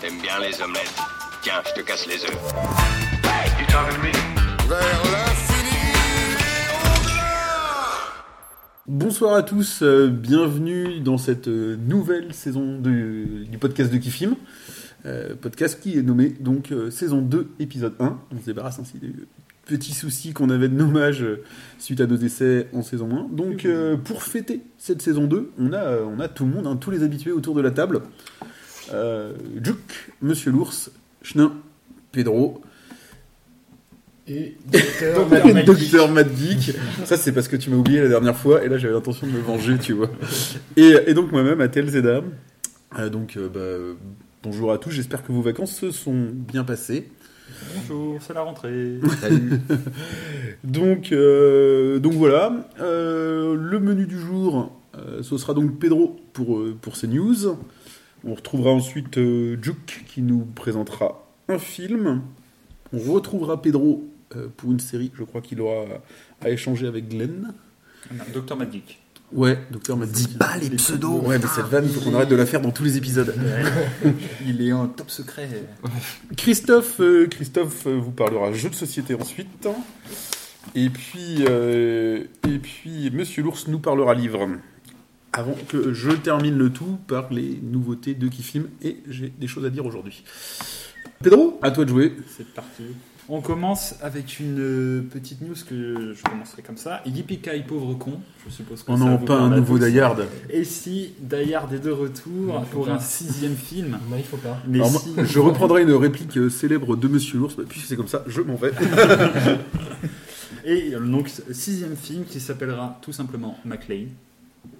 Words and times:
T'aimes 0.00 0.20
bien 0.22 0.38
les 0.40 0.60
omelettes. 0.62 0.94
Tiens, 1.42 1.62
je 1.66 1.80
te 1.80 1.86
casse 1.86 2.06
les 2.06 2.24
œufs. 2.24 3.46
Bonsoir 8.86 9.34
à 9.34 9.42
tous, 9.42 9.82
euh, 9.82 10.08
bienvenue 10.08 11.00
dans 11.00 11.18
cette 11.18 11.48
euh, 11.48 11.76
nouvelle 11.76 12.32
saison 12.32 12.78
de- 12.78 13.44
du 13.50 13.58
podcast 13.58 13.92
de 13.92 13.98
Kifim. 13.98 14.36
Euh, 15.04 15.34
podcast 15.40 15.80
qui 15.80 15.98
est 15.98 16.02
nommé 16.02 16.34
donc 16.40 16.70
euh, 16.72 16.90
saison 16.90 17.20
2, 17.20 17.48
épisode 17.58 17.94
1. 17.98 18.18
On 18.34 18.40
se 18.40 18.46
débarrasse 18.46 18.78
ainsi 18.78 18.98
des 18.98 19.12
petits 19.66 19.92
soucis 19.92 20.32
qu'on 20.32 20.50
avait 20.50 20.68
de 20.68 20.74
nommage 20.74 21.22
euh, 21.22 21.42
suite 21.78 22.00
à 22.00 22.06
nos 22.06 22.16
essais 22.16 22.68
en 22.72 22.82
saison 22.82 23.08
1. 23.32 23.34
Donc 23.34 23.64
euh, 23.64 23.96
pour 23.96 24.22
fêter 24.22 24.60
cette 24.78 25.02
saison 25.02 25.24
2, 25.26 25.50
on 25.58 25.72
a, 25.72 25.78
euh, 25.78 26.04
on 26.06 26.20
a 26.20 26.28
tout 26.28 26.44
le 26.44 26.52
monde, 26.52 26.66
hein, 26.68 26.76
tous 26.76 26.92
les 26.92 27.02
habitués 27.02 27.32
autour 27.32 27.54
de 27.56 27.60
la 27.60 27.72
table. 27.72 28.02
Euh, 28.92 29.32
Juk, 29.62 30.12
Monsieur 30.22 30.50
l'ours, 30.52 30.90
Chenin, 31.22 31.52
Pedro, 32.12 32.60
Et 34.28 34.56
Docteur 34.70 36.08
Maddick. 36.12 36.72
Ça, 37.04 37.16
c'est 37.16 37.32
parce 37.32 37.48
que 37.48 37.56
tu 37.56 37.70
m'as 37.70 37.76
oublié 37.76 38.00
la 38.00 38.08
dernière 38.08 38.36
fois, 38.36 38.64
et 38.64 38.68
là, 38.68 38.78
j'avais 38.78 38.94
l'intention 38.94 39.26
de 39.26 39.32
me 39.32 39.40
venger, 39.40 39.78
tu 39.78 39.92
vois. 39.92 40.10
Et, 40.76 40.94
et 41.06 41.14
donc, 41.14 41.30
moi-même, 41.32 41.60
Atel 41.60 41.88
Zeda. 41.88 42.22
Euh, 42.98 43.08
donc, 43.08 43.36
euh, 43.36 43.48
bah, 43.48 43.96
bonjour 44.42 44.72
à 44.72 44.78
tous, 44.78 44.90
j'espère 44.90 45.24
que 45.24 45.32
vos 45.32 45.42
vacances 45.42 45.72
se 45.76 45.90
sont 45.90 46.28
bien 46.32 46.64
passées. 46.64 47.08
Bonjour, 47.76 48.18
c'est 48.20 48.34
la 48.34 48.42
rentrée. 48.42 48.98
Donc, 50.64 51.12
euh, 51.12 51.98
donc 52.00 52.14
voilà, 52.14 52.68
Euh, 52.80 53.54
le 53.54 53.78
menu 53.78 54.06
du 54.06 54.18
jour, 54.18 54.72
euh, 54.96 55.22
ce 55.22 55.38
sera 55.38 55.54
donc 55.54 55.78
Pedro 55.78 56.16
pour, 56.32 56.60
pour 56.82 56.96
ses 56.96 57.06
news. 57.06 57.56
On 58.26 58.34
retrouvera 58.34 58.70
ensuite 58.70 59.18
euh, 59.18 59.56
Juk 59.62 60.04
qui 60.06 60.20
nous 60.20 60.44
présentera 60.44 61.26
un 61.48 61.58
film. 61.58 62.22
On 62.92 62.98
retrouvera 62.98 63.62
Pedro 63.62 64.04
euh, 64.34 64.48
pour 64.56 64.72
une 64.72 64.80
série, 64.80 65.10
je 65.14 65.24
crois 65.24 65.40
qu'il 65.40 65.60
aura 65.60 65.84
à 66.40 66.50
échanger 66.50 66.86
avec 66.86 67.08
Glenn. 67.08 67.54
Docteur 68.34 68.56
Magic. 68.56 69.00
Ouais, 69.32 69.58
docteur 69.70 69.96
m'a 69.96 70.06
dit. 70.06 70.28
Pas 70.38 70.56
les 70.56 70.70
pseudos 70.70 71.20
Ouais, 71.22 71.38
mais 71.38 71.46
cette 71.48 71.66
vanne, 71.66 71.84
il 71.84 71.90
faut 71.90 72.00
qu'on 72.00 72.14
arrête 72.14 72.28
de 72.28 72.36
la 72.36 72.46
faire 72.46 72.60
dans 72.60 72.70
tous 72.70 72.84
les 72.84 72.96
épisodes. 72.96 73.34
Il 74.46 74.62
est 74.62 74.72
en 74.72 74.86
top 74.86 75.10
secret. 75.10 75.48
Christophe, 76.36 77.00
euh, 77.00 77.26
Christophe 77.26 77.86
euh, 77.86 77.98
vous 77.98 78.12
parlera 78.12 78.52
jeux 78.52 78.70
de 78.70 78.74
société 78.74 79.14
ensuite. 79.14 79.68
Et 80.74 80.90
puis, 80.90 81.44
euh, 81.48 82.24
et 82.48 82.58
puis 82.58 83.10
Monsieur 83.10 83.42
l'ours 83.42 83.66
nous 83.66 83.80
parlera 83.80 84.14
livre. 84.14 84.48
Avant 85.36 85.54
que 85.68 85.92
je 85.92 86.12
termine 86.12 86.56
le 86.56 86.70
tout 86.70 86.96
par 87.06 87.30
les 87.30 87.60
nouveautés 87.62 88.14
de 88.14 88.26
Kifim, 88.26 88.68
et 88.80 88.96
j'ai 89.06 89.28
des 89.28 89.46
choses 89.46 89.66
à 89.66 89.70
dire 89.70 89.84
aujourd'hui. 89.84 90.24
Pedro, 91.22 91.60
à 91.60 91.70
toi 91.70 91.84
de 91.84 91.90
jouer. 91.90 92.16
C'est 92.26 92.48
parti. 92.54 92.84
On 93.28 93.42
commence 93.42 93.96
avec 94.00 94.40
une 94.40 94.58
euh, 94.58 95.02
petite 95.02 95.42
news 95.42 95.56
que 95.68 96.14
je 96.14 96.22
commencerai 96.22 96.62
comme 96.62 96.78
ça. 96.78 97.02
Yippee 97.04 97.38
pauvre 97.68 97.92
con. 97.98 98.18
Je 98.46 98.50
suppose 98.50 98.82
que 98.82 98.90
ça 98.90 98.98
non, 98.98 99.16
vous 99.16 99.26
pas 99.26 99.36
un 99.36 99.54
nouveau. 99.54 99.78
Dayard. 99.78 100.16
Et 100.48 100.64
si 100.64 101.12
Dayard 101.20 101.70
est 101.74 101.80
de 101.80 101.90
retour 101.90 102.62
pour 102.70 102.86
pas. 102.86 102.92
un 102.92 102.98
sixième 102.98 103.56
film 103.56 103.98
Non, 104.08 104.16
il 104.16 104.24
faut 104.24 104.38
pas. 104.38 104.56
Mais 104.66 104.78
Alors 104.78 104.90
moi, 104.90 105.02
si... 105.02 105.14
je 105.22 105.38
reprendrai 105.38 105.82
une 105.82 105.92
réplique 105.92 106.38
euh, 106.38 106.48
célèbre 106.48 106.96
de 106.96 107.08
Monsieur 107.08 107.38
l'ours, 107.40 107.56
puisque 107.68 107.88
c'est 107.88 107.96
comme 107.96 108.08
ça, 108.08 108.24
je 108.26 108.40
m'en 108.40 108.54
vais. 108.54 108.72
Et 110.64 110.94
euh, 110.94 111.00
donc, 111.00 111.30
sixième 111.50 111.94
film 111.94 112.24
qui 112.24 112.40
s'appellera 112.40 112.98
tout 113.02 113.12
simplement 113.12 113.58
McLean. 113.66 114.06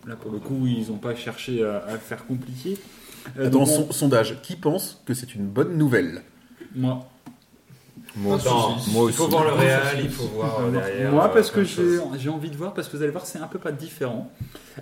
Là, 0.07 0.17
pour 0.17 0.31
le 0.31 0.39
coup, 0.39 0.67
ils 0.67 0.89
n'ont 0.89 0.99
pas 0.99 1.15
cherché 1.15 1.65
à, 1.65 1.99
faire 1.99 2.27
compliqué. 2.27 2.79
Euh, 3.39 3.51
Dans 3.51 3.67
son 3.67 3.91
sondage, 3.93 4.41
qui 4.43 4.57
pense 4.57 5.03
que 5.05 5.13
c'est 5.15 5.35
une 5.35 5.47
bonne 5.47 5.77
nouvelle 5.77 6.23
Moi, 6.75 7.09
Moi 8.17 8.37
aussi. 8.37 8.91
Il 9.09 9.13
faut 9.13 9.29
voir 9.29 9.45
le 9.45 9.53
réel, 9.53 9.81
il 10.05 10.11
faut 10.11 10.29
voir 10.29 10.61
euh, 10.61 10.71
derrière. 10.71 11.13
Moi, 11.13 11.25
euh, 11.25 11.33
parce 11.35 11.51
que 11.51 11.65
j'ai 11.65 12.29
envie 12.29 12.51
de 12.51 12.57
voir, 12.57 12.73
parce 12.73 12.89
que 12.89 12.97
vous 12.97 13.03
allez 13.03 13.13
voir, 13.13 13.27
c'est 13.27 13.39
un 13.39 13.49
peu 13.49 13.59
pas 13.59 13.73
différent. 13.73 14.31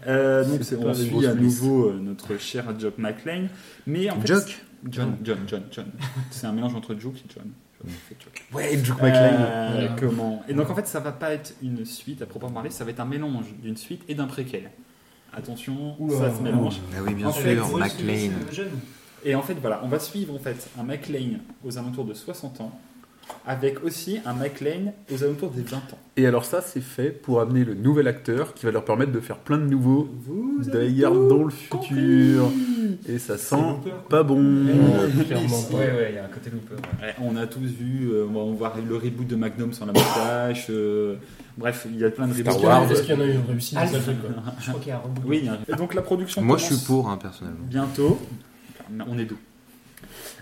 Euh, 0.06 0.44
donc, 0.44 0.60
C'est 0.62 0.81
pas 0.81 0.92
suit 0.94 1.26
à 1.26 1.34
nouveau 1.34 1.92
notre 1.92 2.36
cher 2.38 2.78
Jock 2.78 2.98
McLean. 2.98 3.47
Mais 3.86 4.10
en 4.10 4.21
fait, 4.21 4.26
Jock 4.26 4.60
John, 4.91 5.16
John, 5.22 5.38
John, 5.47 5.62
John. 5.71 5.86
c'est 6.31 6.47
un 6.47 6.53
mélange 6.53 6.75
entre 6.75 6.94
Jock 6.98 7.15
et 7.16 7.32
John. 7.34 7.50
Jock. 7.86 8.44
Ouais, 8.53 8.76
Duke 8.76 8.97
Euh, 9.03 9.71
Voilà. 9.72 9.97
comment? 9.98 10.42
Et 10.48 10.54
donc, 10.54 10.71
en 10.71 10.75
fait, 10.75 10.86
ça 10.86 11.00
va 11.00 11.12
pas 11.12 11.32
être 11.32 11.54
une 11.62 11.84
suite 11.84 12.22
à 12.22 12.26
proprement 12.26 12.53
parler, 12.54 12.71
ça 12.71 12.84
va 12.84 12.91
être 12.91 13.00
un 13.00 13.04
mélange 13.04 13.47
d'une 13.62 13.76
suite 13.76 14.03
et 14.09 14.15
d'un 14.15 14.26
préquel. 14.26 14.71
Attention, 15.37 15.97
Oula. 15.99 16.17
ça 16.17 16.34
se 16.37 16.43
mélange. 16.43 16.81
Ah 16.97 17.00
oui, 17.06 17.15
bien 17.15 17.27
En 17.28 17.33
sûr, 17.33 17.43
fait, 17.43 17.56
McLean. 17.56 18.33
Et 19.25 19.34
en 19.34 19.43
fait, 19.43 19.55
voilà, 19.61 19.81
on 19.84 19.89
va 19.89 19.99
suivre 19.99 20.34
en 20.34 20.39
fait 20.39 20.69
un 20.78 20.83
McLean 20.83 21.39
aux 21.65 21.78
alentours 21.78 22.05
de 22.05 22.12
60 22.15 22.61
ans, 22.61 22.78
avec 23.47 23.83
aussi 23.83 24.19
un 24.27 24.34
McLean 24.34 24.93
aux 25.12 25.25
alentours 25.25 25.50
des 25.50 25.62
20 25.62 25.77
ans. 25.78 25.99
Et 26.17 26.27
alors 26.27 26.45
ça, 26.45 26.61
c'est 26.61 26.83
fait 26.83 27.09
pour 27.11 27.41
amener 27.41 27.65
le 27.65 27.75
nouvel 27.75 28.06
acteur 28.06 28.53
qui 28.55 28.67
va 28.67 28.72
leur 28.72 28.84
permettre 28.84 29.12
de 29.12 29.21
faire 29.21 29.39
plein 29.39 29.56
de 29.59 29.65
nouveaux 29.65 30.09
tout 30.27 30.71
dans 30.71 31.45
le 31.45 31.53
compris. 31.71 31.89
futur. 31.89 32.51
Et 33.09 33.19
ça 33.19 33.39
sent 33.39 33.56
pas 34.11 34.22
bon. 34.22 34.66
Clairement. 35.27 35.61
Ouais, 35.72 35.78
ouais, 35.78 36.06
il 36.11 36.15
y 36.16 36.19
a 36.19 36.25
un 36.25 36.28
côté 36.28 36.51
looper. 36.51 36.75
ouais. 36.75 37.06
Ouais, 37.09 37.15
on 37.22 37.37
a 37.37 37.47
tous 37.47 37.61
vu, 37.61 38.11
euh, 38.12 38.27
on 38.28 38.33
va 38.34 38.41
on 38.41 38.51
va 38.53 38.56
voir 38.59 38.75
le 38.87 38.95
reboot 38.97 39.27
de 39.27 39.37
Magnum 39.37 39.72
sans 39.72 39.87
la 39.87 39.93
moustache. 39.93 40.66
euh, 40.71 41.16
bref, 41.56 41.87
il 41.91 41.98
y 41.98 42.04
a 42.04 42.10
plein 42.10 42.26
de 42.28 42.34
Star. 42.34 42.62
Wars. 42.62 42.91
Est-ce 42.91 43.03
qu'il 43.03 43.15
y 43.15 43.19
en 43.19 43.20
a 43.20 43.26
eu 43.26 43.32
une 43.34 43.44
réussite 43.47 43.78
Alpha. 43.78 43.98
Je 44.60 44.69
crois 44.69 44.81
qu'il 44.81 44.88
y 44.88 44.92
a 44.92 44.97
un 44.97 45.00
reboot. 45.00 45.25
Oui, 45.26 45.38
il 45.42 45.47
y 45.47 45.48
a 45.48 45.53
un- 45.54 45.59
et 45.69 45.76
donc 45.76 45.94
la 45.94 46.03
production. 46.03 46.42
Moi, 46.42 46.59
je 46.59 46.65
suis 46.65 46.84
pour, 46.84 47.09
hein, 47.09 47.16
personnellement. 47.20 47.65
Bientôt. 47.69 48.19
On 49.09 49.19
est 49.19 49.25
deux. 49.25 49.37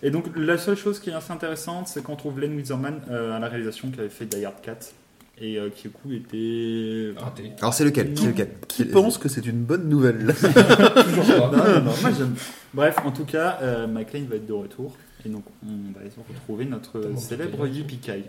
Et 0.02 0.10
donc 0.10 0.26
la 0.36 0.58
seule 0.58 0.76
chose 0.76 0.98
qui 0.98 1.10
est 1.10 1.14
assez 1.14 1.32
intéressante, 1.32 1.86
c'est 1.86 2.02
qu'on 2.02 2.16
trouve 2.16 2.40
Len 2.40 2.52
Wiserman 2.56 3.00
euh, 3.10 3.36
à 3.36 3.38
la 3.38 3.48
réalisation 3.48 3.90
qui 3.90 4.00
avait 4.00 4.08
fait 4.08 4.26
Die 4.26 4.44
Hard 4.44 4.60
4 4.60 4.92
et 5.40 5.58
euh, 5.58 5.70
qui 5.70 5.86
au 5.86 5.90
coup 5.92 6.12
était. 6.12 7.12
Raté. 7.16 7.52
Alors, 7.60 7.72
c'est 7.72 7.84
lequel? 7.84 8.12
Non. 8.12 8.26
Lequel? 8.26 8.48
Qui 8.66 8.84
pense 8.84 9.16
que 9.18 9.28
c'est 9.28 9.46
une 9.46 9.62
bonne 9.62 9.88
nouvelle 9.88 10.26
Toujours 10.34 11.50
pas. 11.50 11.56
Non, 11.56 11.64
non, 11.74 11.80
non, 11.84 11.92
moi 12.02 12.10
j'aime. 12.16 12.34
Bref, 12.74 12.96
en 13.04 13.12
tout 13.12 13.24
cas, 13.24 13.58
euh, 13.62 13.86
McLean 13.86 14.24
va 14.28 14.36
être 14.36 14.46
de 14.46 14.52
retour. 14.52 14.96
Et 15.24 15.28
donc, 15.28 15.44
on 15.64 15.68
va 15.94 16.00
retrouver 16.28 16.64
notre 16.64 17.00
célèbre 17.16 17.58
côté. 17.58 18.24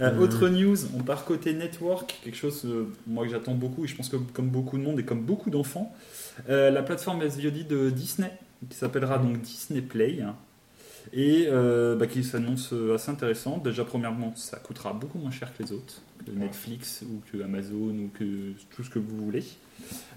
Euh, 0.00 0.12
Mhm. 0.12 0.22
Autre 0.22 0.48
news, 0.48 0.76
on 0.96 1.02
part 1.02 1.24
côté 1.24 1.52
network, 1.54 2.20
quelque 2.22 2.36
chose 2.36 2.62
euh, 2.64 2.84
moi 3.06 3.24
que 3.24 3.30
j'attends 3.30 3.54
beaucoup 3.54 3.84
et 3.84 3.88
je 3.88 3.96
pense 3.96 4.08
que 4.08 4.16
comme 4.16 4.48
beaucoup 4.48 4.78
de 4.78 4.82
monde 4.82 5.00
et 5.00 5.04
comme 5.04 5.22
beaucoup 5.22 5.50
d'enfants, 5.50 5.92
euh, 6.48 6.70
la 6.70 6.82
plateforme 6.82 7.28
SVOD 7.28 7.66
de 7.66 7.90
Disney 7.90 8.30
qui 8.70 8.76
s'appellera 8.76 9.18
donc 9.18 9.40
Disney 9.40 9.80
Play 9.80 10.20
et 11.12 11.46
euh, 11.48 11.96
bah, 11.96 12.06
qui 12.06 12.22
s'annonce 12.22 12.72
euh, 12.72 12.94
assez 12.94 13.10
intéressante. 13.10 13.62
Déjà 13.64 13.84
premièrement, 13.84 14.34
ça 14.36 14.58
coûtera 14.58 14.92
beaucoup 14.92 15.18
moins 15.18 15.30
cher 15.30 15.52
que 15.56 15.62
les 15.62 15.72
autres, 15.72 16.02
que 16.24 16.30
Netflix 16.32 17.02
ou 17.02 17.20
que 17.32 17.42
Amazon 17.42 17.90
ou 17.90 18.10
que 18.16 18.52
tout 18.74 18.84
ce 18.84 18.90
que 18.90 18.98
vous 18.98 19.16
voulez. 19.16 19.44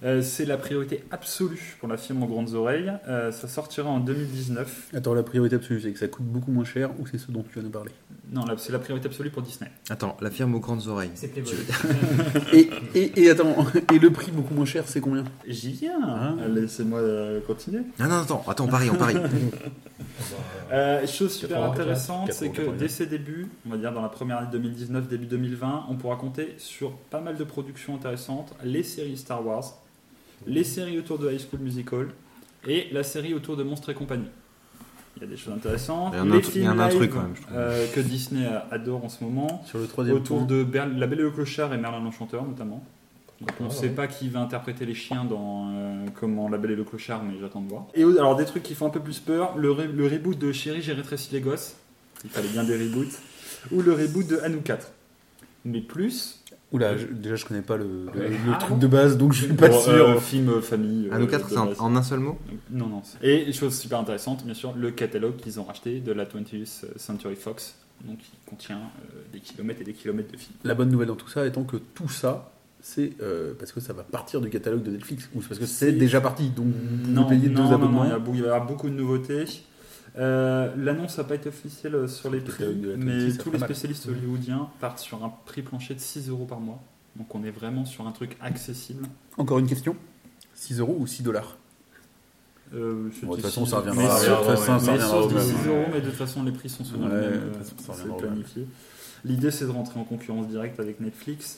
Euh, 0.04 0.24
c'est 0.24 0.46
la 0.46 0.58
priorité 0.58 1.04
absolue 1.12 1.78
pour 1.80 1.88
la 1.88 1.96
firme 1.96 2.24
aux 2.24 2.28
grandes 2.28 2.56
oreilles. 2.56 2.92
Euh, 3.08 3.32
ça 3.32 3.48
sortira 3.48 3.88
en 3.88 4.00
2019. 4.00 4.90
Attends, 4.96 5.14
la 5.14 5.22
priorité 5.22 5.58
absolue, 5.58 5.80
c'est 5.80 5.92
que 5.92 6.00
ça 6.00 6.08
coûte 6.08 6.26
beaucoup 6.26 6.52
moins 6.52 6.64
cher 6.66 6.90
ou 7.00 7.06
c'est 7.06 7.20
ce 7.20 7.32
dont 7.32 7.44
tu 7.44 7.60
viens 7.60 7.64
de 7.64 7.72
parler? 7.72 7.92
Non, 8.32 8.46
là, 8.46 8.56
c'est 8.58 8.72
la 8.72 8.80
priorité 8.80 9.08
absolue 9.08 9.30
pour 9.30 9.44
Disney. 9.44 9.70
Attends, 9.90 10.18
la 10.22 10.32
firme 10.32 10.56
aux 10.56 10.60
grandes 10.60 10.88
oreilles. 10.88 11.12
C'est 11.14 11.28
Playboy. 11.28 11.54
et, 12.54 12.70
et, 12.96 13.22
et 13.22 13.30
attends, 13.30 13.68
et 13.94 14.00
le 14.00 14.10
prix 14.10 14.32
beaucoup 14.32 14.56
moins 14.56 14.66
cher, 14.66 14.86
c'est 14.88 15.02
combien? 15.02 15.24
J'y 15.48 15.74
viens. 15.74 16.00
Ah. 16.04 16.48
Laissez-moi 16.48 17.00
euh, 17.00 17.40
continuer. 17.42 17.82
Non, 18.00 18.08
non, 18.08 18.22
attends, 18.22 18.44
attends, 18.48 18.66
on 18.66 18.70
parie, 18.70 18.90
on 18.90 18.96
parie. 18.96 19.18
Euh, 20.72 21.06
chose 21.06 21.34
super 21.34 21.58
84, 21.58 21.82
intéressante, 21.82 22.32
c'est 22.32 22.50
que 22.50 22.58
84. 22.58 22.78
dès 22.78 22.88
ses 22.88 23.06
débuts, 23.06 23.50
on 23.66 23.72
va 23.72 23.78
dire 23.78 23.92
dans 23.92 24.02
la 24.02 24.10
première 24.10 24.38
année 24.38 24.48
2019, 24.52 25.08
début 25.08 25.26
2020, 25.26 25.88
on 25.90 25.96
pourra 25.96 26.16
compter 26.16 26.56
sur 26.58 26.94
pas 26.94 27.20
mal 27.20 27.36
de 27.36 27.44
productions 27.44 27.96
intéressantes, 27.96 28.54
les 28.64 28.84
séries 28.84 29.18
Star 29.18 29.46
Wars, 29.46 29.51
les 30.48 30.64
séries 30.64 30.98
autour 31.00 31.20
de 31.20 31.32
High 31.32 31.40
School 31.40 31.60
Musical 31.62 32.08
et 32.68 32.88
la 32.92 33.04
série 33.04 33.34
autour 33.34 33.58
de 33.58 33.64
Monstres 33.64 33.90
et 33.90 33.94
compagnie. 33.94 34.28
Il 35.18 35.24
y 35.24 35.26
a 35.26 35.28
des 35.28 35.38
choses 35.38 35.54
intéressantes. 35.54 36.14
Il 36.14 36.18
y 36.18 36.20
a 36.20 36.22
un 36.22 36.26
les 36.26 36.32
y 36.32 36.38
a 36.68 36.90
truc, 36.90 37.12
quand 37.12 37.22
même, 37.22 37.36
je 37.36 37.42
trouve. 37.42 37.54
euh, 37.56 37.88
que 37.94 38.00
Disney 38.00 38.48
adore 38.72 39.04
en 39.06 39.10
ce 39.10 39.24
moment, 39.24 39.62
Sur 39.66 39.80
le 39.80 39.88
troisième 39.88 40.16
autour 40.16 40.38
point. 40.40 40.46
de 40.48 40.64
Ber- 40.64 40.88
La 40.98 41.06
Belle 41.08 41.20
et 41.20 41.24
le 41.24 41.32
Clochard 41.32 41.74
et 41.74 41.78
Merlin 41.78 42.00
l'Enchanteur 42.04 42.46
notamment. 42.46 42.84
Donc, 43.42 43.50
on 43.60 43.64
ne 43.66 43.70
Ah, 43.70 43.74
sait 43.74 43.88
ouais. 43.88 43.96
pas 43.96 44.08
qui 44.08 44.30
va 44.30 44.40
interpréter 44.40 44.86
les 44.86 44.94
chiens 44.94 45.26
dans 45.26 45.72
euh, 45.74 46.06
comment 46.20 46.48
La 46.48 46.58
Belle 46.58 46.72
et 46.72 46.76
le 46.76 46.84
Clochard, 46.84 47.24
mais 47.24 47.34
j'attends 47.42 47.62
de 47.62 47.68
voir. 47.70 47.88
Et 47.96 48.04
alors 48.04 48.36
des 48.36 48.46
trucs 48.46 48.64
qui 48.64 48.74
font 48.76 48.86
un 48.88 48.90
peu 48.92 49.00
plus 49.00 49.20
peur, 49.20 49.58
le, 49.58 49.70
re- 49.72 49.92
le 49.92 50.08
reboot 50.08 50.38
de 50.38 50.52
Chérie, 50.52 50.82
j'ai 50.82 50.94
rétréci 50.94 51.34
les 51.34 51.42
gosses. 51.42 51.76
Il 52.24 52.30
fallait 52.30 52.48
bien 52.50 52.64
des 52.64 52.78
reboots. 52.78 53.18
Ou 53.72 53.82
le 53.82 53.94
reboot 53.94 54.28
de 54.28 54.38
Hanou 54.40 54.62
4. 54.62 54.92
Mais 55.66 55.82
plus. 55.82 56.41
Oula, 56.72 56.96
je- 56.96 57.08
déjà 57.08 57.36
je 57.36 57.46
connais 57.46 57.62
pas 57.62 57.76
le, 57.76 57.84
le- 58.14 58.30
Ah 58.54 58.58
truc 58.58 58.80
de 58.80 58.88
base, 58.88 59.18
donc 59.18 59.34
je 59.34 59.44
suis 59.44 59.54
pas 59.54 59.68
Bon, 59.68 59.80
sûr. 59.82 59.92
euh, 59.92 60.20
film 60.20 60.48
euh, 60.50 60.62
famille. 60.62 61.10
Un 61.12 61.20
ou 61.20 61.24
euh, 61.24 61.28
quatre, 61.28 61.48
de 61.50 61.54
c'est 61.54 61.58
en, 61.60 61.66
base. 61.66 61.80
en 61.82 61.96
un 61.98 62.02
seul 62.04 62.20
mot? 62.20 62.38
Non, 62.70 62.88
non. 62.88 63.02
Et 63.22 63.52
chose 63.52 63.78
super 63.78 64.00
intéressante, 64.00 64.46
bien 64.46 64.54
sûr, 64.54 64.74
le 64.78 64.92
catalogue 64.92 65.36
qu'ils 65.36 65.60
ont 65.60 65.64
racheté 65.66 66.00
de 66.00 66.12
la 66.14 66.24
20th 66.26 66.86
Century 66.98 67.36
Fox. 67.36 67.76
Donc 68.06 68.20
il 68.34 68.50
contient 68.50 68.78
euh, 68.80 69.22
des 69.34 69.40
kilomètres 69.40 69.82
et 69.82 69.84
des 69.84 69.94
kilomètres 69.94 70.32
de 70.32 70.38
films. 70.38 70.56
La 70.64 70.74
bonne 70.74 70.90
nouvelle 70.90 71.10
dans 71.10 71.16
tout 71.16 71.28
ça 71.30 71.46
étant 71.46 71.64
que 71.64 71.76
tout 71.78 72.10
ça, 72.10 72.52
c'est 72.80 73.12
euh, 73.22 73.54
parce 73.60 73.72
que 73.74 73.80
ça 73.80 73.94
va 73.94 74.02
partir 74.04 74.40
du 74.42 74.50
catalogue 74.50 74.82
de 74.82 74.92
Netflix 74.92 75.30
ou 75.36 75.42
c'est 75.42 75.50
parce 75.50 75.60
que 75.60 75.68
c'est 75.68 75.92
déjà 75.92 76.20
parti, 76.22 76.50
donc 76.50 76.68
vous 76.68 77.12
Non, 77.12 77.26
payez 77.26 77.50
non, 77.50 77.56
deux 77.64 77.70
non, 77.70 77.72
abonnements. 77.74 78.00
non, 78.04 78.06
il, 78.06 78.10
y 78.12 78.14
a, 78.14 78.20
beau- 78.20 78.32
il 78.34 78.42
va 78.42 78.48
y 78.48 78.50
avoir 78.50 78.66
beaucoup 78.66 78.90
de 78.90 78.96
nouveautés. 78.96 79.44
Euh, 80.18 80.74
L'annonce 80.78 81.18
n'a 81.18 81.24
pas 81.24 81.36
été 81.36 81.48
officielle 81.50 81.96
euh, 81.96 82.08
sur 82.08 82.30
les 82.30 82.42
prix, 82.42 82.66
mais 82.98 83.32
ça 83.32 83.44
tous 83.44 83.52
les 83.52 83.58
mal. 83.58 83.68
spécialistes 83.70 84.08
hollywoodiens 84.08 84.70
partent 84.80 85.00
sur 85.00 85.24
un 85.24 85.32
prix 85.46 85.62
plancher 85.62 85.94
de 85.96 86.00
6 86.00 86.30
euros 86.30 86.46
par 86.46 86.60
mois. 86.60 86.80
Donc 87.16 87.34
on 87.34 87.44
est 87.44 87.52
vraiment 87.52 87.86
sur 87.86 88.06
un 88.08 88.12
truc 88.12 88.36
accessible. 88.42 89.06
Encore 89.38 89.60
une 89.60 89.68
question 89.68 89.96
6 90.56 90.80
euros 90.80 90.98
ou 91.00 91.08
6 91.08 91.24
dollars? 91.24 91.58
Euh, 92.74 93.10
Bon, 93.24 93.32
de 93.32 93.36
toute 93.36 93.42
façon, 93.46 93.66
ça 93.66 93.78
reviendra. 93.80 94.02
mais 94.04 94.10
Ça 94.10 94.18
sur- 94.20 94.40
reviendra, 94.40 94.58
ça 94.58 94.72
mais 94.92 94.92
reviendra 95.04 95.28
même. 95.34 95.58
6 95.62 95.68
euros, 95.68 95.86
mais 95.94 96.02
de 96.02 96.06
toute 96.06 96.16
façon 96.16 96.44
les 96.44 96.52
prix 96.52 96.70
sont 96.70 96.84
souvent 96.84 97.08
Ouais, 97.08 97.22
les 97.22 97.28
mêmes, 97.30 97.52
ça. 97.64 98.62
L'idée 99.24 99.52
c'est 99.52 99.66
de 99.66 99.70
rentrer 99.72 100.00
en 100.00 100.04
concurrence 100.04 100.48
directe 100.48 100.80
avec 100.80 101.00
Netflix. 101.00 101.56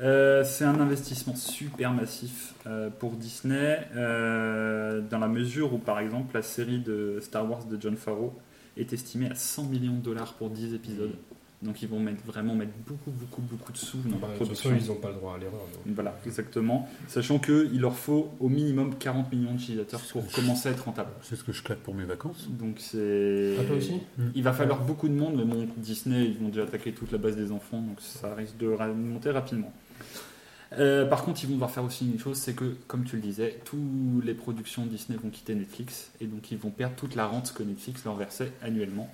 Euh, 0.00 0.42
c'est 0.44 0.64
un 0.64 0.80
investissement 0.80 1.36
super 1.36 1.92
massif 1.92 2.54
euh, 2.66 2.90
pour 2.90 3.12
Disney, 3.12 3.80
euh, 3.94 5.00
dans 5.08 5.18
la 5.18 5.28
mesure 5.28 5.72
où 5.72 5.78
par 5.78 6.00
exemple 6.00 6.34
la 6.34 6.42
série 6.42 6.78
de 6.78 7.18
Star 7.20 7.48
Wars 7.48 7.64
de 7.64 7.80
John 7.80 7.96
Favreau 7.96 8.32
est 8.76 8.92
estimée 8.92 9.30
à 9.30 9.34
100 9.34 9.64
millions 9.64 9.92
de 9.92 10.00
dollars 10.00 10.34
pour 10.34 10.50
10 10.50 10.74
épisodes. 10.74 11.14
Donc 11.62 11.80
ils 11.80 11.88
vont 11.88 11.98
mettre, 11.98 12.22
vraiment 12.26 12.54
mettre 12.54 12.72
beaucoup, 12.86 13.10
beaucoup, 13.10 13.40
beaucoup 13.40 13.72
de 13.72 13.78
sous 13.78 13.96
dans 13.98 14.18
Bah, 14.18 14.28
façon, 14.38 14.72
ils 14.78 14.88
n'ont 14.88 14.96
pas 14.96 15.08
le 15.08 15.14
droit 15.14 15.36
à 15.36 15.38
l'erreur. 15.38 15.60
Voilà, 15.86 16.14
exactement. 16.26 16.86
Sachant 17.08 17.38
qu'il 17.38 17.80
leur 17.80 17.96
faut 17.96 18.32
au 18.38 18.50
minimum 18.50 18.96
40 18.96 19.32
millions 19.32 19.52
d'utilisateurs 19.52 20.00
pour 20.12 20.30
commencer 20.30 20.68
à 20.68 20.72
être 20.72 20.84
rentable. 20.84 21.10
C'est 21.22 21.36
ce 21.36 21.44
que 21.44 21.52
je 21.52 21.62
claque 21.62 21.78
pour 21.78 21.94
mes 21.94 22.04
vacances. 22.04 22.48
Donc 22.50 22.76
c'est. 22.80 23.54
Ah, 23.58 23.64
toi 23.64 23.76
aussi 23.76 23.98
Il 24.34 24.42
va 24.42 24.52
falloir 24.52 24.82
beaucoup 24.82 25.08
de 25.08 25.14
monde, 25.14 25.36
mais 25.36 25.44
bon, 25.44 25.66
Disney, 25.78 26.26
ils 26.26 26.38
vont 26.38 26.48
déjà 26.48 26.64
attaquer 26.64 26.92
toute 26.92 27.12
la 27.12 27.18
base 27.18 27.36
des 27.36 27.50
enfants, 27.50 27.80
donc 27.80 27.98
ça 28.00 28.34
risque 28.34 28.58
de 28.58 28.66
monter 28.92 29.30
rapidement. 29.30 29.72
Euh, 30.72 31.06
par 31.06 31.24
contre, 31.24 31.42
ils 31.44 31.46
vont 31.46 31.54
devoir 31.54 31.70
faire 31.70 31.84
aussi 31.84 32.06
une 32.06 32.18
chose, 32.18 32.36
c'est 32.38 32.54
que, 32.54 32.76
comme 32.88 33.04
tu 33.04 33.16
le 33.16 33.22
disais, 33.22 33.60
toutes 33.64 34.24
les 34.24 34.34
productions 34.34 34.86
Disney 34.86 35.18
vont 35.22 35.30
quitter 35.30 35.54
Netflix, 35.54 36.10
et 36.20 36.26
donc 36.26 36.50
ils 36.50 36.58
vont 36.58 36.70
perdre 36.70 36.96
toute 36.96 37.14
la 37.14 37.26
rente 37.26 37.52
que 37.52 37.62
Netflix 37.62 38.04
leur 38.04 38.16
versait 38.16 38.52
annuellement 38.62 39.12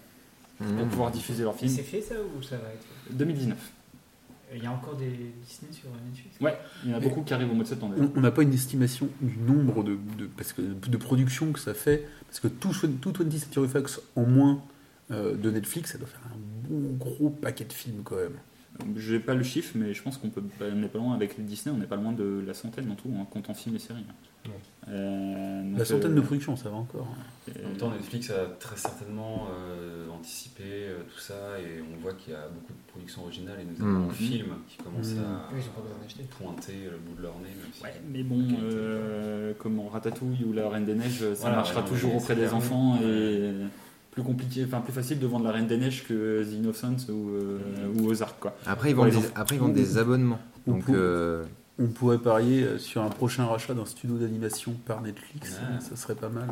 pour 0.59 0.67
Mmh. 0.67 0.89
pouvoir 0.91 1.11
diffuser 1.11 1.43
leurs 1.43 1.57
films. 1.57 1.71
C'est 1.71 1.83
fait 1.83 2.03
ça 2.03 2.15
ou 2.37 2.43
ça 2.43 2.57
va 2.57 2.69
être 2.69 3.17
2019. 3.17 3.57
Il 4.55 4.63
y 4.63 4.67
a 4.67 4.73
encore 4.73 4.97
des 4.97 5.07
Disney 5.07 5.73
sur 5.73 5.89
Netflix? 6.07 6.41
Ouais, 6.41 6.59
il 6.85 6.91
y 6.91 6.95
en 6.95 6.97
a 6.97 7.01
beaucoup 7.01 7.23
qui 7.23 7.33
arrivent 7.33 7.51
au 7.51 7.55
mois 7.55 7.65
de 7.65 7.69
septembre. 7.69 7.95
On 7.99 8.11
on 8.17 8.21
n'a 8.21 8.33
pas 8.33 8.43
une 8.43 8.53
estimation 8.53 9.09
du 9.21 9.39
nombre 9.39 9.85
de, 9.85 9.97
de, 10.19 10.27
parce 10.27 10.53
que, 10.53 10.61
de 10.61 10.97
productions 10.97 11.53
que 11.53 11.61
ça 11.61 11.73
fait. 11.73 12.05
Parce 12.27 12.41
que 12.41 12.49
tout, 12.49 12.73
tout 13.01 13.13
20th 13.13 13.39
Century 13.39 13.69
Fox 13.69 14.01
en 14.17 14.25
moins 14.25 14.61
euh, 15.13 15.37
de 15.37 15.51
Netflix, 15.51 15.93
ça 15.93 15.99
doit 15.99 16.09
faire 16.09 16.21
un 16.27 16.69
bon 16.69 16.97
gros 16.99 17.31
paquet 17.31 17.65
de 17.65 17.73
films 17.73 18.03
quand 18.05 18.17
même. 18.17 18.37
Je 18.97 19.15
n'ai 19.15 19.21
pas 19.21 19.35
le 19.35 19.43
chiffre, 19.43 19.73
mais 19.77 19.95
je 19.95 20.03
pense 20.03 20.17
qu'on 20.19 20.31
peut, 20.31 20.43
on 20.61 20.75
n'est 20.77 20.89
pas 20.89 20.99
loin 20.99 21.15
avec 21.15 21.37
les 21.39 21.45
Disney, 21.45 21.75
on 21.75 21.79
n'est 21.79 21.87
pas 21.87 21.97
loin 21.97 22.13
de 22.13 22.43
la 22.47 22.55
centaine 22.55 22.91
en 22.91 22.95
tout, 22.95 23.11
en 23.21 23.25
comptant 23.25 23.55
films 23.55 23.77
et 23.77 23.79
séries. 23.79 24.05
Ouais. 24.47 24.53
Euh, 24.89 25.63
donc, 25.71 25.79
La 25.79 25.85
centaine 25.85 26.13
euh, 26.13 26.17
de 26.17 26.21
productions, 26.23 26.57
ça 26.57 26.71
va 26.71 26.77
encore. 26.77 27.07
euh, 27.49 27.53
En 27.65 27.69
même 27.69 27.77
temps, 27.77 27.91
Netflix 27.91 28.31
a 28.31 28.47
très 28.59 28.77
certainement 28.77 29.49
euh, 29.55 30.09
anticipé 30.11 30.63
euh, 30.67 30.99
tout 31.13 31.21
ça 31.21 31.59
et 31.61 31.83
on 31.83 32.01
voit 32.01 32.15
qu'il 32.15 32.33
y 32.33 32.37
a 32.37 32.49
beaucoup 32.49 32.73
de 32.73 32.91
productions 32.91 33.23
originales 33.23 33.59
et 33.61 33.65
notamment 33.65 34.01
Mhm. 34.01 34.07
en 34.07 34.11
film 34.11 34.47
qui 34.69 34.79
commencent 34.79 35.13
Mhm. 35.15 35.19
à 35.25 35.49
Oui, 35.53 35.61
ils 35.63 35.69
ont 35.69 35.73
pas 35.73 35.83
besoin 35.83 35.99
d'acheter. 36.03 36.23
pointer 36.39 36.73
le 36.91 36.97
bout 36.99 37.17
de 37.19 37.23
leur 37.23 37.35
nez. 37.39 37.49
Même 37.49 37.73
si- 37.73 37.83
Ouais, 37.83 38.01
mais 38.11 38.23
bon, 38.23 38.47
euh, 38.63 39.53
comme 39.59 39.79
en 39.79 39.89
Ratatouille 39.89 40.45
ou 40.47 40.53
La 40.55 40.69
Reine 40.71 40.87
des 40.87 40.95
Neiges, 40.95 41.21
ça 41.35 41.41
Voilà, 41.43 41.57
marchera 41.57 41.83
ouais, 41.83 41.89
toujours 41.89 42.15
auprès 42.17 42.35
des 42.35 42.53
enfants 42.55 42.99
Ouais. 42.99 43.07
et 43.07 43.53
plus 44.21 44.27
compliqué, 44.27 44.65
enfin 44.67 44.81
plus 44.81 44.93
facile 44.93 45.19
de 45.19 45.27
vendre 45.27 45.45
La 45.47 45.53
Reine 45.53 45.67
des 45.67 45.77
Neiges 45.77 46.05
que 46.07 46.43
The 46.45 46.53
Innocents 46.53 47.09
ou, 47.11 47.31
euh, 47.31 47.59
ou 47.99 48.07
Ozark 48.09 48.39
quoi. 48.39 48.55
Après, 48.67 48.91
ils 48.91 48.97
vendent, 48.97 49.11
des, 49.11 49.19
après, 49.35 49.57
ils 49.57 49.61
vendent 49.61 49.73
des 49.73 49.99
abonnements. 49.99 50.41
On 50.67 50.73
Donc, 50.73 50.89
euh, 50.91 51.45
On 51.79 51.87
pourrait 51.87 52.19
parier 52.19 52.63
euh, 52.65 52.79
sur 52.79 53.03
un 53.03 53.09
prochain 53.09 53.47
rachat 53.47 53.73
d'un 53.75 53.87
studio 53.87 54.17
d'animation 54.19 54.75
par 54.87 55.01
Netflix, 55.03 55.53
Ouais. 55.53 55.81
ça 55.81 55.97
serait 55.97 56.15
pas 56.15 56.29
mal. 56.29 56.49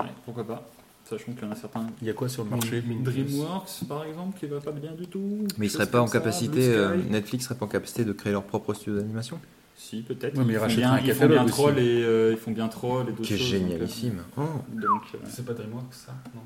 Ouais, 0.00 0.06
pourquoi 0.24 0.46
pas 0.46 0.68
Sachant 1.08 1.32
qu'il 1.32 1.44
y 1.44 1.46
en 1.46 1.52
a 1.52 1.56
certains. 1.56 1.86
Il 2.02 2.06
y 2.06 2.10
a 2.10 2.12
quoi 2.12 2.28
sur 2.28 2.44
le 2.44 2.50
marché 2.50 2.82
DreamWorks 2.82 3.84
par 3.88 4.04
exemple 4.04 4.38
qui 4.38 4.46
va 4.46 4.60
pas 4.60 4.72
bien 4.72 4.92
du 4.92 5.06
tout. 5.06 5.46
mais 5.56 5.66
ils 5.66 5.70
seraient 5.70 5.86
pas 5.90 6.02
en 6.02 6.06
ça, 6.06 6.18
capacité, 6.18 6.68
euh. 6.68 6.96
Netflix 7.08 7.44
serait 7.46 7.54
pas 7.54 7.64
en 7.64 7.68
capacité 7.68 8.04
de 8.04 8.12
créer 8.12 8.32
leur 8.32 8.42
propre 8.42 8.74
studio 8.74 8.98
d'animation 9.00 9.40
Si 9.74 10.02
peut-être. 10.02 10.36
Ouais, 10.36 10.44
mais 10.44 10.52
ils 10.52 10.56
ils, 10.56 10.60
font 10.60 10.76
bien, 10.76 10.92
un 10.92 10.98
ils 11.00 11.14
font 11.14 11.28
bien 11.28 11.44
troll 11.46 11.78
et 11.78 12.02
euh, 12.04 12.32
ils 12.32 12.36
font 12.36 12.50
bien 12.50 12.68
troll 12.68 13.04
et 13.08 13.12
d'autres 13.12 13.22
Qui 13.22 13.34
est 13.34 13.36
euh, 13.36 13.38
génialissime. 13.38 14.18
Oh. 14.36 14.42
Donc, 14.74 15.02
euh, 15.14 15.18
C'est 15.30 15.46
pas 15.46 15.54
DreamWorks 15.54 15.94
ça 15.94 16.12
Non? 16.34 16.42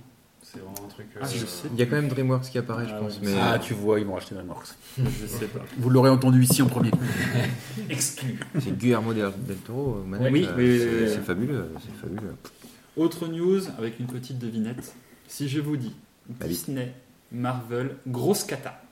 C'est 0.52 0.58
vraiment 0.58 0.84
un 0.84 0.88
truc. 0.88 1.06
Ah, 1.18 1.26
je 1.26 1.42
euh, 1.44 1.46
sais. 1.46 1.68
Il 1.72 1.78
y 1.78 1.82
a 1.82 1.86
quand 1.86 1.96
même 1.96 2.08
DreamWorks 2.08 2.44
qui 2.50 2.58
apparaît, 2.58 2.86
je 2.86 2.92
Ah 2.94 2.98
pense. 2.98 3.20
Mais 3.22 3.34
Ah, 3.40 3.58
tu 3.58 3.72
vois, 3.72 3.98
ils 4.00 4.04
vont 4.06 4.14
racheter 4.14 4.34
DreamWorks. 4.34 4.66
je 4.98 5.26
sais 5.26 5.46
pas. 5.46 5.60
Vous 5.78 5.88
l'aurez 5.88 6.10
entendu 6.10 6.42
ici 6.42 6.60
en 6.60 6.66
premier. 6.66 6.90
Exclu. 7.88 8.38
c'est 8.60 8.76
Guillermo 8.76 9.14
del, 9.14 9.30
Toro. 9.64 10.00
aux 10.02 10.04
manettes, 10.04 10.30
Oui, 10.30 10.46
euh, 10.46 11.00
mais- 11.04 11.08
c'est 11.08 11.22
fabuleux. 11.22 11.70
C'est 11.80 11.94
fabuleux. 12.06 12.34
Autre 12.96 13.28
news 13.28 13.60
avec 13.78 13.98
une 13.98 14.06
petite 14.06 14.38
devinette. 14.38 14.94
Si 15.26 15.48
je 15.48 15.60
vous 15.60 15.78
dis 15.78 15.94
Bah. 16.28 16.46
Disney, 16.46 16.92
Marvel, 17.30 17.96
grosse 18.06 18.44
cata. 18.44 18.82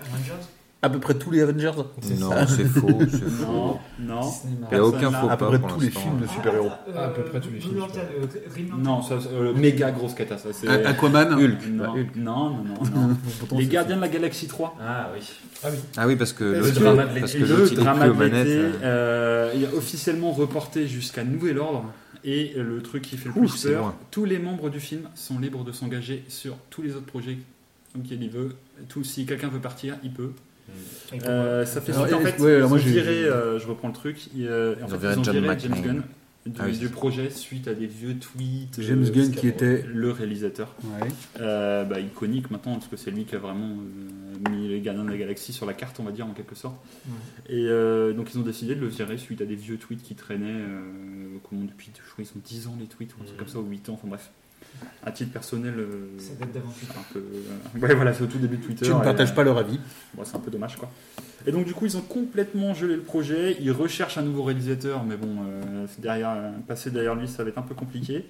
Avengers? 0.00 0.46
À 0.82 0.88
peu 0.88 0.98
près 0.98 1.12
tous 1.14 1.30
les 1.30 1.42
Avengers. 1.42 1.72
Non, 2.18 2.30
c'est 2.48 2.64
faux. 2.64 2.88
C'est 3.00 3.28
faux. 3.28 3.46
Non, 3.52 3.78
non. 4.00 4.30
Il 4.70 4.76
n'y 4.76 4.80
a 4.82 4.84
aucun 4.84 5.10
faux 5.10 5.26
là. 5.26 5.32
À 5.34 5.36
peu 5.36 5.44
pas 5.44 5.50
près 5.50 5.58
pour 5.58 5.74
tous 5.74 5.80
les 5.80 5.90
films 5.90 6.20
de 6.20 6.26
super-héros. 6.26 6.70
Ah, 6.96 7.04
à 7.04 7.08
peu 7.10 7.22
près 7.24 7.38
tous 7.40 7.50
les 7.50 7.60
films, 7.60 7.82
euh. 7.82 8.76
Non, 8.78 9.02
ça, 9.02 9.18
c'est, 9.20 9.28
euh, 9.28 9.52
méga 9.52 9.90
grosse 9.90 10.14
cata, 10.14 10.38
ça. 10.38 10.48
C'est... 10.52 10.66
A- 10.68 10.88
Aquaman. 10.88 11.34
Hulk. 11.34 11.66
Non, 11.68 11.84
bah, 11.84 11.90
Hulk. 11.96 12.16
non, 12.16 12.50
non, 12.50 12.64
non, 12.94 13.16
Les 13.58 13.66
Gardiens 13.66 13.96
de 13.96 14.00
la 14.00 14.08
Galaxie 14.08 14.46
3. 14.46 14.78
Ah 14.80 15.10
oui. 15.14 15.20
Ah 15.62 15.68
oui. 15.70 15.78
Ah 15.98 16.06
oui, 16.06 16.16
parce 16.16 16.32
que 16.32 16.44
Le 16.44 16.70
drama 16.72 17.04
de 17.04 17.20
parce 17.20 17.32
que 17.34 17.38
le 17.38 17.70
drama 17.76 18.08
de 18.08 18.22
l'été 18.24 18.36
euh. 18.56 18.72
euh, 18.82 19.52
il 19.54 19.64
officiellement 19.76 20.32
reporté 20.32 20.88
jusqu'à 20.88 21.24
nouvel 21.24 21.58
ordre. 21.58 21.84
Et 22.24 22.52
le 22.56 22.82
truc 22.82 23.02
qui 23.02 23.16
fait 23.16 23.28
le 23.28 23.34
plus 23.34 23.62
peur, 23.66 23.94
tous 24.10 24.24
les 24.26 24.38
membres 24.38 24.68
du 24.70 24.78
film 24.80 25.02
sont 25.14 25.38
libres 25.38 25.64
de 25.64 25.72
s'engager 25.72 26.22
sur 26.28 26.56
tous 26.68 26.82
les 26.82 26.92
autres 26.94 27.06
projets 27.06 27.38
auxquels 27.98 28.22
il 28.22 28.30
veut. 28.30 28.54
Tout, 28.88 29.04
si 29.04 29.24
quelqu'un 29.26 29.48
veut 29.48 29.58
partir, 29.58 29.96
il 30.04 30.12
peut. 30.12 30.32
Euh, 31.26 31.66
ça 31.66 31.80
fait 31.80 31.92
suite, 31.92 32.12
en 32.12 32.20
fait, 32.20 32.38
ouais, 32.40 32.54
alors 32.56 32.68
ils 32.68 32.70
moi, 32.70 32.78
ont 32.78 32.80
viré, 32.82 33.24
euh, 33.24 33.58
je 33.58 33.66
reprends 33.66 33.88
le 33.88 33.94
truc, 33.94 34.28
ils, 34.34 34.46
euh, 34.46 34.74
en 34.74 34.86
Ils 34.86 34.88
fait, 34.90 34.94
ont 34.94 34.98
viré 34.98 35.12
ils 35.14 35.18
ont 35.18 35.24
John 35.24 35.34
viré 35.34 35.48
McClane. 35.48 35.74
James 35.74 35.84
Gunn 35.84 36.02
du, 36.46 36.52
Ah 36.58 36.64
oui, 36.66 36.78
du 36.78 36.88
projet 36.88 37.28
suite 37.30 37.68
à 37.68 37.74
des 37.74 37.86
vieux 37.86 38.14
tweets. 38.18 38.78
euh, 38.78 38.82
James 38.82 39.04
Gunn 39.10 39.30
qui 39.32 39.46
était- 39.48 39.84
le 39.92 40.10
réalisateur, 40.10 40.74
Ouais. 40.84 41.08
euh, 41.40 41.84
bah, 41.84 42.00
iconique 42.00 42.50
maintenant 42.50 42.74
parce 42.74 42.86
que 42.86 42.96
c'est 42.96 43.10
lui 43.10 43.24
qui 43.24 43.34
a 43.34 43.38
vraiment 43.38 43.76
euh, 43.76 44.50
mis 44.50 44.68
les 44.68 44.80
Gardiens 44.80 45.04
de 45.04 45.10
la 45.10 45.18
Galaxie 45.18 45.52
sur 45.52 45.66
la 45.66 45.74
carte, 45.74 46.00
on 46.00 46.04
va 46.04 46.12
dire 46.12 46.26
en 46.26 46.32
quelque 46.32 46.54
sorte. 46.54 46.76
Et 47.48 47.66
euh, 47.68 48.12
donc 48.14 48.30
ils 48.32 48.38
ont 48.38 48.42
décidé 48.42 48.74
de 48.74 48.80
le 48.80 48.86
virer 48.86 49.18
suite 49.18 49.42
à 49.42 49.44
des 49.44 49.54
vieux 49.56 49.76
tweets 49.76 50.02
qui 50.02 50.14
traînaient, 50.14 50.46
euh, 50.48 50.80
comment 51.48 51.64
depuis, 51.64 51.90
je 51.94 52.10
crois 52.12 52.24
ils 52.24 52.38
ont 52.38 52.42
10 52.42 52.68
ans 52.68 52.76
les 52.80 52.86
tweets 52.86 53.12
ou 53.18 53.22
un 53.22 53.26
truc 53.26 53.36
comme 53.36 53.48
ça 53.48 53.58
ou 53.58 53.66
8 53.68 53.88
ans, 53.90 53.94
enfin 53.94 54.08
bref. 54.08 54.30
À 55.04 55.12
titre 55.12 55.32
personnel, 55.32 55.74
euh, 55.78 56.08
Ça 56.18 56.34
date 56.38 56.52
d'avant 56.52 56.68
Twitter. 56.70 56.92
un 56.98 57.12
peu, 57.12 57.18
euh, 57.20 57.80
ouais 57.88 57.94
voilà, 57.94 58.12
c'est 58.12 58.22
au 58.22 58.26
tout 58.26 58.38
début 58.38 58.58
de 58.58 58.62
Twitter. 58.64 58.84
Tu 58.84 58.92
ne 58.92 59.00
partages 59.02 59.30
euh, 59.30 59.34
pas 59.34 59.44
leur 59.44 59.56
avis. 59.56 59.80
Bon, 60.14 60.22
c'est 60.24 60.36
un 60.36 60.40
peu 60.40 60.50
dommage 60.50 60.76
quoi. 60.76 60.90
Et 61.46 61.52
donc 61.52 61.64
du 61.64 61.72
coup 61.72 61.86
ils 61.86 61.96
ont 61.96 62.02
complètement 62.02 62.74
gelé 62.74 62.96
le 62.96 63.00
projet, 63.02 63.56
ils 63.60 63.72
recherchent 63.72 64.18
un 64.18 64.22
nouveau 64.22 64.42
réalisateur, 64.42 65.02
mais 65.04 65.16
bon, 65.16 65.36
euh, 65.48 65.86
derrière, 65.98 66.30
euh, 66.32 66.50
passer 66.68 66.90
derrière 66.90 67.14
lui 67.14 67.28
ça 67.28 67.42
va 67.44 67.48
être 67.48 67.56
un 67.58 67.62
peu 67.62 67.74
compliqué. 67.74 68.26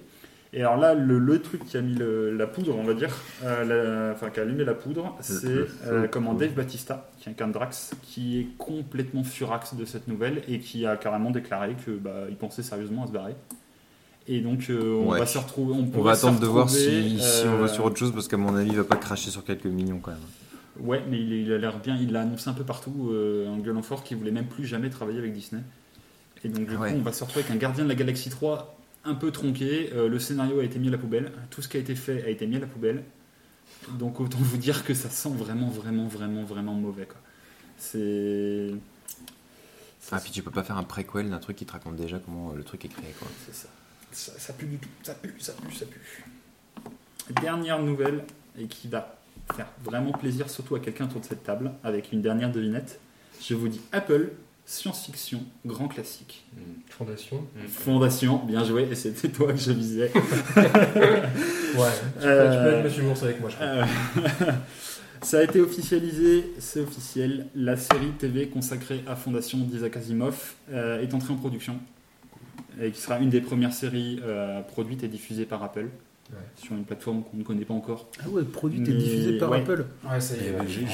Et 0.53 0.61
alors 0.61 0.75
là, 0.77 0.93
le, 0.93 1.17
le 1.17 1.41
truc 1.41 1.63
qui 1.65 1.77
a 1.77 1.81
mis 1.81 1.95
le- 1.95 2.35
la 2.35 2.45
poudre, 2.45 2.75
on 2.77 2.83
va 2.83 2.93
dire, 2.93 3.15
euh, 3.43 4.07
la- 4.09 4.13
enfin 4.13 4.29
qui 4.29 4.39
a 4.39 4.43
allumé 4.43 4.63
la 4.65 4.73
poudre, 4.73 5.15
c'est 5.21 5.45
euh, 5.87 6.07
comment 6.09 6.33
Dave 6.33 6.53
Batista, 6.53 7.09
qui 7.19 7.29
incarne 7.29 7.51
Drax, 7.53 7.91
qui 8.01 8.39
est 8.39 8.47
complètement 8.57 9.23
furax 9.23 9.75
de 9.75 9.85
cette 9.85 10.07
nouvelle 10.09 10.41
et 10.49 10.59
qui 10.59 10.85
a 10.85 10.95
carrément 10.97 11.31
déclaré 11.31 11.75
que 11.85 11.91
bah, 11.91 12.25
il 12.29 12.35
pensait 12.35 12.63
sérieusement 12.63 13.03
à 13.03 13.07
se 13.07 13.11
barrer. 13.13 13.35
Et 14.33 14.39
donc 14.39 14.69
euh, 14.69 14.93
on 14.95 15.09
Ouais. 15.11 15.19
va 15.19 15.25
se 15.25 15.37
retrouver, 15.37 15.73
on, 15.73 16.01
va 16.01 16.11
attendre 16.11 16.39
de 16.39 16.47
voir 16.47 16.69
si, 16.69 17.19
si 17.19 17.43
on 17.45 17.55
euh, 17.55 17.61
va 17.61 17.67
sur 17.67 17.83
autre 17.83 17.97
chose, 17.97 18.13
parce 18.13 18.27
qu'à 18.29 18.37
mon 18.37 18.55
avis, 18.55 18.69
il 18.69 18.77
va 18.77 18.85
pas 18.85 18.95
cracher 18.95 19.29
sur 19.29 19.43
quelques 19.43 19.65
millions 19.65 19.99
quand 19.99 20.11
même. 20.11 20.19
Ouais, 20.79 21.03
mais 21.09 21.19
il, 21.19 21.33
il 21.33 21.51
a 21.51 21.57
l'air 21.57 21.79
bien, 21.79 21.97
il 21.97 22.13
l'a 22.13 22.21
annoncé 22.21 22.49
un 22.49 22.53
peu 22.53 22.63
partout 22.63 23.09
euh, 23.11 23.47
en 23.49 23.57
gueulant 23.57 23.81
fort 23.81 24.03
qu'il 24.05 24.15
voulait 24.17 24.31
même 24.31 24.47
plus 24.47 24.65
jamais 24.65 24.89
travailler 24.89 25.19
avec 25.19 25.33
Disney. 25.33 25.61
Et 26.45 26.47
donc 26.49 26.65
du 26.65 26.75
Ah 26.77 26.79
ouais. 26.79 26.91
coup, 26.93 26.97
on 26.99 27.01
va 27.01 27.11
se 27.11 27.23
retrouver 27.25 27.43
avec 27.45 27.55
un 27.55 27.59
Gardien 27.59 27.83
de 27.83 27.89
la 27.89 27.95
Galaxie 27.95 28.29
3 28.29 28.77
un 29.03 29.15
peu 29.15 29.31
tronqué. 29.31 29.89
Euh, 29.93 30.07
le 30.07 30.17
scénario 30.17 30.59
a 30.59 30.63
été 30.63 30.79
mis 30.79 30.87
à 30.87 30.91
la 30.91 30.97
poubelle, 30.97 31.31
tout 31.49 31.61
ce 31.61 31.67
qui 31.67 31.75
a 31.75 31.79
été 31.81 31.93
fait 31.93 32.23
a 32.23 32.29
été 32.29 32.47
mis 32.47 32.55
à 32.55 32.59
la 32.59 32.67
poubelle. 32.67 33.03
Donc 33.99 34.21
autant 34.21 34.37
vous 34.39 34.57
dire 34.57 34.85
que 34.85 34.93
ça 34.93 35.09
sent 35.09 35.31
vraiment, 35.35 35.67
vraiment, 35.67 36.07
vraiment, 36.07 36.43
vraiment 36.45 36.73
mauvais. 36.73 37.07
C'est. 37.77 38.71
Ah, 40.11 40.19
puis 40.19 40.31
tu 40.31 40.41
peux 40.41 40.51
pas 40.51 40.63
faire 40.63 40.77
un 40.77 40.83
préquel 40.83 41.29
d'un 41.29 41.37
truc 41.39 41.57
qui 41.57 41.65
te 41.65 41.71
raconte 41.73 41.95
déjà 41.95 42.19
comment 42.19 42.51
euh, 42.51 42.55
le 42.55 42.63
truc 42.63 42.85
est 42.85 42.89
créé, 42.89 43.13
quoi. 43.19 43.27
C'est 43.45 43.55
ça. 43.55 43.67
Ça. 44.11 44.33
ça 44.37 44.53
pue 44.53 44.65
du 44.65 44.77
tout. 44.77 44.89
Ça 45.03 45.13
pue, 45.15 45.33
ça 45.39 45.53
pue, 45.53 45.73
ça 45.75 45.85
pue. 45.85 46.23
Dernière 47.41 47.81
nouvelle, 47.81 48.23
et 48.59 48.65
qui 48.65 48.87
va 48.87 49.17
faire 49.55 49.67
vraiment 49.83 50.11
plaisir, 50.11 50.49
surtout 50.49 50.75
à 50.75 50.79
quelqu'un 50.79 51.05
autour 51.05 51.21
de 51.21 51.25
cette 51.25 51.43
table, 51.43 51.71
avec 51.83 52.11
une 52.11 52.21
dernière 52.21 52.51
devinette. 52.51 52.99
Je 53.41 53.55
vous 53.55 53.67
dis 53.67 53.81
Apple, 53.91 54.31
science-fiction, 54.65 55.43
grand 55.65 55.87
classique. 55.87 56.45
Mm. 56.55 56.59
Fondation. 56.89 57.47
Fondation, 57.67 58.37
bien 58.45 58.63
joué, 58.63 58.87
et 58.91 58.95
c'était 58.95 59.29
toi 59.29 59.51
que 59.53 59.59
je 59.59 59.71
visais. 59.71 60.11
Ouais. 61.71 61.87
Tu, 62.19 62.19
peux, 62.19 62.21
tu 62.21 62.27
Euh, 62.27 62.63
peux 62.63 62.77
être 62.79 62.83
Monsieur 62.83 63.03
Bourse 63.03 63.23
avec 63.23 63.39
moi, 63.39 63.49
je 63.49 63.55
crois. 63.55 63.65
Euh, 63.67 63.85
Ça 65.21 65.39
a 65.39 65.43
été 65.43 65.61
officialisé, 65.61 66.51
c'est 66.59 66.81
officiel. 66.81 67.45
La 67.55 67.77
série 67.77 68.09
TV 68.17 68.47
consacrée 68.49 69.03
à 69.07 69.15
Fondation 69.15 69.59
d'Isaac 69.59 69.95
Asimov 69.95 70.55
euh, 70.71 70.99
est 71.01 71.13
entrée 71.13 71.31
en 71.31 71.37
production 71.37 71.79
et 72.81 72.91
qui 72.91 72.99
sera 72.99 73.19
une 73.19 73.29
des 73.29 73.41
premières 73.41 73.73
séries 73.73 74.19
euh, 74.23 74.61
produites 74.61 75.03
et 75.03 75.07
diffusées 75.07 75.45
par 75.45 75.63
Apple. 75.63 75.89
Sur 76.55 76.73
une 76.73 76.83
plateforme 76.83 77.23
qu'on 77.23 77.37
ne 77.37 77.43
connaît 77.43 77.65
pas 77.65 77.73
encore. 77.73 78.07
Ah 78.23 78.29
ouais, 78.29 78.41
le 78.41 78.47
produit 78.47 78.79
est 78.79 78.83
diffusé 78.93 79.37
par 79.37 79.49
ouais. 79.51 79.59
Apple. 79.59 79.85
Ouais, 80.09 80.19
ça 80.21 80.35
y 80.35 80.39
est, 80.39 80.55
j'ai- 80.67 80.85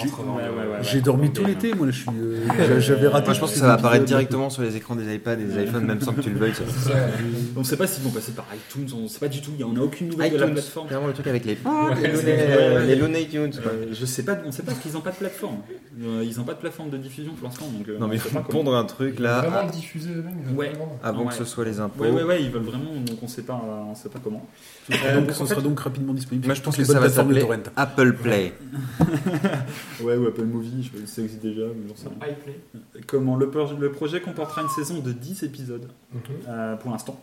on 1.00 1.02
dormi 1.02 1.32
tout 1.32 1.46
l'été, 1.46 1.74
moi, 1.74 1.86
là, 1.86 1.92
je 1.92 2.00
suis, 2.00 2.10
euh, 2.10 2.80
j'avais 2.80 3.08
raté. 3.08 3.34
Je 3.34 3.40
pense 3.40 3.52
que 3.54 3.60
ça 3.60 3.68
va 3.68 3.74
apparaître 3.74 4.06
directement 4.06 4.50
sur 4.50 4.62
les 4.64 4.76
écrans 4.76 4.96
des 4.96 5.14
iPads 5.16 5.34
et 5.40 5.44
des 5.46 5.64
iPhones, 5.64 5.86
même 5.86 6.02
sans 6.02 6.14
que 6.14 6.22
tu 6.22 6.30
le 6.30 6.38
veuilles. 6.38 6.54
On 7.56 7.60
ne 7.60 7.66
sait 7.66 7.78
pas 7.78 7.88
s'ils 7.88 8.04
vont 8.04 8.12
passer 8.12 8.32
par 8.34 8.46
iTunes, 8.56 8.88
on 8.96 9.04
ne 9.04 9.08
sait 9.08 9.20
pas 9.20 9.28
du 9.28 9.42
tout, 9.42 9.52
il 9.58 9.58
n'y 9.58 9.64
en 9.64 9.76
a 9.76 9.84
aucune 9.84 10.10
nouvelle 10.10 10.32
de 10.32 10.38
la 10.38 10.48
plateforme. 10.48 10.88
clairement 10.88 11.08
le 11.08 11.14
truc 11.14 11.28
avec 11.28 11.44
les, 11.46 11.56
les, 12.86 12.96
Looney, 12.96 13.28
euh, 13.36 13.48
Tunes. 13.50 13.60
je 13.92 14.06
sais 14.06 14.24
pas, 14.24 14.38
on 14.46 14.52
sait 14.52 14.64
pas 14.64 14.74
qu'ils 14.74 14.94
n'ont 14.94 15.02
pas 15.02 15.12
de 15.12 15.16
plateforme. 15.16 15.58
Euh, 16.04 16.24
Ils 16.24 16.38
n'ont 16.38 16.44
pas 16.44 16.54
de 16.54 16.60
plateforme 16.60 16.90
de 16.92 16.98
diffusion 16.98 17.34
pour 17.34 17.48
l'instant, 17.48 17.66
donc 17.68 17.88
Non, 17.88 18.08
mais 18.08 18.12
on 18.12 18.14
il 18.14 18.20
faut 18.20 18.40
pondre 18.42 18.76
un 18.76 18.84
truc 18.86 19.16
Ils 19.18 19.24
veulent 19.24 19.32
vraiment 19.32 19.56
là 19.58 19.64
le 19.66 19.72
diffuser 19.72 20.12
eux-mêmes. 20.12 20.76
avant 21.04 21.26
que 21.26 21.34
ce 21.34 21.46
soit 21.46 21.66
les 21.66 21.80
impôts. 21.80 22.04
Ouais, 22.04 22.12
ouais, 22.12 22.24
ouais, 22.24 22.44
ils 22.44 22.52
veulent 22.52 22.62
vraiment, 22.64 22.94
donc 23.06 23.18
on 23.22 23.28
sait 23.28 23.42
pas, 23.44 23.62
on 23.90 23.96
sait 23.96 24.10
pas 24.10 24.20
comment. 24.24 24.46
Euh, 24.92 25.22
Donc, 25.28 25.36
en 25.36 25.40
ça 25.40 25.46
fait- 25.46 25.50
sera 25.56 25.62
donc 25.62 25.80
rapidement 25.80 26.14
disponible. 26.14 26.46
Moi 26.48 26.56
je 26.56 26.62
pense 26.62 26.76
que 26.78 26.84
ça 26.84 27.00
va 27.00 27.10
s'appeler 27.10 27.42
torrent. 27.42 27.54
Apple 27.76 28.14
Play. 28.14 28.54
Ouais, 30.04 30.16
ou 30.16 30.28
Apple 30.28 30.44
Movie, 30.46 30.84
je 30.84 30.90
sais 30.90 31.02
pas 31.02 31.08
si 31.08 31.14
ça 31.16 31.22
existe 31.24 31.42
déjà, 31.42 31.64
mais 31.76 32.30
iPlay. 32.32 32.60
Comment 33.08 33.36
le, 33.36 33.50
le 33.80 33.92
projet 33.92 34.22
comportera 34.22 34.62
une 34.62 34.70
saison 34.70 35.00
de 35.00 35.12
10 35.12 35.44
épisodes 35.44 35.88
Mhm. 36.14 36.20
euh, 36.48 36.76
pour 36.76 36.92
l'instant. 36.92 37.20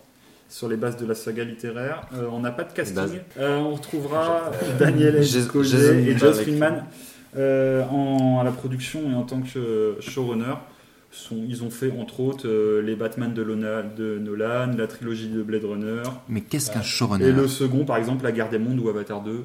Sur 0.48 0.68
les 0.68 0.76
bases 0.76 0.96
de 0.96 1.06
la 1.06 1.14
saga 1.14 1.42
littéraire, 1.44 2.02
Euh, 2.14 2.26
on 2.30 2.40
n'a 2.40 2.50
pas 2.50 2.64
de 2.64 2.72
casting. 2.72 3.18
Euh, 3.38 3.58
on 3.58 3.74
retrouvera 3.74 4.50
Daniel 4.78 5.22
Jason 5.22 5.62
et 5.62 6.16
Joss. 6.18 6.40
Friedman 6.40 6.84
euh, 7.36 7.82
en, 7.86 8.38
à 8.40 8.44
la 8.44 8.52
production 8.52 9.10
et 9.10 9.14
en 9.14 9.22
tant 9.22 9.40
que 9.40 9.58
euh, 9.58 10.00
showrunner. 10.00 10.54
Sont, 11.14 11.44
ils 11.48 11.62
ont 11.62 11.70
fait 11.70 11.92
entre 11.92 12.18
autres 12.20 12.48
euh, 12.48 12.82
les 12.82 12.96
Batman 12.96 13.32
de, 13.32 13.40
Lona- 13.40 13.82
de 13.84 14.18
Nolan, 14.18 14.72
la 14.76 14.86
trilogie 14.88 15.28
de 15.28 15.42
Blade 15.44 15.64
Runner, 15.64 16.02
Mais 16.28 16.40
qu'est-ce 16.40 16.72
qu'un 16.72 16.80
et 16.80 16.84
showrunner 16.84 17.30
le 17.30 17.46
second 17.46 17.84
par 17.84 17.98
exemple 17.98 18.24
La 18.24 18.32
Guerre 18.32 18.50
des 18.50 18.58
Mondes 18.58 18.80
ou 18.80 18.88
Avatar 18.88 19.22
2, 19.22 19.44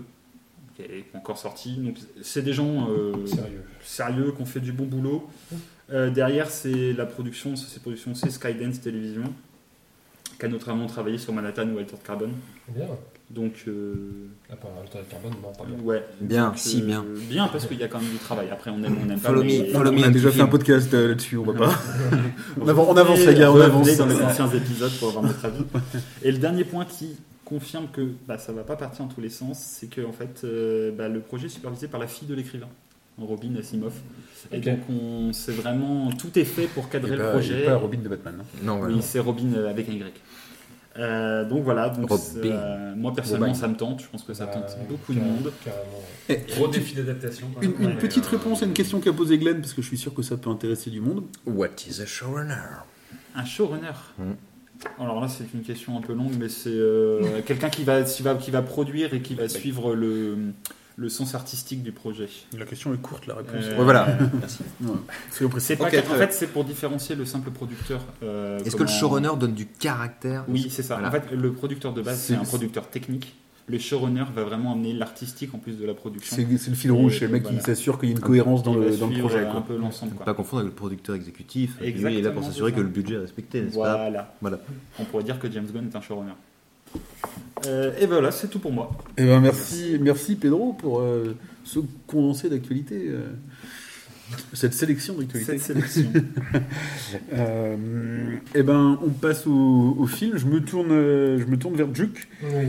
qui 0.75 0.81
est 0.81 1.05
encore 1.13 1.37
sorti. 1.37 1.75
Donc 1.77 1.97
c'est 2.23 2.41
des 2.41 2.53
gens 2.53 2.89
euh, 2.89 3.25
Sérieux. 3.27 3.63
sérieux, 3.83 4.33
qui 4.35 4.41
ont 4.41 4.45
fait 4.45 4.59
du 4.61 4.71
bon 4.71 4.85
boulot. 4.85 5.27
Euh, 5.91 6.09
derrière, 6.09 6.49
c'est 6.49 6.91
la 6.93 7.05
production, 7.05 7.55
c'est 7.55 7.67
ces 7.67 7.79
productions, 7.79 8.15
c'est 8.15 8.31
Skydance 8.31 8.81
Television, 8.81 9.31
qui 10.39 10.45
a 10.45 10.49
notamment 10.49 10.87
travaillé 10.87 11.19
sur 11.19 11.33
Manhattan 11.33 11.67
ou 11.69 11.77
Altered 11.77 12.01
Carbon. 12.03 12.31
Bien. 12.67 12.87
Donc, 13.29 13.65
euh, 13.67 13.93
Ah, 14.51 14.55
pas 14.55 14.69
Altered 14.81 15.07
Carbone, 15.07 15.33
non, 15.43 15.51
pas 15.51 15.63
bien. 15.63 15.77
ouais. 15.83 16.03
Bien, 16.19 16.47
Donc, 16.47 16.57
si, 16.57 16.81
euh, 16.81 16.85
bien. 16.85 17.05
Bien, 17.29 17.47
parce 17.47 17.67
qu'il 17.67 17.77
y 17.79 17.83
a 17.83 17.87
quand 17.87 17.99
même 18.01 18.09
du 18.09 18.17
travail. 18.17 18.47
Après, 18.51 18.71
on 18.71 18.81
aime, 18.83 18.97
on 19.05 19.09
aime 19.09 19.19
pas. 19.19 19.29
Follow 19.29 19.43
mais- 19.43 19.59
me, 19.59 19.65
follow 19.65 19.91
me 19.91 19.99
On 19.99 20.03
a 20.03 20.09
déjà 20.09 20.31
fait 20.31 20.41
un 20.41 20.47
podcast 20.47 20.91
euh, 20.95 21.09
là-dessus, 21.09 21.37
on 21.37 21.43
va 21.43 21.53
pas. 21.53 21.73
on, 22.59 22.67
avance, 22.67 22.87
on 22.89 22.97
avance, 22.97 23.19
les 23.19 23.35
gars, 23.35 23.51
on 23.51 23.61
avance. 23.61 23.97
dans 23.97 24.05
les 24.07 24.21
anciens 24.21 24.49
épisodes 24.49 24.91
pour 24.99 25.09
avoir 25.09 25.23
notre 25.25 25.45
avis. 25.45 25.63
Et 26.23 26.31
le 26.31 26.39
dernier 26.39 26.63
point 26.63 26.85
qui 26.85 27.17
confirme 27.45 27.85
que 27.93 28.01
bah, 28.27 28.39
ça 28.39 28.51
va 28.51 28.63
pas 28.63 28.75
partir 28.75 29.05
en 29.05 29.07
tous 29.07 29.21
les 29.21 29.29
sens, 29.29 29.59
c'est 29.59 29.87
que 29.87 30.01
en 30.05 30.11
fait, 30.11 30.41
euh, 30.43 30.91
bah, 30.91 31.07
le 31.07 31.19
projet 31.19 31.45
est 31.45 31.49
supervisé 31.49 31.87
par 31.87 31.99
la 31.99 32.07
fille 32.07 32.27
de 32.27 32.33
l'écrivain, 32.33 32.67
Robin 33.19 33.55
Asimov. 33.59 33.93
Et 34.51 34.59
donc, 34.59 34.79
on 34.89 35.33
c'est 35.33 35.51
vraiment 35.51 36.09
tout 36.13 36.37
est 36.39 36.45
fait 36.45 36.65
pour 36.67 36.85
Et 36.85 36.89
cadrer 36.89 37.11
le 37.15 37.17
pas, 37.23 37.31
projet. 37.31 37.61
et 37.61 37.65
pas 37.65 37.75
Robin 37.75 37.99
de 38.03 38.09
Batman. 38.09 38.35
Non, 38.63 38.77
voilà. 38.77 38.95
Oui, 38.95 39.01
c'est 39.03 39.19
Robin 39.19 39.53
avec 39.69 39.87
un 39.87 39.93
Y. 39.93 40.03
Euh, 40.97 41.45
donc 41.45 41.63
voilà, 41.63 41.89
donc 41.89 42.09
euh, 42.11 42.95
moi 42.95 43.13
personnellement 43.13 43.47
Robin. 43.47 43.59
ça 43.59 43.67
me 43.67 43.75
tente, 43.75 44.01
je 44.01 44.07
pense 44.07 44.23
que 44.23 44.33
ça 44.33 44.47
Bah, 44.47 44.53
tente 44.53 44.77
beaucoup 44.89 45.13
de 45.13 45.19
monde. 45.19 45.51
Carrément. 45.63 46.45
Gros 46.55 46.67
défi 46.67 46.95
d'adaptation. 46.95 47.47
Une, 47.61 47.71
même. 47.71 47.81
une 47.81 47.87
Ouais, 47.89 47.95
petite 47.95 48.25
euh, 48.25 48.31
réponse 48.31 48.63
à 48.63 48.65
une 48.65 48.73
question 48.73 48.99
qu'a 48.99 49.13
posée 49.13 49.37
Glenn, 49.37 49.61
parce 49.61 49.73
que 49.73 49.81
je 49.81 49.87
suis 49.87 49.97
sûr 49.97 50.13
que 50.13 50.23
ça 50.23 50.35
peut 50.35 50.49
intéresser 50.49 50.89
du 50.89 50.99
monde. 50.99 51.23
What 51.45 51.67
is 51.87 52.01
a 52.01 52.05
showrunner? 52.05 52.55
Un 53.35 53.45
showrunner 53.45 53.91
Hmm. 54.17 54.33
Alors 54.97 55.19
là 55.19 55.27
c'est 55.27 55.53
une 55.53 55.61
question 55.61 55.97
un 55.97 56.01
peu 56.01 56.13
longue, 56.13 56.33
mais 56.39 56.47
c'est 56.49 56.69
euh, 56.69 57.41
quelqu'un 57.45 57.69
qui 57.69 57.83
va, 57.83 58.01
qui, 58.03 58.23
va, 58.23 58.35
qui 58.35 58.49
va 58.49 58.61
produire 58.61 59.13
et 59.13 59.21
qui 59.21 59.35
va 59.35 59.49
suivre 59.49 59.93
le, 59.93 60.37
le 60.99 61.07
sens 61.09 61.33
artistique 61.33 61.81
du 61.81 61.91
projet. 61.93 62.27
La 62.57 62.65
question 62.65 62.93
est 62.93 62.97
courte, 62.97 63.25
la 63.27 63.35
réponse. 63.35 63.53
Euh, 63.63 63.77
Ouais, 63.77 63.83
voilà. 63.83 64.17
Merci. 64.39 64.63
Ouais. 64.81 65.75
Pas 65.77 65.85
en 65.85 65.89
fait 65.89 66.33
c'est 66.33 66.47
pour 66.47 66.65
différencier 66.65 67.15
le 67.15 67.25
simple 67.25 67.51
producteur. 67.51 68.01
euh, 68.23 68.59
Est-ce 68.65 68.75
que 68.75 68.83
le 68.83 68.89
showrunner 68.89 69.31
donne 69.39 69.53
du 69.53 69.65
caractère 69.65 70.43
Oui, 70.49 70.67
c'est 70.69 70.83
ça. 70.83 70.95
Voilà. 70.95 71.07
En 71.07 71.11
fait, 71.11 71.31
le 71.33 71.51
producteur 71.53 71.93
de 71.93 72.01
base, 72.01 72.19
c'est 72.19 72.35
un 72.35 72.43
producteur 72.43 72.89
technique. 72.89 73.35
Le 73.67 73.77
showrunner 73.77 74.23
va 74.35 74.43
vraiment 74.43 74.73
amener 74.73 74.93
l'artistique 74.93 75.53
en 75.53 75.59
plus 75.59 75.77
de 75.77 75.85
la 75.85 75.93
production. 75.93 76.35
C'est 76.35 76.69
le 76.69 76.75
fil 76.75 76.91
rouge, 76.91 77.19
c'est 77.19 77.27
le 77.27 77.31
mec 77.33 77.43
Voilà. 77.43 77.59
qui 77.59 77.63
s'assure 77.63 77.99
qu'il 77.99 78.09
y 78.09 78.11
a 78.11 78.15
une 78.15 78.19
cohérence 78.21 78.63
dans 78.63 78.73
le, 78.73 78.97
dans 78.97 79.07
le 79.07 79.19
projet. 79.19 79.45
un 79.45 79.61
peu 79.61 79.77
l'ensemble. 79.77 80.15
Pas 80.15 80.33
confondre 80.33 80.61
avec 80.61 80.71
le 80.71 80.75
producteur 80.75 81.15
exécutif. 81.15 81.77
Lui, 81.79 81.89
il 81.89 81.97
est 81.97 82.01
là 82.01 82.09
Exactement, 82.09 82.33
pour 82.41 82.43
s'assurer 82.49 82.73
que 82.73 82.81
le 82.81 82.87
budget 82.87 83.13
est 83.15 83.19
respecté, 83.19 83.61
n'est-ce 83.61 83.75
pas 83.77 83.95
Voilà. 83.97 84.33
Voilà. 84.41 84.59
On 84.99 85.05
pourrait 85.05 85.23
dire 85.23 85.37
que 85.39 85.49
James 85.51 85.67
Gunn 85.71 85.87
est 85.87 85.95
un 85.95 86.01
showrunner. 86.01 86.31
Euh, 87.65 87.91
et 87.99 88.05
voilà, 88.05 88.31
c'est 88.31 88.47
tout 88.47 88.59
pour 88.59 88.71
moi. 88.71 88.91
Eh 89.17 89.25
ben 89.25 89.39
merci, 89.41 89.97
merci 89.99 90.35
Pedro 90.35 90.73
pour 90.73 91.01
euh, 91.01 91.35
ce 91.65 91.79
condensé 92.07 92.49
d'actualité, 92.49 93.07
euh, 93.09 93.27
cette 94.53 94.73
sélection 94.73 95.15
d'actualité. 95.15 95.57
Cette 95.57 95.61
sélection. 95.61 96.11
Euh, 97.33 97.75
eh 98.53 98.61
ben, 98.63 98.99
on 99.03 99.09
passe 99.09 99.47
au, 99.47 99.95
au 99.97 100.05
film. 100.07 100.37
Je 100.37 100.45
me 100.45 100.59
tourne, 100.61 100.89
je 100.89 101.45
me 101.45 101.57
tourne 101.57 101.75
vers 101.75 101.87
Duke, 101.87 102.27
Oui. 102.43 102.67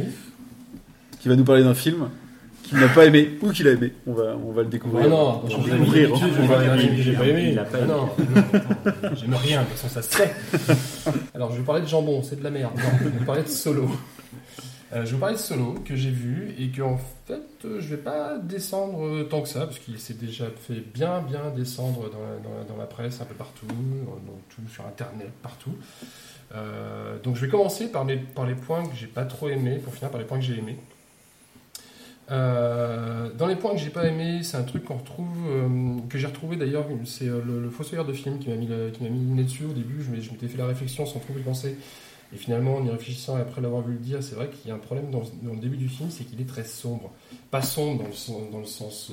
qui 1.21 1.29
va 1.29 1.37
nous 1.37 1.45
parler 1.45 1.63
d'un 1.63 1.75
film 1.75 2.09
qu'il 2.71 2.79
n'a 2.81 2.89
pas 2.89 3.05
aimé 3.05 3.31
ou 3.43 3.51
qu'il 3.51 3.69
a 3.69 3.73
aimé. 3.73 3.93
On 4.07 4.13
va, 4.15 4.37
on 4.37 4.53
va 4.53 4.63
le 4.63 4.69
découvrir. 4.69 5.05
Ah 5.07 5.09
non, 5.09 5.43
on 5.45 5.59
va 5.59 5.77
découvrir. 5.77 6.17
je 6.17 6.25
hein. 6.25 6.29
vais 6.67 6.79
dire 6.79 6.97
que 6.97 7.03
j'ai 7.03 7.13
pas 7.13 7.27
aimé. 7.27 7.49
Il 7.53 7.59
a 7.59 7.65
pas 7.65 7.79
Ah 7.79 7.85
aimé. 7.85 7.89
non, 7.93 8.07
non, 8.07 9.15
j'aime 9.17 9.35
rien, 9.35 9.61
de 9.63 9.67
toute 9.67 9.77
façon 9.77 9.89
ça 9.89 10.03
se 10.03 10.11
sait. 10.17 10.33
Alors 11.35 11.53
je 11.53 11.59
vais 11.59 11.65
parler 11.65 11.83
de 11.83 11.87
jambon, 11.89 12.23
c'est 12.23 12.37
de 12.39 12.45
la 12.45 12.51
merde. 12.51 12.73
Non, 12.77 12.99
je 13.01 13.09
vais 13.19 13.25
parler 13.27 13.43
de 13.43 13.49
solo. 13.49 13.89
Euh, 14.93 15.03
je 15.03 15.07
vais 15.07 15.13
vous 15.13 15.19
parler 15.19 15.37
de 15.37 15.41
solo 15.41 15.75
que 15.85 15.95
j'ai 15.95 16.11
vu 16.11 16.53
et 16.59 16.69
que 16.71 16.83
en 16.83 16.99
fait 17.27 17.41
euh, 17.65 17.81
je 17.81 17.89
vais 17.91 17.97
pas 17.97 18.39
descendre 18.39 19.07
euh, 19.07 19.23
tant 19.23 19.41
que 19.41 19.49
ça 19.49 19.61
parce 19.67 19.79
qu'il 19.79 20.01
s'est 20.01 20.15
déjà 20.15 20.47
fait 20.67 20.83
bien 20.93 21.21
bien 21.21 21.43
descendre 21.57 22.11
dans 22.11 22.19
la, 22.19 22.37
dans 22.43 22.59
la- 22.59 22.65
dans 22.65 22.77
la 22.77 22.87
presse 22.87 23.21
un 23.21 23.25
peu 23.25 23.35
partout, 23.37 23.67
dans, 23.69 24.33
tout 24.49 24.69
sur 24.73 24.85
internet 24.87 25.31
partout. 25.45 25.71
Euh, 26.57 27.19
donc 27.23 27.37
je 27.37 27.43
vais 27.43 27.49
commencer 27.49 27.87
par, 27.93 28.05
mes, 28.05 28.17
par 28.17 28.45
les 28.47 28.57
points 28.57 28.83
que 28.85 28.97
j'ai 28.97 29.07
pas 29.07 29.25
trop 29.25 29.49
aimés 29.49 29.77
pour 29.79 29.95
finir 29.95 30.11
par 30.11 30.19
les 30.21 30.27
points 30.27 30.39
que 30.39 30.45
j'ai 30.45 30.59
aimés. 30.59 30.77
Euh, 32.31 33.29
dans 33.37 33.47
les 33.47 33.57
points 33.57 33.73
que 33.73 33.79
j'ai 33.79 33.91
pas 33.91 34.07
aimé, 34.07 34.43
c'est 34.43 34.57
un 34.57 34.63
truc 34.63 34.85
qu'on 34.85 34.99
retrouve, 34.99 35.27
euh, 35.49 35.69
que 36.09 36.17
j'ai 36.19 36.27
retrouvé 36.29 36.57
d'ailleurs, 36.57 36.87
c'est 37.05 37.29
euh, 37.29 37.41
le, 37.45 37.69
fossoyeur 37.71 38.05
de 38.05 38.13
film 38.13 38.39
qui 38.39 38.49
m'a 38.51 38.57
mis, 38.57 38.67
le- 38.67 38.91
qui 38.91 39.03
m'a 39.03 39.09
mis 39.09 39.19
nez 39.19 39.43
dessus 39.45 39.65
au 39.65 39.73
début. 39.73 40.03
Je 40.03 40.11
m'étais 40.31 40.47
fait 40.49 40.59
la 40.59 40.67
réflexion 40.67 41.07
sans 41.07 41.19
trop 41.19 41.35
y 41.37 41.43
penser. 41.43 41.77
Et 42.33 42.37
finalement, 42.37 42.77
en 42.77 42.85
y 42.87 42.91
réfléchissant 42.91 43.37
et 43.39 43.41
après 43.41 43.61
l'avoir 43.61 43.83
vu 43.83 43.95
le 43.95 43.99
dire, 43.99 44.23
c'est 44.23 44.37
vrai 44.37 44.49
qu'il 44.49 44.69
y 44.69 44.71
a 44.71 44.77
un 44.77 44.79
problème 44.79 45.11
dans, 45.11 45.23
le 45.53 45.59
début 45.61 45.77
du 45.77 45.89
film, 45.89 46.11
c'est 46.11 46.23
qu'il 46.23 46.41
est 46.41 46.49
très 46.49 46.63
sombre. 46.63 47.11
Pas 47.51 47.61
sombre 47.63 48.03
dans 48.03 48.09
le, 48.09 48.15
sens- 48.67 49.11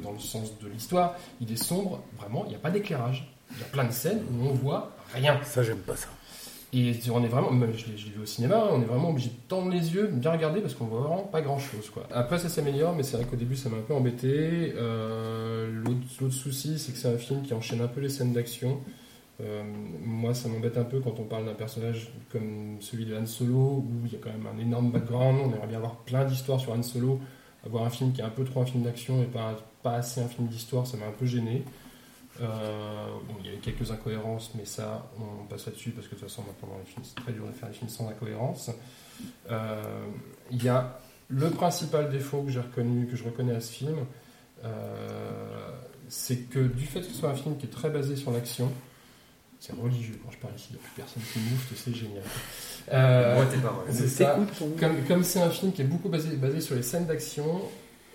dans 0.00 0.12
le 0.12 0.20
sens 0.20 0.52
de 0.62 0.68
l'histoire, 0.68 1.16
il 1.40 1.50
est 1.50 1.60
sombre, 1.60 2.00
vraiment, 2.16 2.44
il 2.46 2.50
n'y 2.50 2.54
a 2.54 2.60
pas 2.60 2.70
d'éclairage. 2.70 3.28
Il 3.52 3.58
y 3.58 3.62
a 3.62 3.66
plein 3.66 3.82
de 3.84 3.90
scènes 3.92 4.22
où 4.32 4.46
on 4.46 4.52
voit 4.52 4.92
rien. 5.12 5.40
Ça, 5.42 5.64
j'aime 5.64 5.78
pas 5.78 5.96
ça. 5.96 6.06
Et 6.72 6.92
on 7.12 7.24
est 7.24 7.28
vraiment, 7.28 7.50
même 7.50 7.72
je 7.76 7.86
l'ai 7.86 7.96
vu 7.96 8.20
au 8.22 8.26
cinéma, 8.26 8.68
on 8.70 8.80
est 8.80 8.84
vraiment 8.84 9.10
obligé 9.10 9.30
de 9.30 9.48
tendre 9.48 9.70
les 9.70 9.92
yeux, 9.92 10.06
bien 10.06 10.30
regarder 10.30 10.60
parce 10.60 10.74
qu'on 10.74 10.84
voit 10.84 11.00
vraiment 11.00 11.24
pas 11.24 11.42
grand 11.42 11.58
chose. 11.58 11.90
Quoi. 11.90 12.06
Après, 12.12 12.38
ça 12.38 12.48
s'améliore, 12.48 12.94
mais 12.94 13.02
c'est 13.02 13.16
vrai 13.16 13.26
qu'au 13.26 13.36
début, 13.36 13.56
ça 13.56 13.68
m'a 13.68 13.78
un 13.78 13.82
peu 13.82 13.94
embêté. 13.94 14.72
Euh, 14.76 15.68
L'autre 15.72 15.98
l'autre 16.20 16.34
souci, 16.34 16.78
c'est 16.78 16.92
que 16.92 16.98
c'est 16.98 17.12
un 17.12 17.18
film 17.18 17.42
qui 17.42 17.54
enchaîne 17.54 17.80
un 17.80 17.88
peu 17.88 18.00
les 18.00 18.08
scènes 18.08 18.32
d'action. 18.32 18.78
Euh, 19.40 19.62
moi, 20.04 20.32
ça 20.32 20.48
m'embête 20.48 20.76
un 20.78 20.84
peu 20.84 21.00
quand 21.00 21.18
on 21.18 21.24
parle 21.24 21.46
d'un 21.46 21.54
personnage 21.54 22.12
comme 22.30 22.76
celui 22.80 23.04
de 23.04 23.16
Han 23.16 23.26
Solo, 23.26 23.84
où 23.84 24.06
il 24.06 24.12
y 24.12 24.16
a 24.16 24.18
quand 24.22 24.30
même 24.30 24.46
un 24.46 24.60
énorme 24.60 24.92
background. 24.92 25.40
On 25.42 25.52
aimerait 25.52 25.66
bien 25.66 25.78
avoir 25.78 25.96
plein 25.96 26.24
d'histoires 26.24 26.60
sur 26.60 26.72
Han 26.72 26.82
Solo. 26.82 27.18
Avoir 27.66 27.84
un 27.84 27.90
film 27.90 28.12
qui 28.12 28.20
est 28.20 28.24
un 28.24 28.30
peu 28.30 28.44
trop 28.44 28.60
un 28.60 28.66
film 28.66 28.84
d'action 28.84 29.22
et 29.22 29.26
pas, 29.26 29.56
pas 29.82 29.94
assez 29.94 30.20
un 30.20 30.28
film 30.28 30.46
d'histoire, 30.46 30.86
ça 30.86 30.96
m'a 30.96 31.06
un 31.06 31.12
peu 31.12 31.26
gêné. 31.26 31.64
Euh, 32.40 33.06
bon, 33.28 33.34
il 33.40 33.46
y 33.46 33.50
a 33.50 33.54
eu 33.54 33.58
quelques 33.58 33.90
incohérences, 33.90 34.52
mais 34.54 34.64
ça, 34.64 35.10
on 35.18 35.44
passe 35.44 35.66
là-dessus 35.66 35.90
parce 35.90 36.06
que 36.08 36.14
de 36.14 36.20
toute 36.20 36.28
façon, 36.28 36.42
maintenant, 36.42 36.68
dans 36.74 36.78
les 36.78 36.86
films, 36.86 37.04
c'est 37.04 37.20
très 37.22 37.32
dur 37.32 37.46
de 37.46 37.52
faire 37.52 37.68
des 37.68 37.74
films 37.74 37.90
sans 37.90 38.08
incohérence. 38.08 38.70
Euh, 39.50 39.82
il 40.50 40.62
y 40.62 40.68
a 40.68 40.98
le 41.28 41.50
principal 41.50 42.10
défaut 42.10 42.42
que 42.42 42.50
j'ai 42.50 42.60
reconnu, 42.60 43.06
que 43.06 43.16
je 43.16 43.24
reconnais 43.24 43.54
à 43.54 43.60
ce 43.60 43.72
film, 43.72 43.96
euh, 44.64 45.70
c'est 46.08 46.48
que 46.48 46.58
du 46.60 46.86
fait 46.86 47.00
que 47.00 47.06
ce 47.06 47.12
soit 47.14 47.30
un 47.30 47.34
film 47.34 47.56
qui 47.56 47.66
est 47.66 47.70
très 47.70 47.90
basé 47.90 48.16
sur 48.16 48.30
l'action, 48.30 48.70
c'est 49.60 49.74
religieux. 49.74 50.18
Quand 50.24 50.30
je 50.30 50.38
parle 50.38 50.54
ici, 50.56 50.68
il 50.70 50.76
n'y 50.76 50.80
a 50.80 50.82
plus 50.82 50.92
personne 50.96 51.22
qui 51.32 51.38
mouffe, 51.40 51.72
c'est 51.76 51.94
génial. 51.94 52.22
Euh, 52.92 53.34
Moi, 53.36 53.46
tes 53.46 53.58
paroles. 53.58 53.84
c'est 53.90 54.08
ça. 54.08 54.38
Comme 54.78 55.04
comme 55.06 55.22
c'est 55.24 55.40
un 55.40 55.50
film 55.50 55.72
qui 55.72 55.82
est 55.82 55.84
beaucoup 55.84 56.08
basé, 56.08 56.34
basé 56.36 56.60
sur 56.62 56.74
les 56.74 56.82
scènes 56.82 57.06
d'action, 57.06 57.60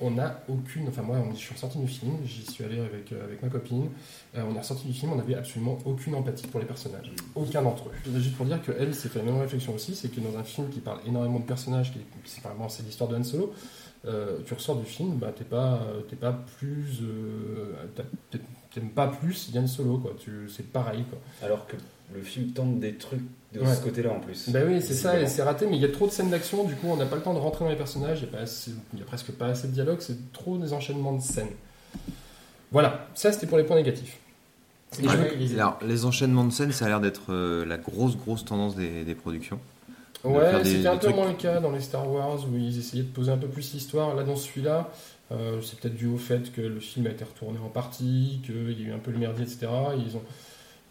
on 0.01 0.11
n'a 0.11 0.43
aucune. 0.49 0.87
Enfin, 0.89 1.01
moi, 1.03 1.17
on- 1.17 1.31
je 1.33 1.37
suis 1.39 1.53
ressorti 1.53 1.77
du 1.77 1.87
film, 1.87 2.17
j'y 2.25 2.45
suis 2.45 2.63
allé 2.63 2.79
avec, 2.79 3.11
euh, 3.11 3.23
avec 3.23 3.41
ma 3.41 3.49
copine. 3.49 3.89
euh, 4.35 4.43
on 4.49 4.53
est 4.55 4.59
ressorti 4.59 4.87
du 4.87 4.93
film, 4.93 5.13
on 5.13 5.15
n'avait 5.15 5.35
absolument 5.35 5.77
aucune 5.85 6.15
empathie 6.15 6.47
pour 6.47 6.59
les 6.59 6.65
personnages. 6.65 7.11
Aucun 7.35 7.61
d'entre 7.61 7.85
eux. 7.89 8.19
Juste 8.19 8.35
pour 8.35 8.45
dire 8.45 8.61
qu'elle 8.61 8.93
s'est 8.93 9.07
fait 9.09 9.19
la 9.19 9.25
même 9.25 9.39
réflexion 9.39 9.73
aussi 9.73 9.95
c'est 9.95 10.09
que 10.09 10.19
dans 10.19 10.37
un 10.37 10.43
film 10.43 10.69
qui 10.69 10.79
parle 10.81 10.99
énormément 11.07 11.39
de 11.39 11.45
personnages, 11.45 11.93
qui, 11.93 11.99
c'est 12.25 12.43
vraiment 12.43 12.67
c'est 12.67 12.83
l'histoire 12.83 13.09
de 13.09 13.15
Han 13.15 13.23
Solo, 13.23 13.53
euh, 14.05 14.39
tu 14.45 14.53
ressors 14.53 14.75
du 14.75 14.85
film, 14.85 15.15
bah, 15.15 15.31
t'es 15.35 15.45
pas, 15.45 15.79
t'es 16.09 16.15
pas 16.17 16.33
plus. 16.57 16.99
euh, 17.01 17.73
T'aimes 18.73 18.89
pas 18.89 19.07
plus 19.07 19.51
Yann 19.53 19.67
Solo, 19.69 19.99
quoi. 19.99 20.11
Tu, 20.19 20.49
c'est 20.49 20.69
pareil, 20.69 21.05
quoi. 21.09 21.17
Alors 21.41 21.65
que 21.65 21.77
le 22.13 22.21
film 22.21 22.51
tente 22.51 22.79
des 22.81 22.95
trucs 22.95 23.21
de 23.59 23.65
Ouais. 23.65 23.75
ce 23.75 23.81
côté-là 23.81 24.11
en 24.11 24.19
plus. 24.19 24.49
Bah 24.49 24.59
oui, 24.67 24.81
c'est 24.81 24.93
ça, 24.93 25.19
et 25.19 25.27
c'est 25.27 25.43
raté, 25.43 25.65
mais 25.67 25.75
il 25.77 25.81
y 25.81 25.85
a 25.85 25.89
trop 25.89 26.07
de 26.07 26.11
scènes 26.11 26.29
d'action, 26.29 26.63
du 26.63 26.75
coup 26.75 26.87
on 26.87 26.97
n'a 26.97 27.05
pas 27.05 27.15
le 27.15 27.21
temps 27.21 27.33
de 27.33 27.39
rentrer 27.39 27.65
dans 27.65 27.71
les 27.71 27.77
personnages, 27.77 28.21
il 28.21 28.97
n'y 28.97 29.01
a, 29.01 29.05
presque 29.05 29.31
pas 29.31 29.47
assez 29.47 29.67
de 29.67 29.73
dialogue, 29.73 29.97
c'est 29.99 30.31
trop 30.33 30.57
des 30.57 30.73
enchaînements 30.73 31.13
de 31.13 31.21
scènes. 31.21 31.49
Voilà, 32.71 33.07
ça 33.15 33.31
c'était 33.31 33.47
pour 33.47 33.57
les 33.57 33.63
points 33.63 33.75
négatifs. 33.77 34.17
Ouais, 35.01 35.35
les- 35.37 35.53
Alors, 35.55 35.77
les 35.85 36.05
enchaînements 36.05 36.45
de 36.45 36.51
scènes, 36.51 36.71
ça 36.71 36.85
a 36.85 36.87
l'air 36.89 37.01
d'être 37.01 37.23
euh, 37.33 37.65
la 37.65 37.77
grosse, 37.77 38.15
grosse 38.17 38.45
tendance 38.45 38.75
des, 38.75 39.03
des 39.03 39.15
productions. 39.15 39.59
Ouais, 40.23 40.63
c'était 40.63 40.87
un 40.87 40.93
peu 40.97 41.07
trucs. 41.07 41.15
moins 41.15 41.27
le 41.27 41.33
cas 41.35 41.59
dans 41.59 41.71
les 41.71 41.81
Star 41.81 42.09
Wars 42.09 42.39
où 42.49 42.57
ils 42.57 42.79
essayaient 42.79 43.03
de 43.03 43.09
poser 43.09 43.31
un 43.31 43.37
peu 43.37 43.47
plus 43.47 43.73
l'histoire. 43.73 44.15
Là, 44.15 44.23
dans 44.23 44.35
celui-là, 44.35 44.89
euh, 45.31 45.61
c'est 45.61 45.79
peut-être 45.79 45.95
dû 45.95 46.07
au 46.07 46.17
fait 46.17 46.51
que 46.51 46.61
le 46.61 46.79
film 46.79 47.05
a 47.07 47.09
été 47.11 47.23
retourné 47.23 47.59
en 47.63 47.67
partie, 47.69 48.39
qu'il 48.45 48.79
y 48.81 48.85
a 48.85 48.87
eu 48.87 48.93
un 48.93 48.97
peu 48.99 49.11
le 49.11 49.17
merdier, 49.19 49.43
etc. 49.43 49.67
Ils 49.97 50.15
ont, 50.15 50.21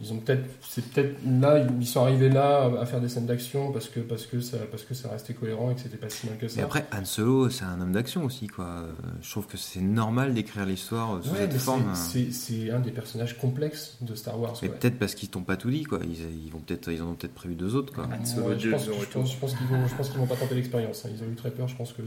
ils 0.00 0.12
ont 0.12 0.18
peut-être, 0.18 0.44
c'est 0.68 0.84
peut-être 0.86 1.16
là, 1.24 1.64
ils 1.80 1.86
sont 1.86 2.02
arrivés 2.02 2.28
là 2.28 2.68
à 2.80 2.84
faire 2.84 3.00
des 3.00 3.08
scènes 3.08 3.26
d'action 3.26 3.70
parce 3.72 3.88
que 3.88 4.00
parce 4.00 4.26
que 4.26 4.40
ça 4.40 4.56
parce 4.70 4.82
que 4.82 4.92
ça 4.92 5.08
restait 5.08 5.34
cohérent 5.34 5.70
et 5.70 5.74
que 5.76 5.80
c'était 5.82 5.96
pas 5.96 6.10
si 6.10 6.26
mal 6.26 6.36
que 6.36 6.48
ça. 6.48 6.56
Mais 6.56 6.62
après, 6.64 6.84
Han 6.92 7.04
Solo, 7.04 7.48
c'est 7.48 7.64
un 7.64 7.80
homme 7.80 7.92
d'action 7.92 8.24
aussi, 8.24 8.48
quoi. 8.48 8.86
Je 9.22 9.30
trouve 9.30 9.46
que 9.46 9.56
c'est 9.56 9.80
normal 9.80 10.34
d'écrire 10.34 10.66
l'histoire 10.66 11.14
euh, 11.14 11.22
sous 11.22 11.30
Ouais, 11.30 11.36
cette 11.38 11.54
forme. 11.54 11.94
c'est- 11.94 12.32
c'est 12.32 12.70
un 12.72 12.80
des 12.80 12.90
personnages 12.90 13.38
complexes 13.38 13.96
de 14.00 14.14
Star 14.16 14.38
Wars. 14.40 14.54
Mais 14.62 14.68
peut-être 14.68 14.98
parce 14.98 15.14
qu'ils 15.14 15.28
t'ont 15.30 15.42
pas 15.42 15.56
tout 15.56 15.70
dit, 15.70 15.84
quoi. 15.84 16.00
Ils, 16.02 16.44
ils 16.46 16.50
vont 16.50 16.58
peut-être, 16.58 16.90
ils 16.90 17.00
en 17.00 17.10
ont 17.10 17.14
peut-être 17.14 17.34
prévu 17.34 17.54
deux 17.54 17.76
autres, 17.76 17.92
quoi. 17.94 18.04
Han 18.06 18.24
Solo 18.24 18.48
Ouais, 18.48 18.58
je 18.58 18.70
pense, 18.70 18.86
de 18.86 18.92
je 18.92 18.98
retour. 18.98 19.22
pense- 19.22 19.32
je 19.32 19.38
pense 19.38 19.54
qu'ils 19.54 19.66
vont, 19.68 19.86
je 19.86 19.94
pense 19.94 20.08
qu'ils 20.10 20.18
vont 20.18 20.26
pas 20.26 20.36
tenter 20.36 20.56
l'expérience. 20.56 21.04
hein. 21.06 21.10
Ils 21.16 21.22
ont 21.22 21.30
eu 21.30 21.36
très 21.36 21.50
peur. 21.52 21.68
Je 21.68 21.76
pense 21.76 21.92
que 21.92 22.02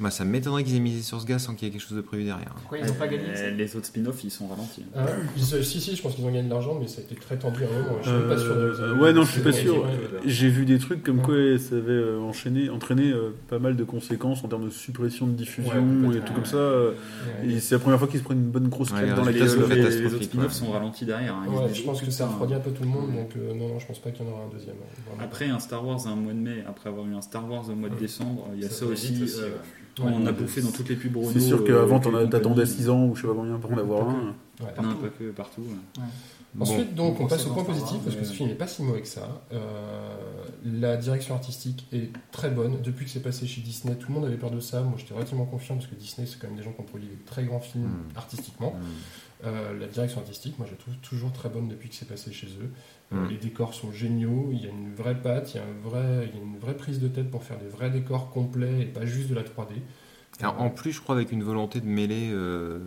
Moi, 0.00 0.10
ça 0.10 0.24
m'étonnerait 0.24 0.64
qu'ils 0.64 0.74
aient 0.74 0.80
misé 0.80 1.02
sur 1.02 1.20
ce 1.20 1.26
gars 1.26 1.38
sans 1.38 1.54
qu'il 1.54 1.68
y 1.68 1.70
ait 1.70 1.72
quelque 1.72 1.86
chose 1.86 1.96
de 1.96 2.02
prévu 2.02 2.24
derrière. 2.24 2.52
Pourquoi 2.56 2.78
ils 2.78 2.86
n'ont 2.86 2.94
pas 2.94 3.06
gagné 3.06 3.28
Euh, 3.28 3.36
ça 3.36 3.50
Les 3.50 3.76
autres 3.76 3.86
spin-offs, 3.86 4.24
ils 4.24 4.30
sont 4.30 4.48
ralentis. 4.48 4.82
Ah, 4.96 5.06
ils- 5.36 5.64
si 5.64 5.80
si, 5.80 5.94
je 5.94 6.02
pense 6.02 6.16
qu'ils 6.16 6.24
ont 6.24 6.28
gagné 6.32 6.42
de 6.42 6.50
l'argent, 6.50 6.76
mais 6.80 6.88
ça 6.88 7.00
a 7.00 7.04
été 7.04 7.14
très 7.14 7.36
tendu 7.38 7.62
à 7.62 7.68
un 7.68 7.70
moment. 7.70 7.98
Je 8.02 8.10
suis 8.10 8.28
pas 8.28 8.36
sûr. 8.38 8.56
de- 8.56 8.60
Euh, 8.82 8.96
ouais, 8.98 9.12
non, 9.12 9.22
je 9.22 9.30
suis 9.30 9.40
pas 9.40 9.52
sûr. 9.52 9.86
J'ai 10.24 10.48
vu 10.48 10.64
des 10.66 10.78
trucs 10.80 11.04
comme 11.04 11.18
Ouais. 11.20 11.24
quoi 11.24 11.58
ça 11.60 11.76
avait 11.76 11.92
euh, 11.92 12.18
enchaîné, 12.20 12.70
entraîné 12.70 13.12
euh, 13.12 13.30
pas 13.48 13.60
mal 13.60 13.76
de 13.76 13.84
conséquences 13.84 14.42
en 14.42 14.48
termes 14.48 14.64
de 14.64 14.70
suppression 14.70 15.28
de 15.28 15.32
diffusion 15.32 15.72
Ouais, 16.08 16.16
et 16.16 16.20
tout 16.20 16.32
comme 16.32 16.44
ça. 16.44 16.56
euh, 16.56 16.92
c'est 17.60 17.76
la 17.76 17.78
première 17.78 18.00
fois 18.00 18.08
qu'ils 18.08 18.18
se 18.18 18.24
prennent 18.24 18.38
une 18.38 18.50
bonne 18.50 18.68
grosse 18.68 18.88
claque 18.90 19.02
les 19.04 19.10
dans 19.10 19.16
la 19.24 19.32
sont 19.32 19.68
les- 19.68 20.06
autres 20.06 20.22
spin-offs 20.24 20.52
sont 20.52 20.70
ralentis 20.72 21.04
derrière. 21.04 21.34
hein. 21.36 21.46
Ouais, 21.48 21.72
je 21.72 21.82
pense 21.82 22.00
que 22.02 22.10
ça 22.10 22.26
refroidit 22.26 22.54
un 22.54 22.60
peu 22.60 22.70
tout 22.72 22.82
le 22.82 22.88
monde, 22.88 23.12
donc 23.14 23.30
euh, 23.36 23.54
non, 23.54 23.68
non, 23.68 23.78
je 23.78 23.86
pense 23.86 24.00
pas 24.00 24.10
qu'il 24.10 24.26
y 24.26 24.28
en 24.28 24.32
aura 24.32 24.42
un 24.42 24.52
deuxième. 24.52 24.74
hein. 24.74 25.18
Après 25.22 25.46
un 25.48 25.60
Star 25.60 25.86
Wars 25.86 26.04
un 26.08 26.16
mois 26.16 26.32
de 26.32 26.38
mai, 26.38 26.64
après 26.66 26.88
avoir 26.90 27.06
eu 27.06 27.14
un 27.14 27.22
Star 27.22 27.48
Wars 27.48 27.68
au 27.70 27.74
mois 27.76 27.90
de 27.90 27.94
décembre, 27.96 28.48
il 28.56 28.62
y 28.62 28.66
a 28.66 28.70
ça, 28.70 28.86
aussi. 28.86 29.14
Euh, 30.00 30.02
ouais. 30.04 30.12
on 30.14 30.22
Ouais. 30.22 30.28
a 30.28 30.32
bouffé 30.32 30.60
dans 30.62 30.70
toutes 30.72 30.88
les 30.88 30.96
pubs 30.96 31.16
Renault. 31.16 31.30
C'est 31.32 31.40
sûr 31.40 31.60
euh, 31.60 31.66
qu'avant, 31.66 32.00
compagnie. 32.00 32.30
t'attendais 32.30 32.66
6 32.66 32.88
ans 32.90 33.04
ou 33.06 33.14
je 33.14 33.22
sais 33.22 33.26
pas 33.28 33.34
combien 33.34 33.58
pour 33.58 33.72
en 33.72 33.78
avoir 33.78 34.08
un. 34.08 34.34
Ouais. 34.60 34.66
Non, 34.82 34.94
pas 34.96 35.08
que 35.08 35.30
partout. 35.30 35.62
ouais. 35.62 36.02
Ensuite, 36.60 36.94
donc, 36.94 37.18
on 37.20 37.26
passe 37.26 37.46
au 37.46 37.50
point 37.52 37.64
positif 37.64 37.98
parce 38.04 38.14
que 38.14 38.20
ouais. 38.20 38.26
ce 38.26 38.32
film 38.32 38.48
n'est 38.48 38.54
pas 38.54 38.68
si 38.68 38.82
mauvais 38.84 39.00
que 39.00 39.08
ça. 39.08 39.42
Euh, 39.52 40.16
la 40.64 40.96
direction 40.96 41.34
artistique 41.34 41.86
est 41.92 42.10
très 42.30 42.48
bonne. 42.50 42.80
Depuis 42.82 43.04
que 43.06 43.10
c'est 43.10 43.22
passé 43.22 43.46
chez 43.46 43.60
Disney, 43.60 43.96
tout 43.96 44.06
le 44.08 44.14
monde 44.14 44.24
avait 44.26 44.36
peur 44.36 44.52
de 44.52 44.60
ça. 44.60 44.80
Moi, 44.82 44.94
j'étais 44.96 45.14
relativement 45.14 45.46
confiant 45.46 45.74
parce 45.74 45.88
que 45.88 45.96
Disney, 45.96 46.26
c'est 46.28 46.38
quand 46.38 46.46
même 46.46 46.56
des 46.56 46.62
gens 46.62 46.72
qui 46.72 46.80
ont 46.80 46.84
produit 46.84 47.08
des 47.08 47.16
très 47.26 47.42
grands 47.44 47.58
films 47.60 47.86
Mm. 47.86 48.16
artistiquement. 48.16 48.70
Mm. 48.70 49.46
Euh, 49.46 49.78
la 49.78 49.86
direction 49.88 50.20
artistique, 50.20 50.56
moi, 50.58 50.66
je 50.68 50.72
la 50.74 50.78
trouve 50.78 50.94
toujours 51.02 51.32
très 51.32 51.48
bonne 51.48 51.66
depuis 51.68 51.88
que 51.88 51.94
c'est 51.96 52.08
passé 52.08 52.32
chez 52.32 52.46
eux. 52.46 52.70
Euh, 53.12 53.16
Mm. 53.16 53.28
Les 53.30 53.36
décors 53.36 53.74
sont 53.74 53.92
géniaux. 53.92 54.48
Il 54.52 54.62
y 54.62 54.66
a 54.66 54.70
une 54.70 54.94
vraie 54.94 55.14
patte, 55.20 55.54
il 55.54 55.58
y 55.58 55.60
a, 55.60 55.62
un 55.64 55.88
vrai, 55.88 56.28
il 56.32 56.38
y 56.38 56.40
a 56.40 56.44
une 56.44 56.58
vraie 56.58 56.76
prise 56.76 57.00
de 57.00 57.08
tête 57.08 57.30
pour 57.30 57.44
faire 57.44 57.58
des 57.58 57.68
vrais 57.68 57.90
décors 57.90 58.30
complets 58.30 58.80
et 58.80 58.86
pas 58.86 59.04
juste 59.06 59.28
de 59.28 59.34
la 59.34 59.42
3D. 59.42 59.74
Alors, 60.40 60.60
en 60.60 60.70
plus, 60.70 60.90
je 60.92 61.00
crois 61.00 61.14
avec 61.14 61.30
une 61.30 61.44
volonté 61.44 61.80
de 61.80 61.86
mêler 61.86 62.30
euh, 62.32 62.80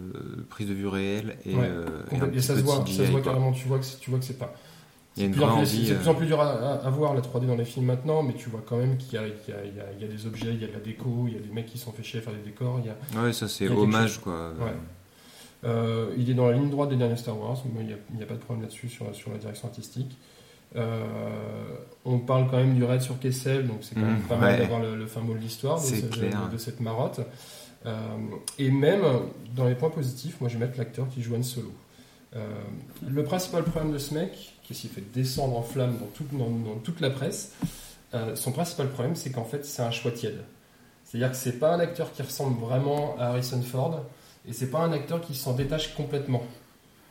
prise 0.49 0.67
de 0.67 0.73
vue 0.73 0.87
réelle 0.87 1.37
et, 1.45 1.55
Ouais, 1.55 1.61
euh, 1.69 1.85
et 2.11 2.19
un. 2.19 2.31
Et 2.33 2.41
ça 2.41 2.55
se 2.57 2.61
voit, 2.63 2.83
ça 2.85 3.05
se 3.05 3.11
voit 3.11 3.21
carrément, 3.21 3.51
tu 3.53 3.67
vois 3.67 3.79
que 3.79 3.85
c'est- 3.85 3.99
tu 3.99 4.09
vois 4.09 4.19
que 4.19 4.25
c'est 4.25 4.37
pas. 4.37 4.53
C'est 5.15 5.29
de 5.29 5.33
plus 5.33 5.43
en 5.43 5.47
plus- 5.63 6.07
en 6.09 6.21
euh, 6.21 6.25
dur 6.25 6.41
à, 6.41 6.51
à- 6.51 6.85
à 6.85 6.89
voir 6.91 7.13
la 7.15 7.21
3D 7.21 7.47
dans 7.47 7.55
les 7.55 7.65
films 7.65 7.85
maintenant, 7.87 8.21
mais 8.21 8.33
tu 8.33 8.49
vois 8.49 8.61
quand 8.67 8.77
même 8.77 8.97
qu'il 8.97 9.13
y 9.13 9.17
a, 9.17 9.25
il 9.27 9.33
y 9.47 9.51
a- 9.51 10.05
y 10.05 10.09
des 10.09 10.27
objets, 10.27 10.53
il 10.53 10.61
y 10.61 10.63
a 10.63 10.67
de 10.67 10.73
la 10.73 10.79
déco, 10.79 11.23
il 11.27 11.33
y 11.33 11.37
a 11.37 11.39
des 11.39 11.49
mecs 11.51 11.65
qui 11.67 11.77
sont 11.79 11.91
fait 11.91 12.03
chier 12.03 12.19
à 12.19 12.23
faire 12.23 12.33
des 12.33 12.43
décors. 12.43 12.79
Il, 12.83 12.87
y 12.87 12.89
a- 12.89 13.23
Ouais, 13.23 13.33
ça 13.33 13.47
c'est 13.47 13.67
hommage, 13.69 14.19
quoi. 14.19 14.51
Ouais. 14.59 14.73
Euh, 15.63 16.13
il 16.17 16.29
est 16.29 16.33
dans 16.33 16.47
la 16.47 16.53
ligne 16.57 16.69
droite 16.69 16.89
des 16.89 16.95
derniers 16.95 17.17
Star 17.17 17.37
Wars, 17.39 17.57
il 17.79 17.85
n'y 18.15 18.23
a, 18.23 18.25
pas 18.25 18.35
de 18.35 18.39
problème 18.39 18.63
là-dessus 18.63 18.89
sur, 18.89 19.13
sur 19.15 19.31
la 19.31 19.37
direction 19.37 19.67
artistique. 19.67 20.17
Euh, 20.75 21.03
on 22.05 22.19
parle 22.19 22.47
quand 22.49 22.57
même 22.57 22.75
du 22.75 22.83
raid 22.83 23.01
sur 23.01 23.19
Kessel, 23.19 23.67
donc 23.67 23.77
c'est 23.81 23.95
quand 23.95 24.01
même 24.01 24.17
Mmh, 24.19 24.21
pas 24.27 24.35
mal 24.37 24.51
d'avoir 24.59 24.81
le, 24.81 24.95
le 24.95 25.07
fin 25.07 25.21
mot 25.21 25.33
de 25.33 25.39
l'histoire 25.39 25.79
de, 26.01 26.53
de 26.53 26.57
cette 26.57 26.79
marotte. 26.79 27.21
Euh, 27.85 27.95
et 28.59 28.69
même 28.69 29.01
dans 29.55 29.65
les 29.65 29.75
points 29.75 29.89
positifs, 29.89 30.39
moi 30.41 30.49
je 30.49 30.57
vais 30.57 30.65
mettre 30.65 30.77
l'acteur 30.77 31.07
qui 31.09 31.21
joue 31.21 31.35
Han 31.35 31.43
Solo. 31.43 31.71
Le 33.07 33.23
principal 33.23 33.63
problème 33.63 33.91
de 33.93 33.97
ce 33.97 34.13
mec, 34.13 34.53
qui 34.63 34.75
s'est 34.75 34.89
fait 34.89 35.03
descendre 35.13 35.57
en 35.57 35.63
flammes 35.63 35.97
dans 35.97 36.05
toute, 36.07 36.31
dans- 36.37 36.49
dans 36.49 36.75
toute 36.83 36.99
la 37.01 37.09
presse, 37.09 37.53
son 38.35 38.51
principal 38.51 38.89
problème 38.89 39.15
c'est 39.15 39.31
qu'en 39.31 39.45
fait 39.45 39.65
c'est 39.65 39.81
un 39.81 39.91
choix 39.91 40.11
tiède. 40.11 40.41
C'est-à-dire 41.05 41.31
que 41.31 41.37
c'est 41.37 41.57
pas 41.59 41.73
un 41.73 41.79
acteur 41.79 42.11
qui 42.11 42.21
ressemble 42.21 42.59
vraiment 42.59 43.15
à 43.17 43.27
Harrison 43.27 43.61
Ford, 43.61 44.03
et 44.47 44.53
c'est 44.53 44.69
pas 44.69 44.79
un 44.79 44.91
acteur 44.91 45.21
qui 45.21 45.35
s'en 45.35 45.53
détache 45.53 45.95
complètement. 45.95 46.43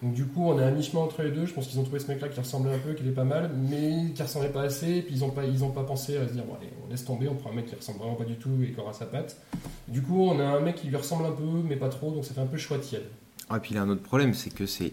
Donc 0.02 0.12
du 0.12 0.26
coup, 0.26 0.44
on 0.44 0.58
est 0.58 0.62
à 0.62 0.70
mi-chemin 0.70 1.02
entre 1.02 1.22
les 1.22 1.30
deux. 1.30 1.46
Je 1.46 1.54
pense 1.54 1.66
qu'ils 1.66 1.78
ont 1.80 1.82
trouvé 1.82 2.00
ce 2.00 2.08
mec-là 2.08 2.28
qui 2.28 2.38
ressemblait 2.38 2.74
un 2.74 2.78
peu, 2.78 2.92
qui 2.92 3.02
était 3.02 3.14
pas 3.14 3.24
mal, 3.24 3.50
mais 3.54 4.12
qui 4.14 4.22
ressemblait 4.22 4.50
pas 4.50 4.62
assez. 4.62 4.96
Et 4.96 5.02
puis 5.02 5.14
ils 5.14 5.24
ont 5.24 5.30
pas, 5.30 5.44
ils 5.44 5.64
ont 5.64 5.70
pas 5.70 5.84
pensé 5.84 6.16
à 6.18 6.28
se 6.28 6.34
dire, 6.34 6.44
bon 6.44 6.54
allez, 6.60 6.70
on 6.84 6.90
laisse 6.90 7.04
tomber, 7.04 7.28
on 7.28 7.34
prend 7.34 7.50
un 7.50 7.54
mec 7.54 7.66
qui 7.66 7.74
ressemble 7.74 7.98
vraiment 8.00 8.14
pas 8.14 8.24
du 8.24 8.36
tout 8.36 8.50
et 8.62 8.72
qui 8.72 8.80
aura 8.80 8.92
sa 8.92 9.06
patte. 9.06 9.40
Du 9.88 10.02
coup, 10.02 10.22
on 10.22 10.38
a 10.38 10.44
un 10.44 10.60
mec 10.60 10.76
qui 10.76 10.88
lui 10.88 10.96
ressemble 10.96 11.24
un 11.24 11.32
peu, 11.32 11.62
mais 11.66 11.76
pas 11.76 11.88
trop, 11.88 12.10
donc 12.10 12.24
ça 12.24 12.34
fait 12.34 12.40
un 12.40 12.46
peu 12.46 12.58
choix 12.58 12.78
tiède. 12.78 13.06
Et 13.54 13.58
puis 13.58 13.72
il 13.72 13.76
y 13.76 13.78
a 13.78 13.82
un 13.82 13.88
autre 13.88 14.02
problème, 14.02 14.34
c'est 14.34 14.50
que 14.50 14.66
c'est 14.66 14.90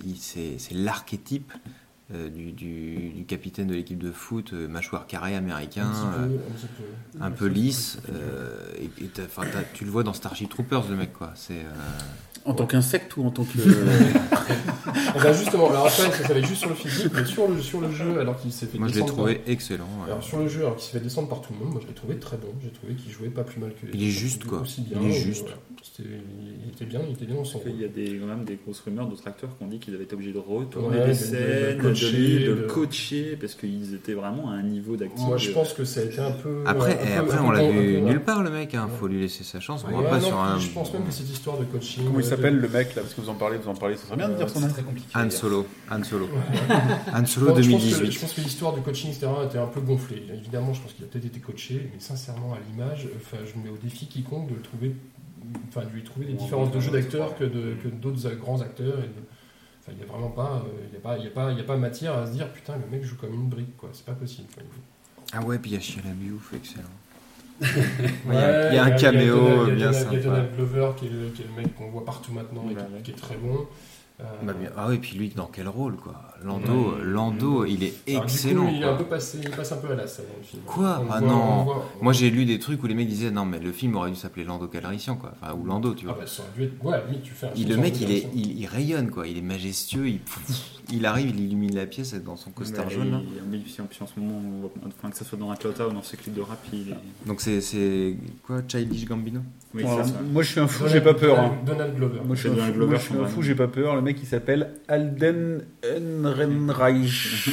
l'archétype 0.72 1.52
du, 2.30 2.52
du- 2.52 3.10
du 3.16 3.26
capitaine 3.26 3.68
de 3.68 3.74
l'équipe 3.76 3.98
de 4.02 4.12
foot, 4.12 4.52
euh, 4.54 4.68
mâchoire 4.68 5.08
carrée 5.08 5.36
américain, 5.36 5.88
un, 7.20 7.28
euh, 7.28 7.30
peu, 7.32 7.48
lisse. 7.48 7.98
euh, 8.10 8.58
et, 9.02 9.06
t'as- 9.08 9.24
tu 9.74 9.86
le 9.86 9.92
vois 9.92 10.04
dans 10.04 10.14
Starship 10.14 10.50
Troopers, 10.50 10.86
le 10.90 10.96
mec, 10.96 11.14
quoi. 11.14 11.32
C'est 11.36 11.54
euh, 11.54 11.70
En 12.46 12.54
tant 12.54 12.66
qu'insecte 12.66 13.16
ou 13.18 13.24
en 13.26 13.32
tant 13.32 13.44
que. 13.44 13.58
Ben, 15.24 15.32
justement, 15.32 15.70
alors 15.70 15.86
après, 15.88 16.12
ça, 16.12 16.24
ça 16.28 16.34
va 16.34 16.40
être 16.40 16.46
juste 16.48 16.62
sur 16.62 16.70
le 16.70 16.76
physique, 16.76 17.12
mais 17.14 17.24
sur 17.26 17.48
le, 17.48 17.62
sur 17.62 17.80
le 17.80 17.90
jeu, 17.92 18.20
alors 18.20 18.36
qu'il 18.40 18.52
s'est 18.52 18.66
fait 18.66 18.78
moi 18.78 18.88
je 18.88 18.94
l'ai 18.96 19.02
descendre. 19.02 19.14
trouvé 19.14 19.42
excellent. 19.48 19.88
euh. 20.02 20.06
Alors 20.08 20.24
sur 20.24 20.40
le 20.40 20.48
jeu, 20.48 20.62
alors 20.62 20.76
qu'il 20.76 20.86
s'est 20.86 20.98
fait 20.98 21.04
descendre 21.04 21.30
par 21.30 21.42
tout 21.42 21.54
le 21.54 21.60
monde, 21.60 21.72
moi 21.74 21.82
je 21.82 21.88
l'ai 21.88 21.94
trouvé 21.94 22.18
très 22.18 22.36
bon. 22.38 22.48
J'ai 22.62 22.70
trouvé 22.72 22.94
qu'il 22.96 23.12
jouait 23.12 23.30
pas 23.30 23.44
plus 23.44 23.62
mal 23.62 23.72
que. 23.72 23.88
Il 23.94 24.04
est 24.04 24.08
juste, 24.10 24.44
quoi. 24.46 24.60
Aussi 24.62 24.82
bien, 24.82 24.98
Il 25.02 25.10
est 25.10 25.14
juste. 25.14 25.44
voilà. 25.44 25.58
Il 26.00 26.70
était 26.74 26.86
bien, 26.86 27.02
il 27.08 27.14
était 27.14 27.26
bien 27.26 27.36
dans 27.36 27.46
son 27.46 27.62
Il 27.68 27.80
y 27.80 27.86
a 27.86 27.88
des, 27.88 28.18
quand 28.18 28.26
même 28.26 28.44
des 28.44 28.56
grosses 28.56 28.80
rumeurs 28.82 29.08
d'autres 29.08 29.28
acteurs 29.28 29.56
qui 29.58 29.64
ont 29.64 29.68
dit 29.68 29.80
qu'ils 29.80 29.94
avaient 29.94 30.04
été 30.06 30.16
obligés 30.16 30.34
de 30.34 30.40
retourner 30.40 30.98
Ouais, 30.98 31.02
de- 31.02 31.06
des 31.06 31.10
de- 31.12 31.14
scènes, 31.14 31.78
de, 31.78 31.82
coacher, 32.12 32.40
de 32.46 32.52
le 32.54 32.62
de- 32.62 32.68
coacher, 32.68 33.38
parce 33.40 33.56
qu'ils 33.56 33.94
étaient 33.96 34.14
vraiment 34.14 34.50
à 34.50 34.54
un 34.54 34.64
niveau 34.64 34.96
d'activité. 34.96 35.28
Moi, 35.28 35.38
je 35.38 35.52
pense 35.52 35.74
que 35.74 35.84
ça 35.86 36.02
a 36.02 36.04
été 36.04 36.20
un 36.20 36.32
peu. 36.32 36.64
Après, 36.66 36.94
un 36.94 36.96
peu- 37.24 37.32
après 37.32 37.38
un 37.38 37.44
on 37.46 37.52
l'a 37.52 37.70
vu 37.70 37.94
peu- 37.96 38.00
nulle 38.00 38.22
part, 38.22 38.44
le 38.44 38.50
mec. 38.50 38.74
Hein. 38.76 38.90
Faut 39.00 39.08
lui 39.08 39.20
laisser 39.22 39.44
sa 39.44 39.60
chance. 39.60 39.84
On 39.88 39.96
Ouais, 39.96 40.04
va 40.04 40.10
pas 40.10 40.20
non, 40.20 40.28
sur 40.28 40.38
un. 40.40 40.60
Je 40.60 40.70
pense 40.70 40.94
même 40.94 41.06
que 41.06 41.12
cette 41.12 41.30
histoire 41.30 41.58
de 41.58 41.66
coaching. 41.66 42.06
Comment 42.06 42.20
il 42.20 42.26
euh, 42.26 42.30
s'appelle 42.30 42.56
le 42.58 42.68
mec 42.70 42.96
là 42.96 43.02
Parce 43.02 43.14
que 43.14 43.22
vous 43.22 43.30
en 43.30 43.36
parlez, 43.36 43.58
vous 43.58 43.70
en 43.70 43.76
parlez, 43.76 43.96
ça 43.98 44.06
serait 44.06 44.18
bien 44.18 44.30
de 44.30 44.36
dire 44.36 44.50
son 44.50 44.60
nom. 44.60 44.68
C'est 44.68 44.74
très 44.74 44.84
compliqué. 44.84 45.08
Han. 45.16 45.30
Solo. 45.30 45.66
Han 45.92 46.04
Solo. 46.04 46.28
Han 47.14 47.26
Je 47.26 47.30
Solo 47.30 47.48
pense, 47.48 47.62
je 47.62 47.72
pense 47.72 47.82
que, 47.82 47.88
2018. 47.90 48.12
je 48.12 48.20
pense 48.20 48.34
que 48.34 48.42
l'histoire 48.42 48.74
du 48.74 48.82
coaching, 48.82 49.10
etc., 49.12 49.28
était 49.46 49.58
un 49.58 49.68
peu 49.68 49.82
gonflée. 49.82 50.24
Évidemment, 50.34 50.74
je 50.74 50.82
pense 50.82 50.94
qu'il 50.94 51.06
a 51.06 51.08
peut-être 51.08 51.26
été 51.26 51.40
coaché, 51.40 51.90
mais 51.94 52.00
sincèrement, 52.00 52.54
à 52.54 52.58
l'image, 52.70 53.08
je 53.32 53.60
mets 53.62 53.70
au 53.70 53.78
défi 53.84 54.08
quiconque 54.08 54.50
de 54.50 54.56
le 54.56 54.62
trouver, 54.62 54.96
enfin, 55.70 55.86
de 55.86 55.94
lui 55.94 56.04
trouver 56.04 56.26
des 56.28 56.34
différences 56.34 56.72
de 56.72 56.80
jeu 56.80 56.92
d'acteurs 56.92 57.36
que 57.38 57.44
de- 57.44 57.76
d'autres 58.02 58.30
grands 58.36 58.62
acteurs. 58.62 59.00
et 59.00 59.08
de- 59.08 59.28
il 59.92 59.98
n'y 59.98 60.04
a 60.04 60.06
vraiment 60.06 60.30
pas, 60.30 60.64
euh, 60.66 60.86
il 60.90 60.94
y 60.94 60.98
a 60.98 61.00
pas, 61.02 61.18
il 61.18 61.26
y 61.26 61.28
a 61.28 61.32
pas, 61.32 61.52
il 61.52 61.58
y 61.58 61.62
a 61.62 61.64
pas 61.64 61.76
matière 61.78 62.18
à 62.18 62.26
se 62.28 62.32
dire 62.32 62.52
putain, 62.52 62.74
le 62.78 62.90
mec 62.90 63.04
joue 63.04 63.16
comme 63.18 63.34
une 63.34 63.50
brique, 63.50 63.76
quoi. 63.78 63.90
C'est 63.94 64.06
pas 64.06 64.14
possible. 64.14 64.48
Il- 64.58 64.64
Ah 65.34 65.42
ouais, 65.42 65.58
puis 65.60 65.72
il 65.72 65.74
y 65.74 65.78
a 65.78 65.80
Shia 65.80 66.02
LaBeouf, 66.04 66.54
excellent. 66.54 66.84
Ouais, 67.62 67.70
il 68.28 68.34
y 68.34 68.38
a- 68.38 68.70
il 68.70 68.76
y 68.76 68.78
a 68.78 68.84
un 68.86 68.92
caméo 68.92 69.36
a 69.36 69.66
bien 69.66 69.66
Donald- 69.66 69.78
Il 69.78 69.80
y 69.80 69.84
a 69.84 69.94
sympa. 69.94 70.18
Donald 70.18 70.56
Glover 70.56 70.90
qui 70.98 71.06
est, 71.08 71.10
le, 71.10 71.30
qui 71.30 71.42
est 71.44 71.46
le 71.46 71.62
mec 71.62 71.76
qu'on 71.76 71.90
voit 71.90 72.04
partout 72.06 72.32
maintenant 72.34 72.66
et 72.70 72.76
qui, 72.98 73.04
qui 73.04 73.12
est 73.12 73.16
très 73.22 73.36
bon. 73.38 73.68
Euh, 74.24 74.28
Bah, 74.46 74.54
bien- 74.54 74.70
ah 74.78 74.88
ouais, 74.88 74.98
puis 74.98 75.18
lui, 75.18 75.30
dans 75.36 75.48
quel 75.48 75.68
rôle, 75.68 75.96
quoi? 75.98 76.14
Lando, 76.44 76.96
Ouais. 76.96 77.04
Lando 77.04 77.64
il 77.66 77.84
est 77.84 77.94
alors, 78.10 78.26
du 78.26 78.32
coup, 78.32 78.34
excellent. 78.34 78.68
il 78.70 78.78
est 78.78 78.82
quoi. 78.82 78.90
un 78.94 78.96
peu 78.98 79.06
passé, 79.06 79.40
il 79.42 79.50
passe 79.50 79.72
un 79.72 79.78
peu 79.78 79.88
à 79.92 79.96
l'as 79.96 80.18
dans 80.18 80.24
le 80.38 80.44
film. 80.44 80.62
Quoi? 80.66 81.00
On 81.02 81.12
Ah 81.12 81.20
voit- 81.20 81.22
non. 81.22 81.42
on 81.62 81.64
voit- 81.64 81.90
Moi, 82.02 82.12
j'ai 82.14 82.30
lu 82.30 82.46
des 82.46 82.60
trucs 82.60 82.84
où 82.84 82.88
les 82.88 82.96
mecs 82.96 83.08
disaient 83.08 83.32
non, 83.32 83.46
mais 83.46 83.60
le 83.60 83.72
film 83.72 83.96
aurait 83.96 84.10
dû 84.10 84.16
s'appeler 84.18 84.44
Lando 84.46 84.68
Calrissian, 84.68 85.16
quoi. 85.16 85.34
Enfin, 85.42 85.54
ou 85.54 85.66
Lando, 85.66 85.94
tu 85.94 86.06
Ah 86.10 86.14
vois. 86.14 86.22
bah, 86.22 86.28
ça 86.28 86.44
aurait 86.44 86.52
dû 86.56 86.64
être. 86.64 86.84
Ouais, 86.86 87.02
oui, 87.10 87.20
tu 87.24 87.32
fais 87.32 87.48
un 87.48 87.52
Il- 87.56 87.70
le 87.70 87.78
mec, 87.78 88.00
il, 88.02 88.12
est, 88.12 88.28
il, 88.34 88.60
il 88.60 88.66
rayonne, 88.66 89.10
quoi. 89.10 89.26
Il 89.28 89.38
est 89.38 89.42
majestueux. 89.42 90.08
Il, 90.10 90.20
il 90.92 91.06
arrive, 91.06 91.30
il 91.30 91.40
illumine 91.46 91.76
la 91.76 91.86
pièce 91.86 92.14
dans 92.14 92.36
son 92.36 92.52
costard 92.52 92.86
Mais 92.88 92.94
jaune. 92.94 93.12
là. 93.12 93.22
il- 93.24 93.50
mais 93.50 93.60
si 93.66 93.82
en 93.82 93.86
plus 93.86 94.02
en 94.02 94.08
ce 94.08 94.20
moment, 94.20 94.36
on 94.46 94.62
voit- 94.62 94.72
enfin, 94.88 95.10
que 95.12 95.18
ce 95.18 95.24
soit 95.24 95.38
dans 95.38 95.50
Atlanta 95.50 95.88
ou 95.88 95.92
dans 95.94 96.04
ses 96.04 96.18
clips 96.18 96.34
de 96.36 96.42
rap, 96.42 96.60
il 96.74 96.90
est. 96.90 97.28
Donc, 97.28 97.40
c'est 97.42 98.18
quoi? 98.46 98.62
Childish 98.68 99.06
Gambino? 99.06 99.40
Oui, 99.76 99.84
ça. 99.84 100.06
moi 100.32 100.44
je 100.44 100.50
suis 100.50 100.60
un 100.60 100.68
fou, 100.68 100.84
j'ai 100.88 101.02
pas 101.02 101.14
peur. 101.16 101.40
hein. 101.40 101.58
Donald, 101.66 101.96
Glover. 101.96 102.20
Moi 102.26 102.36
je 102.36 102.42
suis 102.42 102.50
un 102.50 102.54
Donald 102.54 102.72
fou, 102.74 102.78
Glover, 102.78 102.92
moi, 102.92 103.00
je 103.00 103.04
suis 103.06 103.14
un 103.14 103.18
son 103.18 103.26
fou, 103.26 103.36
vrai 103.38 103.44
j'ai 103.48 103.56
pas 103.56 103.68
peur. 103.68 103.96
Le 103.96 104.02
mec 104.04 104.18
il 104.22 104.28
s'appelle 104.28 104.70
Alden 104.88 105.64
Ehrenreich. 105.84 107.50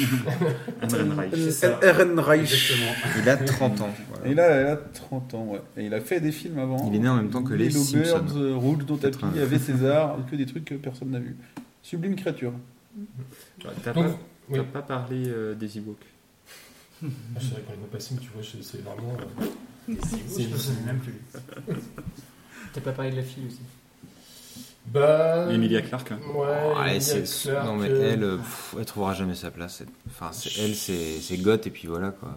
Ehrenreich. 1.83 2.73
Il 3.23 3.29
a 3.29 3.37
30 3.37 3.81
ans. 3.81 3.89
voilà. 4.11 4.31
Et 4.31 4.35
là, 4.35 4.61
il 4.61 4.67
a 4.67 4.77
30 4.77 5.35
ans, 5.35 5.47
ouais. 5.53 5.61
Et 5.77 5.87
il 5.87 5.95
a 5.95 6.01
fait 6.01 6.21
des 6.21 6.33
films 6.33 6.59
avant. 6.59 6.89
Il 6.91 6.97
est 6.97 6.99
né 6.99 7.09
en 7.09 7.17
même 7.17 7.31
temps 7.31 7.43
que 7.43 7.55
les 7.55 7.69
Little 7.69 7.81
Simpsons. 7.81 8.19
Birds, 8.25 8.37
euh, 8.37 8.55
Rouge 8.57 8.85
dans 8.87 8.97
tapis, 8.97 9.17
89. 9.19 9.43
avait 9.43 9.59
César, 9.59 10.19
que 10.31 10.37
des 10.37 10.47
trucs 10.47 10.65
que 10.65 10.75
personne 10.75 11.11
n'a 11.11 11.19
vu. 11.21 11.37
Sublime 11.83 12.17
créature. 12.17 12.53
T'as 13.85 13.93
pas- 13.93 14.05
Oui. 14.49 14.59
Pas 14.73 14.83
parlé 14.83 15.23
euh, 15.29 15.55
des 15.55 15.79
Ewoks. 15.79 15.97
Ah, 17.03 17.07
c'est 17.41 17.53
vrai 17.53 17.63
qu'on 17.67 17.73
les 17.73 17.89
mais 18.11 18.19
tu 18.21 18.29
vois, 18.35 18.43
c'est 18.43 18.63
c'est 18.63 18.83
vraiment. 18.83 19.15
euh, 19.41 19.45
Je 19.89 19.95
me 19.95 20.57
souviens 20.59 20.87
même 20.87 21.01
plus. 21.01 21.15
T'as 22.73 22.81
pas 22.81 22.93
parlé 22.93 23.11
de 23.11 23.17
la 23.17 23.23
fille 23.23 23.47
aussi 23.49 23.61
Bah. 24.87 25.47
Emilia 25.51 25.83
Clarke. 25.83 26.13
hein. 26.13 26.19
Ouais, 26.35 26.47
elle, 26.85 26.89
Emilia 26.97 27.01
c'est- 27.01 27.49
Clarke, 27.51 27.67
non 27.67 27.77
mais 27.77 27.89
euh, 27.89 28.13
elle, 28.13 28.23
euh, 28.23 28.37
pff, 28.37 28.75
elle 28.79 28.85
trouvera 28.85 29.15
jamais 29.15 29.35
sa 29.35 29.51
place. 29.51 29.83
Enfin, 30.09 30.31
c'est- 30.33 30.61
elle, 30.63 30.75
c'est 30.75 31.21
c'est 31.21 31.37
goth 31.39 31.67
et 31.67 31.71
puis 31.71 31.89
voilà 31.89 32.11
quoi. 32.11 32.35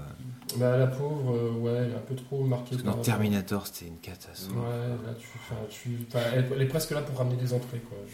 Bah, 0.58 0.78
la 0.78 0.88
pauvre, 0.88 1.34
euh, 1.36 1.52
ouais, 1.60 1.72
elle 1.72 1.92
est 1.92 1.96
un 1.96 2.00
peu 2.00 2.16
trop 2.16 2.44
marquée. 2.44 2.72
Parce 2.72 2.82
que 2.84 2.88
dans 2.88 2.98
Terminator, 3.02 3.66
c'était 3.68 3.88
une 3.88 3.98
catastrophe. 3.98 4.56
Ouais, 4.58 4.88
là, 5.06 5.14
tu. 5.20 5.28
Enfin, 5.40 5.56
tu 5.70 5.98
elle, 6.36 6.48
elle 6.56 6.62
est 6.62 6.66
presque 6.68 6.92
là 6.92 7.02
pour 7.02 7.18
ramener 7.18 7.38
des 7.38 7.54
entrées, 7.54 7.80
quoi. 7.80 7.98
Je. 8.08 8.14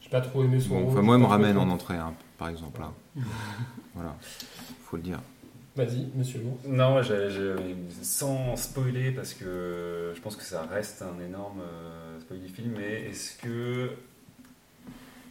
J'ai 0.00 0.10
pas 0.10 0.20
trop 0.20 0.44
aimé 0.44 0.60
son 0.60 0.68
Bon, 0.68 0.80
rôle. 0.80 0.92
enfin, 0.92 1.02
moi, 1.02 1.14
elle 1.16 1.22
me 1.22 1.26
ramène 1.26 1.56
en 1.56 1.68
entrée, 1.70 1.96
hein, 1.96 2.12
par 2.38 2.48
exemple. 2.50 2.80
Là. 2.80 2.92
voilà, 3.94 4.16
faut 4.84 4.96
le 4.96 5.02
dire. 5.02 5.18
Vas-y, 5.76 6.06
monsieur 6.14 6.40
Lourd. 6.40 6.58
Non, 6.68 7.02
j'ai- 7.02 7.30
j'ai- 7.30 7.54
sans 8.02 8.54
spoiler, 8.56 9.10
parce 9.10 9.34
que 9.34 10.12
je 10.14 10.20
pense 10.20 10.36
que 10.36 10.44
ça 10.44 10.62
reste 10.62 11.02
un 11.02 11.20
énorme 11.24 11.60
euh, 11.62 12.20
spoil 12.20 12.40
du 12.40 12.48
film, 12.48 12.74
mais 12.76 13.02
est-ce 13.10 13.36
que. 13.42 13.90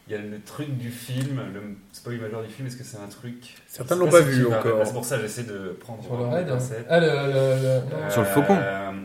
Il 0.06 0.12
y 0.12 0.16
a 0.18 0.22
le 0.22 0.42
truc 0.42 0.78
du 0.78 0.92
film, 0.92 1.40
le 1.54 1.62
spoil 1.94 2.18
majeur 2.20 2.44
du 2.44 2.50
film, 2.50 2.68
est-ce 2.68 2.76
que 2.76 2.84
c'est 2.84 2.98
un 2.98 3.08
truc. 3.08 3.56
Certains 3.68 3.96
je 3.96 4.02
l'ont 4.02 4.10
pas 4.12 4.20
vu 4.20 4.46
encore. 4.48 4.86
C'est 4.86 4.92
pour 4.92 5.06
ça 5.06 5.16
que 5.16 5.22
j'essaie 5.22 5.44
de 5.46 5.70
prendre 5.80 6.04
Sur 6.04 6.18
le 6.18 6.26
raid. 6.26 6.46
pincettes. 6.46 6.86
Ah, 6.90 7.00
le. 7.00 7.06
le- 7.08 7.14
le- 7.14 7.96
Euh, 7.96 8.10
Sur 8.10 8.22
le 8.24 8.28
faucon. 8.28 8.58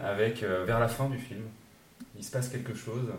Avec, 0.05 0.43
euh, 0.43 0.65
vers 0.65 0.81
la 0.81 0.89
fin 0.89 1.09
du 1.09 1.19
film, 1.19 1.43
il 2.17 2.25
se 2.25 2.33
passe 2.33 2.49
quelque 2.49 2.75
chose. 2.75 3.13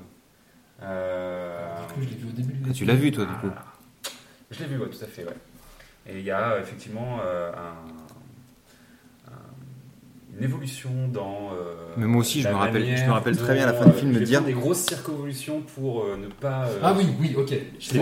Euh, 0.84 1.78
Du 1.88 1.94
coup, 1.94 2.02
je 2.02 2.10
l'ai 2.10 2.16
vu 2.18 2.28
au 2.28 2.32
début 2.32 2.54
Ah, 2.70 2.74
tu 2.74 2.84
l'as 2.86 2.96
vu 2.96 3.12
toi 3.12 3.26
du 3.26 3.34
coup 3.36 3.50
ah. 3.56 3.64
Je 4.52 4.60
l'ai 4.60 4.66
vu, 4.66 4.78
ouais, 4.78 4.88
tout 4.90 5.04
à 5.04 5.08
fait, 5.08 5.24
ouais. 5.24 5.36
Et 6.08 6.20
il 6.20 6.26
y 6.26 6.32
a 6.32 6.60
effectivement 6.60 7.20
euh, 7.24 7.52
un- 7.54 7.94
une 10.40 10.44
évolution 10.46 10.90
dans. 11.12 11.50
euh, 11.54 11.74
Mais 11.98 12.06
moi 12.06 12.22
aussi, 12.22 12.42
je 12.42 12.48
me 12.48 12.54
rappelle- 12.56 12.82
je 12.84 12.88
me 12.88 12.96
manière 12.96 13.14
rappelle 13.14 13.38
très 13.38 13.54
bien 13.56 13.64
à 13.64 13.66
la 13.68 13.74
fin 13.74 13.86
du 13.86 13.92
euh, 13.92 13.94
film 13.94 14.12
me 14.14 14.20
dire- 14.22 14.42
des 14.44 14.54
grosses 14.54 14.86
circonvolutions 14.86 15.62
pour 15.76 16.04
euh, 16.04 16.18
ne 16.18 16.28
pas. 16.28 16.66
euh, 16.68 16.80
Ah 16.82 16.94
oui, 16.98 17.06
oui, 17.20 17.34
ok. 17.38 17.54
Je 17.80 17.94
l'ai 17.94 18.00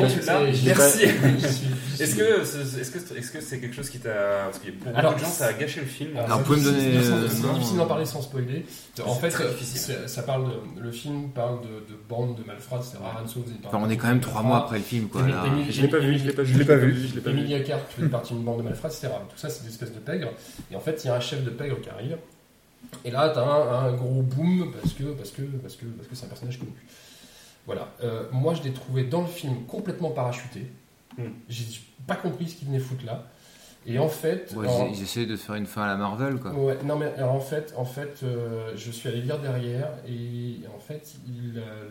merci. 0.66 1.04
Est-ce 2.00 2.16
que 2.16 2.44
c'est 2.44 3.18
est-ce 3.18 3.32
que 3.32 3.42
c'est 3.42 3.60
quelque 3.60 3.76
chose 3.76 3.90
qui 3.90 4.00
t'a 4.00 4.10
parce 4.46 4.60
que 4.60 4.70
pour 4.72 4.96
Alors, 4.96 5.12
beaucoup 5.14 5.24
de 5.24 5.26
gens 5.28 5.32
ça 5.32 5.48
a 5.48 5.54
gâché 5.54 5.80
le 5.80 5.86
film. 5.88 6.16
Alors, 6.18 6.40
vous 6.40 6.44
pouvez 6.46 6.60
me 6.60 6.64
donner, 6.66 6.80
c'est 6.80 6.92
difficile- 6.92 7.12
non, 7.14 7.28
C'est 7.30 7.54
difficile 7.56 7.78
d'en 7.78 7.86
parler 7.88 8.06
sans 8.06 8.22
spoiler. 8.22 8.66
En 9.06 9.16
fait, 9.16 9.32
ça 10.06 10.22
parle 10.24 10.46
de- 10.46 10.82
le 10.82 10.92
film 10.92 11.30
parle 11.30 11.62
de, 11.62 11.68
de 11.68 12.00
bande 12.08 12.36
de 12.38 12.44
malfrats. 12.46 12.82
Enfin, 13.66 13.80
on 13.82 13.90
est 13.90 13.98
quand 13.98 14.08
même 14.08 14.20
trois 14.20 14.44
mois 14.44 14.58
après 14.66 14.78
le 14.78 14.84
film 14.84 15.08
quoi. 15.08 15.22
Je 15.70 15.82
l'ai 15.82 15.88
pas 15.88 16.00
vu, 16.00 16.18
je 16.20 16.26
l'ai 16.28 16.34
pas 16.34 16.44
vu. 16.44 16.54
Je 16.54 16.58
l'ai 16.60 16.66
pas 16.66 16.76
vu. 16.76 17.08
Je 17.10 17.16
l'ai 17.16 17.22
pas 17.22 17.32
vu. 17.32 17.40
Emilia 17.40 17.60
Clarke 17.62 17.84
fait 17.90 18.06
partie 18.08 18.34
d'une 18.34 18.44
bande 18.44 18.60
de 18.60 18.64
malfrats, 18.64 18.90
etc. 18.90 19.08
Tout 19.30 19.38
ça, 19.38 19.50
c'est 19.50 19.64
des 19.64 19.70
espèces 19.70 19.94
de 19.94 20.00
pègres. 20.00 20.30
Et 20.72 20.76
en 20.76 20.80
fait, 20.80 21.02
il 21.04 21.08
y 21.08 21.10
a 21.10 21.16
un 21.16 21.20
chef 21.20 21.44
de 21.44 21.50
pègre 21.50 21.80
qui 21.82 21.90
arrive. 21.90 22.18
Et 23.06 23.12
là, 23.12 23.30
t'as 23.30 23.44
un, 23.44 23.86
un 23.88 23.94
gros 23.94 24.22
boom 24.22 24.72
parce 24.82 24.94
que 24.94 25.04
parce 25.04 25.32
que 25.32 25.42
parce 25.42 25.76
que 25.76 25.86
parce 25.86 26.08
que 26.08 26.16
c'est 26.16 26.26
un 26.26 26.30
personnage 26.30 26.60
connu. 26.60 26.72
Voilà. 27.66 27.90
Euh, 28.04 28.24
moi, 28.32 28.54
je 28.54 28.64
l'ai 28.64 28.72
trouvé 28.74 29.04
dans 29.04 29.22
le 29.22 29.28
film 29.28 29.66
complètement 29.66 30.12
parachuté. 30.12 30.72
Hmm. 31.18 31.32
J'ai 31.50 31.66
pas 32.06 32.16
compris 32.16 32.48
ce 32.50 32.56
qu'il 32.56 32.68
venait 32.68 32.80
foutre 32.80 33.06
là. 33.06 33.28
Et 33.86 34.00
en 34.00 34.10
fait, 34.10 34.54
Ouais, 34.56 34.68
en- 34.68 34.88
ils, 34.88 35.02
essaient 35.02 35.26
de 35.26 35.36
faire 35.38 35.56
une 35.56 35.66
fin 35.66 35.84
à 35.84 35.88
la 35.88 35.96
Marvel 35.96 36.38
quoi. 36.40 36.52
Ouais, 36.54 36.78
non 36.84 36.98
mais 36.98 37.06
alors, 37.18 37.34
en 37.34 37.40
fait, 37.40 37.74
en 37.78 37.86
fait, 37.86 38.20
euh, 38.24 38.74
je 38.76 38.92
suis 38.92 39.08
allé 39.08 39.22
lire 39.22 39.40
derrière 39.40 39.90
et 40.08 40.58
en 40.76 40.80
fait, 40.80 41.16
il, 41.26 41.58
euh, 41.58 41.88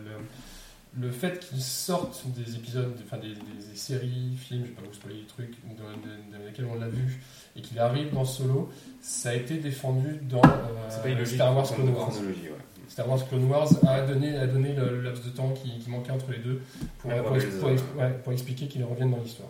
le, 0.95 1.07
le 1.07 1.11
fait 1.11 1.39
qu'ils 1.39 1.61
sortent 1.63 2.23
des 2.27 2.55
épisodes, 2.55 2.95
enfin 3.03 3.17
des, 3.17 3.29
des- 3.29 3.67
des 3.69 3.75
séries, 3.75 4.35
films, 4.37 4.63
je 4.65 4.69
vais 4.69 4.75
pas 4.75 4.81
vous 4.87 4.93
spoiler 4.93 5.17
les 5.21 5.25
trucs, 5.25 5.55
dans, 5.75 5.83
dans- 5.85 6.37
dans 6.39 6.45
lesquels 6.45 6.65
on 6.71 6.79
l'a 6.79 6.87
vu, 6.87 7.19
et 7.57 7.61
qu'il 7.61 7.79
arrive 7.79 8.13
dans 8.13 8.25
Solo, 8.25 8.69
ça 9.01 9.29
a 9.29 9.33
été 9.33 9.55
défendu 9.57 10.19
dans 10.29 10.37
euh, 10.43 10.87
C'est 10.89 11.01
pas 11.03 11.09
illogique 11.09 11.35
Star 11.35 11.55
Wars 11.55 11.67
de 11.69 11.73
Clone 11.75 11.89
Wars. 11.89 12.09
ouais. 12.09 12.51
Star 12.89 13.09
Wars 13.09 13.27
Clone 13.27 13.45
Wars 13.45 13.69
a 13.87 14.01
donné, 14.01 14.35
a 14.37 14.47
donné 14.47 14.73
le, 14.73 14.89
le 14.97 15.01
laps 15.01 15.23
de 15.25 15.29
temps 15.29 15.53
qui, 15.53 15.77
qui 15.79 15.89
manquait 15.89 16.11
entre 16.11 16.31
les 16.31 16.39
deux 16.39 16.61
pour, 16.99 17.11
Ouais, 17.11 17.21
pour, 17.21 17.31
ouais, 17.31 17.37
ex- 17.37 17.45
les- 17.53 17.59
pour 17.59 17.69
ex- 17.69 17.83
ouais, 17.97 18.19
pour 18.23 18.33
expliquer 18.33 18.67
qu'ils 18.67 18.83
reviennent 18.83 19.11
dans 19.11 19.19
l'histoire. 19.21 19.49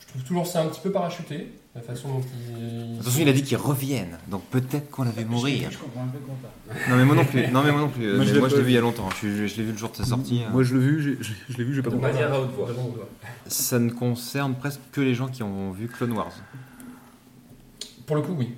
Je 0.00 0.06
trouve 0.12 0.22
toujours 0.22 0.46
ça 0.46 0.62
un 0.62 0.66
petit 0.68 0.80
peu 0.80 0.90
parachuté, 0.90 1.52
la 1.74 1.82
façon 1.82 2.08
dont 2.08 2.20
ils... 2.48 2.98
Attention, 3.00 3.20
il 3.20 3.28
a 3.28 3.32
dit 3.32 3.42
qu'ils 3.42 3.58
reviennent, 3.58 4.16
donc 4.28 4.42
peut-être 4.44 4.90
qu'on 4.90 5.04
l'avait 5.04 5.24
mourir. 5.26 5.68
Je 5.70 5.76
comprends 5.78 6.04
un 6.04 6.06
peu 6.08 6.18
comment 6.18 6.38
pas. 6.42 6.90
Non 6.90 6.96
mais 6.96 7.04
moi 7.04 7.14
non 7.14 7.24
plus. 7.26 7.46
Non 7.48 7.62
mais 7.62 7.70
moi 7.72 7.80
non 7.82 7.88
plus. 7.90 8.06
Moi, 8.16 8.24
je 8.24 8.28
Mais 8.30 8.34
l'ai 8.34 8.40
moi 8.40 8.48
je 8.48 8.54
pas 8.54 8.60
l'ai 8.60 8.66
vu 8.66 8.70
il 8.72 8.74
y 8.74 8.78
a 8.78 8.80
longtemps. 8.80 9.08
Je, 9.22 9.28
je- 9.28 9.46
je 9.46 9.56
l'ai 9.58 9.64
vu 9.64 9.72
le 9.72 9.78
jour 9.78 9.90
de 9.90 9.96
sa 9.96 10.04
sortie. 10.04 10.42
hein. 10.46 10.50
Moi 10.52 10.62
je 10.62 10.74
l'ai 10.74 10.80
vu, 10.80 11.18
je 11.20 11.24
je 11.52 11.58
l'ai 11.58 11.64
vu, 11.64 11.74
j'ai 11.74 11.82
pas 11.82 11.90
De 11.90 11.96
compris. 11.96 12.10
manière 12.12 12.32
à 12.32 12.40
haute 12.40 12.50
voix. 12.56 12.68
Ça 13.46 13.78
ne 13.78 13.90
concerne 13.90 14.54
presque 14.54 14.80
que 14.92 15.00
les 15.02 15.14
gens 15.14 15.28
qui 15.28 15.42
ont 15.42 15.70
vu 15.72 15.88
Clone 15.88 16.12
Wars. 16.12 16.32
Pour 18.08 18.16
le 18.16 18.22
coup, 18.22 18.34
oui. 18.36 18.50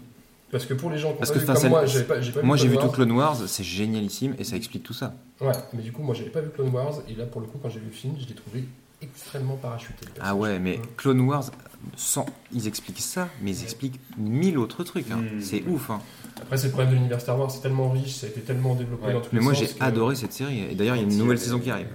Parce 0.50 0.64
que 0.66 0.74
pour 0.74 0.90
les 0.90 0.98
gens 0.98 1.08
qui 1.12 1.16
ont 1.22 1.26
pas 1.26 1.32
vu 1.32 1.44
comme 1.46 1.68
moi, 1.68 1.86
j'avais 1.86 2.04
pas, 2.04 2.20
j'ai 2.20 2.32
pas 2.32 2.42
Moi 2.42 2.56
j'ai 2.56 2.66
vu 2.68 2.74
tout 2.76 2.82
Wars. 2.84 2.92
Clone 2.92 3.12
Wars, 3.12 3.36
c'est 3.46 3.62
génialissime 3.62 4.34
et 4.38 4.44
ça 4.44 4.56
explique 4.56 4.82
tout 4.82 4.92
ça. 4.94 5.14
Ouais, 5.40 5.52
mais 5.74 5.82
du 5.82 5.92
coup, 5.92 6.02
moi, 6.02 6.14
j'avais 6.14 6.30
pas 6.30 6.40
vu 6.40 6.48
Clone 6.50 6.70
Wars, 6.70 6.94
et 7.08 7.14
là, 7.14 7.24
pour 7.26 7.40
le 7.40 7.46
coup, 7.46 7.58
quand 7.62 7.68
j'ai 7.68 7.78
vu 7.78 7.86
le 7.86 7.92
film, 7.92 8.14
je 8.18 8.26
l'ai 8.26 8.34
trouvé 8.34 8.64
extrêmement 9.02 9.54
parachuté. 9.56 10.06
Ah 10.20 10.34
ouais, 10.34 10.58
mais 10.58 10.76
Ouais. 10.78 10.82
Clone 10.96 11.20
Wars, 11.20 11.50
sans, 11.96 12.26
ils 12.52 12.66
expliquent 12.66 13.00
ça, 13.00 13.28
mais 13.42 13.52
ils 13.52 13.62
expliquent 13.62 14.00
mille 14.18 14.58
autres 14.58 14.82
trucs. 14.82 15.10
hein. 15.12 15.18
Mm. 15.18 15.40
C'est 15.40 15.62
ouf. 15.68 15.90
hein. 15.90 16.00
Après, 16.42 16.56
c'est 16.56 16.66
le 16.66 16.72
problème 16.72 16.90
de 16.90 16.96
l'univers 16.96 17.20
Star 17.20 17.38
Wars, 17.38 17.50
c'est 17.50 17.60
tellement 17.60 17.90
riche, 17.90 18.14
ça 18.14 18.26
a 18.26 18.30
été 18.30 18.40
tellement 18.40 18.74
développé 18.74 19.06
Ouais. 19.06 19.12
dans 19.12 19.20
tous 19.20 19.28
Mais 19.32 19.38
les 19.38 19.44
moi 19.44 19.54
sens 19.54 19.62
j'ai 19.68 19.74
que- 19.74 19.82
adoré 19.84 20.16
cette 20.16 20.32
série. 20.32 20.64
Et 20.70 20.74
d'ailleurs 20.74 20.96
il 20.96 21.02
y 21.02 21.04
a 21.04 21.08
une 21.08 21.16
nouvelle 21.16 21.38
saison 21.38 21.58
qui 21.60 21.70
arrive. 21.70 21.88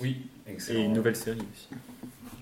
Oui, 0.00 0.26
Et 0.46 0.52
excellent. 0.52 0.84
une 0.84 0.92
nouvelle 0.92 1.16
série 1.16 1.38
aussi. 1.38 1.68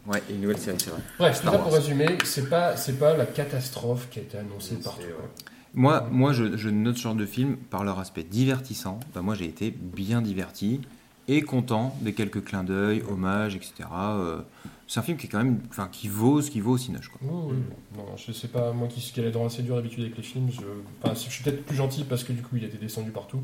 Ouais, 0.06 0.22
et 0.30 0.34
une 0.34 0.42
nouvelle 0.42 0.58
série, 0.58 0.76
c'est 0.78 0.90
vrai. 0.90 1.00
Bref, 1.18 1.40
tout 1.42 1.50
ça 1.50 1.58
pour 1.58 1.72
résumer, 1.72 2.18
c'est 2.24 2.48
pas, 2.50 2.76
c'est 2.76 2.98
pas 2.98 3.16
la 3.16 3.26
catastrophe 3.26 4.08
qui 4.10 4.18
a 4.18 4.22
été 4.22 4.36
annoncée 4.38 4.76
partout. 4.76 5.00
ouais. 5.00 5.54
Moi, 5.76 6.06
moi 6.12 6.32
je, 6.32 6.56
je 6.56 6.68
note 6.68 6.96
ce 6.96 7.02
genre 7.02 7.14
de 7.16 7.26
film 7.26 7.56
par 7.56 7.82
leur 7.84 7.98
aspect 7.98 8.22
divertissant. 8.22 9.00
Bah, 9.14 9.22
moi 9.22 9.34
j'ai 9.34 9.46
été 9.46 9.70
bien 9.72 10.22
diverti 10.22 10.80
et 11.26 11.42
content 11.42 11.96
des 12.00 12.12
quelques 12.12 12.44
clins 12.44 12.62
d'œil, 12.64 13.02
hommages, 13.10 13.56
etc. 13.56 13.72
Euh, 13.92 14.40
c'est 14.86 15.00
un 15.00 15.02
film 15.02 15.16
qui 15.16 15.26
est 15.26 15.30
quand 15.30 15.38
même, 15.38 15.58
enfin, 15.70 15.88
qui 15.90 16.06
vaut 16.08 16.42
ce 16.42 16.50
qu'il 16.50 16.62
vaut 16.62 16.72
au 16.72 16.78
Cinoche. 16.78 17.08
Quoi. 17.08 17.20
Oui, 17.22 17.52
oui. 17.52 17.56
Non, 17.96 18.04
je 18.16 18.30
sais 18.30 18.48
pas, 18.48 18.72
moi 18.72 18.86
qui 18.88 19.00
suis 19.00 19.20
dans 19.32 19.46
assez 19.46 19.62
dur 19.62 19.74
d'habitude 19.76 20.04
avec 20.04 20.16
les 20.16 20.22
films, 20.22 20.48
je, 20.52 20.60
enfin, 21.02 21.14
je 21.14 21.30
suis 21.30 21.42
peut-être 21.42 21.64
plus 21.64 21.76
gentil 21.76 22.04
parce 22.04 22.22
que 22.22 22.32
du 22.32 22.42
coup, 22.42 22.56
il 22.56 22.64
a 22.64 22.66
été 22.66 22.76
descendu 22.76 23.10
partout. 23.10 23.40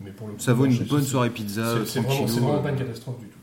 Mais 0.00 0.10
pour 0.10 0.28
le 0.28 0.34
coup, 0.34 0.40
Ça 0.40 0.54
vaut 0.54 0.64
une 0.64 0.78
bonne 0.84 1.02
soirée 1.04 1.30
pizza, 1.30 1.74
C'est 1.84 1.86
c'est 1.86 2.00
vraiment, 2.00 2.24
vraiment 2.24 2.54
euh. 2.54 2.62
pas 2.62 2.70
une 2.70 2.76
catastrophe 2.78 3.18
du 3.20 3.26
tout. 3.26 3.37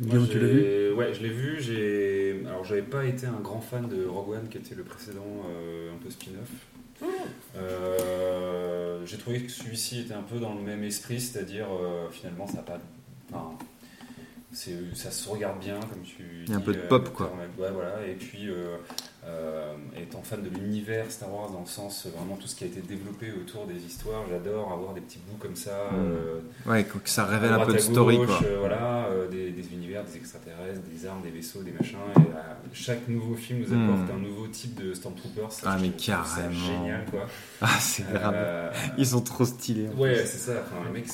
Moi, 0.00 0.08
Guillaume, 0.08 0.28
tu 0.28 0.38
l'as 0.40 0.46
vu 0.48 0.92
Ouais, 0.94 1.14
je 1.14 1.22
l'ai 1.22 1.28
vu. 1.28 1.60
J'ai 1.60 2.42
alors 2.46 2.64
j'avais 2.64 2.82
pas 2.82 3.04
été 3.04 3.26
un 3.26 3.40
grand 3.40 3.60
fan 3.60 3.88
de 3.88 4.04
Rogue 4.06 4.30
One, 4.30 4.48
qui 4.48 4.58
était 4.58 4.74
le 4.74 4.82
précédent 4.82 5.44
euh, 5.48 5.92
un 5.94 5.98
peu 5.98 6.10
spin-off. 6.10 7.08
Euh, 7.56 9.04
j'ai 9.06 9.18
trouvé 9.18 9.42
que 9.42 9.50
celui-ci 9.50 10.00
était 10.00 10.14
un 10.14 10.22
peu 10.22 10.38
dans 10.38 10.54
le 10.54 10.62
même 10.62 10.82
esprit, 10.82 11.20
c'est-à-dire 11.20 11.66
euh, 11.70 12.08
finalement 12.10 12.46
ça 12.46 12.60
a 12.60 12.62
pas, 12.62 12.78
enfin, 13.30 13.50
c'est, 14.52 14.94
ça 14.94 15.10
se 15.10 15.28
regarde 15.28 15.60
bien 15.60 15.78
comme 15.80 16.02
tu. 16.02 16.44
Il 16.46 16.50
y 16.50 16.54
a 16.54 16.56
un 16.56 16.60
peu 16.60 16.74
de 16.74 16.80
pop, 16.80 17.12
quoi. 17.12 17.32
Ouais, 17.58 17.70
voilà. 17.72 18.06
Et 18.06 18.14
puis 18.14 18.48
euh, 19.26 19.72
étant 20.00 20.22
fan 20.22 20.42
de 20.42 20.50
l'univers 20.50 21.10
Star 21.10 21.32
Wars 21.32 21.50
dans 21.50 21.60
le 21.60 21.66
sens 21.66 22.04
euh, 22.06 22.10
vraiment 22.16 22.36
tout 22.36 22.46
ce 22.46 22.54
qui 22.54 22.64
a 22.64 22.66
été 22.66 22.80
développé 22.80 23.32
autour 23.32 23.66
des 23.66 23.76
histoires, 23.86 24.22
j'adore 24.28 24.70
avoir 24.72 24.92
des 24.92 25.00
petits 25.00 25.18
bouts 25.26 25.38
comme 25.38 25.56
ça. 25.56 25.88
Mm. 25.92 25.96
euh, 25.96 26.40
Ouais, 26.70 26.84
que 26.84 26.98
ça 27.08 27.24
révèle 27.24 27.52
un 27.52 27.64
peu 27.64 27.72
de 27.72 27.78
story. 27.78 28.18
gauche, 28.18 28.26
Quoi. 28.26 28.40
euh, 28.46 28.56
voilà, 28.60 29.06
euh, 29.10 29.28
des, 29.28 29.50
des 29.50 29.72
univers, 29.72 30.04
des 30.04 30.16
extraterrestres, 30.16 30.80
des 30.82 31.06
armes, 31.06 31.22
des 31.22 31.30
vaisseaux, 31.30 31.62
des 31.62 31.72
machins. 31.72 31.96
Et 32.16 32.74
chaque 32.74 33.08
nouveau 33.08 33.34
film 33.34 33.60
nous 33.60 33.66
apporte 33.72 34.10
Hmm. 34.10 34.16
un 34.16 34.18
nouveau 34.20 34.46
type 34.48 34.74
de 34.74 34.92
Stormtroopers. 34.92 35.52
Ça, 35.52 35.62
Ah, 35.70 35.78
mais 35.80 35.90
carrément. 35.90 36.50
génial, 36.52 37.04
quoi. 37.10 37.26
Ah, 37.62 37.68
c'est 37.80 38.04
grave. 38.12 38.72
Ils 38.98 39.06
sont 39.06 39.20
trop 39.22 39.44
stylés. 39.44 39.88
Ouais, 39.96 40.16
c'est 40.26 40.38
ça. 40.38 40.52
Enfin, 40.64 40.82
les 40.86 40.92
mecs 41.00 41.08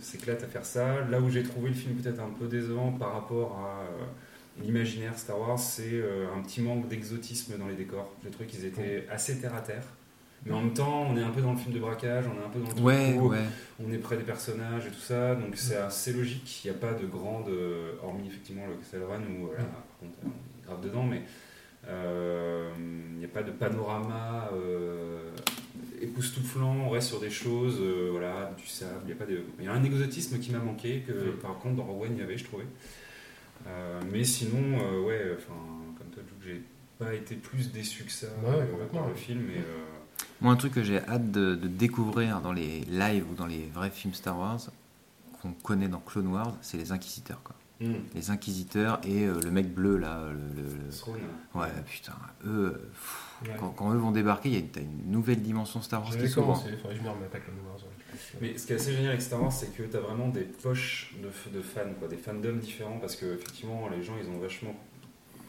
s'éclatent 0.00 0.44
à 0.44 0.46
faire 0.46 0.64
ça. 0.64 0.86
Là 1.10 1.20
où 1.20 1.28
j'ai 1.30 1.42
trouvé 1.42 1.70
le 1.70 1.74
film 1.74 1.96
peut-être 1.96 2.20
un 2.20 2.30
peu 2.38 2.46
décevant 2.46 2.92
par 2.92 3.14
rapport 3.14 3.58
à 3.58 3.84
l'imaginaire 4.62 5.18
Star 5.18 5.38
Wars, 5.38 5.58
c'est 5.58 5.92
euh, 5.92 6.26
un 6.36 6.42
petit 6.42 6.60
manque 6.60 6.88
d'exotisme 6.88 7.56
dans 7.58 7.66
les 7.68 7.74
décors. 7.74 8.12
J'ai 8.24 8.30
trouvé 8.30 8.46
qu'ils 8.46 8.64
étaient 8.64 9.06
assez 9.10 9.38
terre 9.40 9.54
à 9.54 9.60
terre. 9.60 9.84
Mais 10.46 10.52
en 10.52 10.60
même 10.60 10.72
temps, 10.72 11.02
on 11.10 11.16
est 11.16 11.22
un 11.22 11.30
peu 11.30 11.40
dans 11.40 11.50
le 11.52 11.58
film 11.58 11.74
de 11.74 11.80
braquage, 11.80 12.24
on 12.26 12.40
est 12.40 12.44
un 12.44 12.48
peu 12.48 12.60
dans 12.60 12.66
le 12.66 12.72
truc 12.72 12.84
Ouais, 12.84 13.12
ouais. 13.14 13.38
on 13.84 13.92
est 13.92 13.98
près 13.98 14.16
des 14.16 14.22
personnages 14.22 14.86
et 14.86 14.90
tout 14.90 15.00
ça, 15.00 15.34
donc 15.34 15.56
c'est 15.56 15.76
assez 15.76 16.12
logique. 16.12 16.64
Il 16.64 16.70
n'y 16.70 16.76
a 16.76 16.78
pas 16.78 16.92
de 16.92 17.06
grande, 17.06 17.48
euh, 17.48 17.94
hormis 18.04 18.28
effectivement 18.28 18.62
le 18.68 18.74
Castle 18.76 19.02
Run 19.02 19.22
où 19.22 19.46
voilà, 19.46 19.64
par 19.64 19.82
contre 19.98 20.12
on 20.24 20.28
est 20.28 20.64
grave 20.64 20.80
dedans, 20.80 21.02
mais 21.02 21.22
euh, 21.88 22.70
il 22.78 23.18
n'y 23.18 23.24
a 23.24 23.28
pas 23.28 23.42
de 23.42 23.50
panorama 23.50 24.48
euh, 24.52 25.30
époustouflant. 26.00 26.76
On 26.86 26.90
reste 26.90 27.08
sur 27.08 27.20
des 27.20 27.30
choses, 27.30 27.78
euh, 27.80 28.08
voilà, 28.12 28.52
du 28.56 28.66
sable. 28.66 29.00
Il 29.06 29.10
y 29.10 29.12
a 29.12 29.16
pas 29.16 29.26
de, 29.26 29.42
il 29.58 29.64
y 29.64 29.68
a 29.68 29.72
un 29.72 29.82
exotisme 29.82 30.38
qui 30.38 30.52
m'a 30.52 30.58
manqué 30.58 31.02
que 31.06 31.30
par 31.42 31.58
contre 31.58 31.76
dans 31.76 31.84
Rogue 31.84 32.02
One 32.02 32.12
il 32.14 32.20
y 32.20 32.22
avait, 32.22 32.38
je 32.38 32.44
trouvais. 32.44 32.66
Euh, 33.66 34.00
mais 34.12 34.24
sinon, 34.24 34.78
euh, 34.80 35.00
ouais, 35.02 35.36
enfin 35.36 35.54
comme 35.98 36.08
toi, 36.08 36.22
j'ai 36.44 36.62
pas 36.98 37.14
été 37.14 37.34
plus 37.34 37.70
déçu 37.72 38.04
que 38.04 38.12
ça 38.12 38.26
Ouais, 38.42 38.54
euh, 38.54 38.66
complètement. 38.70 39.00
par 39.00 39.08
le 39.08 39.14
film, 39.14 39.42
mais 39.48 39.58
euh, 39.58 39.84
Moi, 40.40 40.52
un 40.52 40.56
truc 40.56 40.74
que 40.74 40.82
j'ai 40.82 40.98
hâte 41.06 41.30
de, 41.30 41.54
de 41.54 41.68
découvrir 41.68 42.40
dans 42.40 42.52
les 42.52 42.80
lives 42.80 43.24
ou 43.30 43.34
dans 43.34 43.46
les 43.46 43.66
vrais 43.74 43.90
films 43.90 44.14
Star 44.14 44.38
Wars, 44.38 44.60
qu'on 45.42 45.52
connaît 45.52 45.88
dans 45.88 46.00
Clone 46.00 46.28
Wars, 46.28 46.56
c'est 46.62 46.76
les 46.78 46.90
Inquisiteurs. 46.92 47.40
Quoi. 47.44 47.54
Mm. 47.80 47.94
Les 48.14 48.30
Inquisiteurs 48.30 49.00
et 49.04 49.24
euh, 49.26 49.40
le 49.40 49.50
mec 49.52 49.72
bleu 49.72 49.96
là. 49.98 50.24
Le, 50.32 50.62
le- 50.62 50.68
le-. 50.68 51.60
Ouais, 51.60 51.68
putain, 51.86 52.14
eux, 52.46 52.80
pff, 52.92 53.24
Ouais. 53.46 53.54
quand, 53.56 53.68
quand 53.68 53.92
eux 53.92 53.96
vont 53.96 54.10
débarquer, 54.10 54.48
il 54.48 54.54
y 54.54 54.56
a 54.56 54.60
une, 54.60 54.68
t'as 54.68 54.80
une 54.80 55.12
nouvelle 55.12 55.40
dimension 55.40 55.80
Star 55.80 56.02
Wars 56.02 56.10
qui 56.10 56.28
s'ouvre. 56.28 56.46
commencé, 56.46 56.72
faudrait 56.76 56.94
que 56.94 56.98
je 56.98 57.02
m'y 57.04 57.08
remette 57.08 57.32
à 57.32 57.38
Clone 57.38 57.54
Wars. 57.68 57.78
Mais 58.40 58.56
ce 58.56 58.66
qui 58.66 58.72
est 58.72 58.76
assez 58.76 58.92
génial 58.92 59.10
avec 59.10 59.22
Star 59.22 59.42
Wars, 59.42 59.52
c'est 59.52 59.74
que 59.76 59.82
tu 59.82 59.96
as 59.96 60.00
vraiment 60.00 60.28
des 60.28 60.42
poches 60.42 61.14
de, 61.22 61.60
fans, 61.60 61.80
quoi, 61.98 62.08
des 62.08 62.16
fandoms 62.16 62.58
différents, 62.58 62.98
parce 62.98 63.16
que 63.16 63.34
effectivement, 63.34 63.88
les 63.88 64.02
gens, 64.02 64.14
ils 64.22 64.28
ont 64.28 64.38
vachement 64.38 64.74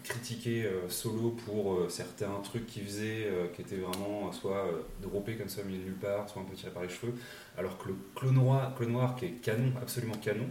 critiqué 0.04 0.64
euh, 0.64 0.90
Solo 0.90 1.36
pour 1.46 1.74
euh, 1.74 1.90
certains 1.90 2.40
trucs 2.44 2.66
qu'il 2.66 2.84
faisait, 2.84 3.28
euh, 3.28 3.48
qui 3.54 3.62
étaient 3.62 3.76
vraiment 3.76 4.32
soit 4.32 4.66
droppés 5.02 5.36
comme 5.36 5.50
ça 5.50 5.62
au 5.62 5.66
milieu 5.66 5.80
de 5.80 5.84
nulle 5.86 6.00
part, 6.00 6.28
soit 6.30 6.42
un 6.42 6.46
peu 6.46 6.56
tirés 6.56 6.72
par 6.72 6.84
les 6.84 6.90
cheveux, 6.90 7.14
alors 7.58 7.78
que 7.78 7.90
le 7.90 7.96
Clone 8.16 8.36
Noir, 8.36 8.74
Clone 8.76 8.92
Noir 8.94 9.16
qui 9.16 9.26
est 9.26 9.32
canon, 9.42 9.72
absolument 9.82 10.16
canon, 10.16 10.46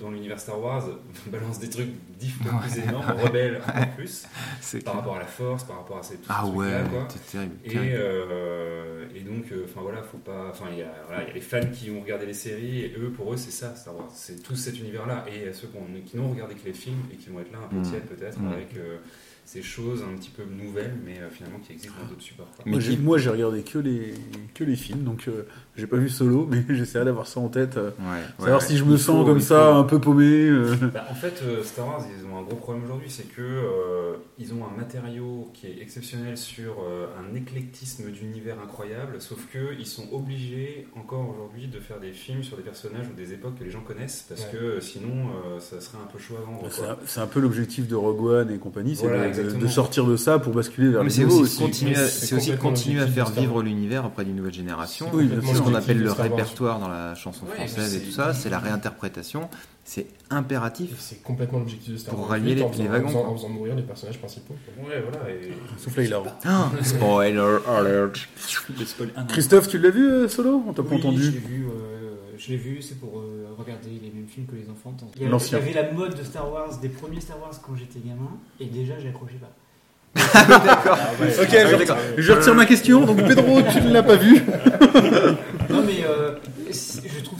dans 0.00 0.10
l'univers 0.10 0.40
Star 0.40 0.58
Wars, 0.60 0.82
balance 1.26 1.58
des 1.58 1.68
trucs 1.68 1.90
dix 2.18 2.30
fois 2.30 2.60
plus 2.60 2.78
énormes, 2.80 3.04
rebelles 3.22 3.60
encore 3.66 3.90
plus, 3.96 4.24
C'est 4.60 4.82
par 4.82 4.94
clair. 4.94 5.02
rapport 5.02 5.16
à 5.16 5.20
la 5.20 5.26
Force, 5.26 5.64
par 5.64 5.76
rapport 5.78 5.98
à 5.98 6.02
ces 6.02 6.16
tous 6.16 6.26
Ah 6.30 6.46
ouais, 6.46 6.66
c'est 7.10 7.26
terrible. 7.32 7.54
Et, 7.64 7.94
euh, 7.94 9.06
et 9.14 9.20
donc, 9.20 9.44
euh, 9.52 9.64
enfin 9.66 9.80
voilà, 9.82 10.02
faut 10.02 10.18
pas. 10.18 10.48
Enfin, 10.50 10.66
il 10.72 10.78
y, 10.78 10.82
a, 10.82 10.92
voilà, 11.06 11.22
il 11.22 11.28
y 11.28 11.30
a 11.30 11.34
les 11.34 11.40
fans 11.40 11.60
qui 11.72 11.90
ont 11.90 12.00
regardé 12.00 12.26
les 12.26 12.34
séries 12.34 12.80
et 12.80 12.94
eux, 12.98 13.10
pour 13.10 13.32
eux, 13.32 13.36
c'est 13.36 13.50
ça, 13.52 13.74
Star 13.76 13.94
Wars. 13.96 14.10
C'est 14.12 14.42
tout 14.42 14.56
cet 14.56 14.78
univers-là. 14.78 15.24
Et 15.30 15.36
il 15.36 15.44
y 15.44 15.48
a 15.48 15.52
ceux 15.52 15.68
qui, 15.68 15.76
ont- 15.76 16.02
qui 16.04 16.16
n'ont 16.16 16.30
regardé 16.30 16.54
que 16.54 16.64
les 16.66 16.72
films 16.74 17.02
et 17.12 17.16
qui 17.16 17.30
vont 17.30 17.40
être 17.40 17.52
là 17.52 17.58
un 17.64 17.68
peu 17.68 17.76
Mm. 17.76 17.82
tièdes 17.82 18.06
peut-être 18.06 18.40
Mm. 18.40 18.52
avec 18.52 18.76
euh, 18.76 18.98
ces 19.44 19.62
choses 19.62 20.02
un 20.02 20.16
petit 20.16 20.30
peu 20.30 20.42
nouvelles, 20.44 20.94
mais 21.04 21.18
euh, 21.20 21.28
finalement 21.30 21.58
qui 21.58 21.72
existent 21.72 21.94
dans 22.02 22.08
d'autres 22.08 22.22
supports. 22.22 22.46
quoi. 22.56 22.64
Mais 22.66 22.72
Moi, 22.72 22.80
j'ai- 22.80 22.96
qui- 22.96 23.02
Moi, 23.02 23.18
j'ai 23.18 23.30
regardé 23.30 23.62
que 23.62 23.78
les, 23.78 24.14
que 24.54 24.64
les 24.64 24.76
films, 24.76 25.02
donc 25.04 25.24
euh, 25.28 25.42
j'ai 25.76 25.86
pas 25.86 25.96
vu 25.96 26.08
Solo, 26.08 26.46
mais 26.50 26.64
j'essaierai 26.74 27.04
d'avoir 27.04 27.26
ça 27.26 27.40
en 27.40 27.48
tête. 27.48 27.76
euh, 27.76 27.90
Ouais, 28.00 28.22
savoir 28.38 28.60
ouais. 28.60 28.66
si 28.66 28.76
je 28.76 28.84
me 28.84 28.92
Il 28.92 28.98
sens 28.98 29.18
faut- 29.20 29.24
comme 29.26 29.40
ça, 29.40 29.70
faut- 29.72 29.78
un 29.78 29.84
peu 29.84 30.00
paumé. 30.00 30.24
euh. 30.48 30.74
Bah, 30.92 31.06
en 31.10 31.14
fait, 31.14 31.42
euh, 31.42 31.62
Star 31.62 31.86
Wars, 31.86 32.04
ils 32.18 32.24
ont 32.26 32.38
un 32.38 32.42
gros 32.42 32.56
problème 32.56 32.84
aujourd'hui, 32.84 33.10
c'est 33.10 33.28
que 33.28 33.42
euh, 33.42 34.14
ils 34.38 34.52
ont 34.54 34.64
un 34.64 34.76
matériau 34.76 35.50
qui 35.54 35.66
est 35.66 35.80
exceptionnel 35.82 36.36
sur 36.38 36.76
euh, 36.82 37.06
un 37.20 37.34
éclectisme 37.34 38.10
d'univers 38.10 38.56
incroyable, 38.62 39.20
sauf 39.20 39.46
que 39.52 39.74
ils 39.78 39.86
sont 39.86 40.08
obligés 40.12 40.86
encore 40.96 41.28
aujourd'hui 41.28 41.66
de 41.68 41.78
faire 41.80 42.00
des 42.00 42.12
films 42.12 42.42
sur 42.42 42.56
des 42.56 42.62
personnages 42.62 43.06
ou 43.12 43.14
des 43.16 43.32
époques 43.32 43.58
que 43.58 43.64
les 43.64 43.70
gens 43.70 43.82
connaissent, 43.82 44.24
parce 44.28 44.42
Ouais. 44.46 44.50
que 44.52 44.80
sinon, 44.80 45.28
euh, 45.46 45.60
ça 45.60 45.80
serait 45.80 45.98
un 46.02 46.06
peu 46.06 46.18
chaud 46.18 46.34
à 46.38 46.44
vendre. 46.44 46.66
C'est 47.06 47.20
un, 47.20 47.26
peu 47.26 47.40
l'objectif 47.40 47.86
de 47.88 47.94
Rogue 47.94 48.22
One 48.24 48.50
et 48.50 48.58
compagnie, 48.58 48.96
c'est 48.96 49.06
Voilà, 49.06 49.24
de- 49.42 49.66
sortir 49.66 50.06
de 50.06 50.16
ça 50.16 50.38
pour 50.38 50.52
basculer 50.54 50.88
vers 50.90 51.00
Mais 51.00 51.04
le 51.04 51.10
c'est 51.10 51.22
nouveau 51.24 51.40
aussi, 51.40 51.58
de 51.58 51.64
aussi. 51.64 51.72
continuer, 51.72 51.96
à- 51.96 52.02
Mais 52.02 52.08
c'est 52.08 52.34
aussi 52.36 52.50
de 52.52 52.56
continuer 52.56 53.00
à 53.02 53.06
faire 53.06 53.30
vivre 53.30 53.62
l'univers 53.62 54.04
auprès 54.06 54.24
d'une 54.24 54.36
nouvelle 54.36 54.54
génération. 54.54 55.06
Oui, 55.12 55.28
ce 55.54 55.60
qu'on 55.60 55.74
appelle 55.74 55.98
le 56.00 56.12
répertoire 56.12 56.78
dans 56.80 56.88
la 56.88 57.14
chanson 57.14 57.46
française 57.46 57.96
et 57.96 58.00
tout 58.00 58.10
ça, 58.12 58.32
c'est 58.34 58.48
la 58.50 58.58
réinterprétation. 58.58 59.48
C'est 59.86 60.06
impératif. 60.30 60.92
C'est 60.98 61.22
complètement 61.22 61.58
l'objectif 61.58 61.92
de 61.92 61.98
Star 61.98 62.14
Pour 62.14 62.28
rallier 62.28 62.54
les- 62.54 62.62
en 62.62 62.70
faisant- 62.72 62.82
les 62.84 62.88
wagons, 62.88 63.04
En 63.04 63.08
faisant, 63.08 63.20
quoi. 63.20 63.30
en 63.30 63.36
faisant 63.36 63.48
mourir 63.50 63.74
les 63.74 63.82
personnages 63.82 64.18
principaux. 64.18 64.54
quoi. 64.78 64.88
Ouais, 64.88 65.02
voilà. 65.02 65.28
Et... 65.30 65.52
A- 66.14 66.22
Ah, 66.46 66.70
spoiler 66.82 67.58
alert. 67.68 68.16
Christophe, 69.28 69.68
tu 69.68 69.78
l'as 69.78 69.90
vu 69.90 70.08
euh, 70.10 70.28
Solo? 70.28 70.62
On 70.66 70.72
t'a 70.72 70.82
pas 70.82 70.94
entendu? 70.94 71.22
euh, 71.26 71.93
je 72.38 72.48
l'ai 72.48 72.56
vu, 72.56 72.82
c'est 72.82 72.98
pour 72.98 73.18
euh, 73.18 73.46
regarder 73.58 73.90
les 73.90 74.10
mêmes 74.10 74.28
films 74.28 74.46
que 74.46 74.56
les 74.56 74.68
enfants. 74.70 74.94
Il 75.16 75.22
y 75.22 75.26
avait-. 75.26 75.36
Il 75.36 75.52
y 75.52 75.54
avait 75.54 75.72
la 75.72 75.92
mode 75.92 76.14
de 76.14 76.22
Star 76.22 76.50
Wars, 76.50 76.78
des 76.78 76.88
premiers 76.88 77.20
Star 77.20 77.40
Wars 77.40 77.52
quand 77.62 77.76
j'étais 77.76 78.00
gamin, 78.00 78.38
et 78.60 78.66
déjà 78.66 78.98
j'accrochais 78.98 79.38
pas. 79.40 79.52
Ok, 80.16 81.50
je, 81.50 81.74
retire, 81.74 81.96
je 82.16 82.32
retire 82.32 82.54
ma 82.54 82.66
question. 82.66 83.04
Donc 83.04 83.16
Pedro, 83.26 83.60
tu 83.62 83.80
ne 83.80 83.92
l'as 83.92 84.02
pas 84.02 84.16
vu. 84.16 84.42
Non 85.70 85.82
mais 85.82 86.04
euh, 86.06 86.36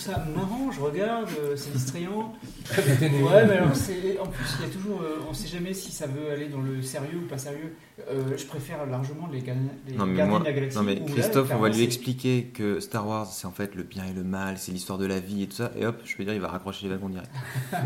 ça 0.05 0.25
marrant, 0.35 0.71
je 0.71 0.81
regarde, 0.81 1.29
euh, 1.41 1.57
c'est 1.57 1.73
distrayant. 1.73 2.33
Ouais, 2.77 3.47
mais 3.47 3.55
alors 3.57 3.69
en 3.69 4.27
plus 4.27 4.55
il 4.61 4.67
y 4.67 4.71
a 4.71 4.73
toujours, 4.73 5.01
euh, 5.03 5.19
on 5.29 5.33
sait 5.35 5.49
jamais 5.49 5.73
si 5.73 5.91
ça 5.93 6.07
veut 6.07 6.31
aller 6.31 6.49
dans 6.49 6.61
le 6.61 6.83
sérieux 6.83 7.19
ou 7.25 7.27
pas 7.29 7.39
sérieux. 7.39 7.75
Euh, 8.11 8.37
je 8.37 8.45
préfère 8.45 8.85
largement 8.87 9.29
les, 9.33 9.41
les 9.41 9.97
Non 9.97 10.07
mais, 10.07 10.17
Gardiens 10.17 10.27
moi, 10.27 10.39
de 10.41 10.45
la 10.45 10.53
Galaxie. 10.53 10.77
non 10.77 10.83
mais 10.85 10.95
là, 10.97 11.01
Christophe, 11.07 11.51
on 11.55 11.59
va 11.59 11.69
lui 11.69 11.83
expliquer 11.83 12.51
que 12.53 12.81
Star 12.81 13.07
Wars, 13.07 13.27
c'est 13.27 13.47
en 13.47 13.53
fait 13.53 13.75
le 13.75 13.83
bien 13.83 14.05
et 14.05 14.13
le 14.13 14.25
mal, 14.25 14.59
c'est 14.59 14.73
l'histoire 14.73 14.99
de 14.99 15.07
la 15.07 15.21
vie 15.21 15.45
et 15.45 15.47
tout 15.47 15.57
ça, 15.57 15.71
et 15.77 15.87
hop, 15.87 16.01
je 16.05 16.17
peux 16.17 16.25
dire, 16.25 16.35
il 16.35 16.41
va 16.41 16.49
raccrocher 16.49 16.87
les 16.87 16.93
wagons 16.95 17.09
direct. 17.09 17.31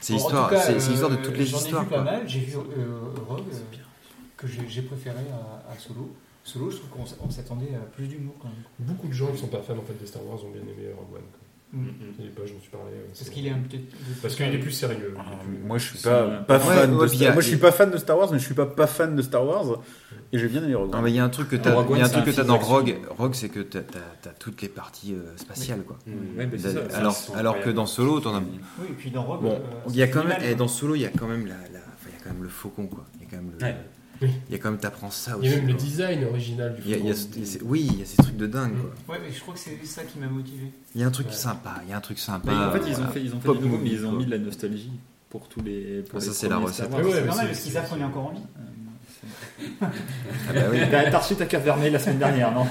C'est 0.00 0.14
l'histoire, 0.14 0.50
de 0.50 1.16
toutes 1.16 1.36
les 1.36 1.46
J'en 1.46 1.58
ai 1.58 1.60
histoires. 1.60 1.84
vu 1.84 1.88
pas 1.90 1.94
quoi. 2.02 2.04
mal. 2.04 2.22
J'ai 2.26 2.40
vu 2.40 2.56
euh, 2.56 2.60
Rogue, 3.28 3.44
euh, 3.52 3.76
que 4.36 4.48
j'ai 4.48 4.62
j'ai 4.68 4.82
préféré 4.82 5.20
à, 5.32 5.72
à 5.72 5.78
Solo. 5.78 6.10
Solo, 6.44 6.70
je 6.70 6.76
trouve 6.78 7.04
qu'on 7.20 7.30
s'attendait 7.30 7.74
à 7.74 7.78
plus 7.94 8.08
d'humour 8.08 8.34
quand 8.40 8.48
même. 8.48 8.56
Beaucoup 8.80 9.06
de 9.08 9.12
gens 9.12 9.30
qui 9.32 9.38
sont 9.38 9.46
pas 9.46 9.62
fans 9.62 9.74
en 9.78 9.82
fait, 9.82 10.00
de 10.00 10.06
Star 10.06 10.24
Wars 10.26 10.44
ont 10.44 10.50
bien 10.50 10.62
aimé 10.62 10.88
Rogue 10.96 11.14
One. 11.16 11.22
quoi. 11.30 11.38
Mm. 11.74 11.86
Est 12.20 12.24
pas, 12.34 12.42
je 12.44 12.52
m'en 12.52 12.60
suis 12.60 12.70
parlé. 12.70 12.90
euh, 12.92 13.06
Parce 13.16 13.30
qu'il 13.30 13.46
est 13.46 13.50
un 13.50 13.58
peu. 13.60 13.78
Parce 14.20 14.34
qu'il 14.34 14.44
est 14.44 14.58
plus 14.58 14.72
sérieux. 14.72 15.14
Ah, 15.18 15.22
plus- 15.42 15.56
Moi, 15.66 15.78
je 15.78 15.88
suis 15.88 15.98
pas, 16.00 16.24
un- 16.24 16.42
pas 16.42 16.58
Ouais, 16.58 16.64
fan. 16.64 16.94
ouais, 16.94 17.02
de 17.04 17.06
Star... 17.06 17.14
il 17.14 17.22
y 17.22 17.26
a- 17.26 17.32
Moi, 17.32 17.40
je 17.42 17.48
suis 17.48 17.56
pas 17.56 17.72
fan 17.72 17.90
de 17.90 17.96
Star 17.96 18.18
Wars, 18.18 18.28
mais 18.30 18.38
je 18.38 18.44
suis 18.44 18.54
pas 18.54 18.66
pas 18.66 18.86
fan 18.86 19.16
de 19.16 19.22
Star 19.22 19.46
Wars. 19.46 19.78
Et 20.34 20.38
j'ai 20.38 20.48
bien 20.48 20.62
aimé 20.64 20.74
Rogue 20.74 20.90
Non 20.90 20.98
One. 20.98 21.04
mais 21.04 21.10
il 21.12 21.16
y 21.16 21.18
a 21.18 21.24
un 21.24 21.30
truc 21.30 21.48
que 21.48 21.56
t'as, 21.56 21.70
il 21.70 21.96
y 21.96 22.00
a 22.00 22.04
un 22.04 22.08
truc 22.10 22.24
c'est 22.26 22.30
que 22.32 22.36
t'as 22.36 22.44
dans 22.44 22.58
Rogue. 22.58 22.98
Rogue 23.16 23.32
c'est 23.34 23.48
que 23.48 23.60
t'as, 23.60 23.80
t'as 23.80 24.30
toutes 24.38 24.60
les 24.60 24.68
parties 24.68 25.14
euh, 25.14 25.34
spatiales 25.36 25.82
quoi. 25.84 25.96
Mm. 26.06 26.38
Ouais, 26.38 26.58
ça, 26.58 26.68
c'est 27.12 27.34
alors, 27.36 27.58
que 27.60 27.70
dans 27.70 27.86
Solo, 27.86 28.20
t'en 28.20 28.34
as. 28.34 28.40
Oui, 28.40 28.86
et 28.90 28.92
puis 28.92 29.10
dans 29.10 29.22
Rogue. 29.22 29.40
Bon, 29.42 29.52
euh, 29.52 29.58
il 29.88 29.96
y 29.96 30.02
a 30.02 30.08
quand 30.08 30.24
même, 30.24 30.36
eh, 30.42 30.48
quoi. 30.48 30.54
dans 30.56 30.68
Solo, 30.68 30.94
il 30.94 31.00
y 31.02 31.06
a 31.06 31.10
quand 31.10 31.26
même 31.28 31.46
la, 31.46 31.54
la- 31.54 31.78
enfin, 31.78 32.08
il 32.10 32.12
y 32.12 32.20
a 32.20 32.22
quand 32.22 32.32
même 32.34 32.42
le 32.42 32.48
faucon 32.50 32.86
quoi. 32.86 33.04
Il 33.16 33.22
y 33.22 33.26
a 33.26 33.30
quand 33.30 33.36
même 33.36 33.52
le, 33.58 33.64
Ouais. 33.64 33.76
Oui. 34.22 34.30
il 34.48 34.52
y 34.52 34.54
a 34.54 34.58
quand 34.58 34.70
même 34.70 34.78
t'apprends 34.80 35.10
ça 35.10 35.36
Il 35.40 35.46
y 35.46 35.48
aussi. 35.48 35.58
a 35.58 35.60
même 35.62 35.68
le 35.68 35.74
design 35.74 36.24
original 36.24 36.74
du 36.76 36.82
film. 36.82 37.12
oui, 37.64 37.88
il 37.92 37.98
y 37.98 38.02
a 38.02 38.06
ces 38.06 38.16
trucs 38.16 38.36
de 38.36 38.46
dingue 38.46 38.72
quoi. 39.06 39.14
Ouais, 39.16 39.20
mais 39.26 39.32
je 39.34 39.40
crois 39.40 39.54
que 39.54 39.60
c'est 39.60 39.78
ça 39.84 40.02
qui 40.04 40.18
m'a 40.18 40.26
motivé. 40.28 40.66
Il 40.94 41.00
y 41.00 41.04
a 41.04 41.06
un 41.06 41.10
truc 41.10 41.26
Ouais. 41.28 41.32
sympa, 41.32 41.80
il 41.84 41.90
y 41.90 41.92
a 41.92 41.96
un 41.96 42.00
truc 42.00 42.18
sympa. 42.18 42.50
Mais 42.52 42.64
en 42.64 42.70
fait, 42.72 42.78
ils 42.88 42.92
ont 42.92 42.96
voilà. 42.96 43.10
fait, 43.12 43.20
ils 43.22 43.34
ont 43.34 43.40
fait 43.40 43.46
Pop 43.46 43.58
du 43.58 43.64
nouveau, 43.64 43.78
mais 43.82 43.90
ils 43.90 44.06
ont 44.06 44.12
mis 44.12 44.24
de 44.26 44.30
la 44.30 44.38
nostalgie 44.38 44.92
pour 45.30 45.48
tous 45.48 45.60
les. 45.62 46.02
Pour 46.08 46.18
Ah, 46.20 46.24
les 46.24 46.26
ça, 46.26 46.32
c'est 46.32 46.48
la 46.48 46.58
recette. 46.58 46.90
Ouais, 46.90 46.96
ouais, 47.02 47.10
C'est 47.12 47.20
mais 47.22 47.26
normal 47.26 47.46
parce 47.48 47.60
qu'ils 47.60 47.72
c'est- 47.72 47.78
apprenaient 47.78 48.04
encore 48.04 48.26
en 48.26 48.32
vie. 48.32 48.40
Ah 49.80 50.52
bah 50.52 50.60
oui. 50.72 50.78
T'as 50.90 51.18
reçu 51.18 51.34
ta 51.36 51.46
carte 51.46 51.64
vermeille 51.64 51.90
la 51.92 51.98
semaine 52.00 52.18
dernière, 52.18 52.52
non 52.52 52.66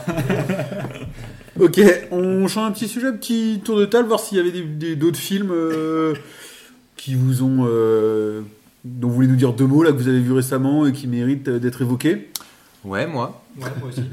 Ok, 1.60 1.80
on 2.12 2.48
change 2.48 2.68
un 2.70 2.72
petit 2.72 2.88
sujet, 2.88 3.12
petit 3.14 3.62
tour 3.64 3.78
de 3.78 3.86
table, 3.86 4.08
voir 4.08 4.20
s'il 4.20 4.38
y 4.38 4.42
avait 4.42 4.96
d'autres 4.96 5.20
films 5.20 5.52
euh, 5.52 6.14
qui 6.96 7.16
vous 7.16 7.44
ont. 7.44 7.66
euh, 7.68 8.42
dont 8.86 9.08
vous 9.10 9.16
voulez 9.16 9.28
nous 9.28 9.36
dire 9.36 9.54
deux 9.54 9.68
mots 9.68 9.84
là 9.84 9.92
que 9.92 9.98
vous 9.98 10.08
avez 10.08 10.20
vu 10.20 10.32
récemment 10.34 10.86
et 10.86 10.92
qui 10.92 11.08
méritent 11.08 11.48
euh, 11.48 11.60
d'être 11.60 11.82
évoqués. 11.82 12.30
Ouais, 12.84 13.06
moi. 13.08 13.44
Ouais, 13.58 13.68
moi 13.80 13.90
aussi. 13.90 14.04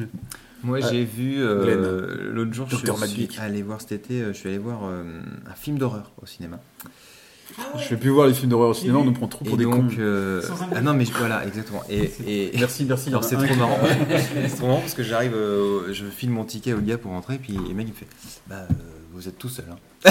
Moi, 0.64 0.78
Euh, 0.84 0.88
j'ai 0.90 1.04
vu 1.04 1.36
euh, 1.38 2.32
l'autre 2.32 2.52
jour, 2.52 2.66
je 2.68 2.74
suis 2.74 3.28
allé 3.38 3.62
voir 3.62 3.80
cet 3.80 3.92
été, 3.92 4.24
je 4.26 4.32
suis 4.32 4.48
allé 4.48 4.58
voir 4.58 4.80
euh, 4.86 5.04
un 5.48 5.54
film 5.54 5.78
d'horreur 5.78 6.10
au 6.20 6.26
cinéma. 6.26 6.58
Je 7.76 7.82
fais 7.84 7.96
plus 7.96 8.10
voir 8.10 8.26
les 8.26 8.34
films 8.34 8.50
d'horreur 8.50 8.70
au 8.70 8.74
cinéma, 8.74 8.98
on 8.98 9.04
nous 9.04 9.12
prend 9.12 9.28
trop 9.28 9.44
Et 9.44 9.48
pour 9.48 9.56
des 9.56 9.62
donc, 9.62 9.74
cons. 9.90 9.96
euh, 10.00 10.42
ah 10.74 10.80
non 10.80 10.94
mais 10.94 11.04
je- 11.04 11.12
voilà 11.12 11.46
exactement. 11.46 11.80
Et, 11.88 12.10
et 12.26 12.50
Merci, 12.58 12.84
merci. 12.86 13.12
c'est 13.22 13.36
trop 13.36 13.54
marrant. 13.54 13.78
c'est 14.48 14.56
trop 14.56 14.66
marrant 14.66 14.80
parce 14.80 14.94
que 14.94 15.04
j'arrive, 15.04 15.34
euh, 15.34 15.92
je 15.94 16.04
file 16.06 16.30
mon 16.30 16.44
ticket 16.44 16.72
au 16.72 16.80
gars 16.80 16.98
pour 16.98 17.12
rentrer, 17.12 17.38
puis 17.38 17.52
le 17.52 17.72
mec 17.74 17.86
il 17.86 17.92
me 17.92 17.96
fait, 17.96 18.08
bah 18.48 18.66
euh, 18.68 18.74
vous 19.18 19.28
êtes 19.28 19.36
tout 19.38 19.48
seul. 19.48 19.64
Hein. 19.70 19.76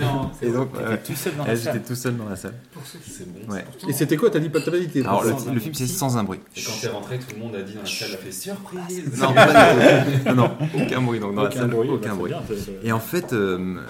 Non, 0.00 0.30
Et 0.40 0.50
donc 0.50 0.72
T'étais 0.72 0.84
euh, 0.84 0.96
tout 1.04 1.14
seul 1.14 1.36
dans 1.36 1.44
euh, 1.44 1.46
la 1.48 1.54
j'étais 1.56 1.80
tout 1.80 1.94
seul 1.96 2.16
dans 2.16 2.28
la 2.28 2.36
salle. 2.36 2.54
pour 2.72 2.86
ceux 2.86 2.98
qui 3.00 3.10
C'est 3.10 3.26
bon. 3.28 3.52
Ouais. 3.52 3.64
Et 3.88 3.92
c'était 3.92 4.16
quoi 4.16 4.30
T'as 4.30 4.38
dit 4.38 4.48
pas 4.48 4.60
de 4.60 4.70
réalité 4.70 5.00
Alors 5.00 5.24
le, 5.24 5.58
film 5.60 5.74
c'est 5.74 5.86
sans 5.88 6.16
un 6.16 6.22
bruit. 6.24 6.38
Et 6.56 6.62
quand 6.62 6.72
t'es 6.80 6.88
rentré, 6.88 7.18
tout 7.18 7.26
le 7.34 7.40
monde 7.40 7.56
a 7.56 7.62
dit 7.62 7.74
dans 7.74 7.80
la 7.80 7.86
salle, 7.86 8.12
a 8.14 8.16
fait 8.16 8.30
surprise. 8.32 9.20
Non, 9.20 9.32
pas 9.34 10.04
du 10.04 10.18
tout. 10.20 10.28
non, 10.28 10.34
non, 10.36 10.56
aucun 10.74 11.02
bruit 11.02 11.18
donc 11.20 11.34
dans 11.34 11.42
la 11.42 11.48
Aucun 11.48 11.58
salle, 11.60 11.70
bruit, 11.70 11.88
bah, 11.88 11.94
aucun 11.94 12.14
bruit. 12.14 12.30
bien, 12.32 12.42
Et 12.84 12.92
en 12.92 13.00
fait, 13.00 13.32
euh, 13.32 13.80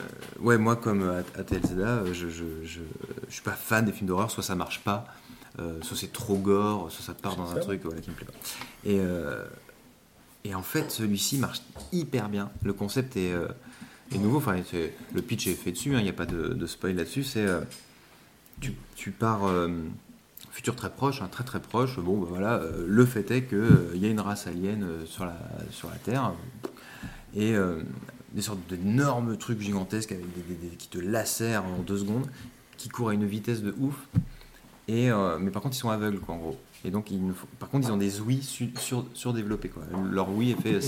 ouais, 0.41 0.57
moi, 0.57 0.77
comme 0.77 1.03
à, 1.09 1.39
à 1.39 1.45
TLZA, 1.45 1.83
euh, 1.83 2.07
je, 2.15 2.29
je, 2.31 2.45
je, 2.65 2.81
je 3.29 3.33
suis 3.33 3.43
pas 3.43 3.53
fan 3.53 3.85
des 3.85 3.93
films 3.93 4.09
d'horreur, 4.09 4.31
soit 4.31 4.43
ça 4.43 4.55
marche 4.55 4.81
pas, 4.81 5.05
euh, 5.59 5.79
soit 5.83 5.99
c'est 5.99 6.13
trop 6.13 6.37
gore, 6.37 6.91
soit 6.91 7.05
ça 7.05 7.13
part 7.13 7.37
dans 7.37 7.51
un 7.51 7.57
Ça. 7.57 7.61
truc 7.61 7.83
voilà, 7.85 8.01
qui 8.01 8.09
me 8.09 8.15
plaît 8.15 8.27
pas. 8.27 8.89
Et, 8.89 8.99
euh, 9.01 9.45
et 10.45 10.55
en 10.55 10.63
fait, 10.63 10.91
celui-ci 10.91 11.37
marche 11.37 11.61
hyper 11.93 12.31
bien. 12.31 12.49
Le 12.63 12.73
concept 12.73 13.19
est, 13.19 13.35
euh, 14.13 14.17
est 14.17 14.19
nouveau, 14.19 14.39
enfin, 14.39 14.57
le 15.15 15.23
pitch 15.23 15.47
est 15.47 15.55
fait 15.55 15.73
dessus, 15.73 15.91
il 15.97 16.03
n'y 16.03 16.09
a 16.09 16.13
pas 16.13 16.27
de, 16.27 16.49
de 16.55 16.67
spoil 16.67 16.95
là-dessus. 16.97 17.25
C'est 17.25 17.47
euh, 17.47 17.61
tu, 18.61 18.75
tu 18.97 19.11
pars. 19.11 19.47
euh, 19.47 19.69
futur 20.53 20.75
très 20.75 20.91
proche, 20.91 21.23
hein, 21.23 21.29
très 21.31 21.45
très 21.45 21.61
proche. 21.61 21.99
Bon, 22.01 22.19
ben 22.19 22.27
voilà, 22.29 22.55
euh, 22.55 22.85
le 22.87 23.07
fait 23.07 23.31
est 23.31 23.45
qu'il 23.45 23.97
y 23.97 24.05
a 24.05 24.09
une 24.09 24.19
race 24.21 24.47
alien 24.49 24.83
euh, 24.83 25.07
sur, 25.07 25.25
la, 25.25 25.39
sur 25.71 25.89
la 25.89 25.95
Terre 25.97 26.33
et 27.37 27.55
euh, 27.55 27.83
des 28.33 28.43
sortes 28.43 28.59
d'énormes 28.69 29.37
trucs 29.37 29.61
gigantesques 29.61 30.11
avec 30.11 30.25
des, 30.35 30.43
des- 30.55 30.71
des- 30.71 30.77
qui 30.77 30.89
te 30.89 30.99
lacèrent 30.99 31.65
en 31.65 31.83
deux 31.83 31.99
secondes, 31.99 32.27
qui 32.77 32.89
courent 32.89 33.11
à 33.11 33.15
une 33.15 33.27
vitesse 33.27 33.63
de 33.63 33.73
ouf. 33.79 33.95
Et, 34.89 35.09
euh, 35.11 35.39
mais 35.39 35.51
par 35.53 35.63
contre, 35.63 35.77
ils 35.77 35.81
sont 35.81 35.91
aveugles, 35.91 36.19
quoi, 36.19 36.35
en 36.35 36.39
gros. 36.39 36.61
Et 36.85 36.91
donc, 36.91 37.13
il 37.13 37.21
par 37.61 37.69
contre, 37.69 37.87
ils 37.87 37.93
ont 37.93 37.97
des 37.97 38.21
ouïes 38.21 38.43
su- 38.43 38.73
sur, 38.81 39.07
surdéveloppées, 39.15 39.69
quoi. 39.69 39.85
Leur 40.11 40.31
ouïe 40.35 40.51
est 40.51 40.61
fait 40.61 40.81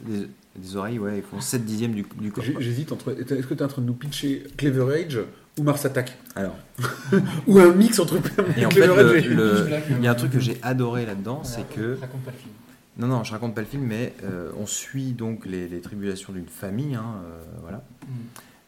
des, 0.00 0.28
des 0.56 0.76
oreilles, 0.76 0.98
ouais, 0.98 1.18
ils 1.18 1.22
font 1.22 1.40
7 1.40 1.64
dixièmes 1.64 1.92
du, 1.94 2.04
du 2.20 2.30
corps. 2.32 2.44
J'hésite 2.58 2.92
entre. 2.92 3.12
Est-ce 3.18 3.46
que 3.46 3.54
t'es 3.54 3.64
en 3.64 3.68
train 3.68 3.82
de 3.82 3.86
nous 3.86 3.94
pitcher 3.94 4.44
Clever 4.56 4.94
Age 5.04 5.18
ou 5.58 5.62
Mars 5.62 5.84
Attack? 5.86 6.16
Alors, 6.34 6.56
Ou 7.46 7.58
un 7.58 7.72
mix 7.74 7.98
entre 7.98 8.16
et 8.56 8.66
en 8.66 8.70
fait, 8.70 8.80
Clever 8.80 9.16
Age 9.18 9.28
le- 9.28 9.66
il 9.98 10.04
y 10.04 10.06
a 10.06 10.10
un 10.10 10.14
truc 10.14 10.32
que 10.32 10.40
j'ai 10.40 10.58
adoré 10.62 11.06
là-dedans, 11.06 11.42
c'est 11.44 11.68
que 11.68 11.98
Raconte 12.00 12.22
pas 12.22 12.30
le 12.32 12.36
film. 12.36 12.50
Non, 12.98 13.06
non, 13.06 13.24
je 13.24 13.32
raconte 13.32 13.54
pas 13.54 13.62
le 13.62 13.66
film, 13.66 13.84
mais 13.84 14.14
euh, 14.22 14.50
on 14.58 14.66
suit 14.66 15.12
donc 15.12 15.46
les, 15.46 15.66
les 15.66 15.80
tribulations 15.80 16.32
d'une 16.34 16.46
famille, 16.48 16.94
hein, 16.94 17.14
euh, 17.24 17.42
voilà, 17.62 17.82
Mm. 18.02 18.10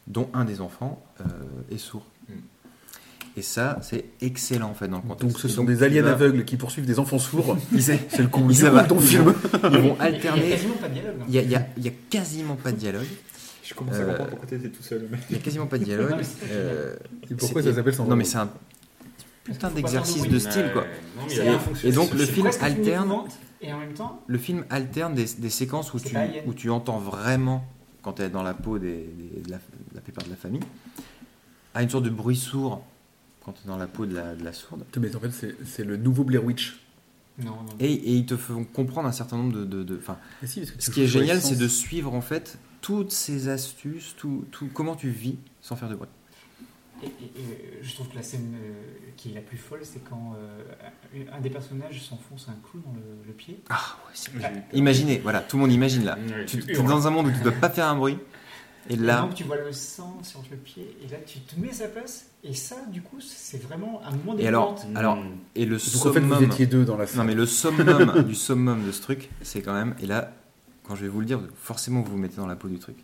dont 0.07 0.29
un 0.33 0.45
des 0.45 0.61
enfants 0.61 1.05
euh, 1.21 1.23
est 1.69 1.77
sourd. 1.77 2.05
Et 3.37 3.41
ça, 3.41 3.79
c'est 3.81 4.05
excellent 4.21 4.69
en 4.69 4.73
fait 4.73 4.87
dans 4.87 4.97
le 4.97 5.01
contexte. 5.01 5.21
Donc 5.27 5.39
ce 5.39 5.47
sont 5.49 5.65
des 5.65 5.83
aliens 5.83 6.03
vas- 6.03 6.11
aveugles 6.11 6.45
qui 6.45 6.55
poursuivent 6.55 6.85
des 6.85 6.99
enfants 6.99 7.19
sourds. 7.19 7.57
Ils, 7.73 7.81
C'est 7.83 7.99
le 8.19 8.27
coup 8.27 8.41
Ils 8.49 8.55
du 8.57 8.61
ton 8.87 8.97
ils 8.99 9.07
film. 9.07 9.23
vont- 9.23 9.35
ils 9.71 9.77
vont 9.79 9.95
Il 9.95 9.97
y 9.97 10.01
a 10.01 10.03
alterner. 10.03 10.49
quasiment 10.49 10.75
pas 10.75 10.87
de 10.87 10.93
dialogue. 10.93 11.15
hein. 11.19 11.25
Il 11.27 11.33
y 11.35 11.37
a, 11.39 11.41
il 11.41 11.51
y 11.51 11.55
a- 11.55 11.67
il 11.77 11.85
y 11.85 11.87
a 11.89 11.91
quasiment 12.09 12.55
pas 12.55 12.71
de 12.71 12.77
dialogue. 12.77 13.05
Je 13.63 13.73
commence 13.73 13.95
à 13.95 13.97
Euh, 13.97 14.05
comprendre 14.07 14.29
pourquoi 14.29 14.47
t'étais 14.47 14.69
tout 14.69 14.83
seul. 14.83 15.07
mais- 15.11 15.17
Il 15.29 15.35
y 15.35 15.39
a 15.39 15.41
quasiment 15.41 15.65
pas 15.65 15.77
de 15.77 15.83
dialogue. 15.83 16.11
Non, 16.11 16.17
Euh, 16.51 16.95
Et 17.29 17.35
pourquoi 17.35 17.61
ça 17.63 17.73
s'appelle 17.73 17.93
sans 17.95 18.05
Non 18.05 18.15
mais 18.15 18.23
c'est 18.23 18.37
un 18.37 18.49
putain 19.43 19.69
d'exercice 19.71 20.27
de 20.27 20.39
style 20.39 20.69
quoi. 20.71 20.83
Non, 21.17 21.23
mais. 21.27 21.89
Et 21.89 21.91
donc, 21.91 22.13
le 22.13 22.25
film 22.25 22.49
alterne. 22.61 23.13
Et 23.61 23.73
en 23.73 23.79
même 23.79 23.93
temps, 23.93 24.21
Le 24.27 24.37
film 24.37 24.63
alterne 24.69 25.13
des, 25.15 25.25
des 25.39 25.49
séquences 25.49 25.93
où 25.93 25.99
tu, 25.99 26.15
où 26.45 26.53
tu 26.53 26.69
entends 26.69 26.99
vraiment, 26.99 27.65
quand 28.03 28.13
tu 28.13 28.21
es 28.21 28.29
dans 28.29 28.43
la 28.43 28.53
peau 28.53 28.77
des, 28.77 29.09
des- 29.17 29.41
de, 29.41 29.49
la, 29.49 29.57
de 29.57 29.61
la 29.95 30.01
plupart 30.01 30.23
de 30.23 30.29
la 30.29 30.35
famille, 30.35 30.61
à 31.73 31.81
une 31.81 31.89
sorte 31.89 32.03
de 32.05 32.09
bruit 32.11 32.35
sourd 32.35 32.83
quand 33.45 33.53
tu 33.53 33.61
es 33.63 33.67
dans 33.67 33.77
la 33.77 33.87
peau 33.87 34.05
de 34.07 34.15
la, 34.15 34.33
de 34.35 34.43
la 34.43 34.51
sourde. 34.53 34.83
Mais 34.99 35.15
en 35.15 35.19
fait, 35.19 35.31
c'est- 35.65 35.83
le 35.85 35.97
nouveau 35.97 36.23
Blair 36.23 36.43
Witch. 36.43 36.79
non, 37.37 37.51
non. 37.51 37.65
Et, 37.79 37.93
et 37.93 38.11
ils 38.15 38.25
te 38.25 38.35
font 38.35 38.63
comprendre 38.63 39.07
un 39.07 39.11
certain 39.11 39.37
nombre 39.37 39.53
de... 39.53 39.63
de, 39.65 39.83
de- 39.83 39.99
si, 40.45 40.61
parce 40.61 40.71
que 40.71 40.75
tu 40.77 40.81
ce 40.81 40.91
qui 40.91 41.01
est 41.03 41.07
génial, 41.07 41.41
c'est 41.41 41.55
de 41.57 41.67
suivre 41.67 42.13
en 42.13 42.21
fait 42.21 42.57
toutes 42.81 43.11
ces 43.11 43.47
astuces, 43.49 44.15
tout, 44.17 44.45
tout, 44.51 44.67
comment 44.73 44.95
tu 44.95 45.09
vis 45.09 45.37
sans 45.61 45.75
faire 45.75 45.89
de 45.89 45.95
bruit. 45.95 46.07
Et, 47.03 47.07
et- 47.07 47.09
et 47.09 47.79
je 47.83 47.93
trouve 47.93 48.07
que 48.07 48.15
la 48.15 48.23
scène 48.23 48.55
euh, 48.55 48.73
qui 49.17 49.31
est 49.31 49.33
la 49.35 49.41
plus 49.41 49.57
folle, 49.57 49.81
c'est 49.83 49.99
quand 50.09 50.33
euh, 50.39 51.25
un 51.33 51.41
des 51.41 51.49
personnages 51.49 52.01
s'enfonce 52.01 52.47
un 52.49 52.55
clou 52.69 52.79
dans 52.85 52.93
le, 52.93 53.01
le 53.27 53.33
pied. 53.33 53.59
Ah 53.69 53.97
ouais, 54.07 54.11
c'est... 54.13 54.31
Peur. 54.31 54.49
Imaginez, 54.73 55.19
voilà, 55.19 55.41
tout 55.41 55.57
le 55.57 55.61
monde 55.63 55.71
imagine 55.73 56.05
là. 56.05 56.17
Tu 56.47 56.59
tu 56.63 56.71
es 56.71 56.81
dans 56.81 57.05
un 57.05 57.09
monde 57.11 57.27
où 57.27 57.31
tu 57.31 57.37
ne 57.39 57.43
dois 57.43 57.51
pas 57.51 57.69
faire 57.69 57.87
un 57.87 57.95
bruit. 57.95 58.17
Et 58.89 58.93
Et 58.93 58.97
là, 58.97 59.21
donc 59.21 59.33
tu 59.33 59.43
vois 59.43 59.57
le 59.57 59.71
sang 59.73 60.19
sur 60.21 60.43
le 60.51 60.57
pied, 60.57 60.95
et 61.03 61.07
là 61.11 61.17
tu 61.25 61.39
te 61.39 61.59
mets 61.59 61.69
à 61.69 61.73
sa 61.73 61.87
place, 61.87 62.27
et 62.43 62.53
ça, 62.53 62.75
du 62.91 63.01
coup, 63.01 63.19
c'est 63.19 63.61
vraiment 63.63 64.01
un 64.05 64.11
moment 64.15 64.37
Et 64.37 64.47
alors, 64.47 64.75
d'épouvante. 64.75 64.95
alors, 64.97 65.15
Mm. 65.17 65.29
et 65.55 65.65
le 65.65 65.77
Donc 65.77 66.05
en 66.05 66.13
fait, 66.13 66.19
summum... 66.21 66.37
vous 66.37 66.43
étiez 66.43 66.65
deux 66.67 66.85
dans 66.85 66.95
la 66.97 67.07
salle. 67.07 67.17
Non 67.19 67.23
mais 67.25 67.33
le 67.33 67.45
summum 67.45 68.23
du 68.27 68.35
summum 68.35 68.85
de 68.85 68.91
ce 68.91 69.01
truc, 69.01 69.29
c'est 69.41 69.61
quand 69.61 69.73
même, 69.73 69.95
et 69.99 70.05
là, 70.05 70.31
quand 70.83 70.95
je 70.95 71.01
vais 71.01 71.07
vous 71.07 71.19
le 71.19 71.25
dire, 71.25 71.39
forcément 71.55 72.01
vous 72.01 72.11
vous 72.11 72.17
mettez 72.17 72.35
dans 72.37 72.45
la 72.47 72.55
peau 72.55 72.67
du 72.67 72.77
truc. 72.77 72.97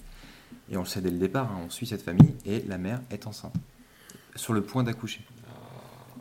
Et 0.69 0.77
on 0.77 0.81
le 0.81 0.85
sait 0.85 1.01
dès 1.01 1.09
le 1.09 1.17
départ, 1.17 1.51
hein, 1.51 1.61
on 1.65 1.69
suit 1.69 1.87
cette 1.87 2.03
famille 2.03 2.33
et 2.45 2.61
la 2.67 2.77
mère 2.77 3.01
est 3.09 3.25
enceinte, 3.25 3.53
sur 4.35 4.53
le 4.53 4.61
point 4.61 4.83
d'accoucher. 4.83 5.21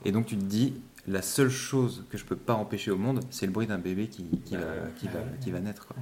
Et 0.07 0.13
donc 0.13 0.25
tu 0.27 0.37
te 0.37 0.43
dis, 0.43 0.73
la 1.11 1.23
seule 1.23 1.51
chose 1.51 2.05
que 2.11 2.17
je 2.19 2.25
peux 2.25 2.37
pas 2.37 2.55
empêcher 2.55 2.91
au 2.91 2.97
monde, 2.97 3.21
c'est 3.31 3.47
le 3.47 3.53
bruit 3.53 3.67
d'un 3.67 3.79
bébé 3.79 4.09
qui, 4.09 4.25
qui, 4.45 4.55
va, 4.57 4.63
qui, 4.99 5.07
va, 5.09 5.21
qui 5.41 5.51
va 5.51 5.61
naître. 5.61 5.87
quoi. 5.87 5.97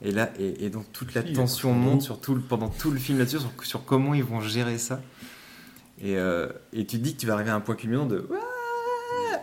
Et 0.00 0.10
là, 0.12 0.30
et, 0.38 0.64
et 0.64 0.70
donc 0.70 0.90
toute 0.92 1.14
la 1.14 1.22
Si, 1.24 1.32
tension 1.32 1.72
monte 1.72 2.02
sur 2.02 2.20
tout 2.20 2.34
le- 2.34 2.40
pendant 2.40 2.68
tout 2.68 2.90
le 2.90 2.98
film 2.98 3.18
là-dessus, 3.18 3.38
sur, 3.40 3.52
sur 3.62 3.84
comment 3.84 4.14
ils 4.14 4.24
vont 4.24 4.40
gérer 4.40 4.78
ça. 4.78 5.00
Et, 6.00 6.16
euh, 6.16 6.48
et 6.72 6.86
tu 6.86 6.98
te 6.98 7.02
dis 7.04 7.14
que 7.14 7.20
tu 7.20 7.26
vas 7.26 7.34
arriver 7.34 7.50
à 7.50 7.54
un 7.54 7.60
point 7.60 7.76
culminant 7.76 8.06
de 8.06 8.28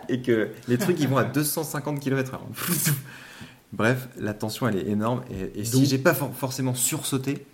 et 0.08 0.20
que 0.22 0.50
les 0.68 0.76
trucs 0.76 0.98
ils 1.00 1.08
vont 1.08 1.16
à 1.16 1.24
250 1.24 2.00
km/h. 2.00 2.38
Bref, 3.72 4.08
la 4.18 4.34
tension 4.34 4.68
elle 4.68 4.76
est 4.76 4.88
énorme. 4.88 5.22
Et, 5.30 5.60
et 5.60 5.64
si 5.64 5.86
j'ai 5.86 5.98
pas 5.98 6.12
for- 6.14 6.34
forcément 6.34 6.74
sursauté, 6.74 7.46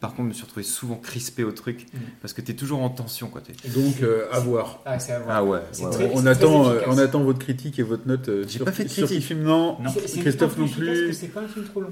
par 0.00 0.10
contre, 0.10 0.22
je 0.24 0.28
me 0.28 0.32
suis 0.32 0.44
retrouvé 0.44 0.62
souvent 0.64 0.96
crispé 0.96 1.44
au 1.44 1.52
truc 1.52 1.86
Mm. 1.92 1.98
parce 2.22 2.32
que 2.32 2.40
tu 2.40 2.52
es 2.52 2.54
toujours 2.54 2.82
en 2.82 2.88
tension. 2.90 3.28
Quoi, 3.28 3.42
Donc, 3.74 4.02
euh, 4.02 4.24
à 4.32 4.40
voir. 4.40 4.80
Ah, 4.86 4.98
c'est 4.98 5.12
à 5.12 5.20
voir. 5.20 5.36
Ah 5.36 5.44
ouais, 5.44 5.60
C'est 5.72 5.84
ouais, 5.84 5.90
très- 5.90 6.04
ouais. 6.06 6.10
On 6.14 6.26
attend, 6.26 6.68
euh, 6.70 6.80
on 6.86 6.98
attend 6.98 7.20
votre 7.22 7.38
critique 7.38 7.78
et 7.78 7.82
votre 7.82 8.06
note 8.08 8.28
euh, 8.28 8.42
J'ai 8.44 8.56
sur, 8.56 8.64
pas 8.64 8.72
fait 8.72 8.84
de 8.84 8.88
critique. 8.88 9.22
film. 9.22 9.42
Non, 9.42 9.76
Non. 9.80 9.90
Christophe 10.20 10.56
non 10.58 10.68
plus 10.68 11.12
C'est 11.12 11.28
pas 11.28 11.40
un 11.40 11.48
film 11.48 11.64
trop 11.66 11.80
long. 11.82 11.90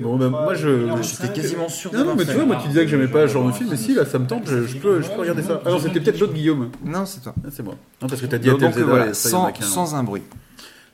Bon, 0.00 0.16
moi, 0.30 0.52
heure 0.52 1.02
J'étais 1.02 1.26
cinq. 1.26 1.32
quasiment 1.32 1.68
sûr 1.68 1.92
Non, 1.92 2.04
non, 2.04 2.14
mais 2.14 2.24
tu 2.24 2.32
vois, 2.34 2.44
moi, 2.44 2.56
tu 2.62 2.68
disais 2.68 2.84
que 2.84 2.90
j'aimais 2.90 3.08
pas 3.08 3.26
ce 3.26 3.32
genre 3.32 3.46
de 3.48 3.52
film, 3.52 3.68
mais 3.70 3.76
si, 3.76 3.94
là, 3.94 4.04
ça 4.04 4.18
me 4.20 4.26
tente, 4.28 4.44
je, 4.46 4.64
je 4.64 4.76
peux, 4.76 5.00
je 5.02 5.08
peux 5.08 5.20
regarder 5.20 5.42
ça. 5.42 5.60
Ah 5.66 5.70
non, 5.70 5.80
c'était 5.80 5.98
peut-être 6.00 6.20
l'autre 6.20 6.34
Guillaume. 6.34 6.70
Non, 6.84 7.04
c'est 7.04 7.20
toi. 7.20 7.34
Ah, 7.44 7.48
c'est 7.50 7.64
moi. 7.64 7.74
Non, 8.00 8.06
parce 8.08 8.20
que 8.20 8.26
t'as 8.26 8.38
dit 8.38 8.48
Donc, 8.48 8.62
à 8.62 8.68
voilà, 8.70 9.12
sans, 9.14 9.50
qu'un. 9.50 9.64
sans 9.64 9.94
un 9.96 10.04
bruit. 10.04 10.22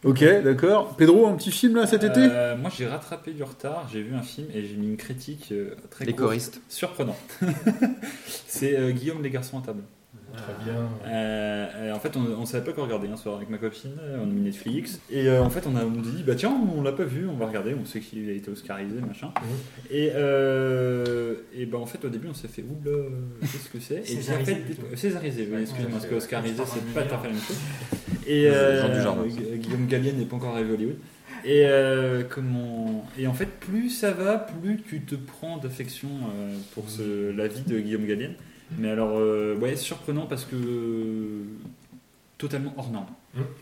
Ok, 0.04 0.22
d'accord. 0.44 0.94
Pedro, 0.96 1.26
un 1.26 1.34
petit 1.34 1.50
film 1.50 1.76
là 1.76 1.87
cet 1.87 2.04
été 2.04 2.20
Euh, 2.20 2.56
Moi, 2.56 2.70
j'ai 2.76 2.87
rattrapé 2.87 3.32
du 3.32 3.42
retard. 3.42 3.88
J'ai 3.92 4.02
vu 4.02 4.14
un 4.14 4.22
film 4.22 4.46
et 4.54 4.64
j'ai 4.64 4.76
mis 4.76 4.87
une 4.87 4.96
critique 4.96 5.48
euh, 5.50 5.74
très 5.90 6.04
Les 6.04 6.12
courte. 6.12 6.24
choristes. 6.24 6.61
Surprenant. 6.68 7.16
c'est 8.46 8.78
euh, 8.78 8.90
Guillaume 8.92 9.22
les 9.22 9.30
garçons 9.30 9.58
à 9.58 9.62
table. 9.66 9.82
Très 10.32 10.64
bien. 10.64 10.88
Euh, 11.06 11.66
euh, 11.76 11.92
en 11.94 11.98
fait, 11.98 12.16
on 12.16 12.40
ne 12.40 12.46
savait 12.46 12.64
pas 12.64 12.72
quoi 12.72 12.84
regarder 12.84 13.08
un 13.08 13.16
soir 13.16 13.36
avec 13.36 13.48
ma 13.48 13.58
copine, 13.58 13.92
euh, 14.00 14.18
on 14.20 14.24
a 14.24 14.26
mis 14.26 14.42
Netflix. 14.42 15.00
Et 15.10 15.26
euh, 15.26 15.42
en 15.42 15.50
fait, 15.50 15.66
on 15.66 15.74
a 15.74 15.84
on 15.84 15.90
dit, 15.90 16.22
bah 16.24 16.34
tiens, 16.34 16.54
on 16.76 16.82
l'a 16.82 16.92
pas 16.92 17.04
vu, 17.04 17.26
on 17.26 17.36
va 17.36 17.46
regarder, 17.46 17.74
on 17.74 17.84
sait 17.84 18.00
qu'il 18.00 18.28
a 18.28 18.32
été 18.32 18.50
Oscarisé, 18.50 19.00
machin. 19.00 19.32
Et, 19.90 20.10
euh, 20.14 21.36
et 21.54 21.66
bah 21.66 21.78
en 21.78 21.86
fait, 21.86 22.04
au 22.04 22.08
début, 22.08 22.28
on 22.28 22.34
s'est 22.34 22.48
fait, 22.48 22.62
oula, 22.62 23.08
qu'est-ce 23.40 23.70
que 23.70 23.80
c'est? 23.80 24.00
Et 24.00 24.04
Césarisé, 24.04 24.52
après, 24.52 24.64
plutôt. 24.64 24.96
Césarisé, 24.96 25.48
oui, 25.50 25.62
ouais, 25.62 25.86
parce 25.90 26.06
que. 26.06 26.14
Oscarisé, 26.14 26.62
c'est 26.66 26.94
pas 26.94 27.02
tout 27.02 27.14
à 27.14 27.18
fait 27.18 27.28
la 27.28 27.32
même 27.32 27.42
chose. 27.42 27.58
Et 28.28 28.46
euh, 28.46 28.86
Guillaume 29.56 29.86
Gallienne 29.86 30.18
n'est 30.18 30.26
pas 30.26 30.36
encore 30.36 30.54
arrivé 30.54 30.70
à 30.70 30.74
Hollywood. 30.74 30.96
Et 31.44 31.62
euh, 31.64 32.24
comment 32.28 33.06
Et 33.18 33.26
en 33.26 33.32
fait, 33.32 33.46
plus 33.46 33.88
ça 33.88 34.10
va, 34.10 34.38
plus 34.38 34.82
tu 34.82 35.00
te 35.00 35.14
prends 35.14 35.56
d'affection 35.56 36.08
euh, 36.08 36.54
pour 36.74 36.90
ce, 36.90 37.30
la 37.30 37.48
vie 37.48 37.62
de 37.62 37.78
Guillaume 37.80 38.06
Gallienne. 38.06 38.34
Mais 38.76 38.90
alors, 38.90 39.18
euh, 39.18 39.57
ouais, 39.57 39.76
surprenant 39.76 40.26
parce 40.26 40.44
que 40.44 40.57
euh, 40.57 41.44
totalement 42.37 42.74
hors 42.76 42.90
norme. 42.90 43.07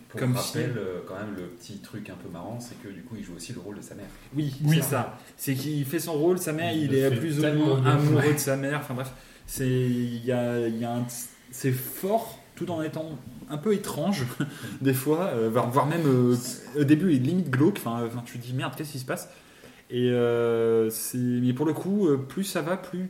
Pour 0.08 0.20
Comme 0.20 0.34
rappel, 0.34 0.72
si- 0.72 0.78
euh, 0.78 1.00
quand 1.06 1.14
même, 1.14 1.34
le 1.36 1.42
petit 1.44 1.78
truc 1.78 2.08
un 2.10 2.14
peu 2.14 2.28
marrant, 2.30 2.58
c'est 2.60 2.80
que 2.82 2.88
du 2.88 3.02
coup, 3.02 3.14
il 3.18 3.24
joue 3.24 3.34
aussi 3.36 3.52
le 3.52 3.60
rôle 3.60 3.76
de 3.76 3.82
sa 3.82 3.94
mère. 3.94 4.06
Oui, 4.34 4.54
Oui. 4.64 4.76
c'est 4.76 4.90
ça. 4.90 5.18
C'est 5.36 5.54
qu'il 5.54 5.84
fait 5.84 5.98
son 6.00 6.14
rôle, 6.14 6.38
sa 6.38 6.52
mère, 6.52 6.72
Il 6.72 6.94
est 6.94 7.10
plus 7.10 7.38
ou 7.38 7.42
moins 7.54 7.84
amoureux 7.84 8.32
de 8.32 8.38
sa 8.38 8.56
mère. 8.56 8.78
Enfin 8.80 8.94
bref, 8.94 9.12
c'est 9.46 9.68
il 9.68 10.24
y 10.24 10.32
a, 10.32 10.66
il 10.66 10.78
y 10.78 10.84
a 10.84 10.94
un- 10.96 11.06
c'est 11.50 11.72
fort 11.72 12.38
tout 12.54 12.70
en 12.70 12.82
étant 12.82 13.18
un 13.50 13.58
peu 13.58 13.74
étrange 13.74 14.24
des 14.80 14.94
fois, 14.94 15.26
euh, 15.34 15.50
voire, 15.50 15.86
même 15.86 16.06
euh, 16.06 16.36
au 16.78 16.84
début 16.84 17.12
il 17.12 17.22
est 17.22 17.26
limite 17.26 17.50
glauque. 17.50 17.76
Enfin, 17.84 18.08
tu 18.24 18.38
te 18.38 18.46
dis 18.46 18.54
merde, 18.54 18.72
qu'est-ce 18.76 18.92
qui 18.92 18.98
se 18.98 19.04
passe? 19.04 19.28
Et 19.90 20.10
euh, 20.10 20.88
c'est 20.90 21.18
mais 21.18 21.52
pour 21.52 21.66
le 21.66 21.72
coup, 21.74 22.08
plus 22.28 22.44
ça 22.44 22.62
va, 22.62 22.76
plus 22.76 23.08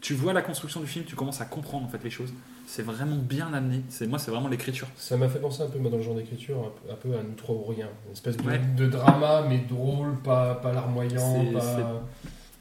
tu 0.00 0.14
vois 0.14 0.32
la 0.32 0.42
construction 0.42 0.80
du 0.80 0.86
film, 0.86 1.04
tu 1.04 1.16
commences 1.16 1.40
à 1.40 1.44
comprendre 1.46 1.86
en 1.86 1.88
fait 1.88 2.02
les 2.04 2.10
choses. 2.10 2.32
C'est 2.66 2.82
vraiment 2.82 3.16
bien 3.16 3.52
amené. 3.54 3.82
C'est 3.88 4.06
moi, 4.06 4.18
c'est 4.18 4.30
vraiment 4.30 4.48
l'écriture. 4.48 4.88
Ça 4.96 5.16
m'a 5.16 5.28
fait 5.28 5.38
penser 5.40 5.62
un 5.62 5.66
peu 5.68 5.78
moi, 5.78 5.90
dans 5.90 5.96
le 5.98 6.02
genre 6.02 6.16
d'écriture, 6.16 6.72
un 6.90 6.94
peu, 6.94 7.16
à 7.16 7.22
Nous 7.22 7.34
trois 7.34 7.54
ou 7.54 7.64
rien. 7.64 7.88
Une 8.06 8.12
espèce 8.12 8.36
de, 8.36 8.42
Ouais. 8.42 8.60
de 8.76 8.86
drama, 8.88 9.46
mais 9.48 9.58
drôle, 9.58 10.16
pas, 10.22 10.56
pas 10.56 10.72
larmoyant, 10.72 11.44
pas, 11.52 12.02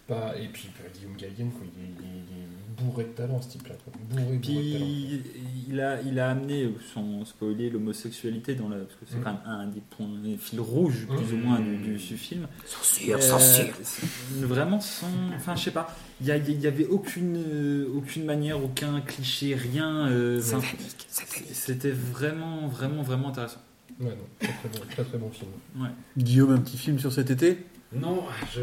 pas- 0.07 0.37
Et 0.37 0.47
puis 0.47 0.69
bah, 0.77 0.89
Guillaume 0.95 1.15
Gallienne, 1.17 1.51
quoi, 1.51 1.61
il, 1.63 1.81
est, 1.83 1.87
il 1.99 2.15
il 2.77 2.85
bourré 2.85 3.05
de 3.05 3.09
talent 3.09 3.41
ce 3.41 3.49
type-là. 3.49 3.75
Bourré, 4.09 4.23
bourré 4.23 4.37
de 4.37 4.73
talent. 4.73 4.85
Il 5.67 5.79
a, 5.81 5.99
il 6.01 6.19
a 6.19 6.29
amené, 6.29 6.69
sans 6.93 7.25
spoiler, 7.25 7.69
l'homosexualité 7.69 8.55
dans 8.55 8.69
la, 8.69 8.77
parce 8.77 8.93
que 8.93 9.05
c'est 9.07 9.17
Mhm. 9.17 9.23
quand 9.23 9.31
même 9.31 9.41
un 9.45 9.67
des 9.67 9.81
points, 9.81 10.07
des 10.23 10.37
fils 10.37 10.59
rouges 10.59 11.07
plus 11.07 11.33
ou 11.33 11.37
moins 11.37 11.59
du, 11.59 11.77
du- 11.77 11.97
du 11.97 12.17
film. 12.17 12.47
Censure, 12.65 13.15
Euh, 13.17 13.21
censure. 13.21 13.73
c'est 13.83 14.05
Vraiment 14.45 14.79
sans, 14.79 15.07
enfin 15.35 15.55
je 15.55 15.63
sais 15.63 15.71
pas, 15.71 15.95
il 16.21 16.27
y, 16.27 16.31
a- 16.31 16.37
il 16.37 16.59
y 16.61 16.67
avait 16.67 16.85
aucune, 16.85 17.37
euh, 17.37 17.87
aucune 17.95 18.25
manière, 18.25 18.63
aucun 18.63 19.01
cliché, 19.01 19.55
rien. 19.55 20.07
euh, 20.07 20.39
C'était 21.51 21.91
vraiment, 21.91 22.67
vraiment, 22.67 23.01
vraiment 23.01 23.29
intéressant. 23.29 23.61
Ouais, 23.99 24.07
non, 24.09 24.15
très 24.39 24.47
très 24.53 24.69
bon, 24.69 24.85
très, 24.91 25.03
très 25.03 25.17
bon 25.17 25.31
film. 25.31 25.49
Guillaume, 26.17 26.51
un 26.51 26.57
petit 26.59 26.77
film 26.77 26.99
sur 26.99 27.11
cet 27.13 27.31
été? 27.31 27.65
Non, 27.93 28.23
je, 28.53 28.59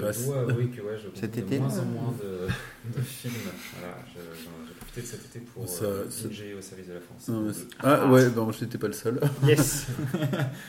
Passes. 0.00 0.24
dois 0.26 0.40
avouer 0.40 0.66
que 0.68 0.80
ouais, 0.80 0.96
je 0.96 1.08
Cet 1.20 1.38
été 1.38 1.56
de 1.56 1.60
moins 1.62 1.78
en 1.78 1.84
moins 1.84 2.12
de, 2.22 2.46
de 2.98 3.02
films. 3.02 3.32
Voilà, 3.78 3.94
j'ai 4.14 4.74
profité 4.74 5.00
de 5.02 5.06
cet 5.06 5.24
été 5.26 5.40
pour 5.40 5.68
Ça- 5.68 5.84
euh, 5.84 6.04
ça- 6.10 6.28
au 6.28 6.60
service 6.62 6.86
de 6.88 6.92
la 6.94 7.00
France. 7.00 7.28
Non, 7.28 7.52
c'est- 7.52 7.66
Ah 7.80 8.06
ouais, 8.10 8.28
bon, 8.30 8.50
je 8.52 8.64
n'étais 8.64 8.78
pas 8.78 8.86
le 8.88 8.92
seul. 8.92 9.20
Yes. 9.46 9.86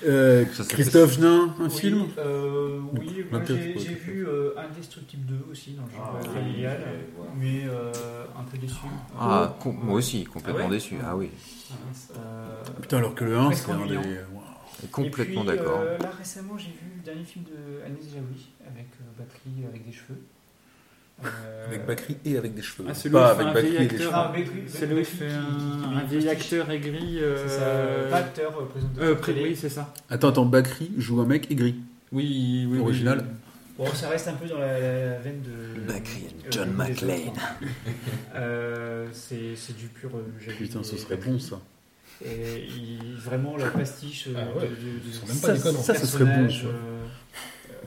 Euh, 0.06 0.46
Christophe 0.70 1.15
Genin, 1.15 1.54
un 1.60 1.63
Oui, 1.65 1.70
film? 1.70 2.06
euh, 2.18 2.80
Oui, 2.94 3.26
j'ai 3.78 3.94
vu 3.96 4.26
euh, 4.28 4.52
Indestructible 4.58 5.26
2 5.26 5.52
aussi 5.52 5.72
dans 5.74 5.84
le 5.86 5.92
genre 5.92 6.15
Ah, 6.15 6.20
oui, 6.22 6.30
familial, 6.34 6.84
mais 7.38 7.63
euh, 7.68 7.92
un 8.38 8.44
peu 8.44 8.58
déçu. 8.58 8.76
Ah, 9.20 9.56
moi 9.65 9.96
aussi, 9.96 10.24
complètement 10.26 10.63
Ah 10.65 10.68
ouais 10.70 10.76
déçu. 10.76 10.96
Ah 11.04 11.15
oui, 11.15 11.30
Euh, 12.15 12.63
Putain, 12.82 12.98
alors 12.98 13.13
que 13.15 13.26
le 13.26 13.38
1, 13.38 13.46
Presque 13.48 13.65
c'est 13.68 13.72
un 13.72 13.86
des. 13.86 13.96
Complètement 14.88 15.44
d'accord. 15.44 15.80
euh, 15.82 15.98
là 15.98 16.10
récemment, 16.17 16.58
j'ai 16.58 16.67
vu 16.71 16.92
le 16.98 17.04
dernier 17.04 17.23
film 17.23 17.46
de 17.46 17.86
Agnès 17.86 18.04
Jaoui 18.13 18.50
avec 18.65 18.88
euh, 19.02 19.19
Bakri 19.23 19.65
avec 19.67 19.86
des 19.86 19.92
cheveux. 19.92 20.19
Euh, 21.25 21.67
Avec 21.67 21.86
Bakri 21.86 22.15
et 22.23 22.38
avec 22.38 22.56
des 22.56 22.62
cheveux. 22.62 22.86
Ah, 22.90 22.94
c'est 22.94 23.10
pas 23.10 23.34
lui 23.34 23.42
qui 23.42 23.44
fait 23.44 23.44
avec 23.44 23.48
un 23.50 23.54
Bakri 23.54 23.69
vieil 23.71 23.84
et 23.84 23.88
des 23.88 23.96
acteur. 23.96 24.34
cheveux. 24.34 24.46
Ah, 24.48 24.69
C'est 24.69 24.86
lui 24.88 25.04
qui 25.04 25.12
fait 25.12 25.32
un, 25.32 26.04
vieil 26.06 26.30
acteur 26.30 26.71
aigri. 26.71 27.19
C'est 27.19 27.50
ça, 27.50 27.62
Euh... 27.62 28.10
pas 28.10 28.17
acteur, 28.17 28.58
euh, 28.58 28.65
présentateur 28.65 29.04
euh, 29.27 29.44
oui, 29.44 29.56
c'est 29.56 29.69
ça. 29.69 29.94
Attends, 30.10 30.30
attends, 30.30 30.46
Bakri 30.46 30.92
joue 30.98 31.19
un 31.19 31.25
mec 31.25 31.52
aigri. 31.52 31.75
Oui, 32.13 32.65
oui, 32.69 32.77
oui. 32.77 32.80
Original. 32.80 33.25
Bon, 33.77 33.86
ça 33.94 34.10
reste 34.10 34.27
un 34.30 34.34
peu 34.34 34.48
dans 34.48 34.60
la, 34.60 34.80
la 34.80 35.19
veine 35.19 35.42
de. 35.42 35.82
Bakri 35.82 36.25
et 36.25 36.52
John. 36.52 36.69
Euh, 38.36 39.08
c'est 39.12 39.56
c'est 39.56 39.75
du 39.75 39.88
pur 39.88 40.12
Putain, 40.58 40.84
ce 40.84 40.98
serait 40.98 41.17
bon 41.17 41.38
ça. 41.40 41.60
Et 42.26 42.65
il- 42.67 43.15
vraiment 43.17 43.56
la 43.58 43.70
pastiche 43.70 44.28
euh, 44.28 44.34
Ah 44.36 44.58
ouais, 44.58 44.67
de, 44.70 45.08
de, 45.10 45.13
sont 45.13 45.26
même 45.28 45.38
pas 45.40 45.56
Ça, 45.56 45.72
ça, 45.84 45.96
ce 45.96 46.06
serait 46.06 46.26
bon, 46.26 46.30
personnage, 46.32 46.62
ça. 46.63 46.67
euh, 46.67 47.06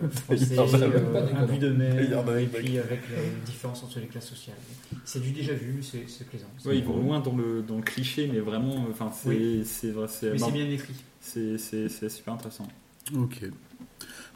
euh, 0.04 0.08
français, 0.10 0.44
Ça, 0.46 0.66
ça 0.68 0.84
euh, 0.84 0.88
déconnant. 1.26 1.38
imbu 1.42 1.58
de 1.58 1.68
mer, 1.70 2.38
et 2.38 2.46
puis 2.46 2.78
avec 2.78 3.00
la 3.10 3.16
différence 3.44 3.82
entre 3.84 4.00
les 4.00 4.06
classes 4.06 4.28
sociales. 4.28 4.56
C'est 5.04 5.20
du 5.20 5.30
déjà 5.32 5.52
vu, 5.52 5.82
c'est 5.82 6.04
c'est 6.08 6.26
plaisant. 6.26 6.46
Ouais, 6.64 6.78
ils 6.78 6.84
vont 6.84 6.96
loin 6.96 7.20
dans 7.20 7.36
le, 7.36 7.62
dans 7.62 7.76
le 7.76 7.82
cliché, 7.82 8.28
mais 8.32 8.40
vraiment, 8.40 8.86
enfin, 8.90 9.10
c'est 9.14 9.28
Oui. 9.28 9.64
vrai, 9.92 10.06
Mais 10.22 10.38
c'est 10.38 10.50
bien 10.52 10.70
écrit. 10.70 10.94
c'est 11.20 12.08
super 12.08 12.34
intéressant. 12.34 12.66
Ok. 13.14 13.42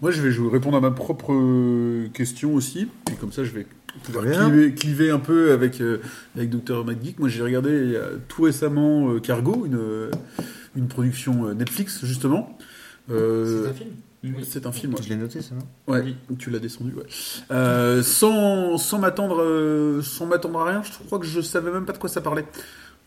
Moi, 0.02 0.10
je 0.10 0.20
vais 0.20 0.30
je 0.30 0.42
vais 0.42 0.50
répondre 0.50 0.76
à 0.76 0.80
ma 0.80 0.90
propre 0.90 1.32
question 2.12 2.52
aussi. 2.54 2.86
Puis 3.06 3.16
comme 3.16 3.32
ça, 3.32 3.44
je 3.44 3.50
vais. 3.52 3.66
Cliver, 4.02 4.74
cliver 4.74 5.10
un 5.10 5.18
peu 5.18 5.52
avec, 5.52 5.80
euh, 5.80 5.98
avec 6.36 6.50
Dr. 6.50 6.84
McGeek. 6.84 7.18
Moi, 7.18 7.28
j'ai 7.28 7.42
regardé 7.42 7.70
euh, 7.70 8.16
tout 8.28 8.42
récemment 8.42 9.10
euh, 9.10 9.20
Cargo, 9.20 9.64
une, 9.66 9.76
euh, 9.76 10.10
une 10.76 10.88
production 10.88 11.46
euh, 11.46 11.54
Netflix, 11.54 12.04
justement. 12.04 12.56
Euh, 13.10 13.64
C'est 13.64 13.70
un 13.70 13.74
film? 13.74 13.90
C'est 14.42 14.66
un 14.66 14.72
film, 14.72 14.94
ouais. 14.94 15.00
Je 15.04 15.08
l'ai 15.08 15.16
noté, 15.16 15.40
ça, 15.40 15.54
non? 15.54 15.92
Ouais, 15.92 16.14
tu 16.38 16.50
l'as 16.50 16.58
descendu, 16.58 16.92
ouais. 16.94 17.04
Euh, 17.52 18.02
sans 18.02 18.76
sans 18.76 18.98
m'attendre 18.98 19.40
euh, 19.40 20.02
sans 20.02 20.26
m'attendre 20.26 20.58
à 20.60 20.64
rien, 20.68 20.82
je 20.82 20.90
crois 21.06 21.20
que 21.20 21.26
je 21.26 21.40
savais 21.40 21.70
même 21.70 21.84
pas 21.84 21.92
de 21.92 21.98
quoi 21.98 22.08
ça 22.08 22.20
parlait. 22.20 22.44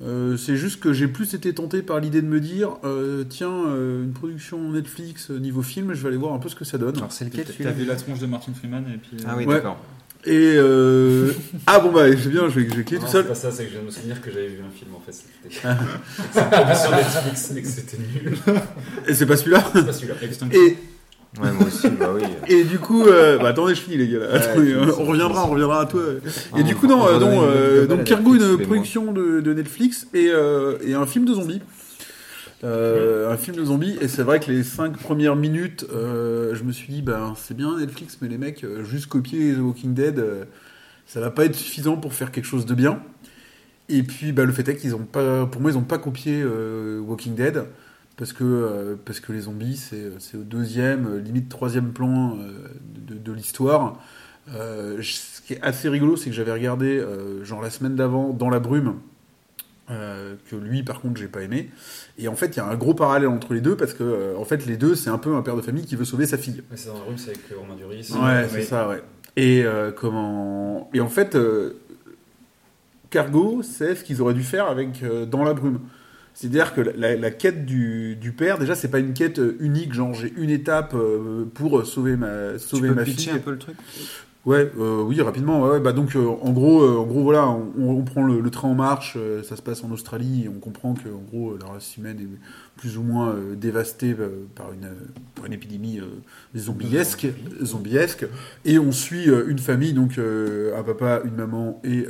Euh, 0.02 0.38
c'est 0.38 0.56
juste 0.56 0.80
que 0.80 0.94
j'ai 0.94 1.10
plus 1.10 1.34
été 1.34 1.54
tenté 1.54 1.82
par 1.82 2.00
l'idée 2.00 2.22
de 2.22 2.28
me 2.28 2.40
dire 2.40 2.78
euh, 2.86 3.26
tiens, 3.28 3.52
euh, 3.68 4.06
une 4.06 4.14
production 4.14 4.72
Netflix 4.72 5.30
euh, 5.30 5.40
niveau 5.40 5.62
film, 5.62 5.94
je 5.94 6.02
vais 6.02 6.08
aller 6.08 6.16
voir 6.18 6.34
un 6.34 6.40
peu 6.40 6.48
ce 6.48 6.56
que 6.56 6.64
ça 6.64 6.78
donne. 6.78 6.96
Alors, 6.96 7.12
c'est 7.12 7.26
lequel 7.26 7.44
T'as 7.62 7.72
vu 7.72 7.84
la 7.84 7.98
tronche 7.98 8.20
de 8.20 8.26
Martin 8.26 8.54
Freeman 8.54 8.86
et 8.88 8.98
puis. 8.98 9.18
euh, 9.20 9.28
Ah 9.28 9.34
oui, 9.38 9.46
Ouais. 9.46 9.56
d'accord. 9.56 9.78
Et 10.26 10.56
euh... 10.58 11.32
ah 11.66 11.80
bon 11.80 11.92
bah 11.92 12.04
c'est 12.12 12.30
bien, 12.30 12.50
je 12.50 12.60
vais, 12.60 12.70
je 12.70 12.76
vais 12.76 12.84
cliquer 12.84 12.96
Non, 12.96 13.02
tout 13.02 13.08
c'est 13.08 13.14
seul. 13.14 13.28
pas 13.28 13.36
ça, 13.36 13.52
c'est 13.52 13.64
que 13.64 13.70
je 13.70 13.74
viens 13.76 13.82
de 13.82 13.86
me 13.86 13.92
souvenir 13.92 14.22
que 14.22 14.30
j'avais 14.32 14.48
vu 14.48 14.60
un 14.60 14.70
film 14.78 14.92
en 14.94 15.00
fait. 15.00 15.14
C'était 15.14 15.56
sur 16.76 16.92
Netflix 16.92 17.54
et 17.56 17.62
que 17.62 17.68
c'était 17.68 17.98
nul. 17.98 18.38
Et 19.08 19.14
c'est 19.14 19.26
pas 19.26 19.38
celui-là. 19.38 19.64
C'est 19.74 19.86
pas 19.86 19.94
celui-là. 19.94 20.16
Et, 20.52 20.78
Ouais, 21.40 21.52
moi 21.52 21.68
aussi, 21.68 21.88
bah 21.90 22.10
oui. 22.16 22.24
et 22.48 22.64
du 22.64 22.80
coup, 22.80 23.04
euh, 23.06 23.38
bah 23.38 23.50
attendez, 23.50 23.76
je 23.76 23.82
finis 23.82 23.98
les 23.98 24.08
gars. 24.08 24.18
là. 24.18 24.26
Ouais, 24.32 24.36
Attendez, 24.38 24.74
c'est- 24.74 25.00
on 25.00 25.06
reviendra, 25.06 25.46
on 25.46 25.52
reviendra 25.52 25.82
à 25.82 25.86
toi. 25.86 26.02
Ah, 26.52 26.60
Et 26.60 26.64
du 26.64 26.76
coup 26.76 26.88
non, 26.88 27.06
euh, 27.08 27.20
une 27.20 27.24
euh, 27.24 27.86
donc 27.86 28.00
Netflix, 28.00 28.44
une 28.44 28.58
production 28.66 29.12
de, 29.12 29.40
de 29.40 29.54
Netflix 29.54 30.08
et, 30.16 30.30
euh, 30.30 30.78
et 30.84 30.96
un 30.96 31.06
film 31.06 31.26
de 31.26 31.34
zombies. 31.36 31.62
Euh, 32.66 33.32
un 33.32 33.38
film 33.38 33.56
de 33.56 33.64
zombies 33.64 33.98
et 34.02 34.10
c'est 34.10 34.24
vrai 34.24 34.42
que 34.42 34.52
les 34.52 34.64
cinq 34.64 34.98
premières 34.98 35.38
minutes, 35.38 35.86
euh, 35.94 36.54
je 36.56 36.64
me 36.64 36.74
suis 36.74 36.92
dit 36.92 37.02
ben 37.02 37.34
c'est 37.38 37.56
bien 37.56 37.78
Netflix, 37.78 38.18
mais 38.22 38.28
les 38.28 38.38
mecs 38.38 38.66
euh, 38.66 38.84
juste 38.84 39.06
copier 39.08 39.54
The 39.54 39.60
Walking 39.60 39.94
Dead, 39.94 40.22
ça 41.06 41.22
va 41.22 41.32
pas 41.32 41.46
être 41.46 41.56
suffisant 41.56 41.96
pour 41.96 42.14
faire 42.14 42.32
quelque 42.32 42.46
chose 42.46 42.66
de 42.66 42.74
bien. 42.74 43.02
Et 43.88 44.04
puis 44.04 44.34
bah, 44.34 44.44
le 44.44 44.52
fait 44.52 44.68
est 44.68 44.76
qu'ils 44.76 44.94
ont 44.94 45.06
pas, 45.06 45.46
pour 45.46 45.62
moi 45.62 45.72
ils 45.72 45.78
ont 45.78 45.84
pas 45.84 45.98
copié 45.98 46.44
Walking 46.44 47.36
Dead 47.36 47.64
parce 48.18 48.34
que 48.34 48.98
parce 49.06 49.22
que 49.22 49.32
les 49.32 49.42
zombies 49.42 49.78
c'est 49.78 50.38
au 50.38 50.44
deuxième, 50.44 51.18
limite 51.18 51.48
troisième 51.48 51.94
plan 51.94 52.38
de, 53.08 53.32
l'histoire. 53.32 54.02
Ce 54.52 55.42
qui 55.42 55.54
est 55.54 55.62
assez 55.62 55.88
rigolo, 55.88 56.18
c'est 56.18 56.30
que 56.30 56.36
j'avais 56.36 56.52
regardé 56.52 57.04
genre 57.44 57.62
la 57.62 57.70
semaine 57.70 57.96
d'avant 57.96 58.34
dans 58.34 58.50
la 58.50 58.60
brume. 58.60 58.96
que 59.88 60.56
lui 60.56 60.84
par 60.84 61.00
contre 61.00 61.20
j'ai 61.20 61.30
pas 61.30 61.42
aimé 61.42 61.72
et 62.20 62.28
en 62.28 62.36
fait 62.36 62.48
il 62.48 62.58
y 62.58 62.60
a 62.60 62.66
un 62.66 62.76
gros 62.76 62.94
parallèle 62.94 63.28
entre 63.30 63.54
les 63.54 63.62
deux 63.62 63.76
parce 63.76 63.94
que 63.94 64.04
euh, 64.04 64.38
en 64.38 64.46
fait 64.46 64.66
les 64.66 64.78
deux 64.78 64.96
c'est 64.96 65.10
un 65.10 65.18
peu 65.18 65.34
un 65.36 65.42
père 65.42 65.56
de 65.56 65.62
famille 65.62 65.86
qui 65.86 65.96
veut 65.96 66.06
sauver 66.06 66.26
sa 66.28 66.38
fille 66.38 66.62
Mais 66.70 66.78
c'est 66.78 66.90
dans 66.90 66.96
la 66.96 67.02
rue, 67.02 67.18
c'est 67.18 67.30
avec 67.32 67.42
Romain 67.58 67.76
Duris. 67.76 68.10
Ouais, 68.14 68.48
c'est 68.50 68.64
ça, 68.64 68.88
ouais. 68.88 69.02
Et 69.36 69.64
euh, 69.64 69.92
comment 69.92 70.90
Et 70.94 71.00
en 71.02 71.08
fait, 71.10 71.36
euh, 71.36 71.80
Cargo, 73.10 73.62
c'est 73.64 73.96
ce 73.96 74.04
qu'ils 74.04 74.22
auraient 74.22 74.34
dû 74.34 74.44
faire 74.44 74.68
avec 74.68 75.02
euh, 75.04 75.26
Dans 75.26 75.44
la 75.44 75.54
brume. 75.54 75.80
C'est-à-dire 76.34 76.74
que 76.74 76.82
la, 76.82 77.16
la 77.16 77.32
quête 77.32 77.66
du, 77.66 78.16
du 78.16 78.32
père, 78.32 78.60
déjà, 78.60 78.76
c'est 78.76 78.88
pas 78.90 79.00
une 79.00 79.14
quête 79.14 79.42
unique, 79.60 79.94
genre 79.94 80.14
j'ai 80.14 80.32
une 80.38 80.50
étape 80.50 80.94
euh, 80.94 81.46
pour 81.54 81.86
sauver 81.86 82.16
ma, 82.16 82.54
Tu 82.54 82.60
sauver 82.60 82.90
peux 82.90 82.96
ma 82.96 83.06
fille. 83.06 83.30
un 83.32 83.40
peu 83.40 83.52
le 83.52 83.58
truc? 83.58 83.76
Ouais, 84.50 84.72
euh, 84.80 85.04
oui, 85.04 85.22
rapidement. 85.22 85.62
Ouais, 85.62 85.80
bah 85.80 85.94
donc, 85.94 86.16
euh, 86.16 86.26
en 86.28 86.52
gros, 86.54 86.82
euh, 86.82 86.98
en 86.98 87.06
gros, 87.06 87.22
voilà, 87.22 87.48
on, 87.48 87.72
on 87.78 88.02
prend 88.02 88.24
le, 88.26 88.42
le 88.42 88.50
train 88.50 88.68
en 88.68 88.74
marche. 88.74 89.16
ça 89.44 89.56
se 89.56 89.62
passe 89.62 89.84
en 89.84 89.92
Australie. 89.92 90.46
Et 90.46 90.50
on 90.50 90.60
comprend 90.60 90.96
que, 90.96 91.08
en 91.08 91.22
gros, 91.32 91.56
la 91.56 91.68
race 91.68 91.98
humaine 91.98 92.18
est 92.20 92.28
plus 92.76 92.98
ou 92.98 93.04
moins 93.04 93.36
dévastée 93.56 94.16
par 94.56 94.74
une 94.74 94.90
par 95.36 95.46
une 95.46 95.54
épidémie 95.54 96.02
zombiesque, 96.58 97.28
zombiesque. 97.62 98.26
Et 98.66 98.80
on 98.80 98.92
suit 98.92 99.26
une 99.26 99.60
famille, 99.60 99.94
donc 99.94 100.18
un 100.18 100.82
papa, 100.84 101.22
une 101.26 101.36
maman 101.36 101.80
et 101.84 102.08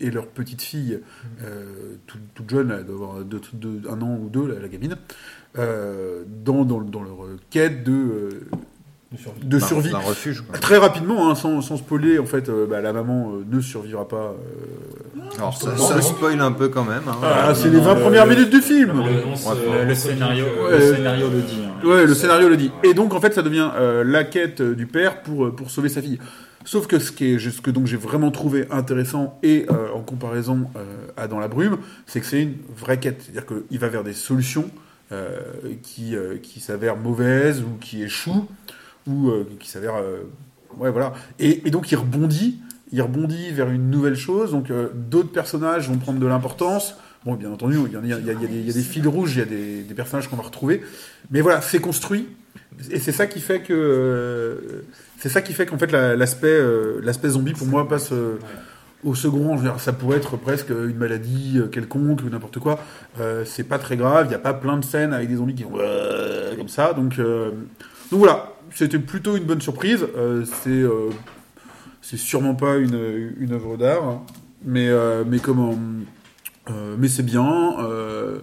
et 0.00 0.10
leur 0.10 0.26
petite 0.26 0.62
fille, 0.62 0.98
euh, 1.44 1.94
toute, 2.08 2.20
toute 2.34 2.50
jeune, 2.50 2.74
elle 2.76 2.84
doit 2.84 2.94
avoir 2.96 3.24
deux- 3.24 3.40
deux- 3.52 3.82
un 3.88 4.02
an 4.02 4.18
ou 4.20 4.28
deux, 4.28 4.48
la, 4.48 4.58
la 4.58 4.68
gamine, 4.68 4.96
dans, 5.54 6.64
dans 6.64 6.80
dans 6.80 7.02
leur 7.04 7.18
quête 7.50 7.84
de 7.84 8.40
De 9.14 9.18
survie. 9.18 9.40
de 9.42 9.58
Bah, 9.58 9.66
survie. 9.66 9.90
Un 9.94 9.98
refuge, 9.98 10.42
quoi. 10.42 10.58
Très 10.58 10.76
rapidement, 10.78 11.30
hein, 11.30 11.34
sans, 11.34 11.60
sans 11.60 11.76
spoiler, 11.76 12.18
en 12.18 12.26
fait, 12.26 12.48
euh, 12.48 12.66
bah, 12.66 12.80
la 12.80 12.92
maman 12.92 13.32
euh, 13.34 13.44
ne 13.50 13.60
survivra 13.60 14.06
pas. 14.08 14.34
euh. 14.34 15.20
Alors, 15.38 15.56
ça, 15.56 15.76
ça 15.76 16.00
spoil 16.02 16.40
un 16.40 16.52
peu 16.52 16.68
quand 16.68 16.84
même. 16.84 17.02
hein. 17.08 17.16
Ah, 17.22 17.54
c'est 17.54 17.68
non, 17.68 17.74
les 17.74 17.80
20 17.80 17.90
euh, 17.96 18.00
premières 18.00 18.26
minutes 18.26 18.50
du 18.50 18.60
film 18.60 18.92
le 19.04 19.88
le 19.88 19.94
scénario, 19.94 20.44
le 20.70 20.80
scénario 20.80 21.28
le 21.30 21.40
dit. 21.42 21.58
hein. 21.64 21.86
Ouais, 21.86 22.06
le 22.06 22.14
scénario 22.14 22.48
le 22.48 22.56
dit. 22.56 22.70
Et 22.82 22.94
donc, 22.94 23.14
en 23.14 23.20
fait, 23.20 23.34
ça 23.34 23.42
devient 23.42 23.70
euh, 23.76 24.04
la 24.04 24.24
quête 24.24 24.62
du 24.62 24.86
père 24.86 25.22
pour, 25.22 25.54
pour 25.54 25.70
sauver 25.70 25.88
sa 25.88 26.02
fille. 26.02 26.18
Sauf 26.66 26.86
que 26.86 26.98
ce, 26.98 27.12
qui 27.12 27.34
est, 27.34 27.38
ce 27.38 27.60
que 27.60 27.70
donc 27.70 27.86
j'ai 27.86 27.98
vraiment 27.98 28.30
trouvé 28.30 28.66
intéressant 28.70 29.38
et 29.42 29.66
euh, 29.70 29.92
en 29.94 30.00
comparaison 30.00 30.60
euh, 30.76 30.82
à 31.16 31.28
Dans 31.28 31.38
la 31.38 31.46
brume, 31.48 31.76
c'est 32.06 32.20
que 32.20 32.26
c'est 32.26 32.40
une 32.42 32.54
vraie 32.74 32.98
quête. 32.98 33.20
C'est-à-dire 33.22 33.44
qu'il 33.44 33.78
va 33.78 33.88
vers 33.88 34.02
des 34.02 34.14
solutions 34.14 34.70
euh, 35.12 35.40
qui, 35.82 36.16
euh, 36.16 36.36
qui 36.42 36.60
s'avèrent 36.60 36.96
mauvaises 36.96 37.60
ou 37.60 37.76
qui 37.82 38.02
échouent 38.02 38.46
ou 39.06 39.28
euh, 39.30 39.46
qui 39.60 39.68
s'avèrent. 39.68 39.96
euh, 39.96 40.22
ouais, 40.78 40.90
voilà. 40.90 41.12
Et, 41.38 41.66
et 41.66 41.70
donc, 41.70 41.90
il 41.92 41.96
rebondit. 41.96 42.58
Il 42.92 43.02
rebondit 43.02 43.50
vers 43.50 43.70
une 43.70 43.90
nouvelle 43.90 44.16
chose. 44.16 44.52
Donc, 44.52 44.70
euh, 44.70 44.88
d'autres 44.94 45.32
personnages 45.32 45.88
vont 45.88 45.98
prendre 45.98 46.20
de 46.20 46.26
l'importance. 46.26 46.96
Bon, 47.24 47.34
bien 47.34 47.50
entendu, 47.50 47.78
il 47.86 47.92
y, 47.92 47.96
a- 48.12 48.18
y 48.18 48.22
des, 48.22 48.60
y 48.66 48.70
a 48.70 48.72
des 48.72 48.82
fils 48.82 49.06
rouges, 49.06 49.34
il 49.36 49.38
y 49.38 49.42
a 49.42 49.46
des, 49.46 49.82
des 49.82 49.94
personnages 49.94 50.28
qu'on 50.28 50.36
va 50.36 50.42
retrouver. 50.42 50.82
Mais 51.30 51.40
voilà, 51.40 51.60
c'est 51.62 51.80
construit. 51.80 52.28
Et 52.90 53.00
c'est 53.00 53.12
ça 53.12 53.26
qui 53.26 53.40
fait 53.40 53.60
que. 53.62 53.72
euh, 53.72 54.82
c'est 55.18 55.28
ça 55.30 55.40
qui 55.40 55.54
fait 55.54 55.64
qu'en 55.66 55.78
fait, 55.78 55.90
la- 55.90 56.16
l'aspect 56.16 56.48
euh, 56.48 57.00
l'aspect 57.02 57.30
zombie, 57.30 57.52
pour 57.54 57.66
moi, 57.66 57.88
passe 57.88 58.12
euh, 58.12 58.36
au 59.04 59.14
second. 59.14 59.56
Je 59.56 59.62
veux 59.62 59.68
dire, 59.70 59.80
Ça 59.80 59.92
pourrait 59.94 60.18
être 60.18 60.36
presque 60.36 60.68
une 60.70 60.96
maladie 60.96 61.60
quelconque 61.72 62.20
ou 62.22 62.28
n'importe 62.30 62.58
quoi. 62.58 62.78
C'est 63.46 63.64
pas 63.64 63.78
très 63.78 63.96
grave. 63.96 64.26
Il 64.26 64.28
n'y 64.28 64.34
a 64.34 64.38
pas 64.40 64.54
plein 64.54 64.76
de 64.76 64.84
scènes 64.84 65.14
avec 65.14 65.28
des 65.28 65.36
zombies 65.36 65.54
qui 65.54 65.62
vont 65.64 65.78
comme 66.58 66.68
ça. 66.68 66.92
Donc, 66.92 67.16
donc 67.16 68.18
voilà, 68.20 68.52
c'était 68.74 68.98
plutôt 68.98 69.36
une 69.36 69.44
bonne 69.44 69.60
surprise. 69.60 70.06
Euh, 70.16 70.44
c'est 70.62 70.70
euh, 70.70 71.10
c'est 72.02 72.16
sûrement 72.18 72.54
pas 72.54 72.76
une, 72.76 73.32
une 73.38 73.52
œuvre 73.52 73.76
d'art, 73.76 74.04
hein. 74.04 74.22
mais 74.64 74.88
euh, 74.88 75.24
mais 75.26 75.38
comment 75.38 75.74
euh, 76.70 76.96
mais 76.98 77.08
c'est 77.08 77.22
bien. 77.22 77.74
euh, 77.80 78.38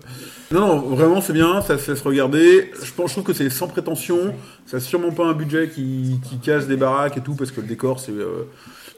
Non, 0.51 0.59
non, 0.67 0.79
vraiment 0.95 1.21
c'est 1.21 1.34
bien, 1.34 1.61
ça 1.61 1.77
se 1.79 1.91
laisse 1.91 2.01
regarder. 2.01 2.71
Je 2.84 2.91
pense, 2.93 3.09
je 3.09 3.13
trouve 3.15 3.23
que 3.23 3.34
c'est 3.34 3.49
sans 3.49 3.67
prétention. 3.67 4.34
Ça 4.67 4.77
n'a 4.77 4.82
sûrement 4.82 5.11
pas 5.11 5.25
un 5.25 5.34
budget 5.34 5.69
qui, 5.69 6.19
qui 6.29 6.38
casse 6.38 6.67
des 6.67 6.77
baraques 6.77 7.17
et 7.17 7.21
tout, 7.21 7.34
parce 7.34 7.51
que 7.51 7.61
le 7.61 7.67
décor 7.67 7.99
c'est 7.99 8.11
euh, 8.11 8.43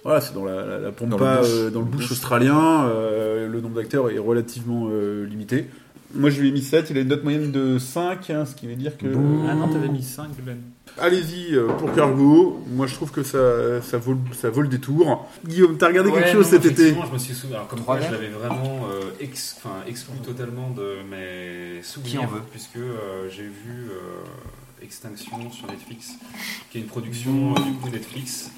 voilà, 0.04 0.20
c'est 0.20 0.34
dans 0.34 0.44
la, 0.44 0.66
la, 0.66 0.80
la 0.80 0.92
Dans 0.92 1.18
le 1.18 1.42
bush. 1.42 1.48
euh, 1.50 1.70
dans 1.70 1.80
le 1.80 1.86
bush 1.86 2.12
australien. 2.12 2.84
euh, 2.86 3.48
le 3.48 3.62
nombre 3.62 3.76
d'acteurs 3.76 4.10
est 4.12 4.18
relativement 4.20 4.90
euh, 4.92 5.26
limité. 5.26 5.68
Moi 6.14 6.30
je 6.30 6.42
lui 6.42 6.50
ai 6.50 6.52
mis 6.52 6.62
7, 6.62 6.90
il 6.90 6.98
a 6.98 7.02
une 7.02 7.08
note 7.08 7.24
moyenne 7.24 7.52
de 7.52 7.78
5, 7.80 8.30
hein, 8.30 8.46
ce 8.46 8.54
qui 8.56 8.68
veut 8.68 8.76
dire 8.76 8.98
que. 8.98 9.08
Ah 9.50 9.56
non, 9.56 9.70
t'avais 9.70 9.88
mis 9.88 10.04
5, 10.04 10.28
Ben. 10.46 10.58
Allez-y 11.00 11.56
euh, 11.56 11.68
pour 11.74 11.94
Cargo. 11.94 12.62
Moi 12.68 12.86
je 12.88 12.94
trouve 12.96 13.12
que 13.12 13.24
ça, 13.24 13.82
ça, 13.82 13.98
vaut, 13.98 14.14
le- 14.14 14.36
ça 14.36 14.50
vaut 14.50 14.62
le 14.62 14.68
détour. 14.68 15.28
Guillaume, 15.46 15.78
t'as 15.78 15.88
regardé 15.88 16.12
quelque 16.12 16.32
chose 16.32 16.46
non, 16.46 16.52
cet 16.52 16.66
été 16.66 16.82
effectivement, 16.84 17.06
Je 17.08 17.14
me 17.14 17.18
suis 17.18 17.34
souvenu. 17.34 17.56
Alors, 17.56 17.68
comme 17.68 17.82
quoi, 17.82 17.98
Trois 17.98 18.08
je 18.10 18.14
l'avais 18.14 18.30
vraiment 18.30 18.88
euh, 18.92 19.02
ex- 19.20 19.56
enfin, 19.58 19.78
exclu 19.88 20.18
totalement 20.20 20.70
de 20.70 20.98
mes 21.10 21.82
souvenirs. 21.82 22.12
Qui 22.12 22.18
en 22.20 22.28
veut 22.28 22.42
Puisque 22.52 22.78
euh, 22.78 23.28
j'ai 23.30 23.44
vu 23.44 23.90
euh, 23.90 24.84
Extinction 24.84 25.50
sur 25.52 25.68
Netflix, 25.68 26.12
qui 26.70 26.78
est 26.78 26.82
une 26.82 26.88
production 26.88 27.54
euh, 27.58 27.60
du 27.62 27.74
coup 27.74 27.90
Netflix. 27.90 28.52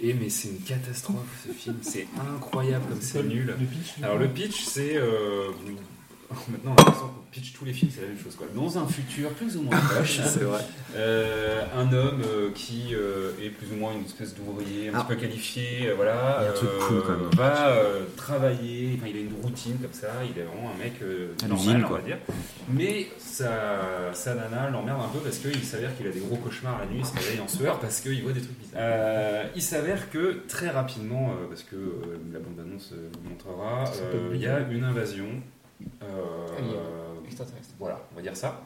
Et 0.00 0.12
mais 0.14 0.28
c'est 0.28 0.48
une 0.48 0.58
catastrophe 0.60 1.16
ce 1.46 1.52
film, 1.52 1.76
c'est 1.80 2.06
incroyable 2.34 2.84
comme 2.88 3.00
c'est 3.00 3.22
nul. 3.22 3.46
Le 3.46 3.54
pitch, 3.66 3.94
Alors 4.02 4.18
le 4.18 4.28
pitch 4.28 4.64
c'est 4.64 4.96
euh, 4.96 5.48
maintenant 6.50 6.72
on 6.72 6.82
a 6.82 6.84
l'impression 6.84 7.06
qu'on 7.08 7.30
pitch 7.32 7.52
tous 7.52 7.64
les 7.64 7.72
films 7.72 7.90
c'est 7.94 8.02
la 8.02 8.08
même 8.08 8.18
chose 8.18 8.34
quoi. 8.36 8.46
Dans 8.54 8.78
un 8.78 8.86
futur 8.86 9.30
plus 9.30 9.56
ou 9.56 9.62
moins 9.62 9.78
proche, 9.94 10.20
euh, 10.96 11.62
un 11.76 11.92
homme 11.92 12.22
euh, 12.26 12.50
qui 12.54 12.94
euh, 12.94 13.30
est 13.42 13.50
plus 13.50 13.70
ou 13.72 13.76
moins 13.76 13.92
une 13.92 14.04
espèce 14.04 14.34
d'ouvrier 14.34 14.88
un 14.88 14.92
Ah. 14.94 15.00
petit 15.00 15.14
peu 15.14 15.20
qualifié, 15.20 15.92
voilà, 15.94 16.44
cool, 16.88 17.02
quand 17.06 17.12
même. 17.12 17.30
va 17.36 17.78
travailler, 18.16 18.96
enfin, 18.98 19.06
il 19.10 19.16
a 19.16 19.20
une 19.20 19.34
routine 19.42 19.76
comme 19.78 19.92
ça, 19.92 20.08
il 20.24 20.38
est 20.40 20.44
vraiment 20.44 20.72
un 20.74 20.78
mec 20.82 20.94
normal, 21.48 21.86
on 21.88 21.94
va 21.94 22.00
dire. 22.00 22.18
Mais 22.68 23.08
sa, 23.18 24.12
sa 24.12 24.34
nana 24.34 24.70
l'emmerde 24.70 25.00
un 25.04 25.08
peu 25.08 25.18
parce 25.20 25.38
qu'il 25.38 25.62
s'avère 25.62 25.96
qu'il 25.96 26.06
a 26.06 26.10
des 26.10 26.20
gros 26.20 26.36
cauchemars 26.36 26.78
la 26.78 26.86
nuit, 26.86 27.00
il 27.00 27.06
se 27.06 27.14
réveille 27.14 27.40
en 27.40 27.48
sueur 27.48 27.78
parce 27.78 28.00
qu'il 28.00 28.22
voit 28.22 28.32
des 28.32 28.40
trucs 28.40 28.58
bizarres. 28.58 29.46
Il 29.54 29.62
s'avère 29.62 30.10
que 30.10 30.42
très 30.48 30.70
rapidement, 30.70 31.34
parce 31.48 31.62
que 31.62 31.76
la 32.32 32.38
bande-annonce 32.38 32.94
montrera, 33.28 33.84
il 34.32 34.40
y 34.40 34.46
a 34.46 34.60
une 34.70 34.84
invasion. 34.84 35.26
Euh. 36.02 36.46
Extraterrestre. 37.26 37.74
voilà, 37.78 38.00
on 38.12 38.16
va 38.16 38.22
dire 38.22 38.36
ça. 38.36 38.62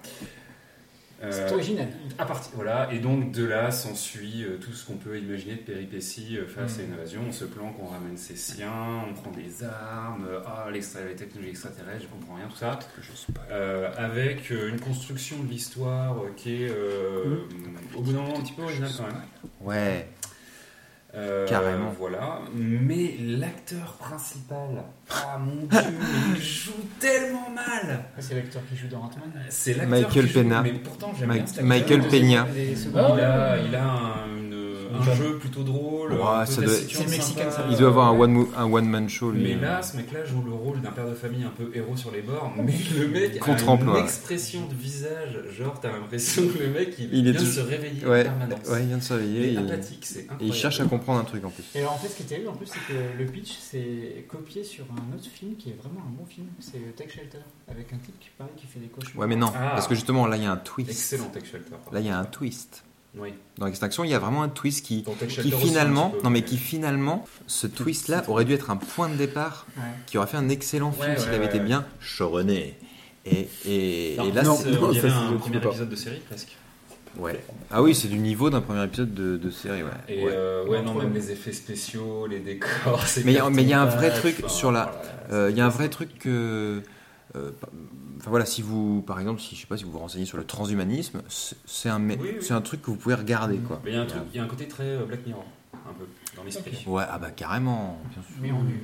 Euh, 1.22 1.28
C'est 1.30 1.52
original. 1.52 1.88
à 2.18 2.24
partir, 2.24 2.50
voilà, 2.54 2.90
et 2.94 2.98
donc 2.98 3.30
de 3.32 3.44
là 3.44 3.70
s'ensuit 3.70 4.42
euh, 4.42 4.56
tout 4.56 4.72
ce 4.72 4.86
qu'on 4.86 4.94
peut 4.96 5.18
imaginer 5.18 5.56
de 5.56 5.60
péripéties 5.60 6.38
euh, 6.38 6.46
face 6.46 6.78
Mm. 6.78 6.80
à 6.80 6.84
une 6.84 6.92
invasion. 6.94 7.20
On 7.28 7.32
se 7.32 7.44
planque, 7.44 7.74
on 7.78 7.88
ramène 7.88 8.16
ses 8.16 8.36
siens, 8.36 9.04
on 9.06 9.12
prend 9.12 9.30
des 9.30 9.62
armes, 9.62 10.24
euh, 10.26 10.40
ah, 10.46 10.68
l'extra- 10.72 11.00
la 11.04 11.12
technologie 11.14 11.50
extraterrestre, 11.50 12.04
je 12.04 12.06
comprends 12.08 12.36
rien, 12.36 12.48
tout 12.48 12.56
ça. 12.56 12.78
Euh, 13.50 13.90
avec 13.98 14.50
euh, 14.50 14.70
une 14.70 14.80
construction 14.80 15.42
de 15.42 15.48
l'histoire 15.50 16.16
euh, 16.24 16.30
qui 16.36 16.62
est, 16.64 16.70
euh, 16.70 17.44
au 17.94 18.00
bout 18.00 18.12
d'un 18.14 18.22
moment, 18.22 18.38
un 18.38 18.42
petit 18.42 18.54
peu 18.54 18.62
originale 18.62 18.90
quand 18.96 19.04
même. 19.06 19.22
Ouais. 19.60 20.08
Euh, 21.14 21.46
Carrément. 21.48 21.92
Voilà. 21.98 22.40
Mais 22.54 23.16
l'acteur 23.20 23.94
principal, 23.98 24.84
ah 25.10 25.38
mon 25.38 25.66
dieu, 25.66 25.98
il 26.36 26.40
joue 26.40 26.72
tellement 27.00 27.50
mal. 27.50 28.04
Ah, 28.16 28.20
C'est 28.20 28.34
l'acteur 28.36 28.62
qui 28.70 28.76
joue 28.76 28.86
dans 28.88 28.98
Ant-Man. 28.98 29.32
C'est 29.48 29.72
l'acteur 29.74 29.88
Michael 29.90 30.26
qui 30.26 30.32
joue, 30.32 30.40
Pena. 30.40 30.62
Mais 30.62 30.72
pourtant, 30.74 31.12
j'aime 31.18 31.28
Ma- 31.28 31.34
bien 31.34 31.46
cet 31.46 31.56
acteur. 31.58 31.68
Michael 31.68 32.02
Peña. 32.08 32.46
Les 32.54 32.82
Il 32.86 32.98
a, 32.98 33.56
il 33.58 33.74
a 33.74 33.84
un, 33.84 34.49
un 34.94 35.14
jeu 35.14 35.38
plutôt 35.38 35.62
drôle. 35.62 36.12
Ouais, 36.12 36.18
taciturne, 36.46 36.68
C'est 36.88 37.04
le 37.04 37.10
Mexicain, 37.10 37.50
ça. 37.50 37.66
Il 37.70 37.76
doit 37.76 37.88
avoir 37.88 38.08
un 38.08 38.18
one, 38.18 38.32
mo- 38.32 38.50
un 38.56 38.64
one 38.70 38.86
man 38.88 39.08
show 39.08 39.30
lui. 39.30 39.42
Mais 39.42 39.54
là, 39.54 39.82
ce 39.82 39.96
mec-là 39.96 40.24
joue 40.24 40.42
le 40.42 40.52
rôle 40.52 40.80
d'un 40.80 40.90
père 40.92 41.08
de 41.08 41.14
famille 41.14 41.44
un 41.44 41.50
peu 41.56 41.70
héros 41.74 41.96
sur 41.96 42.10
les 42.10 42.22
bords. 42.22 42.52
Mais 42.56 42.74
le 42.98 43.08
mec 43.08 43.36
a 43.36 43.40
Contre-emploi. 43.40 43.98
une 43.98 44.04
expression 44.04 44.66
de 44.66 44.74
visage, 44.74 45.38
genre 45.58 45.78
t'as 45.80 45.92
l'impression 45.92 46.42
que 46.48 46.58
le 46.58 46.68
mec 46.70 46.94
il, 46.98 47.12
Il 47.14 47.28
est 47.28 47.32
vient 47.32 47.40
de 47.40 47.46
se 47.46 47.60
réveiller 47.60 48.04
ouais, 48.04 48.20
en 48.20 48.24
permanence. 48.38 48.68
ouais, 48.68 48.82
il 48.82 48.86
vient 48.88 48.98
de 48.98 49.02
se 49.02 49.14
Il 49.14 49.16
réveiller. 49.18 49.48
est 49.48 49.52
et- 49.54 49.58
apathique, 49.58 50.06
c'est 50.06 50.26
il 50.40 50.52
cherche 50.52 50.80
à 50.80 50.84
comprendre 50.84 51.20
un 51.20 51.24
truc 51.24 51.44
en 51.44 51.50
plus. 51.50 51.64
Et 51.74 51.80
alors 51.80 51.92
en 51.92 51.98
fait, 51.98 52.08
ce 52.08 52.16
qui 52.16 52.22
est 52.22 52.26
terrible 52.26 52.48
en 52.48 52.54
plus, 52.54 52.66
c'est 52.66 52.92
que 52.92 53.18
le 53.18 53.26
pitch 53.26 53.56
c'est 53.60 54.24
copié 54.28 54.64
sur 54.64 54.84
un 54.92 55.16
autre 55.16 55.28
film 55.28 55.56
qui 55.56 55.70
est 55.70 55.76
vraiment 55.80 56.00
un 56.06 56.10
bon 56.10 56.26
film. 56.26 56.46
C'est 56.60 56.76
euh, 56.78 56.92
Tech 56.96 57.08
Shelter 57.14 57.38
avec 57.68 57.92
un 57.92 57.96
type 57.98 58.18
qui 58.20 58.28
pareil 58.36 58.52
qui 58.56 58.66
fait 58.66 58.80
des 58.80 58.86
cauchemars. 58.88 59.20
Ouais, 59.20 59.26
mais 59.26 59.36
non, 59.36 59.52
Ah. 59.54 59.70
parce 59.74 59.86
que 59.86 59.94
justement 59.94 60.26
là 60.26 60.36
il 60.36 60.42
y 60.42 60.46
a 60.46 60.52
un 60.52 60.56
twist. 60.56 60.90
Excellent 60.90 61.26
Tech 61.32 61.44
Shelter. 61.44 61.76
Là 61.92 62.00
il 62.00 62.06
y 62.06 62.10
a 62.10 62.18
un 62.18 62.24
twist. 62.24 62.82
Oui. 63.16 63.34
Dans 63.58 63.66
Extinction, 63.66 64.04
il 64.04 64.10
y 64.10 64.14
a 64.14 64.18
vraiment 64.20 64.42
un 64.42 64.48
twist 64.48 64.84
qui, 64.86 65.04
qui 65.42 65.50
finalement, 65.50 66.06
un 66.06 66.10
peu, 66.18 66.22
non 66.22 66.30
mais 66.30 66.42
qui 66.42 66.56
finalement, 66.58 67.26
ce 67.48 67.66
twist 67.66 68.06
là 68.08 68.22
aurait 68.28 68.44
dû 68.44 68.52
être 68.54 68.70
un 68.70 68.76
point 68.76 69.08
de 69.08 69.16
départ 69.16 69.66
Ouais. 69.76 69.82
qui 70.06 70.16
aurait 70.16 70.28
fait 70.28 70.36
un 70.36 70.48
excellent 70.48 70.92
film 70.92 71.16
s'il 71.16 71.28
ouais, 71.28 71.34
avait 71.34 71.38
ouais, 71.40 71.46
été 71.46 71.58
ouais. 71.58 71.64
bien 71.64 71.84
choronné. 72.18 72.76
Et, 73.26 73.48
et, 73.66 74.14
Non, 74.16 74.28
et 74.28 74.32
là, 74.32 74.44
c'est- 74.44 74.70
dirait 74.92 75.10
ça, 75.10 75.16
un 75.18 75.32
premier 75.34 75.56
épisode 75.58 75.88
de 75.88 75.96
série 75.96 76.20
presque. 76.20 76.56
ouais. 77.18 77.44
Ah 77.72 77.82
oui, 77.82 77.94
c'est 77.96 78.08
du 78.08 78.18
niveau 78.18 78.48
d'un 78.48 78.60
premier 78.60 78.84
épisode 78.84 79.12
de, 79.12 79.36
de 79.36 79.50
série, 79.50 79.82
ouais. 79.82 79.90
Et 80.08 80.24
Ouais. 80.24 80.30
euh, 80.32 80.64
ouais, 80.66 80.80
Non, 80.80 80.94
même 80.94 81.12
les 81.12 81.32
effets 81.32 81.52
spéciaux, 81.52 82.26
les 82.28 82.38
décors, 82.38 83.04
c'est 83.06 83.24
Mais 83.24 83.32
il 83.32 83.36
y 83.36 83.38
a- 83.38 83.50
mais 83.50 83.62
il 83.62 83.68
y 83.68 83.72
a 83.72 83.82
un 83.82 83.86
vrai 83.86 84.10
truc 84.10 84.36
sur 84.48 84.70
la- 84.72 84.84
voilà, 84.84 85.02
Euh, 85.32 85.50
Il 85.50 85.56
y 85.56 85.60
a 85.60 85.66
un 85.66 85.68
vrai 85.68 85.88
truc 85.88 86.16
que. 86.18 86.82
euh, 87.36 87.50
Enfin 88.20 88.30
voilà, 88.30 88.44
si 88.44 88.60
vous, 88.60 89.00
par 89.02 89.18
exemple, 89.18 89.40
si 89.40 89.56
je 89.56 89.62
sais 89.62 89.66
pas 89.66 89.76
si 89.78 89.84
vous 89.84 89.92
vous 89.92 89.98
renseignez 89.98 90.26
sur 90.26 90.36
le 90.36 90.44
transhumanisme, 90.44 91.22
c'est 91.28 91.88
un, 91.88 91.98
mé- 91.98 92.18
Oui, 92.20 92.28
oui. 92.34 92.36
c'est 92.40 92.52
un 92.52 92.60
truc 92.60 92.82
que 92.82 92.90
vous 92.90 92.96
pouvez 92.96 93.14
regarder 93.14 93.56
quoi. 93.58 93.80
Mais 93.84 93.92
il 93.92 93.94
y 93.94 93.98
a 93.98 94.02
un 94.02 94.06
truc, 94.06 94.22
il 94.32 94.36
y 94.36 94.40
a 94.40 94.44
un 94.44 94.46
côté 94.48 94.68
très 94.68 94.84
euh, 94.84 95.06
Black 95.06 95.26
Mirror, 95.26 95.46
un 95.72 95.92
peu, 95.94 96.04
dans 96.36 96.44
l'esprit. 96.44 96.84
Ouais, 96.86 97.04
ah 97.08 97.18
bah 97.18 97.30
carrément. 97.30 97.98
bien 98.12 98.22
sûr. 98.22 98.34
Mais 98.42 98.50
en 98.50 98.62
nu. 98.62 98.82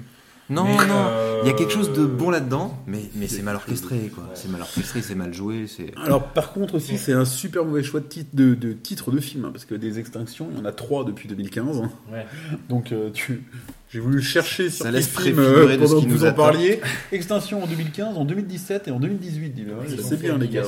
Non, 0.48 0.64
Mais, 0.64 0.86
non, 0.86 0.94
euh, 1.08 1.40
il 1.42 1.48
y 1.48 1.50
a 1.50 1.54
quelque 1.54 1.72
chose 1.72 1.92
de 1.92 2.06
bon 2.06 2.30
là-dedans, 2.30 2.78
mais, 2.86 3.00
mais 3.16 3.26
c'est 3.26 3.42
mal 3.42 3.56
orchestré 3.56 4.12
quoi. 4.14 4.22
Ouais. 4.24 4.30
C'est 4.34 4.48
mal 4.48 4.60
orchestré, 4.60 5.02
c'est 5.02 5.16
mal 5.16 5.34
joué, 5.34 5.66
c'est. 5.66 5.90
Alors, 6.04 6.22
par 6.28 6.52
contre, 6.52 6.76
aussi, 6.76 6.98
c'est 6.98 7.12
un 7.12 7.24
super 7.24 7.64
mauvais 7.64 7.82
choix 7.82 7.98
de 7.98 8.06
titre 8.06 8.30
de, 8.32 8.54
de, 8.54 8.72
titre 8.72 9.10
de 9.10 9.18
film, 9.18 9.44
hein, 9.44 9.50
parce 9.52 9.64
que 9.64 9.74
des 9.74 9.98
extinctions, 9.98 10.48
il 10.52 10.58
y 10.58 10.60
en 10.60 10.64
a 10.64 10.70
trois 10.70 11.04
depuis 11.04 11.28
2015. 11.28 11.78
hein. 11.80 11.90
Ouais. 12.12 12.26
Donc, 12.68 12.92
euh, 12.92 13.10
tu... 13.12 13.42
j'ai 13.90 13.98
voulu 13.98 14.22
chercher 14.22 14.70
sur 14.70 14.84
Ça 14.84 14.92
laisse 14.92 15.08
film 15.08 15.40
euh, 15.40 15.66
de 15.76 15.84
ce 15.84 15.88
pendant 15.88 16.00
qui 16.00 16.06
que 16.06 16.10
nous 16.12 16.16
vous 16.18 16.24
en 16.26 16.32
parliez. 16.32 16.80
Extinction 17.10 17.64
en 17.64 17.66
2015, 17.66 18.16
en 18.16 18.24
2017 18.24 18.86
et 18.86 18.90
en 18.92 19.00
2018. 19.00 19.50
dis, 19.50 19.62
ouais, 19.64 19.70
c'est 20.00 20.20
bien, 20.20 20.38
les 20.38 20.46
gars. 20.48 20.62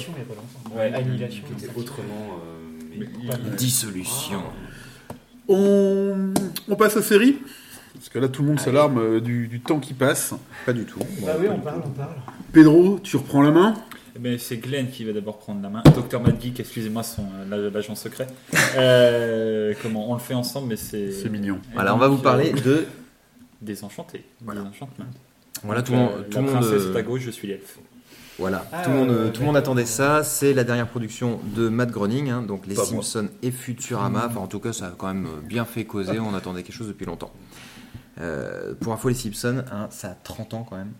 Ouais, 0.77 0.93
Annihilation. 0.93 1.45
qui 1.57 1.65
était 1.65 1.73
autrement. 1.79 2.41
euh, 2.43 2.97
mais- 2.99 3.29
Pas- 3.29 3.37
Dissolution. 3.57 4.43
On... 5.49 6.35
on 6.69 6.75
passe 6.77 6.97
aux 6.97 7.03
séries? 7.03 7.37
Parce 7.99 8.09
que 8.11 8.19
là, 8.19 8.29
tout 8.29 8.43
le 8.43 8.49
monde 8.49 8.61
s'alarme 8.61 8.99
euh, 8.99 9.21
du, 9.21 9.49
du 9.49 9.61
temps 9.61 9.81
qui 9.81 9.93
passe. 9.95 10.35
Pas 10.67 10.73
du 10.73 10.85
tout. 10.85 11.01
Bah 11.25 11.33
oui, 11.39 11.47
on 11.51 11.59
parle, 11.59 11.83
on 11.85 11.91
parle. 11.91 12.13
Pedro, 12.53 12.99
tu 13.03 13.17
reprends 13.17 13.43
la 13.43 13.51
main? 13.51 13.75
Eh 14.17 14.21
ben, 14.21 14.39
c'est 14.39 14.57
Glenn 14.57 14.89
qui 14.89 15.05
va 15.05 15.13
d'abord 15.13 15.39
prendre 15.39 15.61
la 15.63 15.69
main. 15.69 15.83
Docteur 15.95 16.21
Mad 16.21 16.41
Geek, 16.41 16.61
excusez-moi, 16.61 17.03
son 17.03 17.25
euh, 17.53 17.71
l'agent 17.71 17.95
secret. 17.95 18.27
Euh, 18.77 19.75
comment 19.83 20.11
on 20.11 20.15
le 20.15 20.21
fait 20.21 20.35
ensemble, 20.35 20.69
mais 20.69 20.77
c'est 20.77 21.13
C'est 21.13 21.29
mignon. 21.29 21.59
Voilà, 21.75 21.95
on 21.95 21.99
va 21.99 22.09
vous 22.09 22.19
euh, 22.19 22.23
parler 22.23 22.53
de. 22.53 22.87
Désenchanté. 23.61 24.25
Voilà. 24.41 24.61
Désenchantement. 24.63 25.07
Voilà, 25.65 25.83
tout 25.83 25.93
Donc, 25.93 26.11
le 26.11 26.17
monde. 26.17 26.25
tout 26.31 26.35
la 26.37 26.41
le 26.41 26.47
monde, 26.53 26.61
princesse 26.63 26.83
euh, 26.87 26.95
est 26.95 26.99
à 26.99 27.03
gauche, 27.03 27.23
je 27.23 27.31
suis 27.31 27.49
l'elfe. 27.49 27.79
Voilà, 28.39 28.65
Ah, 28.73 28.85
tout 28.85 28.91
le 28.91 28.97
monde, 28.97 29.11
euh, 29.11 29.31
tout 29.31 29.41
le 29.41 29.47
monde 29.47 29.57
attendait 29.57 29.85
ça. 29.85 30.23
C'est 30.23 30.55
la 30.55 30.63
dernière 30.63 30.87
production 30.87 31.41
de 31.57 31.69
Matt 31.69 31.91
Groening, 31.91 32.31
hein, 32.31 32.43
donc 32.43 32.69
les 32.69 32.77
moi. 32.77 32.85
Simpsons 32.87 33.29
et 33.43 33.51
Futurama. 33.51 34.27
Enfin, 34.31 34.39
en 34.41 34.47
tout 34.47 34.61
cas, 34.61 34.73
ça 34.73 34.87
a 34.87 34.91
quand 34.97 35.09
même 35.09 35.27
bien 35.45 35.65
fait 35.65 35.85
causer. 35.85 36.21
On 36.21 36.33
attendait 36.35 36.63
quelque 36.63 36.77
chose 36.77 36.87
depuis 36.87 37.07
longtemps. 37.07 37.33
Euh, 38.21 38.75
pour 38.81 38.93
info, 38.93 39.09
les 39.09 39.15
Simpsons, 39.15 39.65
hein, 39.71 39.87
ça 39.91 40.11
a 40.11 40.15
30 40.15 40.55
ans 40.55 40.67
quand 40.69 40.77
même. 40.77 40.93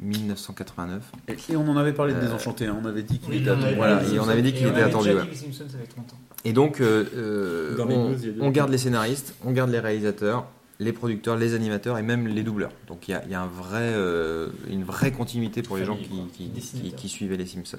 1989. 0.00 1.02
Et, 1.28 1.52
et 1.52 1.56
on 1.56 1.68
en 1.68 1.76
avait 1.76 1.92
parlé 1.92 2.12
de 2.12 2.18
Euh, 2.18 2.22
Désenchanté, 2.22 2.66
hein, 2.66 2.76
on 2.82 2.86
avait 2.86 3.02
dit 3.02 3.18
qu'il 3.18 3.30
Oui, 3.30 3.40
était 3.40 3.50
attendu. 3.50 3.74
Voilà, 3.74 4.02
et 4.04 4.18
on 4.20 4.28
avait 4.28 4.42
dit 4.42 4.52
qu'il 4.52 4.66
était 4.66 4.82
attendu, 4.82 5.08
ouais. 5.08 5.22
dit 5.22 5.26
que 5.26 5.30
les 5.30 5.36
Simpsons, 5.36 5.64
ça 5.68 5.76
avait 5.76 5.86
30 5.86 6.12
ans. 6.12 6.16
Et 6.44 6.52
donc, 6.52 6.80
euh, 6.80 7.04
euh, 7.16 7.76
on, 7.80 8.44
news, 8.44 8.50
garde 8.52 8.70
les 8.70 8.78
scénaristes, 8.78 9.34
on 9.44 9.50
garde 9.50 9.70
les 9.70 9.80
réalisateurs, 9.80 10.46
les 10.78 10.92
producteurs, 10.92 11.36
les 11.36 11.54
animateurs 11.54 11.98
et 11.98 12.02
même 12.02 12.28
les 12.28 12.42
doubleurs. 12.42 12.70
Donc 12.86 13.08
il 13.08 13.12
y 13.12 13.14
a, 13.14 13.22
il 13.24 13.30
y 13.32 13.34
a 13.34 13.40
un 13.40 13.48
vrai, 13.48 13.80
euh, 13.82 14.48
une 14.70 14.84
vraie 14.84 15.10
continuité 15.10 15.62
pour 15.62 15.76
les 15.76 15.84
gens 15.84 15.96
qui, 15.96 16.50
qui 16.92 17.08
suivaient 17.08 17.36
les 17.36 17.46
Simpsons. 17.46 17.78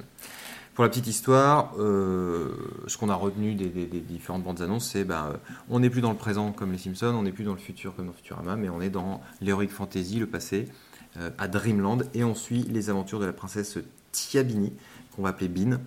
Pour 0.80 0.86
la 0.86 0.90
petite 0.92 1.08
histoire, 1.08 1.74
euh, 1.78 2.52
ce 2.88 2.98
qu'on 2.98 3.10
a 3.10 3.14
retenu 3.14 3.54
des, 3.54 3.68
des- 3.68 3.86
des 3.86 4.00
différentes 4.00 4.46
bandes 4.46 4.62
annonces, 4.62 4.90
c'est 4.90 5.04
ben, 5.04 5.32
euh, 5.34 5.38
on 5.70 5.82
n'est 5.82 5.90
plus 5.90 6.00
dans 6.00 6.12
le 6.12 6.16
présent 6.18 6.54
comme 6.54 6.72
les 6.72 6.78
Simpsons, 6.78 7.08
on 7.20 7.24
n'est 7.24 7.34
plus 7.34 7.44
dans 7.44 7.52
le 7.52 7.58
futur 7.60 7.94
comme 7.98 8.06
dans 8.08 8.14
Futurama, 8.14 8.56
mais 8.56 8.70
on 8.70 8.80
est 8.80 8.90
dans 8.90 9.20
l'heroic 9.42 9.68
fantasy, 9.68 10.20
le 10.20 10.26
passé, 10.26 10.70
euh, 11.18 11.32
à 11.38 11.50
Dreamland, 11.50 12.04
et 12.14 12.24
on 12.24 12.34
suit 12.34 12.64
les 12.64 12.90
aventures 12.90 13.20
de 13.20 13.26
la 13.26 13.34
princesse 13.34 13.78
Tiabini, 14.14 14.72
qu'on 15.14 15.24
va 15.24 15.32
appeler 15.32 15.50
Bean, 15.50 15.80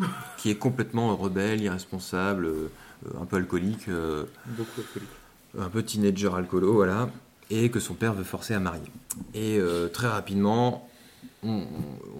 qui 0.36 0.50
est 0.50 0.56
complètement 0.56 1.14
rebelle, 1.16 1.62
irresponsable, 1.62 2.46
euh, 2.46 2.68
un 3.20 3.26
peu 3.26 3.36
alcoolique, 3.36 3.86
Beaucoup 3.88 4.80
alcoolique. 4.80 5.10
un 5.60 5.68
peu 5.68 5.84
teenager 5.84 6.34
alcoolo, 6.34 6.72
voilà, 6.72 7.08
et 7.50 7.70
que 7.70 7.78
son 7.78 7.94
père 7.94 8.14
veut 8.14 8.24
forcer 8.24 8.54
à 8.54 8.58
marier. 8.58 8.82
Et 9.32 9.60
euh, 9.60 9.86
très 9.86 10.08
rapidement, 10.08 10.88
on, 11.44 11.62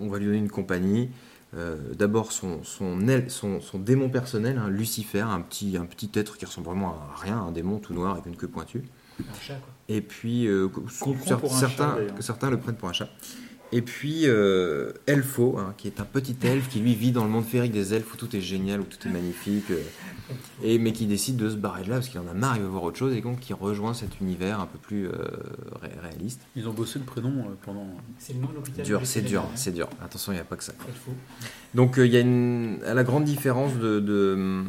on 0.01 0.09
va 0.09 0.21
lui 0.21 0.27
donner 0.27 0.39
une 0.39 0.49
compagnie. 0.49 1.11
Euh, 1.57 1.77
D'abord 1.97 2.33
son, 2.33 2.63
son, 2.65 3.07
aile- 3.09 3.31
son, 3.31 3.61
son 3.61 3.79
démon 3.79 4.09
personnel, 4.09 4.59
hein, 4.59 4.69
Lucifer, 4.69 5.21
un 5.21 5.41
petit, 5.41 5.77
un 5.77 5.87
petit 5.87 6.11
être 6.15 6.37
qui 6.37 6.45
ressemble 6.47 6.67
vraiment 6.67 6.91
à 6.91 7.15
rien, 7.21 7.39
un 7.39 7.53
démon 7.53 7.79
tout 7.79 7.95
noir 7.95 8.13
avec 8.13 8.27
une 8.27 8.37
queue 8.37 8.49
pointue. 8.49 8.83
Un 9.21 9.41
chat, 9.41 9.55
quoi. 9.55 9.73
Et 9.89 10.01
puis, 10.01 10.47
euh, 10.47 10.69
certains, 11.25 11.97
chat, 11.97 11.99
certains 12.21 12.51
le 12.51 12.59
prennent 12.59 12.75
pour 12.77 12.89
un 12.89 12.93
chat. 12.93 13.09
Et 13.73 13.83
puis, 13.83 14.23
euh, 14.27 14.93
Elfo, 15.07 15.59
hein, 15.59 15.75
qui 15.77 15.89
est 15.89 15.99
un 15.99 16.05
petit 16.05 16.37
elfe 16.45 16.69
qui 16.69 16.79
lui 16.79 16.95
vit 16.95 17.11
dans 17.11 17.25
le 17.25 17.31
monde 17.31 17.45
féerique 17.45 17.73
des 17.73 17.93
elfes 17.93 18.13
où 18.15 18.17
tout 18.17 18.37
est 18.37 18.41
génial, 18.41 18.81
où 18.81 18.85
tout 18.85 19.09
est 19.09 19.11
magnifique, 19.11 19.69
euh, 19.73 19.81
et, 20.63 20.79
mais 20.79 20.93
qui 20.93 21.07
décide 21.07 21.37
de 21.37 21.51
se 21.51 21.57
barrer 21.57 21.83
de 21.83 21.89
là 21.89 21.97
parce 21.97 22.09
qu'il 22.09 22.21
en 22.21 22.29
a 22.29 22.35
marre, 22.35 22.57
il 22.57 22.63
veut 22.63 22.69
voir 22.69 22.85
autre 22.85 22.99
chose, 22.99 23.15
et 23.17 23.21
donc 23.21 23.41
qui 23.41 23.53
rejoint 23.53 23.93
cet 23.93 24.21
univers 24.21 24.61
un 24.61 24.67
peu 24.67 24.79
plus 24.79 25.09
euh, 25.09 25.13
ré- 25.83 25.91
réaliste. 26.01 26.43
Ils 26.55 26.69
ont 26.69 26.73
bossé 26.73 27.01
le 27.01 27.05
prénom 27.05 27.31
euh, 27.31 27.55
pendant. 27.63 27.89
C'est 28.19 28.35
le 28.35 28.41
nom 28.41 28.49
de 28.49 28.55
l'hôpital. 28.55 28.85
Dur, 28.85 29.01
c'est 29.03 29.23
dur, 29.23 29.45
c'est 29.57 29.73
dur. 29.73 29.89
Attention, 30.01 30.31
il 30.31 30.37
n'y 30.37 30.41
a 30.41 30.45
pas 30.45 30.57
que 30.57 30.65
ça. 30.65 30.73
Donc 31.75 31.99
euh, 31.99 32.07
il 32.07 32.13
y 32.13 32.17
a 32.17 32.21
une, 32.21 32.79
à 32.87 32.95
la 32.95 33.03
grande 33.03 33.25
différence 33.25 33.75
de, 33.77 33.99
de, 33.99 34.63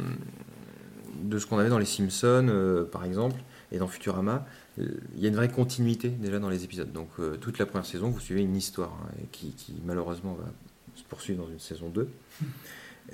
de 1.22 1.38
ce 1.38 1.46
qu'on 1.46 1.58
avait 1.58 1.68
dans 1.70 1.78
les 1.78 1.84
Simpsons, 1.86 2.48
euh, 2.50 2.84
par 2.84 3.04
exemple, 3.04 3.36
et 3.70 3.78
dans 3.78 3.86
Futurama, 3.86 4.44
il 4.78 5.20
y 5.20 5.26
a 5.26 5.28
une 5.28 5.36
vraie 5.36 5.48
continuité 5.50 6.08
déjà 6.10 6.38
dans 6.38 6.48
les 6.50 6.64
épisodes. 6.64 6.92
Donc 6.92 7.08
euh, 7.18 7.36
toute 7.36 7.58
la 7.58 7.66
première 7.66 7.86
saison, 7.86 8.10
vous 8.10 8.20
suivez 8.20 8.42
une 8.42 8.56
histoire 8.56 8.92
hein, 9.04 9.14
qui, 9.32 9.52
qui, 9.52 9.74
malheureusement 9.84 10.34
va 10.34 10.46
se 10.94 11.02
poursuivre 11.04 11.44
dans 11.44 11.50
une 11.50 11.60
saison 11.60 11.88
2. 11.88 12.08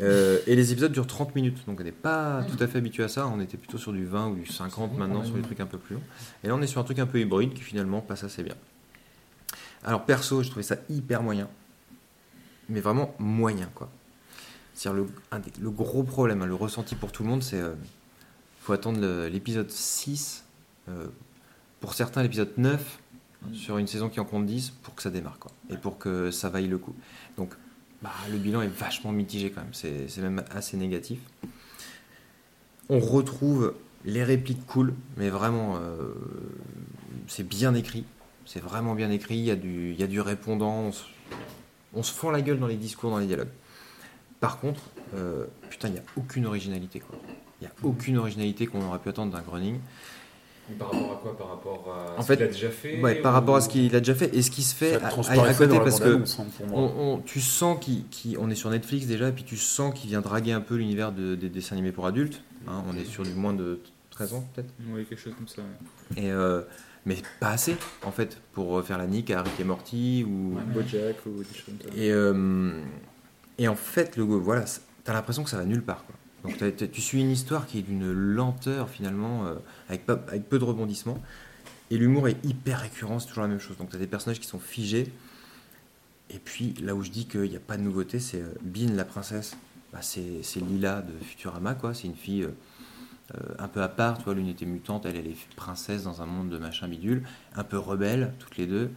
Euh, 0.00 0.38
et 0.46 0.56
les 0.56 0.72
épisodes 0.72 0.90
durent 0.90 1.06
30 1.06 1.34
minutes, 1.34 1.66
donc 1.66 1.78
on 1.78 1.84
n'est 1.84 1.92
pas 1.92 2.42
tout 2.44 2.56
à 2.64 2.66
fait 2.66 2.78
habitué 2.78 3.02
à 3.04 3.08
ça. 3.08 3.26
On 3.26 3.40
était 3.42 3.58
plutôt 3.58 3.76
sur 3.76 3.92
du 3.92 4.06
20 4.06 4.28
ou 4.28 4.34
du 4.36 4.46
50 4.46 4.96
maintenant, 4.96 5.22
sur 5.22 5.34
des 5.34 5.42
trucs 5.42 5.60
un 5.60 5.66
peu 5.66 5.76
plus 5.76 5.96
longs. 5.96 6.02
Et 6.42 6.48
là, 6.48 6.54
on 6.54 6.62
est 6.62 6.66
sur 6.66 6.80
un 6.80 6.84
truc 6.84 6.98
un 6.98 7.04
peu 7.04 7.20
hybride 7.20 7.52
qui 7.52 7.60
finalement 7.60 8.00
passe 8.00 8.24
assez 8.24 8.42
bien. 8.42 8.54
Alors 9.84 10.06
perso, 10.06 10.42
je 10.42 10.48
trouvais 10.48 10.62
ça 10.62 10.76
hyper 10.88 11.22
moyen 11.22 11.46
mais 12.70 12.80
vraiment 12.80 13.14
moyen 13.18 13.68
quoi. 13.74 13.90
C'est-à-dire 14.74 15.04
le, 15.04 15.38
des- 15.40 15.60
le 15.60 15.70
gros 15.70 16.02
problème, 16.02 16.40
hein, 16.42 16.46
le 16.46 16.54
ressenti 16.54 16.94
pour 16.94 17.12
tout 17.12 17.22
le 17.22 17.28
monde, 17.28 17.42
c'est 17.42 17.60
euh, 17.60 17.74
faut 18.62 18.72
attendre 18.72 19.26
l'épisode 19.26 19.70
6, 19.70 20.44
euh, 20.88 21.06
pour 21.82 21.92
certains 21.94 22.22
l'épisode 22.22 22.52
9, 22.56 22.98
sur 23.52 23.76
une 23.76 23.86
saison 23.86 24.08
qui 24.08 24.20
en 24.20 24.24
compte 24.24 24.46
10, 24.46 24.70
pour 24.82 24.94
que 24.94 25.02
ça 25.02 25.10
démarre 25.10 25.38
quoi, 25.38 25.50
et 25.68 25.76
pour 25.76 25.98
que 25.98 26.30
ça 26.30 26.48
vaille 26.48 26.68
le 26.68 26.78
coup. 26.78 26.94
Donc 27.36 27.52
bah, 28.00 28.10
le 28.30 28.38
bilan 28.38 28.62
est 28.62 28.68
vachement 28.68 29.12
mitigé 29.12 29.50
quand 29.50 29.60
même, 29.60 29.74
c'est 29.74 30.16
même 30.18 30.42
assez 30.54 30.76
négatif. 30.78 31.18
On 32.88 32.98
retrouve 32.98 33.74
les 34.04 34.24
répliques 34.24 34.66
cool, 34.66 34.94
mais 35.16 35.28
vraiment 35.30 35.76
euh, 35.76 36.12
c'est 37.28 37.46
bien 37.46 37.74
écrit, 37.74 38.04
c'est 38.46 38.60
vraiment 38.62 38.94
bien 38.94 39.10
écrit, 39.10 39.36
il 39.38 39.44
y, 39.44 39.50
a 39.50 39.56
du, 39.56 39.90
il 39.92 40.00
y 40.00 40.02
a 40.02 40.06
du 40.08 40.20
répondant, 40.20 40.72
on 40.74 40.92
se- 40.92 41.04
on 41.94 42.02
se 42.02 42.12
fend 42.12 42.30
la 42.30 42.40
gueule 42.42 42.58
dans 42.58 42.66
les 42.66 42.76
discours, 42.76 43.10
dans 43.10 43.18
les 43.18 43.26
dialogues. 43.26 43.50
Par 44.40 44.58
contre, 44.60 44.80
euh, 45.14 45.44
putain, 45.70 45.88
il 45.88 45.94
n'y 45.94 45.98
a 46.00 46.02
aucune 46.16 46.46
originalité. 46.46 47.00
quoi. 47.00 47.16
Il 47.60 47.64
n'y 47.64 47.68
a 47.68 47.72
aucune 47.84 48.16
originalité 48.18 48.66
qu'on 48.66 48.82
aurait 48.82 48.98
pu 48.98 49.08
attendre 49.10 49.30
d'un 49.32 49.42
Groening. 49.42 49.78
Par 50.78 50.90
rapport 50.90 51.12
à 51.12 51.16
quoi 51.16 51.36
Par 51.36 51.48
rapport 51.48 51.94
à 52.16 52.18
En 52.18 52.22
ce 52.22 52.26
fait, 52.28 52.36
qu'il 52.36 52.44
a 52.44 52.48
déjà 52.48 52.70
fait 52.70 53.00
Ouais, 53.00 53.16
par 53.16 53.32
rapport 53.32 53.56
à 53.56 53.60
ce 53.60 53.68
qu'il 53.68 53.94
a 53.94 53.98
déjà 54.00 54.14
fait 54.14 54.34
et 54.34 54.42
ce 54.42 54.50
qui 54.50 54.62
se 54.62 54.74
fait 54.74 54.94
à, 54.94 55.08
à- 55.08 55.54
côté 55.54 55.78
parce 55.78 56.00
que 56.00 56.16
hein, 56.16 56.44
on- 56.72 56.92
on- 56.98 57.18
tu 57.18 57.40
sens 57.40 57.78
qu'on 57.84 58.48
est 58.50 58.54
sur 58.54 58.70
Netflix 58.70 59.06
déjà 59.06 59.28
et 59.28 59.32
puis 59.32 59.44
tu 59.44 59.56
sens 59.56 59.92
qu'il 59.98 60.08
vient 60.10 60.20
draguer 60.20 60.52
un 60.52 60.60
peu 60.60 60.76
l'univers 60.76 61.12
de- 61.12 61.34
des 61.34 61.48
dessins 61.48 61.74
animés 61.74 61.92
pour 61.92 62.06
adultes. 62.06 62.42
hein. 62.68 62.82
on 62.88 62.96
est 62.96 63.04
sur 63.04 63.24
du 63.24 63.32
moins 63.34 63.52
de 63.54 63.80
13 64.10 64.34
ans 64.34 64.48
peut-être. 64.54 64.72
Oui, 64.90 65.04
quelque 65.04 65.18
chose 65.20 65.34
comme 65.36 65.48
ça. 65.48 65.62
ouais. 65.62 66.22
Et 66.22 66.30
euh, 66.30 66.62
mais 67.04 67.16
pas 67.40 67.50
assez 67.50 67.76
en 68.04 68.12
fait 68.12 68.38
pour 68.52 68.82
faire 68.84 68.98
la 68.98 69.06
nique 69.08 69.30
à 69.32 69.42
Rick 69.42 69.58
et 69.58 69.64
Morty 69.64 70.24
ou 70.28 70.54
Ouais, 70.56 70.62
Bojack 70.72 71.16
ou 71.26 71.38
des 71.42 71.44
choses 71.54 71.64
comme 71.66 71.90
ça. 71.90 71.96
et 71.98 72.12
euh, 72.12 72.72
et 73.58 73.66
en 73.68 73.74
fait 73.74 74.16
le 74.16 74.22
voilà 74.22 74.64
t'as 75.04 75.12
l'impression 75.12 75.42
que 75.42 75.50
ça 75.50 75.56
va 75.58 75.64
nulle 75.64 75.82
part 75.82 76.04
quoi. 76.06 76.14
Donc 76.44 76.56
tu 76.92 77.00
suis 77.00 77.20
une 77.20 77.30
histoire 77.30 77.66
qui 77.66 77.78
est 77.78 77.82
d'une 77.82 78.10
lenteur 78.10 78.88
finalement 78.88 79.46
euh, 79.46 79.54
avec 79.88 80.48
peu 80.48 80.58
de 80.58 80.64
rebondissements. 80.64 81.20
Et 81.90 81.98
l'humour 81.98 82.28
est 82.28 82.42
hyper 82.44 82.80
récurrent 82.80 83.18
c'est 83.18 83.28
toujours 83.28 83.42
la 83.42 83.48
même 83.48 83.60
chose. 83.60 83.76
Donc 83.76 83.90
t'as 83.90 83.98
des 83.98 84.06
personnages 84.06 84.40
qui 84.40 84.46
sont 84.46 84.58
figés. 84.58 85.12
Et 86.30 86.38
puis 86.38 86.74
là 86.82 86.94
où 86.94 87.02
je 87.02 87.10
dis 87.10 87.26
qu'il 87.26 87.42
n'y 87.42 87.56
a 87.56 87.60
pas 87.60 87.76
de 87.76 87.82
nouveauté 87.82 88.18
c'est 88.18 88.40
euh, 88.40 88.86
la 88.94 89.04
princesse. 89.04 89.56
Bah, 89.92 90.00
c'est 90.00 90.40
Lila 90.56 91.02
de 91.02 91.12
Futurama 91.24 91.74
quoi. 91.74 91.92
C'est 91.92 92.08
une 92.08 92.16
fille 92.16 92.44
euh, 92.44 92.54
euh, 93.34 93.54
un 93.58 93.68
peu 93.68 93.82
à 93.82 93.88
part, 93.88 94.18
tu 94.18 94.24
vois, 94.24 94.34
l'unité 94.34 94.66
mutante, 94.66 95.06
elle, 95.06 95.16
elle 95.16 95.26
est 95.26 95.54
princesse 95.56 96.02
dans 96.04 96.22
un 96.22 96.26
monde 96.26 96.50
de 96.50 96.58
machin 96.58 96.88
bidule, 96.88 97.22
un 97.54 97.64
peu 97.64 97.78
rebelle, 97.78 98.32
toutes 98.38 98.56
les 98.56 98.66
deux. 98.66 98.90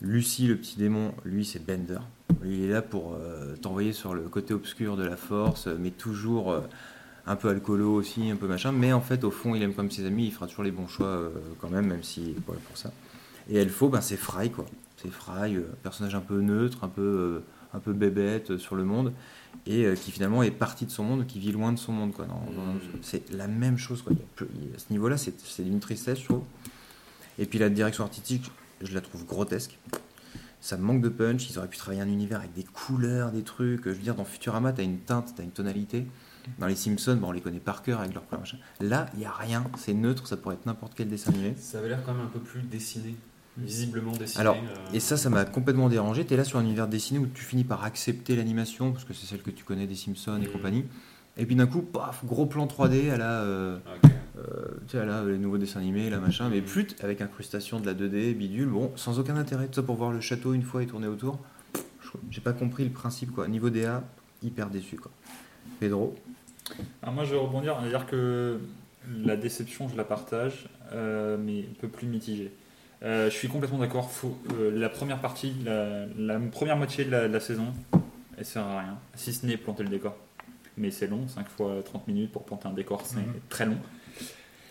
Lucie, 0.00 0.46
le 0.46 0.56
petit 0.56 0.76
démon, 0.78 1.12
lui, 1.24 1.44
c'est 1.44 1.64
Bender. 1.64 2.00
Lui, 2.42 2.58
il 2.58 2.64
est 2.64 2.72
là 2.72 2.82
pour 2.82 3.14
euh, 3.14 3.56
t'envoyer 3.56 3.92
sur 3.92 4.14
le 4.14 4.22
côté 4.22 4.52
obscur 4.54 4.96
de 4.96 5.04
la 5.04 5.16
force, 5.16 5.68
mais 5.68 5.90
toujours 5.90 6.52
euh, 6.52 6.60
un 7.26 7.36
peu 7.36 7.48
alcoolo 7.48 7.94
aussi, 7.94 8.30
un 8.30 8.36
peu 8.36 8.46
machin. 8.46 8.72
Mais 8.72 8.92
en 8.92 9.00
fait, 9.00 9.24
au 9.24 9.30
fond, 9.30 9.54
il 9.54 9.62
aime 9.62 9.72
comme 9.74 9.90
ses 9.90 10.04
amis, 10.04 10.26
il 10.26 10.32
fera 10.32 10.46
toujours 10.46 10.64
les 10.64 10.70
bons 10.70 10.86
choix 10.86 11.06
euh, 11.06 11.30
quand 11.60 11.70
même, 11.70 11.86
même 11.86 12.02
si 12.02 12.34
voilà, 12.46 12.60
pour 12.68 12.76
ça. 12.76 12.92
Et 13.48 13.56
Elfo, 13.56 13.88
ben, 13.88 14.00
c'est 14.00 14.16
Fry, 14.16 14.50
quoi. 14.50 14.66
C'est 14.96 15.10
Fry, 15.10 15.56
euh, 15.56 15.62
personnage 15.82 16.14
un 16.14 16.20
peu 16.20 16.40
neutre, 16.40 16.84
un 16.84 16.88
peu, 16.88 17.00
euh, 17.02 17.44
un 17.74 17.78
peu 17.80 17.92
bébête 17.94 18.50
euh, 18.50 18.58
sur 18.58 18.76
le 18.76 18.84
monde, 18.84 19.12
et 19.66 19.84
euh, 19.86 19.94
qui 19.94 20.10
finalement 20.10 20.42
est 20.42 20.50
parti 20.50 20.84
de 20.84 20.90
son 20.90 21.04
monde, 21.04 21.26
qui 21.26 21.38
vit 21.38 21.52
loin 21.52 21.72
de 21.72 21.78
son 21.78 21.92
monde, 21.92 22.12
quoi. 22.12 22.26
Dans- 22.26 22.34
c'est 23.02 23.30
la 23.32 23.46
même 23.46 23.78
chose, 23.78 24.02
quoi. 24.02 24.12
À 24.40 24.78
ce 24.78 24.86
niveau-là, 24.90 25.16
c'est 25.16 25.40
c'est 25.40 25.62
une 25.62 25.80
tristesse, 25.80 26.20
je 26.20 26.24
trouve. 26.26 26.42
Et 27.38 27.46
puis 27.46 27.58
la 27.58 27.68
direction 27.70 28.04
artistique, 28.04 28.50
je 28.80 28.94
la 28.94 29.00
trouve 29.00 29.24
grotesque. 29.24 29.78
Ça 30.60 30.76
manque 30.76 31.00
de 31.00 31.08
punch. 31.08 31.48
Ils 31.50 31.58
auraient 31.58 31.68
pu 31.68 31.76
travailler 31.76 32.02
un 32.02 32.08
univers 32.08 32.40
avec 32.40 32.52
des 32.54 32.64
couleurs, 32.64 33.30
des 33.30 33.42
trucs. 33.42 33.84
Je 33.84 33.90
veux 33.90 33.96
dire, 33.96 34.14
dans 34.14 34.24
Futurama, 34.24 34.72
t'as 34.72 34.82
une 34.82 34.98
teinte, 34.98 35.34
t'as 35.36 35.42
une 35.42 35.50
tonalité. 35.50 36.06
Dans 36.58 36.66
les 36.66 36.76
Simpsons, 36.76 37.16
bon, 37.16 37.28
on 37.28 37.32
les 37.32 37.40
connaît 37.40 37.60
par 37.60 37.82
cœur 37.82 38.00
avec 38.00 38.14
leur 38.14 38.24
couleur, 38.26 38.40
machin. 38.40 38.58
Là, 38.80 39.06
il 39.14 39.20
y 39.20 39.24
a 39.24 39.32
rien. 39.32 39.64
C'est 39.76 39.94
neutre. 39.94 40.26
Ça 40.26 40.36
pourrait 40.36 40.54
être 40.54 40.66
n'importe 40.66 40.92
quel 40.96 41.08
dessin 41.08 41.30
animé. 41.32 41.54
Ça 41.58 41.78
avait 41.78 41.88
l'air 41.88 42.02
quand 42.04 42.14
même 42.14 42.24
un 42.24 42.28
peu 42.28 42.38
plus 42.38 42.62
dessiné, 42.62 43.16
visiblement 43.58 44.12
dessiné. 44.12 44.40
Alors, 44.40 44.56
euh, 44.56 44.92
Et 44.94 45.00
ça, 45.00 45.16
ça 45.16 45.28
m'a 45.28 45.44
complètement 45.44 45.88
dérangé. 45.88 46.24
T'es 46.24 46.36
là 46.36 46.44
sur 46.44 46.58
un 46.58 46.62
univers 46.62 46.88
dessiné 46.88 47.18
où 47.18 47.26
tu 47.26 47.42
finis 47.42 47.64
par 47.64 47.84
accepter 47.84 48.36
l'animation 48.36 48.92
parce 48.92 49.04
que 49.04 49.12
c'est 49.12 49.26
celle 49.26 49.42
que 49.42 49.50
tu 49.50 49.64
connais 49.64 49.86
des 49.86 49.96
Simpsons 49.96 50.40
et 50.40 50.46
compagnie. 50.46 50.84
Et 51.36 51.44
puis 51.46 51.54
d'un 51.54 51.66
coup, 51.66 51.82
paf, 51.82 52.24
gros 52.24 52.46
plan 52.46 52.66
3D 52.66 53.10
à 53.10 53.18
la, 53.18 53.42
euh, 53.42 53.78
ok. 54.02 54.10
Euh, 54.38 54.42
tu 54.86 54.92
sais, 54.92 54.98
à 54.98 55.04
la, 55.04 55.24
les 55.24 55.38
nouveaux 55.38 55.58
dessins 55.58 55.80
animés, 55.80 56.10
la 56.10 56.18
machin, 56.18 56.48
mais 56.50 56.60
plus 56.60 56.88
avec 57.02 57.20
incrustation 57.20 57.80
de 57.80 57.86
la 57.86 57.94
2D, 57.94 58.34
bidule, 58.34 58.66
bon, 58.68 58.92
sans 58.96 59.18
aucun 59.18 59.36
intérêt. 59.36 59.66
Tout 59.66 59.74
ça 59.74 59.82
pour 59.82 59.96
voir 59.96 60.12
le 60.12 60.20
château 60.20 60.52
une 60.54 60.62
fois 60.62 60.82
et 60.82 60.86
tourner 60.86 61.06
autour. 61.06 61.38
Je- 62.02 62.08
J'ai 62.30 62.40
pas 62.40 62.52
compris 62.52 62.84
le 62.84 62.90
principe, 62.90 63.32
quoi. 63.32 63.48
Niveau 63.48 63.70
DA, 63.70 64.02
hyper 64.42 64.68
déçu, 64.70 64.96
quoi. 64.96 65.10
Pedro, 65.80 66.14
Alors 67.02 67.14
moi 67.14 67.24
je 67.24 67.32
vais 67.34 67.40
rebondir, 67.40 67.80
dire 67.82 68.06
que 68.06 68.58
la 69.24 69.36
déception 69.36 69.88
je 69.88 69.96
la 69.96 70.04
partage, 70.04 70.68
euh, 70.92 71.36
mais 71.38 71.60
un 71.60 71.80
peu 71.80 71.88
plus 71.88 72.06
mitigée. 72.06 72.52
Euh, 73.02 73.28
je 73.30 73.34
suis 73.36 73.48
complètement 73.48 73.78
d'accord, 73.78 74.10
faut- 74.10 74.38
euh, 74.54 74.70
la 74.76 74.88
première 74.88 75.20
partie, 75.20 75.52
la, 75.64 76.06
la 76.18 76.38
première 76.40 76.76
moitié 76.76 77.04
de 77.04 77.10
la, 77.10 77.28
de 77.28 77.32
la 77.32 77.40
saison, 77.40 77.66
elle 78.38 78.44
sert 78.44 78.62
à 78.64 78.80
rien, 78.80 78.98
si 79.14 79.32
ce 79.34 79.44
n'est 79.46 79.56
planter 79.56 79.82
le 79.82 79.90
décor. 79.90 80.16
Mais 80.78 80.90
c'est 80.90 81.06
long, 81.06 81.26
5 81.28 81.48
fois 81.48 81.76
30 81.84 82.06
minutes 82.08 82.32
pour 82.32 82.44
planter 82.44 82.68
un 82.68 82.72
décor, 82.72 83.02
c'est 83.04 83.16
Mhm. 83.18 83.34
très 83.48 83.66
long. 83.66 83.78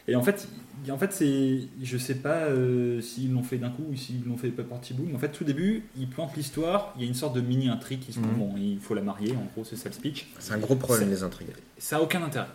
Et 0.08 0.16
en 0.16 0.22
fait, 0.22 0.48
en 0.92 0.98
fait 1.00 1.12
c'est, 1.14 1.62
je 1.82 1.98
sais 1.98 2.16
pas 2.16 2.44
euh, 2.46 3.02
s'ils 3.02 3.34
l'ont 3.34 3.42
fait 3.44 3.58
d'un 3.58 3.70
coup 3.72 3.86
ou 3.92 3.96
s'ils 3.96 4.24
l'ont 4.26 4.38
fait 4.38 4.50
pas 4.50 4.64
par 4.64 4.80
petit 4.80 4.94
bout, 4.94 5.06
mais 5.08 5.16
en 5.16 5.20
fait 5.20 5.32
tout 5.32 5.44
début, 5.44 5.84
ils 5.98 6.08
plantent 6.08 6.36
l'histoire, 6.38 6.94
il 6.96 7.02
y 7.02 7.06
a 7.06 7.08
une 7.08 7.16
sorte 7.16 7.36
de 7.36 7.42
mini 7.42 7.70
intrigue 7.70 8.00
qui 8.02 8.14
se 8.14 8.20
Mhm. 8.20 8.36
bon, 8.38 8.54
il 8.58 8.80
faut 8.80 8.94
la 8.94 9.02
marier, 9.02 9.32
en 9.36 9.46
gros 9.54 9.64
c'est 9.64 9.76
ça 9.76 9.90
le 9.90 9.96
speech. 9.96 10.28
c'est 10.40 10.54
un 10.54 10.60
gros 10.60 10.76
problème, 10.76 11.10
les 11.10 11.24
intrigues. 11.24 11.50
Ça 11.80 11.98
a 11.98 12.02
aucun 12.02 12.22
intérêt. 12.24 12.48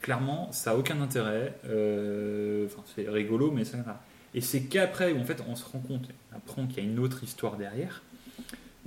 Clairement, 0.00 0.50
ça 0.52 0.70
a 0.70 0.74
aucun 0.76 1.00
intérêt. 1.02 1.54
Euh, 1.68 2.66
Enfin, 2.66 2.82
c'est 2.94 3.08
rigolo, 3.08 3.50
mais 3.50 3.64
ça. 3.64 3.76
Et 4.34 4.40
c'est 4.40 4.62
qu'après 4.62 5.12
où 5.12 5.20
en 5.20 5.24
fait 5.24 5.42
on 5.48 5.54
se 5.54 5.64
rend 5.64 5.78
compte, 5.80 6.08
on 6.32 6.36
apprend 6.36 6.66
qu'il 6.66 6.82
y 6.82 6.86
a 6.86 6.90
une 6.90 6.98
autre 6.98 7.22
histoire 7.24 7.56
derrière. 7.56 8.02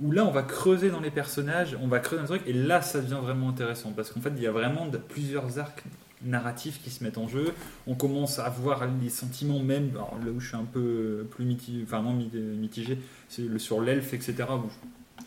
Où 0.00 0.12
là, 0.12 0.24
on 0.24 0.30
va 0.30 0.42
creuser 0.42 0.90
dans 0.90 1.00
les 1.00 1.10
personnages, 1.10 1.76
on 1.80 1.86
va 1.86 1.98
creuser 2.00 2.22
dans 2.26 2.32
le 2.32 2.38
truc, 2.40 2.48
et 2.48 2.54
là, 2.54 2.80
ça 2.82 3.00
devient 3.00 3.18
vraiment 3.22 3.50
intéressant 3.50 3.92
parce 3.92 4.10
qu'en 4.10 4.20
fait, 4.20 4.32
il 4.36 4.42
y 4.42 4.46
a 4.46 4.50
vraiment 4.52 4.86
de- 4.86 4.96
plusieurs 4.96 5.58
arcs 5.58 5.84
narratifs 6.22 6.82
qui 6.82 6.90
se 6.90 7.02
mettent 7.04 7.18
en 7.18 7.28
jeu. 7.28 7.52
On 7.86 7.94
commence 7.94 8.38
à 8.38 8.48
voir 8.48 8.86
les 9.02 9.08
sentiments 9.08 9.60
même. 9.60 9.90
Alors, 9.94 10.16
là 10.24 10.30
où 10.30 10.40
je 10.40 10.48
suis 10.48 10.56
un 10.56 10.64
peu 10.64 11.26
plus 11.30 11.44
mitigé, 11.44 11.82
enfin 11.84 12.00
moins 12.02 12.14
mit- 12.14 12.30
mitigé, 12.34 12.98
c'est 13.28 13.58
sur 13.58 13.80
l'elfe, 13.80 14.12
etc. 14.14 14.34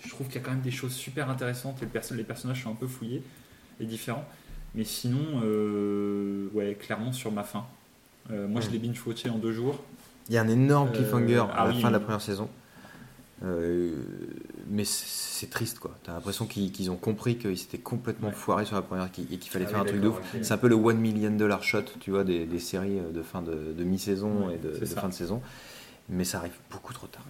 Je, 0.03 0.09
trouve 0.09 0.27
qu'il 0.27 0.35
y 0.35 0.39
a 0.39 0.41
quand 0.41 0.51
même 0.51 0.61
des 0.61 0.71
choses 0.71 0.93
super 0.93 1.29
intéressantes. 1.29 1.81
et 1.81 1.87
les 2.15 2.23
personnages 2.23 2.63
sont 2.63 2.71
un 2.71 2.75
peu 2.75 2.87
fouillés 2.87 3.23
et 3.79 3.85
différents. 3.85 4.25
Mais 4.75 4.83
sinon, 4.83 5.41
euh, 5.43 6.47
ouais, 6.53 6.75
clairement 6.79 7.11
sur 7.13 7.31
ma 7.31 7.43
fin. 7.43 7.65
Euh, 8.31 8.47
moi, 8.47 8.61
je 8.61 8.69
l'ai 8.69 8.79
binge 8.79 9.01
watché 9.05 9.29
en 9.29 9.37
deux 9.37 9.51
jours. 9.51 9.79
Il 10.29 10.35
y 10.35 10.37
a 10.37 10.41
un 10.41 10.47
énorme 10.47 10.89
Euh, 10.89 10.91
cliffhanger 10.93 11.37
à 11.37 11.49
ah 11.53 11.65
la 11.65 11.73
oui, 11.73 11.81
fin 11.81 11.89
de 11.89 11.93
la 11.93 11.99
première 11.99 12.21
saison. 12.21 12.49
Euh, 14.73 14.75
mais 14.75 14.83
c'est 14.85 15.49
triste, 15.49 15.79
quoi. 15.79 15.97
T'as 16.03 16.13
l'impression 16.13 16.45
qu'ils 16.45 16.89
ont 16.91 16.95
compris 16.95 17.37
qu'ils 17.37 17.57
s'étaient 17.57 17.77
complètement 17.77 18.29
Ouais. 18.29 18.33
foirés 18.33 18.65
sur 18.65 18.75
la 18.75 18.81
première 18.81 19.05
et 19.05 19.37
qu'il 19.37 19.51
fallait 19.51 19.65
Ah 19.67 19.71
faire 19.71 19.79
un 19.81 19.85
truc 19.85 20.01
de 20.01 20.07
ouf. 20.07 20.19
C'est 20.41 20.53
un 20.53 20.57
peu 20.57 20.67
le 20.67 20.75
one 20.75 20.97
million 20.97 21.31
dollar 21.31 21.63
shot, 21.63 21.83
tu 21.99 22.11
vois, 22.11 22.23
des, 22.23 22.45
des 22.45 22.59
séries 22.59 22.99
de 23.13 23.21
fin 23.21 23.41
de, 23.41 23.73
de 23.77 23.83
mi-saison 23.83 24.47
Ouais, 24.47 24.55
et 24.55 24.57
de, 24.57 24.85
fin 24.85 25.09
de 25.09 25.13
saison. 25.13 25.41
Mais 26.09 26.25
ça 26.25 26.39
arrive 26.39 26.53
beaucoup 26.69 26.91
trop 26.93 27.07
tard. 27.07 27.25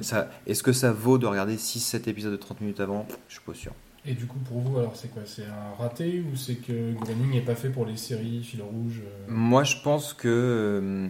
Ça, 0.00 0.30
Est-ce 0.46 0.62
que 0.62 0.72
ça 0.72 0.90
vaut 0.92 1.18
de 1.18 1.26
regarder 1.26 1.56
6-7 1.56 2.08
épisodes 2.08 2.32
de 2.32 2.36
30 2.36 2.62
minutes 2.62 2.80
avant? 2.80 3.06
Je 3.28 3.34
suis 3.34 3.42
pas 3.44 3.52
sûr. 3.54 3.72
Et 4.08 4.14
du 4.14 4.26
coup, 4.26 4.38
pour 4.38 4.60
vous, 4.60 4.78
alors 4.78 4.94
c'est 4.96 5.08
quoi? 5.08 5.22
C'est 5.26 5.44
un 5.44 5.74
raté 5.78 6.20
ou 6.20 6.36
c'est 6.36 6.54
que 6.54 6.92
Groening 6.94 7.32
n'est 7.32 7.40
pas 7.40 7.56
fait 7.56 7.70
pour 7.70 7.84
les 7.84 7.96
séries 7.96 8.42
fil 8.44 8.62
rouge 8.62 9.02
euh, 9.04 9.24
Moi, 9.28 9.64
je 9.64 9.76
pense 9.82 10.14
que 10.14 10.28
euh, 10.28 11.08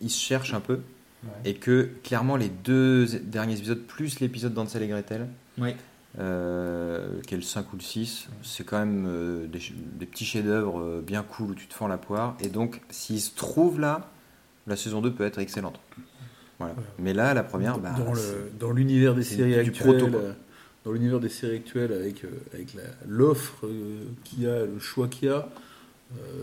ils 0.00 0.08
se 0.10 0.18
cherchent 0.18 0.54
un 0.54 0.60
peu 0.60 0.80
ouais. 1.24 1.30
et 1.44 1.54
que 1.54 1.90
clairement 2.02 2.36
les 2.36 2.48
deux 2.48 3.06
derniers 3.06 3.56
épisodes 3.56 3.80
plus 3.80 4.20
l'épisode 4.20 4.54
d'Ansel 4.54 4.82
et 4.82 4.88
Gretel, 4.88 5.26
Ouais. 5.58 5.76
euh, 6.18 7.20
qui 7.26 7.34
est 7.34 7.36
le 7.36 7.42
5 7.42 7.72
ou 7.72 7.76
le 7.76 7.82
6, 7.82 8.28
c'est 8.42 8.64
quand 8.64 8.78
même 8.78 9.06
euh, 9.06 9.46
des, 9.46 10.06
petits 10.06 10.24
chefs-d'œuvre 10.24 10.80
euh, 10.80 11.02
bien 11.04 11.22
cool 11.22 11.50
où 11.50 11.54
tu 11.54 11.66
te 11.66 11.74
fends 11.74 11.88
la 11.88 11.98
poire. 11.98 12.36
Et 12.40 12.48
donc, 12.48 12.80
s'ils 12.90 13.20
se 13.20 13.34
trouvent 13.34 13.80
là, 13.80 14.10
la 14.66 14.76
saison 14.76 15.00
2 15.00 15.12
peut 15.12 15.24
être 15.24 15.38
excellente. 15.38 15.80
Voilà. 16.58 16.74
Ouais. 16.74 16.82
Mais 16.98 17.14
là, 17.14 17.34
la 17.34 17.42
première, 17.42 17.78
bah, 17.78 17.94
dans 17.96 18.12
dans 18.58 18.72
l'univers 18.72 19.14
des 19.14 19.22
séries 19.22 19.52
du 19.54 19.70
actuelles, 19.70 19.98
proto, 19.98 20.18
dans 20.84 20.92
l'univers 20.92 21.20
des 21.20 21.28
séries 21.28 21.56
actuelles 21.56 21.92
avec 21.92 22.24
euh, 22.24 22.28
avec 22.54 22.76
l'offre 23.06 23.66
qu'il 24.24 24.42
y 24.42 24.46
a, 24.46 24.64
le 24.66 24.78
choix 24.78 25.08
qu'il 25.08 25.28
y 25.28 25.30
a. 25.30 25.48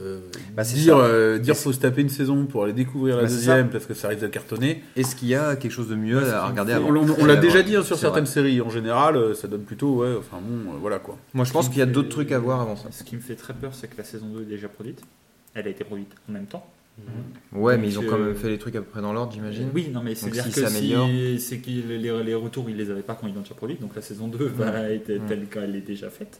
euh, 0.01 0.19
Bah, 0.55 0.63
dire 0.63 0.97
euh, 0.97 1.37
dire 1.39 1.55
faut 1.55 1.73
se 1.73 1.79
taper 1.79 2.01
une 2.01 2.09
saison 2.09 2.45
pour 2.45 2.63
aller 2.63 2.73
découvrir 2.73 3.17
la 3.17 3.23
Bah, 3.23 3.27
deuxième 3.29 3.69
parce 3.69 3.85
que 3.85 3.93
ça 3.93 4.07
risque 4.07 4.21
de 4.21 4.27
cartonner. 4.27 4.83
est-ce 4.95 5.15
qu'il 5.15 5.27
y 5.27 5.35
a 5.35 5.55
quelque 5.55 5.71
chose 5.71 5.89
de 5.89 5.95
mieux 5.95 6.23
à 6.33 6.47
regarder 6.47 6.73
avant 6.73 6.89
on- 6.95 7.15
on 7.19 7.25
l'a 7.25 7.35
déjà 7.35 7.61
dit 7.63 7.75
hein, 7.75 7.83
sur 7.83 7.97
certaines 7.97 8.23
vrai. 8.23 8.33
séries. 8.33 8.61
En 8.61 8.69
général, 8.69 9.15
euh, 9.17 9.33
ça 9.33 9.47
donne 9.47 9.63
plutôt 9.63 9.97
ouais. 9.97 10.15
Enfin 10.17 10.37
bon, 10.41 10.71
euh, 10.71 10.77
voilà 10.79 10.99
quoi. 10.99 11.17
Moi, 11.33 11.45
je 11.45 11.51
pense 11.51 11.69
qu'il 11.69 11.79
y 11.79 11.81
a 11.81 11.85
d'autres 11.85 12.09
trucs 12.09 12.31
à 12.31 12.39
voir 12.39 12.61
avant 12.61 12.75
ça. 12.75 12.87
Ce 12.91 13.03
qui 13.03 13.15
me 13.15 13.21
fait 13.21 13.35
très 13.35 13.53
peur, 13.53 13.71
c'est 13.73 13.87
que 13.87 13.97
la 13.97 14.03
saison 14.03 14.27
2 14.27 14.41
est 14.43 14.45
déjà 14.45 14.67
produite. 14.69 15.01
Elle 15.53 15.67
a 15.67 15.69
été 15.69 15.83
produite 15.83 16.11
en 16.29 16.31
même 16.33 16.45
temps. 16.45 16.65
Ouais, 17.53 17.73
Donc, 17.75 17.81
mais 17.83 17.89
ils 17.89 17.99
ont 17.99 18.03
euh, 18.03 18.09
quand 18.09 18.17
même 18.17 18.33
fait 18.35 18.49
les 18.49 18.57
trucs 18.57 18.75
à 18.75 18.79
peu 18.79 18.85
près 18.87 19.01
dans 19.01 19.13
l'ordre, 19.13 19.31
j'imagine. 19.31 19.69
Oui, 19.75 19.89
non, 19.93 20.01
mais 20.03 20.15
c'est 20.15 20.25
si 20.25 20.31
que 20.31 20.37
si, 20.67 21.39
c'est 21.39 21.57
que 21.59 21.69
les, 21.69 22.23
les 22.23 22.33
retours, 22.35 22.67
ils 22.69 22.75
les 22.77 22.89
avaient 22.89 23.03
pas 23.03 23.13
quand 23.13 23.27
ils 23.27 23.35
l'ont 23.35 23.41
déjà 23.41 23.53
produite. 23.53 23.79
Donc 23.81 23.95
la 23.95 24.01
saison 24.01 24.27
2 24.27 24.45
va 24.47 24.89
être 24.89 25.09
Ouais. 25.09 25.19
telle 25.27 25.45
qu'elle 25.45 25.75
est 25.75 25.81
déjà 25.81 26.09
faite. 26.09 26.39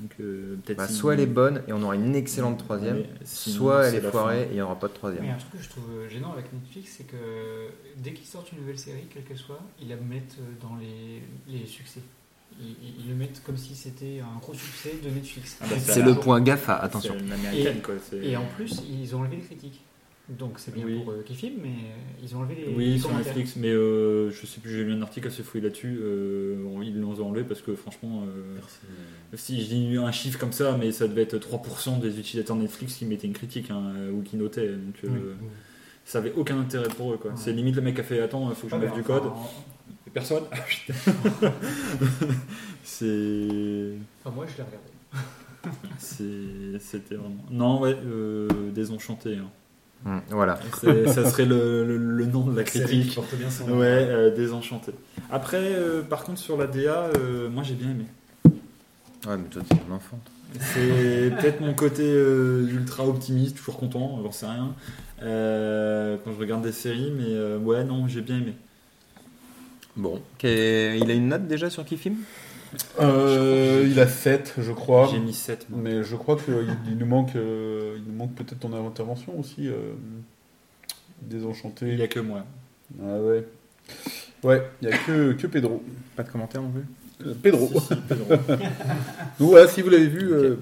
Donc 0.00 0.14
euh. 0.20 0.56
Bah, 0.76 0.86
si- 0.86 0.94
soit 0.94 1.14
elle 1.14 1.20
est 1.20 1.26
bonne 1.26 1.62
et 1.68 1.72
on 1.72 1.82
aura 1.82 1.94
une 1.96 2.14
excellente 2.14 2.58
troisième, 2.58 3.04
soit 3.24 3.86
elle 3.88 3.94
est 3.96 4.00
foirée 4.10 4.36
fin. 4.36 4.42
et 4.44 4.48
il 4.50 4.54
n'y 4.54 4.60
aura 4.60 4.78
pas 4.78 4.88
de 4.88 4.92
troisième. 4.94 5.24
Mais 5.24 5.30
un 5.30 5.36
truc 5.36 5.52
que 5.52 5.62
je 5.62 5.68
trouve 5.68 6.08
gênant 6.08 6.32
avec 6.32 6.52
Netflix, 6.52 6.94
c'est 6.98 7.04
que 7.06 7.16
dès 7.96 8.12
qu'ils 8.12 8.26
sortent 8.26 8.52
une 8.52 8.60
nouvelle 8.60 8.78
série, 8.78 9.06
quelle 9.12 9.24
qu'elle 9.24 9.36
soit, 9.38 9.60
ils 9.80 9.88
la 9.88 9.96
mettent 9.96 10.36
dans 10.60 10.76
les, 10.76 11.22
les 11.48 11.66
succès. 11.66 12.00
Ils, 12.60 13.08
le 13.08 13.14
mettent 13.14 13.42
comme 13.44 13.56
si 13.56 13.74
c'était 13.76 14.20
un 14.20 14.38
gros 14.40 14.54
succès 14.54 14.94
de 15.04 15.10
Netflix. 15.10 15.58
Ah 15.60 15.66
bah, 15.68 15.76
Et 15.76 15.80
c'est 15.80 16.02
le 16.02 16.14
point 16.14 16.40
GAFA, 16.40 16.74
attention. 16.76 17.14
Quoi. 17.84 17.98
c'est- 18.10 18.16
Et 18.16 18.36
en 18.36 18.46
plus, 18.56 18.82
ils 18.88 19.14
ont 19.14 19.20
enlevé 19.20 19.36
les 19.36 19.42
critiques. 19.42 19.82
Donc 20.28 20.58
c'est 20.58 20.74
bien 20.74 20.84
Oui. 20.84 20.98
pour 20.98 21.10
euh, 21.12 21.22
qui 21.24 21.34
filme, 21.34 21.60
mais 21.62 21.72
ils 22.22 22.36
ont 22.36 22.40
enlevé 22.40 22.54
les, 22.66 22.74
Oui, 22.74 22.90
les 22.92 22.98
sur. 22.98 23.12
Netflix, 23.14 23.56
mais 23.56 23.70
euh, 23.70 24.30
je 24.30 24.44
sais 24.44 24.60
plus, 24.60 24.70
j'ai 24.70 24.84
lu 24.84 24.92
un 24.92 25.00
article 25.00 25.28
assez 25.28 25.42
fouillé 25.42 25.64
là-dessus. 25.64 25.98
euh, 26.02 26.54
ils 26.82 27.00
l'ont 27.00 27.18
enlevé 27.26 27.44
parce 27.44 27.62
que 27.62 27.74
franchement, 27.74 28.24
euh, 28.26 28.58
si 29.34 29.62
je 29.62 29.68
dis 29.68 29.96
un 29.96 30.12
chiffre 30.12 30.38
comme 30.38 30.52
ça, 30.52 30.76
mais 30.78 30.92
ça 30.92 31.08
devait 31.08 31.22
être 31.22 31.38
3% 31.38 31.98
des 32.00 32.18
utilisateurs 32.18 32.56
Netflix 32.56 32.96
qui 32.96 33.06
mettaient 33.06 33.26
une 33.26 33.32
critique 33.32 33.70
hein, 33.70 33.92
ou 34.12 34.20
qui 34.22 34.36
notaient. 34.36 34.68
Donc 34.68 34.96
euh, 35.04 35.08
Oui. 35.40 35.46
ça 36.04 36.18
avait 36.18 36.32
aucun 36.34 36.58
intérêt 36.60 36.88
pour 36.88 37.14
eux. 37.14 37.16
quoi. 37.16 37.30
Ouais. 37.30 37.36
C'est 37.38 37.52
limite 37.52 37.76
le 37.76 37.82
mec 37.82 37.98
a 37.98 38.02
fait 38.02 38.20
Attends, 38.20 38.50
il 38.50 38.54
faut 38.54 38.66
que 38.66 38.70
je 38.72 38.76
Ah, 38.76 38.78
mette 38.80 38.90
mais 38.90 38.96
du 38.96 39.00
enfin, 39.10 39.20
code. 39.20 39.28
en- 39.32 39.50
Personne 40.12 40.44
Ah. 40.52 41.52
C'est. 42.82 43.92
enfin, 44.24 44.34
moi, 44.34 44.46
je 44.46 44.56
l'ai 44.58 44.64
regardé. 44.64 45.78
c'est- 45.98 46.78
C'était 46.80 47.14
vraiment. 47.14 47.44
Non, 47.50 47.80
ouais, 47.80 47.96
euh, 48.04 48.48
désenchanté. 48.72 49.36
hein. 49.36 49.50
Hum, 50.06 50.20
Voilà. 50.30 50.58
C'est- 50.80 51.06
ça 51.12 51.28
serait 51.30 51.44
le, 51.44 51.84
le- 51.84 51.96
le 51.98 52.24
nom 52.26 52.44
de 52.46 52.56
la 52.56 52.62
critique. 52.64 53.14
porte 53.14 53.34
bien 53.34 53.50
son 53.50 53.66
nom. 53.66 53.78
Ouais, 53.78 53.86
euh, 53.86 54.34
désenchanté. 54.34 54.92
Après, 55.30 55.58
euh, 55.60 56.02
par 56.02 56.24
contre, 56.24 56.38
sur 56.40 56.56
la 56.56 56.66
DA, 56.66 57.10
euh, 57.16 57.48
moi 57.50 57.62
j'ai 57.64 57.74
bien 57.74 57.90
aimé. 57.90 58.04
Ouais, 59.26 59.36
mais 59.36 59.48
toi, 59.50 59.62
t'es 59.68 59.74
un 59.90 59.94
enfant. 59.94 60.18
C'est 60.60 61.30
peut-être 61.36 61.60
mon 61.60 61.74
côté 61.74 62.04
euh, 62.04 62.66
ultra 62.70 63.04
optimiste, 63.06 63.58
toujours 63.58 63.76
content, 63.76 64.18
j'en 64.22 64.32
sais 64.32 64.46
rien, 64.46 64.72
euh, 65.22 66.16
quand 66.24 66.32
je 66.32 66.38
regarde 66.38 66.62
des 66.62 66.72
séries, 66.72 67.12
mais 67.14 67.24
euh, 67.26 67.58
ouais, 67.58 67.84
non, 67.84 68.08
j'ai 68.08 68.22
bien 68.22 68.36
aimé. 68.36 68.54
Bon. 69.96 70.22
Il 70.42 71.10
a 71.10 71.12
une 71.14 71.28
note 71.28 71.46
déjà 71.48 71.68
sur 71.70 71.84
qui 71.84 71.96
filme 71.98 72.16
Euh, 73.00 73.86
il 73.90 73.98
a 74.00 74.06
7, 74.06 74.54
je 74.58 74.72
crois. 74.72 75.08
J'ai 75.10 75.20
mis 75.20 75.32
7. 75.32 75.66
moi. 75.70 75.80
Mais 75.82 76.02
je 76.02 76.16
crois 76.16 76.36
qu'il 76.36 76.54
il 76.86 76.98
nous 76.98 77.06
manque, 77.06 77.34
euh, 77.36 77.96
il 77.96 78.04
nous 78.04 78.16
manque 78.16 78.34
peut-être 78.34 78.60
ton 78.60 78.72
intervention 78.86 79.38
aussi. 79.38 79.68
Euh, 79.68 79.94
désenchanté. 81.22 81.88
Il 81.88 81.96
n'y 81.96 82.02
a 82.02 82.08
que 82.08 82.20
moi. 82.20 82.44
Ah 83.02 83.18
ouais. 83.20 83.44
Ouais, 84.44 84.62
il 84.82 84.88
n'y 84.88 84.94
a 84.94 84.98
que, 84.98 85.32
que 85.32 85.46
Pedro. 85.46 85.82
Pas 86.16 86.22
de 86.22 86.30
commentaire 86.30 86.62
non 86.62 86.70
plus 86.70 86.84
Euh, 87.26 87.34
Pedro. 87.42 87.68
Si, 87.80 87.86
si, 87.86 87.94
Pedro. 88.08 88.28
Donc 89.40 89.50
voilà, 89.50 89.66
si 89.66 89.82
vous 89.82 89.90
l'avez 89.90 90.06
vu, 90.06 90.32
euh, 90.32 90.56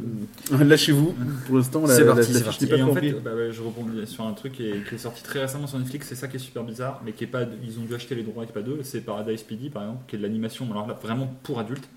lâchez-vous. 0.51 1.15
Pour 1.47 1.57
l'instant, 1.57 1.87
la, 1.87 1.95
C'est 1.95 2.05
la, 2.05 2.15
parti, 2.15 2.33
la 2.33 2.41
fiche 2.41 2.61
n'est 2.63 2.69
pas 2.69 2.77
Et 2.77 2.83
en 2.83 2.95
fait, 2.95 3.13
bah 3.21 3.35
ouais, 3.35 3.53
je 3.53 3.61
rebondis 3.63 4.07
sur 4.07 4.27
un 4.27 4.33
truc 4.33 4.55
qui 4.55 4.67
est, 4.67 4.89
qui 4.89 4.95
est 4.95 4.99
sorti 4.99 5.23
très 5.23 5.41
récemment 5.41 5.67
sur 5.67 5.79
Netflix, 5.79 6.09
c'est 6.09 6.15
ça 6.15 6.29
qui 6.29 6.37
est 6.37 6.41
super 6.41 6.65
bizarre, 6.65 7.03
mais 7.05 7.13
qui 7.13 7.25
est 7.25 7.27
pas, 7.27 7.43
ils 7.63 7.79
ont 7.79 7.83
dû 7.83 7.95
acheter 7.95 8.15
les 8.15 8.23
droits 8.23 8.45
et 8.45 8.47
pas 8.47 8.63
deux, 8.63 8.81
c'est 8.83 9.01
Paradise 9.03 9.43
PD 9.43 9.69
par 9.69 9.83
exemple, 9.83 10.05
qui 10.09 10.17
est 10.17 10.19
de 10.19 10.23
l'animation, 10.23 10.67
alors 10.71 10.87
là 10.87 10.99
vraiment 11.01 11.35
pour 11.43 11.59
adultes. 11.59 11.89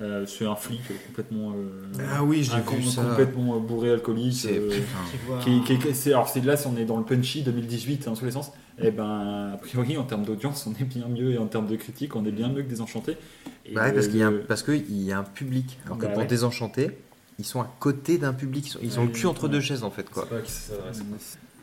Euh, 0.00 0.24
c'est 0.26 0.46
un 0.46 0.54
flic 0.54 0.80
complètement, 1.08 1.52
euh, 1.56 2.04
Ah 2.14 2.22
oui, 2.22 2.44
j'ai 2.44 2.52
complètement 2.60 3.56
euh, 3.56 3.58
bourré 3.58 3.90
alcoolique. 3.90 4.32
C'est 4.34 4.58
euh, 4.58 4.70
alors 6.12 6.28
c'est 6.28 6.40
là, 6.44 6.56
si 6.56 6.66
on 6.68 6.76
est 6.76 6.84
dans 6.84 6.98
le 6.98 7.04
punchy 7.04 7.42
2018 7.42 8.04
dans 8.04 8.14
tous 8.14 8.24
les 8.24 8.30
sens. 8.30 8.52
Et 8.80 8.92
ben, 8.92 9.50
a 9.54 9.56
priori, 9.56 9.96
en 9.98 10.04
termes 10.04 10.24
d'audience, 10.24 10.68
on 10.68 10.72
est 10.80 10.84
bien 10.84 11.08
mieux, 11.08 11.32
et 11.32 11.38
en 11.38 11.46
termes 11.46 11.66
de 11.66 11.74
critique, 11.74 12.14
on 12.14 12.24
est 12.24 12.30
bien 12.30 12.48
mieux 12.48 12.62
que 12.62 12.68
Désenchanté. 12.68 13.16
Et 13.66 13.74
Bah 13.74 13.84
ouais, 13.86 13.92
parce 13.92 14.06
qu'il 14.06 14.18
y, 14.18 14.22
a 14.22 14.28
un- 14.28 14.34
parce 14.46 14.62
que 14.62 14.70
il 14.70 15.02
y 15.02 15.10
a 15.10 15.18
un 15.18 15.24
public. 15.24 15.78
Alors 15.84 15.98
que 15.98 16.04
Bah 16.04 16.10
pour 16.10 16.18
ouais. 16.20 16.26
Désenchanté, 16.26 16.90
ils 17.40 17.44
sont 17.44 17.60
à 17.60 17.68
côté 17.80 18.18
d'un 18.18 18.32
public. 18.34 18.66
Ils 18.66 18.70
sont, 18.70 18.78
ils 18.82 19.00
ont 19.00 19.04
le 19.04 19.10
cul 19.10 19.26
entre 19.26 19.48
deux 19.48 19.60
chaises 19.60 19.82
en 19.82 19.90
fait. 19.90 20.08
quoi. 20.08 20.28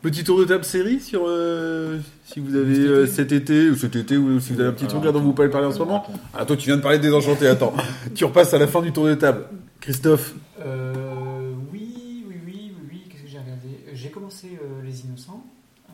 Petit 0.06 0.22
tour 0.22 0.38
de 0.38 0.44
table 0.44 0.62
série 0.64 1.00
sur 1.00 1.24
euh, 1.26 1.98
si 2.26 2.38
vous 2.38 2.54
avez 2.54 2.78
euh, 2.78 3.06
cet 3.08 3.32
été 3.32 3.68
ou 3.70 3.74
cet 3.74 3.96
été 3.96 4.16
ou 4.16 4.38
si 4.38 4.52
vous 4.52 4.60
avez 4.60 4.68
un 4.68 4.72
petit 4.72 4.86
truc 4.86 5.02
là 5.02 5.10
dont 5.10 5.18
vous 5.20 5.32
pouvez 5.32 5.48
parler 5.50 5.66
en 5.66 5.72
ce 5.72 5.80
moment. 5.80 6.06
Ah 6.32 6.44
toi 6.46 6.56
tu 6.56 6.66
viens 6.66 6.76
de 6.76 6.82
parler 6.82 6.98
de 6.98 7.02
désenchanté, 7.02 7.48
attends. 7.48 7.74
tu 8.14 8.24
repasses 8.24 8.54
à 8.54 8.58
la 8.58 8.68
fin 8.68 8.82
du 8.82 8.92
tour 8.92 9.06
de 9.06 9.14
table. 9.14 9.46
Christophe, 9.80 10.34
Euh, 10.60 11.52
oui, 11.72 12.24
oui, 12.28 12.36
oui, 12.46 12.52
oui, 12.72 12.72
oui. 12.88 13.02
Qu'est-ce 13.10 13.24
que 13.24 13.28
j'ai 13.28 13.38
regardé? 13.40 13.68
J'ai 13.94 14.10
commencé 14.10 14.46
euh, 14.62 14.80
Les 14.84 15.00
Innocents. 15.06 15.44
euh, 15.90 15.92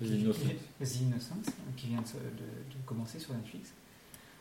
Les 0.00 0.06
qui- 0.06 0.20
Innocents. 0.20 0.40
qui- 0.42 0.56
Les 0.80 1.02
Innocents, 1.02 1.52
qui 1.76 1.86
vient 1.88 2.02
de, 2.02 2.06
se- 2.06 2.12
de- 2.14 2.18
de 2.20 2.86
commencer 2.86 3.18
sur 3.18 3.34
Netflix. 3.34 3.70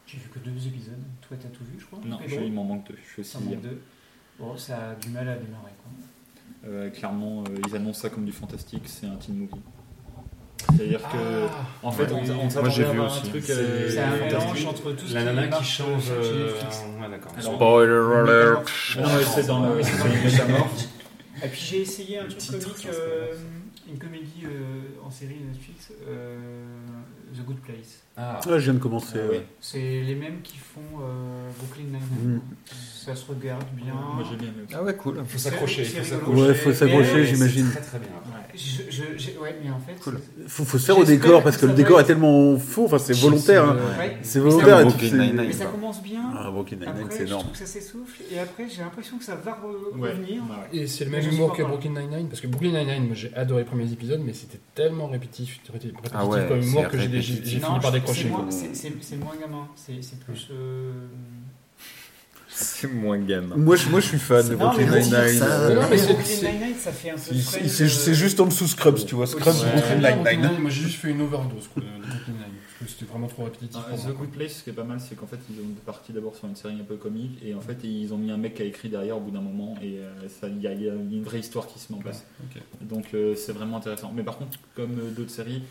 J'ai 0.05 0.17
vu 0.19 0.29
que 0.29 0.37
deux 0.37 0.67
épisodes. 0.67 1.01
Toi, 1.27 1.37
t'as 1.41 1.49
tout 1.49 1.63
vu, 1.63 1.79
je 1.79 1.85
crois? 1.87 1.99
Non, 2.05 2.19
je- 2.27 2.35
il 2.35 2.53
m'en 2.53 2.63
manque 2.63 2.87
deux. 2.87 2.97
Je 3.03 3.09
suis 3.11 3.21
aussi 3.21 3.31
Ça 3.31 3.39
manque 3.39 3.59
deux. 3.61 3.81
Bon, 4.39 4.55
ça 4.55 4.91
a 4.91 4.95
du 4.95 5.09
mal 5.09 5.27
à 5.29 5.35
démarrer. 5.35 5.73
Quoi. 5.81 5.91
Euh, 6.65 6.89
clairement, 6.89 7.43
euh, 7.43 7.59
ils 7.67 7.75
annoncent 7.75 8.01
ça 8.01 8.09
comme 8.09 8.25
du 8.25 8.31
fantastique, 8.31 8.83
c'est 8.85 9.05
un 9.05 9.15
teen 9.15 9.35
movie. 9.37 9.61
C'est-à-dire 10.75 11.01
que, 11.01 11.85
en 11.85 11.91
fait, 11.91 12.03
ouais, 12.03 12.13
on, 12.13 12.49
s'attendait 12.49 12.71
j'ai 12.71 12.85
à 12.85 12.91
un 12.91 13.05
aussi. 13.05 13.29
truc. 13.29 13.43
C'est- 13.45 13.51
euh, 13.51 13.89
C'est 13.89 13.99
un 13.99 14.15
mélange 14.15 14.65
entre 14.65 14.91
tout 14.93 15.05
ce 15.07 15.13
La 15.13 15.19
qui 15.21 15.25
nana 15.25 15.47
qui 15.57 15.63
change. 15.65 16.03
euh. 16.11 16.51
Ouais, 17.01 17.09
d'accord. 17.09 17.31
Spoiler 17.37 18.15
alert. 18.31 18.71
Non, 18.97 19.03
mais 19.17 19.23
c'est 19.23 19.47
dans 19.47 19.59
métamorphe. 19.75 20.87
Et 21.43 21.47
puis 21.49 21.61
j'ai 21.61 21.81
essayé 21.81 22.19
un 22.19 22.27
truc 22.27 22.61
comique, 22.63 22.87
euh, 22.93 23.33
une 23.91 23.97
comédie 23.97 24.43
euh, 24.45 25.05
en 25.05 25.11
série 25.11 25.35
Netflix, 25.45 25.91
euh, 26.07 26.37
The 27.35 27.43
Good 27.45 27.57
Place. 27.57 28.02
Ah, 28.15 28.39
je 28.45 28.57
viens 28.57 28.73
de 28.73 28.79
commencer. 28.79 29.15
Ah 29.15 29.27
ouais. 29.29 29.37
ouais. 29.37 29.45
C'est 29.59 29.79
les 29.79 30.15
mêmes 30.15 30.41
qui 30.43 30.57
font 30.57 30.81
euh, 31.01 31.49
Brooklyn 31.57 31.85
Nine-Nine. 31.85 32.35
Mm. 32.35 32.41
Ça 33.05 33.15
se 33.15 33.25
regarde 33.27 33.65
bien. 33.73 33.93
Moi 33.93 34.23
j'ai 34.29 34.37
bien 34.37 34.47
aimé. 34.47 34.65
Ah 34.73 34.81
ouais, 34.83 34.95
cool. 34.95 35.21
faut 35.27 35.37
s'accrocher. 35.37 35.81
Il 35.81 35.87
C'est 35.87 36.01
faut 36.03 36.03
rigolo. 36.03 36.45
s'accrocher. 36.45 36.47
Ouais, 36.47 36.53
faut 36.55 36.73
s'accrocher, 36.73 37.25
j'imagine. 37.25 37.69
Très 37.71 37.81
très 37.81 37.99
bien. 37.99 38.07
Je- 38.55 39.17
je- 39.17 39.39
ouais, 39.39 39.55
mais 39.63 39.71
en 39.71 39.79
fait, 39.79 39.95
Cool. 39.99 40.21
Faut, 40.47 40.63
faut 40.63 40.77
se 40.77 40.85
faire 40.85 40.97
au 40.99 41.03
décor 41.03 41.41
parce 41.41 41.57
que 41.57 41.65
le 41.65 41.73
décor 41.73 41.99
est 41.99 42.03
tellement 42.05 42.55
faux, 42.59 42.85
enfin 42.85 42.99
c'est 42.99 43.17
volontaire. 43.17 43.65
hein. 43.67 43.77
ouais. 43.99 44.17
C'est 44.21 44.39
Mais 44.39 44.51
ça- 44.51 44.55
volontaire. 44.57 44.85
Brooklyn. 44.85 45.31
Mais 45.33 45.51
ça 45.51 45.65
commence 45.65 46.01
bien. 46.03 46.21
Ah, 46.37 46.51
Brooklyn 46.51 46.77
Nine-Nine, 46.77 47.07
c'est 47.09 47.17
je 47.21 47.23
énorme. 47.23 47.41
trouve 47.43 47.53
que 47.53 47.57
ça 47.59 47.65
s'essouffle. 47.65 48.21
Et 48.31 48.37
après, 48.39 48.67
j'ai 48.69 48.81
l'impression 48.83 49.17
que 49.17 49.23
ça 49.25 49.35
va 49.35 49.57
revenir. 49.99 50.43
Et 50.71 50.85
c'est 50.87 51.05
le 51.05 51.11
même 51.11 51.21
je 51.23 51.29
humour 51.29 51.53
que 51.57 51.63
Brooklyn 51.63 51.89
Nine-Nine, 51.99 52.27
parce 52.29 52.41
que 52.41 52.47
Brooklyn 52.47 52.71
Nine-Nine, 52.79 53.07
moi 53.07 53.15
j'ai 53.15 53.33
adoré 53.35 53.61
les 53.63 53.67
premiers 53.67 53.91
épisodes, 53.91 54.21
mais 54.23 54.33
c'était 54.33 54.59
tellement 54.75 55.07
répétitif, 55.07 55.59
répétitif 55.65 55.97
Ah 56.13 56.25
ouais, 56.27 56.45
comme 56.47 56.61
humour 56.61 56.87
que 56.87 56.97
j'ai 56.99 57.09
fini 57.21 57.59
par 57.81 57.91
c'est 58.07 58.29
moins- 58.29 58.39
gamin. 59.39 59.67
C'est 59.75 60.01
c'est 60.01 60.19
plus. 60.19 60.47
euh, 60.51 60.91
C'est 62.55 62.87
moins 62.87 63.17
gamin. 63.17 63.55
Moi 63.55 63.75
je, 63.75 63.89
moi 63.89 63.99
je 63.99 64.07
suis 64.09 64.19
fan 64.19 64.47
de 64.47 64.55
Brooklyn 64.55 64.85
Nine-Nine. 64.85 65.39
ça- 65.39 65.61
euh, 65.61 65.75
Non, 65.75 65.81
mais 65.89 65.97
c'est- 65.97 66.13
Brooklyn 66.13 66.51
Nine-Nine, 66.51 66.75
ça 66.77 66.91
fait 66.91 67.09
un 67.09 67.13
peu. 67.15 67.19
c'est- 67.35 67.83
euh, 68.11 68.13
juste 68.13 68.39
en 68.39 68.45
dessous 68.45 68.67
Scrubs, 68.67 69.03
tu 69.05 69.15
vois. 69.15 69.25
Scrubs, 69.25 69.55
Brooklyn 69.55 70.03
Ouais, 70.03 70.35
Nine-Nine. 70.35 70.59
Moi 70.59 70.69
j'ai 70.69 70.83
juste 70.83 70.99
fait 70.99 71.09
une 71.09 71.21
overdose 71.21 71.63
de 71.75 71.81
Brooklyn 71.81 71.87
Nine, 72.27 72.53
parce 72.79 72.91
que 72.93 72.99
c'était 72.99 73.11
vraiment 73.11 73.25
trop 73.27 73.45
répétitif. 73.45 73.81
Ah, 73.91 73.95
The. 73.97 74.15
Good 74.15 74.29
Place, 74.29 74.51
ce 74.57 74.63
qui 74.65 74.69
est 74.69 74.73
pas 74.73 74.83
mal, 74.83 74.99
c'est 74.99 75.15
qu'en 75.15 75.25
fait, 75.25 75.39
ils 75.49 75.59
ont 75.61 75.67
parti 75.83 76.13
d'abord 76.13 76.35
sur 76.35 76.47
une 76.47 76.55
série 76.55 76.75
un 76.79 76.83
peu 76.83 76.97
comique, 76.97 77.39
et 77.43 77.55
en 77.55 77.61
fait, 77.61 77.77
ils 77.83 78.13
ont 78.13 78.17
mis 78.19 78.29
un 78.29 78.37
mec 78.37 78.53
qui 78.53 78.61
a 78.61 78.65
écrit 78.65 78.89
derrière 78.89 79.17
au 79.17 79.21
bout 79.21 79.31
d'un 79.31 79.41
moment, 79.41 79.73
et 79.81 79.97
euh, 79.97 80.11
il 80.43 80.61
y, 80.61 80.67
a- 80.67 80.73
il 80.73 80.83
y 80.83 80.89
a 80.89 80.93
une 80.93 81.23
vraie 81.23 81.39
histoire 81.39 81.65
qui 81.65 81.79
se 81.79 81.91
met 81.91 81.97
en 81.97 82.01
place. 82.01 82.23
Donc, 82.81 83.05
euh, 83.15 83.33
c'est 83.35 83.53
vraiment 83.53 83.77
intéressant. 83.77 84.11
Mais 84.15 84.21
par 84.21 84.37
contre, 84.37 84.59
comme 84.75 84.91
euh, 84.99 85.09
d'autres 85.09 85.31
séries, 85.31 85.63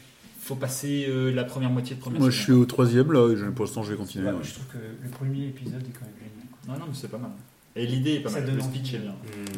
faut 0.45 0.55
passer 0.57 1.07
euh, 1.09 1.31
la 1.33 1.45
première 1.45 1.71
moitié 1.71 1.95
de 1.97 2.01
première 2.01 2.21
Moi 2.21 2.31
je 2.31 2.41
suis 2.43 2.53
au 2.53 2.65
troisième 2.65 3.13
là, 3.13 3.31
et 3.33 3.51
pour 3.53 3.65
l'instant 3.65 3.83
je 3.83 3.93
vais 3.93 3.97
continuer. 3.97 4.27
Ouais, 4.31 4.35
je 4.43 4.53
trouve 4.55 4.67
que 4.67 4.79
le 5.03 5.09
premier 5.11 5.47
épisode 5.47 5.83
est 5.83 5.93
quand 5.99 6.05
même 6.05 6.15
génial. 6.19 6.49
quoi. 6.51 6.75
Non, 6.75 6.81
non, 6.81 6.87
mais 6.89 6.95
c'est 6.95 7.11
pas 7.11 7.19
mal. 7.19 7.31
Et 7.77 7.87
l'idée 7.87 8.15
est 8.15 8.21
pas 8.21 8.29
Ça 8.31 8.37
mal, 8.41 8.47
donne 8.47 8.57
le 8.57 8.63
envie. 8.63 8.79
speech 8.79 8.95
est 8.95 8.99
bien. 8.99 9.11
Un 9.13 9.15
peu. 9.45 9.53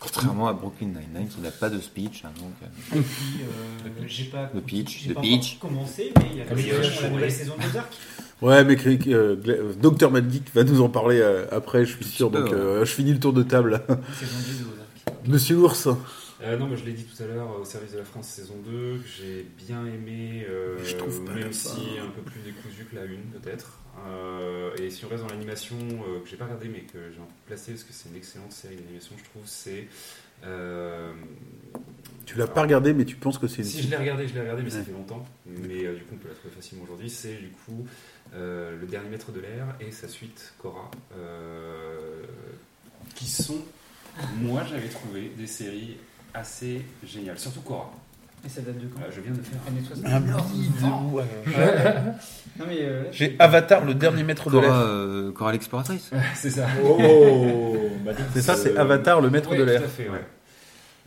Contrairement 0.00 0.48
à 0.48 0.52
Brooklyn 0.52 0.88
Nine-Nine 0.88 1.28
qui 1.28 1.40
n'a 1.40 1.50
pas 1.52 1.70
de 1.70 1.78
speech. 1.80 2.24
hein, 2.24 2.30
donc, 2.36 2.52
euh, 2.62 2.98
Et 2.98 3.00
puis, 3.02 3.42
euh, 3.42 4.04
j'ai 4.08 4.24
pas. 4.24 4.50
Le 4.52 4.60
pitch, 4.60 5.08
pas 5.14 5.20
pitch. 5.20 5.58
commencé, 5.60 6.12
mais 6.16 6.26
il 6.32 6.38
y 6.38 6.40
a 6.40 6.44
Comme 6.44 7.20
la 7.20 7.30
saison- 7.30 7.54
de 7.56 7.72
Dark. 7.72 7.92
Ouais, 8.42 8.64
mais 8.64 8.76
euh, 9.06 9.36
euh, 9.46 9.72
Dr. 9.80 10.10
Mad 10.10 10.28
Geek 10.28 10.52
va 10.52 10.64
nous 10.64 10.80
en 10.82 10.88
parler 10.88 11.20
euh, 11.20 11.44
après, 11.52 11.84
je 11.86 11.94
suis 11.94 12.04
sûr. 12.04 12.28
Donc 12.28 12.52
euh, 12.52 12.84
je 12.84 12.90
finis 12.92 13.12
le 13.12 13.20
tour 13.20 13.32
de 13.32 13.44
table. 13.44 13.80
Saison 14.18 14.36
2 14.48 14.64
de 14.64 14.64
Ozark. 14.72 15.28
Monsieur 15.28 15.56
Ours. 15.58 15.88
Euh, 16.42 16.56
non, 16.56 16.66
moi 16.66 16.76
je 16.76 16.84
l'ai 16.84 16.92
dit 16.92 17.04
tout 17.04 17.22
à 17.22 17.26
l'heure, 17.26 17.60
au 17.60 17.64
service 17.64 17.92
de 17.92 17.98
la 17.98 18.04
France 18.04 18.26
saison 18.28 18.56
2, 18.64 18.98
que 18.98 19.06
j'ai 19.06 19.46
bien 19.58 19.86
aimé, 19.86 20.44
euh, 20.48 20.76
Je 20.84 20.96
trouve 20.96 21.24
pas 21.24 21.34
même 21.34 21.52
si 21.52 21.98
un 22.00 22.08
peu 22.10 22.22
plus 22.22 22.40
décousu 22.40 22.84
que 22.90 22.96
la 22.96 23.04
une 23.04 23.22
peut-être. 23.40 23.78
Euh, 24.08 24.74
et 24.78 24.90
si 24.90 25.04
on 25.04 25.08
reste 25.08 25.22
dans 25.22 25.28
l'animation, 25.28 25.76
euh, 25.78 26.18
que 26.20 26.28
j'ai 26.28 26.36
pas 26.36 26.46
regardé 26.46 26.68
mais 26.68 26.80
que 26.80 26.98
j'ai 27.12 27.18
un 27.20 27.24
peu 27.26 27.32
placé 27.46 27.72
parce 27.72 27.84
que 27.84 27.92
c'est 27.92 28.08
une 28.08 28.16
excellente 28.16 28.50
série 28.52 28.74
d'animation, 28.76 29.14
je 29.18 29.24
trouve, 29.24 29.42
c'est. 29.46 29.86
euh, 30.44 31.12
Tu 32.26 32.36
l'as 32.36 32.48
pas 32.48 32.62
regardé, 32.62 32.92
mais 32.92 33.04
tu 33.04 33.14
penses 33.14 33.38
que 33.38 33.46
c'est 33.46 33.62
une. 33.62 33.68
Si 33.68 33.82
je 33.82 33.88
l'ai 33.90 33.96
regardé, 33.96 34.26
je 34.26 34.34
l'ai 34.34 34.40
regardé, 34.40 34.62
mais 34.62 34.70
ça 34.70 34.82
fait 34.82 34.92
longtemps. 34.92 35.24
Mais 35.46 35.84
euh, 35.84 35.94
du 35.94 36.02
coup, 36.02 36.14
on 36.14 36.16
peut 36.16 36.28
la 36.28 36.34
trouver 36.34 36.54
facilement 36.54 36.82
aujourd'hui. 36.84 37.10
C'est 37.10 37.36
du 37.36 37.50
coup 37.50 37.86
euh, 38.34 38.76
le 38.80 38.86
dernier 38.88 39.10
maître 39.10 39.30
de 39.30 39.38
l'air 39.40 39.76
et 39.80 39.92
sa 39.92 40.08
suite 40.08 40.54
Cora, 40.58 40.90
euh, 41.16 42.22
qui 43.14 43.26
sont, 43.28 43.58
moi, 44.40 44.62
j'avais 44.68 44.88
trouvé 44.88 45.30
des 45.36 45.46
séries 45.46 45.98
assez 46.34 46.82
géniales. 47.04 47.38
Surtout 47.38 47.60
Cora. 47.60 47.90
Et 48.44 48.48
ça 48.48 48.60
date 48.60 48.76
de 48.78 48.86
quand 48.88 48.98
Voilà, 48.98 49.12
je 49.14 49.20
viens 49.20 49.32
de 49.32 49.40
faire. 49.40 49.58
Années 49.68 49.82
60. 49.86 50.04
Un 50.04 50.20
bidou. 50.20 51.20
Non, 52.58 52.64
mais. 52.68 52.78
euh, 52.80 53.04
là, 53.04 53.08
J'ai 53.12 53.36
Avatar, 53.38 53.84
le 53.84 53.94
dernier 53.94 54.24
maître 54.24 54.46
de 54.50 54.58
Cora, 54.58 54.62
l'air. 54.66 54.74
euh, 54.74 55.32
Cora 55.32 55.52
l'exploratrice. 55.52 56.10
c'est 56.34 56.50
ça. 56.50 56.66
Oh 56.84 57.76
bah, 58.04 58.12
C'est 58.34 58.42
ça, 58.42 58.56
c'est 58.56 58.76
euh, 58.76 58.80
Avatar, 58.80 59.20
le 59.20 59.30
maître 59.30 59.50
Ouais, 59.50 59.58
de 59.58 59.62
tout 59.62 59.68
l'air. 59.70 59.82
à 59.84 59.86
fait, 59.88 60.08
ouais. 60.08 60.24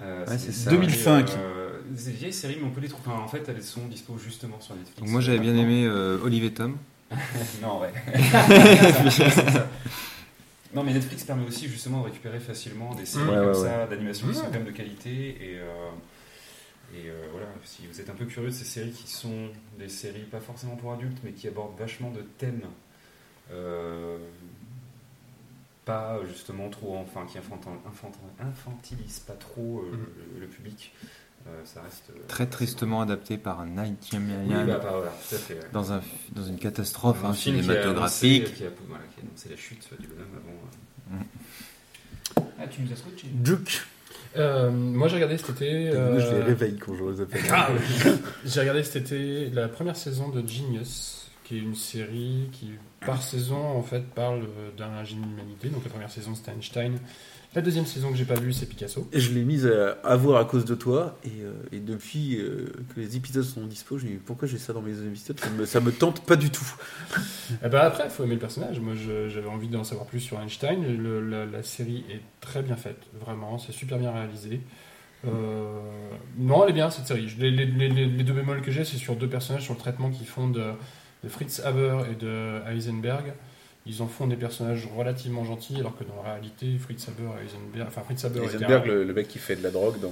Euh, 0.01 0.25
Ouais, 0.25 0.37
c'est 0.37 0.53
ça. 0.53 0.69
2005. 0.71 1.29
euh, 1.31 1.69
c'est 1.97 2.09
une 2.11 2.15
vieille 2.15 2.33
série, 2.33 2.57
mais 2.61 2.67
on 2.67 2.71
peut 2.71 2.81
les 2.81 2.87
trouver. 2.87 3.09
Enfin, 3.09 3.21
en 3.23 3.27
fait, 3.27 3.43
elles 3.47 3.61
sont 3.63 3.85
dispo 3.87 4.17
justement 4.17 4.59
sur 4.61 4.75
Netflix. 4.75 4.99
Donc 4.99 5.09
moi 5.09 5.21
j'avais 5.21 5.39
bien 5.39 5.55
aimé 5.55 5.85
euh, 5.85 6.17
Olivier 6.23 6.51
Tom. 6.51 6.77
non, 7.61 7.81
ouais. 7.81 7.93
C'est 9.09 9.29
ça. 9.29 9.67
Non, 10.75 10.83
mais 10.83 10.93
Netflix 10.93 11.23
permet 11.23 11.45
aussi 11.47 11.67
justement 11.69 12.01
de 12.01 12.05
récupérer 12.05 12.39
facilement 12.39 12.93
des 12.93 13.05
séries 13.05 13.25
Ouais, 13.29 13.35
comme 13.35 13.47
ouais, 13.47 13.53
ça, 13.53 13.87
d'animation 13.87 14.27
qui 14.27 14.35
sont 14.35 14.45
quand 14.45 14.51
même 14.51 14.65
de 14.65 14.71
qualité. 14.71 15.29
Et, 15.39 15.57
euh, 15.59 15.89
Et 16.93 17.09
euh, 17.09 17.27
voilà, 17.31 17.47
si 17.63 17.87
vous 17.87 17.99
êtes 17.99 18.09
un 18.09 18.13
peu 18.13 18.25
curieux 18.25 18.49
de 18.49 18.53
ces 18.53 18.65
séries 18.65 18.91
qui 18.91 19.07
sont 19.09 19.49
des 19.79 19.89
séries 19.89 20.23
pas 20.23 20.39
forcément 20.39 20.75
pour 20.75 20.93
adultes, 20.93 21.17
mais 21.23 21.31
qui 21.31 21.47
abordent 21.47 21.77
vachement 21.79 22.11
de 22.11 22.21
thèmes, 22.37 22.61
euh, 23.51 24.17
pas 25.85 26.19
justement 26.27 26.69
trop, 26.69 26.95
enfin, 26.97 27.25
qui 27.25 27.37
infantilisent 28.39 29.19
pas 29.19 29.33
trop 29.33 29.79
euh, 29.81 29.91
le, 30.35 30.41
le 30.41 30.47
public, 30.47 30.93
ça 31.65 31.81
reste. 31.81 32.03
euh, 32.09 32.19
Très 32.27 32.47
tristement 32.47 33.01
adapté 33.01 33.37
par 33.37 33.59
un 33.61 33.67
Night 33.67 34.09
Oui, 34.13 34.19
bah, 34.49 34.79
voilà, 34.81 35.11
dans, 35.73 35.93
un, 35.93 36.01
dans 36.33 36.43
une 36.45 36.57
catastrophe 36.57 37.23
Un 37.23 37.29
hein, 37.29 37.33
film 37.33 37.55
qui 37.55 37.61
a 37.61 37.63
cinématographique. 37.63 38.43
annoncé- 38.47 38.53
Qui 38.53 38.63
a, 38.63 38.67
voilà, 38.87 39.03
qui 39.13 39.21
a 39.21 39.23
annoncé 39.27 39.49
la 39.49 39.55
chute 39.57 39.89
du 39.99 40.07
bonhomme 40.07 40.27
avant. 40.37 41.21
euh, 41.21 42.41
Ah, 42.59 42.67
tu 42.67 42.81
nous 42.81 42.91
as 42.91 42.95
switché. 42.95 43.27
Duke. 43.31 43.81
Euh, 44.37 44.69
moi 44.69 45.07
j'ai 45.07 45.15
regardé 45.15 45.37
cet 45.37 45.49
été. 45.51 45.91
Moi, 45.91 46.19
je 46.19 46.27
les 46.27 46.33
euh, 46.41 46.43
réveille 46.45 46.77
quand 46.77 46.93
je 46.95 47.03
les 47.05 47.21
appelle. 47.21 47.41
J'ai 48.45 48.59
regardé 48.59 48.83
cet 48.83 48.97
été 48.97 49.49
la 49.51 49.69
première 49.69 49.95
saison 49.95 50.27
de 50.29 50.45
Genius, 50.45 51.29
qui 51.45 51.55
est 51.57 51.61
une 51.61 51.75
série 51.75 52.49
qui, 52.51 52.71
par 53.05 53.21
saison, 53.21 53.55
en 53.77 53.81
fait, 53.83 54.01
parle 54.13 54.41
d'un 54.77 55.03
génie 55.05 55.21
de 55.23 55.27
l'humanité. 55.29 55.69
Donc 55.69 55.83
la 55.85 55.89
première 55.89 56.11
saison, 56.11 56.35
c'était 56.35 56.51
Einstein. 56.51 56.97
La 57.55 57.61
deuxième 57.61 57.85
saison 57.85 58.11
que 58.11 58.17
j'ai 58.17 58.25
pas 58.25 58.35
vue, 58.35 58.51
c'est 58.51 58.65
Picasso. 58.65 59.07
Et 59.13 59.19
je 59.21 59.31
l'ai 59.33 59.43
mise 59.43 59.65
à, 59.65 59.91
à 60.03 60.15
voir 60.17 60.41
à 60.41 60.45
cause 60.45 60.65
de 60.65 60.75
toi. 60.75 61.17
Et, 61.23 61.29
euh, 61.41 61.53
et 61.71 61.79
depuis 61.79 62.37
euh, 62.37 62.67
que 62.93 62.99
les 62.99 63.15
épisodes 63.15 63.45
sont 63.45 63.65
dispo, 63.65 63.97
je 63.97 64.05
me 64.05 64.11
dis 64.11 64.17
pourquoi 64.17 64.45
j'ai 64.45 64.57
ça 64.57 64.73
dans 64.73 64.81
mes 64.81 64.91
épisodes? 65.07 65.39
Ça 65.39 65.49
me, 65.49 65.65
ça 65.65 65.79
me 65.79 65.93
tente 65.93 66.25
pas 66.25 66.35
du 66.35 66.49
tout. 66.49 66.67
Et 67.63 67.69
ben 67.69 67.79
après, 67.79 68.03
il 68.05 68.09
faut 68.09 68.23
aimer 68.25 68.33
le 68.33 68.41
personnage. 68.41 68.79
Moi, 68.81 68.93
j'avais 69.29 69.47
envie 69.47 69.69
d'en 69.69 69.85
savoir 69.85 70.05
plus 70.05 70.19
sur 70.19 70.37
Einstein. 70.41 70.97
Le- 70.97 71.21
la, 71.21 71.45
la 71.45 71.63
série 71.63 72.03
est 72.09 72.19
très 72.41 72.61
bien 72.61 72.75
faite, 72.75 73.03
vraiment. 73.25 73.57
C'est 73.57 73.71
super 73.71 73.99
bien 73.99 74.11
réalisé. 74.11 74.59
Euh, 75.25 75.79
non, 76.37 76.63
elle 76.65 76.71
est 76.71 76.73
bien 76.73 76.89
cette 76.89 77.07
série. 77.07 77.33
Les, 77.39 77.51
les- 77.51 77.65
les- 77.65 77.89
les 78.07 78.23
deux 78.23 78.33
bémols 78.33 78.61
que 78.63 78.71
j'ai, 78.71 78.83
c'est 78.83 78.97
sur 78.97 79.15
deux 79.15 79.29
personnages, 79.29 79.63
sur 79.63 79.73
le 79.73 79.79
traitement 79.79 80.09
qu'ils 80.11 80.27
font 80.27 80.49
de, 80.49 80.61
de 81.23 81.29
Fritz 81.29 81.61
Haber 81.63 81.99
et 82.11 82.15
de 82.15 82.59
Heisenberg. 82.67 83.33
Ils 83.87 84.01
en 84.01 84.07
font 84.07 84.25
des 84.25 84.35
personnages 84.35 84.87
relativement 84.97 85.43
gentils, 85.45 85.75
alors 85.79 85.95
que 85.95 86.03
dans 86.03 86.15
la 86.23 86.33
réalité, 86.33 86.75
Fritz 86.79 87.07
Haber 87.07 87.29
et 87.39 87.45
Heisenberg. 87.45 87.87
Enfin, 87.87 88.01
Fritz 88.01 88.25
Haber 88.25 88.39
un- 88.65 88.83
le, 88.85 89.03
le 89.03 89.13
mec 89.13 89.27
qui 89.27 89.37
fait 89.37 89.55
de 89.55 89.61
la 89.63 89.69
drogue 89.69 89.99
dans. 89.99 90.11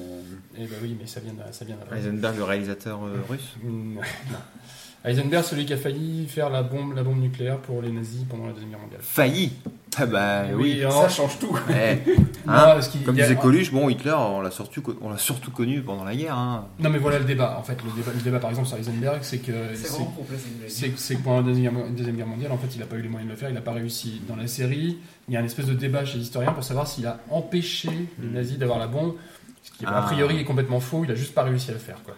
Eh 0.55 0.65
ben 0.67 0.75
oui, 0.83 0.95
mais 0.99 1.07
ça 1.07 1.19
vient, 1.21 1.33
d'a- 1.33 1.51
ça 1.51 1.65
vient 1.65 1.75
d'après. 1.77 1.97
Heisenberg, 1.97 2.37
le 2.37 2.43
réalisateur 2.43 3.03
euh, 3.03 3.15
russe? 3.27 3.55
Mm, 3.63 3.95
non. 3.95 4.01
Heisenberg, 5.05 5.43
celui 5.43 5.65
qui 5.65 5.73
a 5.73 5.77
failli 5.77 6.27
faire 6.27 6.49
la 6.49 6.63
bombe, 6.63 6.95
la 6.95 7.03
bombe 7.03 7.19
nucléaire 7.21 7.57
pour 7.57 7.81
les 7.81 7.91
nazis 7.91 8.23
pendant 8.29 8.45
la 8.47 8.53
Deuxième 8.53 8.69
Guerre 8.71 8.79
mondiale. 8.79 9.01
Failli 9.03 9.51
Ah 9.97 10.05
bah 10.05 10.43
oui, 10.55 10.81
hein. 10.81 10.89
Ça 10.91 11.09
change 11.09 11.39
tout. 11.39 11.57
Eh, 11.69 11.97
Non, 12.45 12.53
hein, 12.53 12.79
Comme 13.05 13.17
a- 13.17 13.21
disait 13.21 13.35
Coluche, 13.35 13.71
bon, 13.71 13.89
Hitler, 13.89 14.13
on 14.17 14.41
l'a 14.41 14.51
surtout, 14.51 14.81
on 15.01 15.09
l'a 15.09 15.17
surtout 15.17 15.51
connu 15.51 15.81
pendant 15.81 16.03
la 16.03 16.15
guerre. 16.15 16.37
Hein. 16.37 16.67
Non, 16.79 16.89
mais 16.89 16.97
voilà 16.99 17.19
le 17.19 17.25
débat. 17.25 17.57
En 17.59 17.63
fait, 17.63 17.77
le 17.83 17.91
débat, 17.95 18.11
le 18.15 18.21
débat 18.21 18.39
par 18.39 18.49
exemple 18.49 18.67
sur 18.67 18.77
Heisenberg, 18.77 19.19
c'est 19.23 19.39
que 19.39 19.51
C'est 19.75 20.87
une 20.87 20.93
que 20.93 21.23
pendant 21.23 21.37
la 21.37 21.43
deuxième, 21.43 21.73
Guerre- 21.73 21.89
deuxième 21.91 22.15
guerre 22.15 22.27
mondiale, 22.27 22.51
en 22.53 22.57
fait, 22.57 22.67
il 22.73 22.79
n'a 22.79 22.85
pas 22.85 22.95
eu 22.95 23.01
les 23.01 23.09
moyens 23.09 23.27
de 23.29 23.33
le 23.33 23.39
faire, 23.39 23.49
il 23.49 23.55
n'a 23.55 23.61
pas 23.61 23.71
réussi. 23.73 24.21
Dans 24.27 24.35
la 24.37 24.47
série, 24.47 24.99
il 25.27 25.33
y 25.33 25.37
a 25.37 25.41
un 25.41 25.45
espèce 25.45 25.65
de 25.67 25.73
débat 25.73 26.05
chez 26.05 26.17
les 26.17 26.23
historiens 26.23 26.51
pour 26.53 26.63
savoir 26.63 26.87
s'il 26.87 27.05
a 27.07 27.19
empêché 27.29 27.89
les 28.21 28.29
nazis 28.29 28.57
d'avoir 28.57 28.79
la 28.79 28.87
bombe, 28.87 29.15
ce 29.63 29.71
qui 29.71 29.85
a 29.85 30.01
priori 30.01 30.39
est 30.39 30.43
complètement 30.43 30.79
faux. 30.79 31.03
Il 31.05 31.11
a 31.11 31.15
juste 31.15 31.33
pas 31.33 31.43
réussi 31.43 31.71
à 31.71 31.73
le 31.73 31.79
faire. 31.79 31.97
Quoi. 32.03 32.15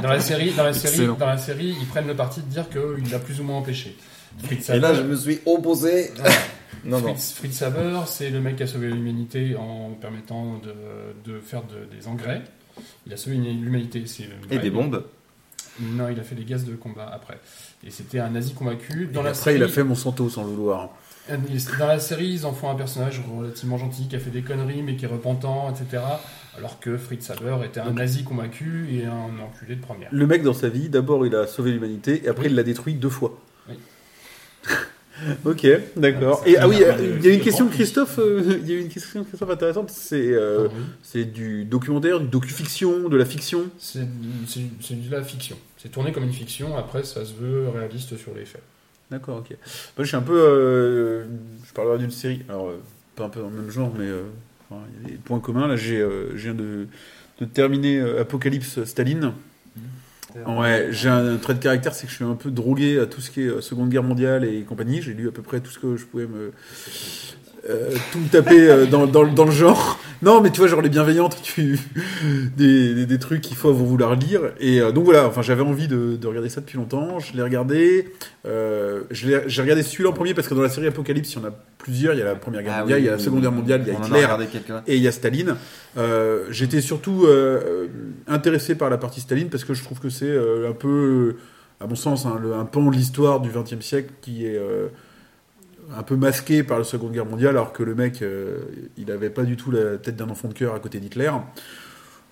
Dans 0.00 0.08
la 0.08 0.20
série, 0.20 0.52
dans 0.52 0.64
la 0.64 0.72
série, 0.72 1.06
dans 1.18 1.26
la 1.26 1.38
série, 1.38 1.76
ils 1.80 1.86
prennent 1.86 2.06
le 2.06 2.14
parti 2.16 2.40
de 2.40 2.46
dire 2.46 2.66
qu'il 2.70 3.10
l'a 3.10 3.18
plus 3.18 3.40
ou 3.40 3.44
moins 3.44 3.58
empêché. 3.58 3.96
Fritz 4.44 4.70
Et 4.70 4.78
là, 4.80 4.94
je 4.94 5.02
me 5.02 5.14
suis 5.16 5.40
opposé. 5.46 6.10
non, 6.84 7.00
non. 7.00 7.14
Fritz, 7.14 7.32
Fritz 7.34 7.62
Haber, 7.62 8.00
c'est 8.06 8.30
le 8.30 8.40
mec 8.40 8.56
qui 8.56 8.62
a 8.62 8.66
sauvé 8.66 8.88
l'humanité 8.88 9.54
en 9.56 9.90
permettant 10.00 10.58
de, 10.58 10.74
de 11.30 11.40
faire 11.40 11.62
de- 11.62 11.84
des 11.96 12.06
engrais. 12.08 12.42
Il 13.06 13.12
a 13.12 13.16
sauvé 13.16 13.36
l'humanité. 13.36 14.04
Et 14.50 14.58
des 14.58 14.70
bombes. 14.70 15.04
Non, 15.80 16.08
il 16.08 16.18
a 16.20 16.22
fait 16.22 16.36
des 16.36 16.44
gaz 16.44 16.64
de 16.64 16.74
combat 16.76 17.10
après. 17.12 17.38
Et 17.84 17.90
c'était 17.90 18.20
un 18.20 18.30
nazi 18.30 18.54
convaincu. 18.54 19.08
Dans 19.12 19.20
Et 19.20 19.24
la 19.24 19.30
après, 19.30 19.40
série, 19.42 19.56
il 19.56 19.62
a 19.64 19.68
fait 19.68 19.82
Monsanto 19.84 20.28
sans 20.30 20.44
le 20.44 20.50
vouloir. 20.50 20.90
Dans 21.78 21.86
la 21.86 21.98
série, 21.98 22.28
ils 22.28 22.46
en 22.46 22.52
font 22.52 22.70
un 22.70 22.74
personnage 22.74 23.20
relativement 23.36 23.78
gentil 23.78 24.06
qui 24.08 24.14
a 24.14 24.18
fait 24.20 24.30
des 24.30 24.42
conneries 24.42 24.82
mais 24.82 24.94
qui 24.96 25.04
est 25.06 25.08
repentant, 25.08 25.70
etc. 25.72 26.02
Alors 26.56 26.78
que 26.80 26.96
Fritz 26.96 27.28
Haber 27.30 27.56
était 27.64 27.80
un 27.80 27.86
Donc- 27.86 27.98
nazi 27.98 28.22
convaincu 28.24 28.86
et 28.92 29.06
un 29.06 29.38
enculé 29.42 29.74
de 29.76 29.80
première. 29.80 30.08
Le 30.12 30.26
mec, 30.26 30.42
dans 30.42 30.52
sa 30.54 30.68
vie, 30.68 30.88
d'abord, 30.88 31.26
il 31.26 31.34
a 31.34 31.46
sauvé 31.46 31.72
l'humanité 31.72 32.22
et 32.24 32.28
après, 32.28 32.44
Oui. 32.44 32.50
il 32.50 32.54
l'a 32.56 32.62
détruit 32.62 32.94
deux 32.94 33.08
fois. 33.08 33.38
Oui. 33.68 33.74
ok, 35.44 35.66
d'accord. 35.96 36.42
Ah, 36.44 36.48
Et 36.48 36.56
ah 36.56 36.68
oui, 36.68 36.76
euh, 36.82 37.16
il 37.18 37.26
y 37.26 37.30
a 37.30 37.34
une 37.34 37.40
question 37.40 37.64
de 37.66 37.70
Christophe. 37.70 38.18
Il 38.18 38.70
y 38.70 38.76
a 38.76 38.80
une 38.80 38.88
question 38.88 39.24
Christophe 39.24 39.50
intéressante. 39.50 39.90
C'est 39.90 40.32
euh, 40.32 40.66
Ah 40.68 40.72
oui. 40.74 40.82
c'est 41.02 41.24
du 41.24 41.64
documentaire, 41.64 42.20
du 42.20 42.26
docu-fiction, 42.28 43.08
de 43.08 43.16
la 43.16 43.24
fiction? 43.24 43.64
C'est 43.78 44.00
de 44.06 45.10
la 45.10 45.22
fiction. 45.22 45.56
C'est 45.76 45.90
tourné 45.90 46.12
comme 46.12 46.24
une 46.24 46.32
fiction, 46.32 46.76
après 46.76 47.02
ça 47.04 47.24
se 47.24 47.34
veut 47.34 47.68
réaliste 47.68 48.16
sur 48.16 48.34
les 48.34 48.44
faits. 48.44 48.62
D'accord, 49.10 49.38
ok. 49.38 49.50
Moi, 49.50 49.56
je 49.98 50.04
suis 50.04 50.16
un 50.16 50.22
peu. 50.22 50.38
euh, 50.38 51.24
je 51.66 51.72
parlerai 51.74 51.98
d'une 51.98 52.10
série. 52.10 52.42
Alors, 52.48 52.68
euh, 52.68 52.80
pas 53.16 53.24
un 53.24 53.28
peu 53.28 53.40
dans 53.40 53.50
le 53.50 53.56
même 53.56 53.70
genre, 53.70 53.92
mais 53.98 54.08
enfin, 54.70 54.82
il 55.00 55.02
y 55.02 55.06
a 55.06 55.10
des 55.12 55.18
points 55.18 55.40
communs. 55.40 55.66
Là, 55.66 55.76
j'ai, 55.76 56.00
euh, 56.00 56.36
je 56.36 56.42
viens 56.42 56.54
de, 56.54 56.86
de 57.40 57.44
terminer 57.44 57.98
euh, 57.98 58.22
Apocalypse 58.22 58.84
Staline. 58.84 59.32
Ouais, 60.46 60.88
j'ai 60.90 61.08
un, 61.08 61.36
trait 61.36 61.54
de 61.54 61.60
caractère, 61.60 61.94
c'est 61.94 62.06
que 62.06 62.10
je 62.10 62.16
suis 62.16 62.24
un 62.24 62.34
peu 62.34 62.50
drogué 62.50 62.98
à 62.98 63.06
tout 63.06 63.20
ce 63.20 63.30
qui 63.30 63.42
est 63.42 63.46
euh, 63.46 63.60
Seconde 63.60 63.88
Guerre 63.88 64.02
mondiale 64.02 64.44
et 64.44 64.62
compagnie. 64.62 65.00
J'ai 65.00 65.14
lu 65.14 65.28
à 65.28 65.32
peu 65.32 65.42
près 65.42 65.60
tout 65.60 65.70
ce 65.70 65.78
que 65.78 65.96
je 65.96 66.04
pouvais 66.04 66.26
me. 66.26 66.52
Euh, 67.68 67.90
tout 68.12 68.18
taper 68.30 68.68
euh, 68.68 68.86
dans, 68.86 69.06
dans, 69.06 69.22
le- 69.22 69.30
dans 69.30 69.44
le 69.44 69.50
genre. 69.50 69.98
Non, 70.22 70.40
mais 70.40 70.50
tu 70.50 70.60
vois, 70.60 70.68
genre 70.68 70.80
les 70.80 70.88
bienveillantes, 70.88 71.36
tu, 71.42 71.78
des, 72.56 72.94
des, 72.94 73.04
des 73.06 73.18
trucs 73.18 73.40
qu'il 73.42 73.56
faut 73.56 73.72
vouloir 73.72 74.14
lire. 74.16 74.40
Et 74.58 74.80
euh, 74.80 74.90
donc 74.92 75.04
voilà, 75.04 75.26
enfin, 75.26 75.42
j'avais 75.42 75.62
envie 75.62 75.86
de, 75.88 76.16
de 76.16 76.26
regarder 76.26 76.48
ça 76.48 76.60
depuis 76.62 76.78
longtemps. 76.78 77.18
Je 77.20 77.34
l'ai 77.36 77.42
regardé. 77.42 78.08
Euh, 78.46 79.02
j'ai 79.10 79.62
regardé 79.62 79.82
celui-là 79.82 80.10
en 80.10 80.12
premier 80.12 80.32
parce 80.34 80.48
que 80.48 80.54
dans 80.54 80.62
la 80.62 80.68
série 80.70 80.86
Apocalypse, 80.86 81.32
il 81.32 81.38
y 81.38 81.44
en 81.44 81.48
a 81.48 81.52
plusieurs. 81.78 82.14
Il 82.14 82.18
y 82.20 82.22
a 82.22 82.26
la 82.26 82.34
Première 82.36 82.62
Guerre 82.62 82.72
Ah 82.76 82.80
mondiale, 82.80 82.98
oui, 82.98 83.02
il 83.04 83.06
y 83.06 83.08
a 83.08 83.12
la 83.12 83.18
Seconde 83.18 83.40
Guerre 83.42 83.52
mondiale, 83.52 83.80
il 83.86 83.88
y 83.88 83.90
a 83.90 83.98
Hitler 84.06 84.20
et 84.86 84.96
il 84.96 85.02
y 85.02 85.08
a 85.08 85.12
Staline. 85.12 85.56
J'étais 86.50 86.80
surtout 86.80 87.26
intéressé 88.26 88.74
par 88.74 88.90
la 88.90 88.98
partie 88.98 89.20
Staline 89.20 89.48
parce 89.48 89.64
que 89.64 89.74
je 89.74 89.82
trouve 89.84 90.00
que 90.00 90.08
c'est 90.08 90.36
un 90.36 90.72
peu, 90.72 91.36
à 91.80 91.86
mon 91.86 91.94
sens, 91.96 92.24
hein, 92.26 92.38
le- 92.42 92.54
un 92.54 92.64
pan 92.64 92.90
de 92.90 92.96
l'histoire 92.96 93.40
du 93.40 93.50
XXe 93.50 93.80
siècle 93.84 94.10
qui 94.22 94.46
est 94.46 94.58
un 95.96 96.02
peu 96.02 96.16
masqué 96.16 96.62
par 96.62 96.78
la 96.78 96.84
Seconde 96.84 97.12
Guerre 97.12 97.26
mondiale, 97.26 97.50
alors 97.50 97.72
que 97.72 97.82
le 97.82 97.94
mec, 97.94 98.22
euh, 98.22 98.58
il 98.96 99.10
avait 99.10 99.30
pas 99.30 99.42
du 99.42 99.56
tout 99.56 99.70
la 99.70 99.98
tête 99.98 100.16
d'un 100.16 100.28
enfant 100.28 100.48
de 100.48 100.54
cœur 100.54 100.74
à 100.74 100.80
côté 100.80 101.00
d'Hitler. 101.00 101.30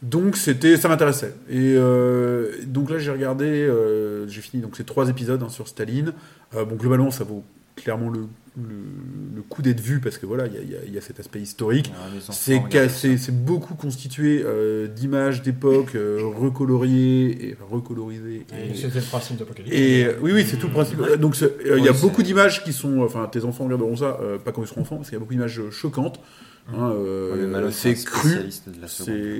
Donc 0.03 0.37
c'était, 0.37 0.77
ça 0.77 0.89
m'intéressait. 0.89 1.35
Et 1.49 1.75
euh, 1.77 2.53
donc 2.67 2.91
là 2.91 2.99
j'ai 2.99 3.13
regardé, 3.13 3.45
euh, 3.45 4.27
j'ai 4.27 4.41
fini 4.41 4.61
donc 4.63 4.77
ces 4.77 4.85
trois 4.85 5.09
épisodes 5.09 5.43
hein, 5.43 5.49
sur 5.49 5.69
Staline. 5.69 6.13
Bon 6.53 6.75
globalement 6.75 7.11
ça 7.11 7.25
vaut 7.25 7.45
clairement 7.77 8.11
le, 8.11 8.27
le, 8.57 9.37
le 9.37 9.43
coup 9.43 9.63
d'être 9.63 9.81
vu 9.81 10.01
parce 10.01 10.19
que 10.19 10.27
voilà 10.27 10.47
il 10.47 10.55
y 10.55 10.91
y, 10.91 10.95
y 10.95 10.99
a 10.99 11.01
cet 11.01 11.19
aspect 11.21 11.41
historique. 11.41 11.91
C'est 12.33 12.61
c'est 12.89 13.17
c'est 13.17 13.33
beaucoup 13.45 13.75
constitué 13.75 14.43
euh, 14.45 14.89
d'images 14.89 15.43
d'époque 15.43 15.95
euh, 15.95 16.21
recoloriées 16.37 17.49
et 17.49 17.55
enfin, 17.55 17.75
recolorisées. 17.75 18.45
Et 18.53 18.75
C'était 18.75 19.01
le 19.01 19.05
principe 19.07 19.37
d'Apocalypse. 19.39 19.75
et, 19.75 20.05
euh, 20.05 20.13
oui, 20.21 20.33
oui, 20.35 20.45
c'est 20.47 20.57
tout 20.59 20.67
le 20.69 20.73
principe. 20.73 20.99
Donc 21.19 21.35
c'est- 21.37 21.45
euh, 21.67 21.79
il 21.79 21.85
y 21.85 21.89
a 21.89 21.93
beaucoup 21.93 22.21
c'est- 22.21 22.27
d'images 22.27 22.63
qui 22.65 22.73
sont, 22.73 23.01
enfin, 23.01 23.27
tes 23.27 23.45
enfants 23.45 23.65
regarderont 23.65 23.97
ça, 23.97 24.19
euh, 24.21 24.39
pas 24.39 24.53
quand 24.53 24.63
ils 24.63 24.69
seront 24.69 24.83
enfants, 24.83 24.97
parce 24.97 25.09
qu'il 25.09 25.17
y 25.17 25.17
a 25.17 25.21
beaucoup 25.21 25.33
d'images 25.35 25.61
choquantes. 25.71 26.21
Hein, 26.69 26.91
euh, 26.93 27.71
c'est 27.73 27.95
cru, 28.05 28.31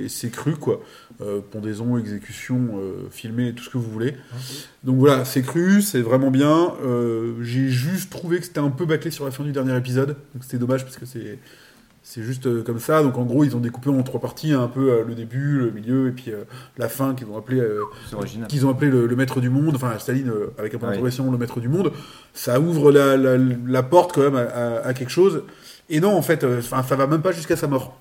c'est 0.09 0.29
cru 0.29 0.55
quoi. 0.55 0.81
Euh, 1.21 1.39
pendaison, 1.51 1.97
exécution, 1.97 2.79
euh, 2.79 3.07
filmé, 3.11 3.53
tout 3.53 3.63
ce 3.63 3.69
que 3.69 3.77
vous 3.77 3.89
voulez. 3.89 4.15
Donc 4.83 4.97
voilà, 4.97 5.23
c'est 5.23 5.41
cru, 5.41 5.81
c'est 5.81 6.01
vraiment 6.01 6.31
bien. 6.31 6.73
Euh, 6.85 7.33
J'ai 7.41 7.69
juste 7.69 8.09
trouvé 8.11 8.39
que 8.39 8.45
c'était 8.45 8.59
un 8.59 8.69
peu 8.69 8.85
bâclé 8.85 9.09
sur 9.09 9.23
la 9.25 9.31
fin 9.31 9.43
du 9.43 9.51
dernier 9.53 9.75
épisode, 9.77 10.17
donc 10.33 10.43
c'était 10.43 10.57
dommage 10.57 10.83
parce 10.83 10.97
que 10.97 11.05
c'est 11.05 11.39
c'est 12.05 12.21
juste 12.23 12.63
comme 12.65 12.79
ça. 12.79 13.01
Donc 13.01 13.17
en 13.17 13.23
gros, 13.23 13.45
ils 13.45 13.55
ont 13.55 13.61
découpé 13.61 13.89
en 13.89 14.03
trois 14.03 14.19
parties, 14.19 14.51
hein, 14.51 14.61
un 14.63 14.67
peu 14.67 14.91
euh, 14.91 15.03
le 15.07 15.15
début, 15.15 15.59
le 15.59 15.71
milieu 15.71 16.09
et 16.09 16.11
puis 16.11 16.31
euh, 16.31 16.43
la 16.77 16.89
fin 16.89 17.15
qu'ils 17.15 17.27
ont 17.27 17.37
appelé 17.37 17.61
euh, 17.61 17.79
qu'ils 18.49 18.65
ont 18.65 18.69
appelé 18.69 18.91
le, 18.91 19.07
le 19.07 19.15
maître 19.15 19.39
du 19.39 19.49
monde, 19.49 19.75
enfin 19.75 19.97
Staline 19.97 20.27
euh, 20.29 20.47
avec 20.57 20.73
un 20.73 20.77
point 20.79 20.89
Ouais. 20.89 20.95
d'interrogation, 20.95 21.31
le 21.31 21.37
maître 21.37 21.61
du 21.61 21.69
monde, 21.69 21.93
ça 22.33 22.59
ouvre 22.59 22.91
la, 22.91 23.15
la, 23.15 23.37
la 23.37 23.83
porte 23.83 24.11
quand 24.13 24.21
même 24.23 24.35
à, 24.35 24.41
à- 24.41 24.87
à 24.87 24.93
quelque 24.93 25.11
chose. 25.11 25.43
Et 25.93 25.99
non, 25.99 26.15
en 26.15 26.21
fait, 26.21 26.43
euh, 26.43 26.59
enfin, 26.59 26.83
ça 26.83 26.95
va 26.95 27.07
même 27.07 27.21
pas 27.21 27.31
jusqu'à 27.31 27.55
sa 27.55 27.67
mort. 27.67 27.97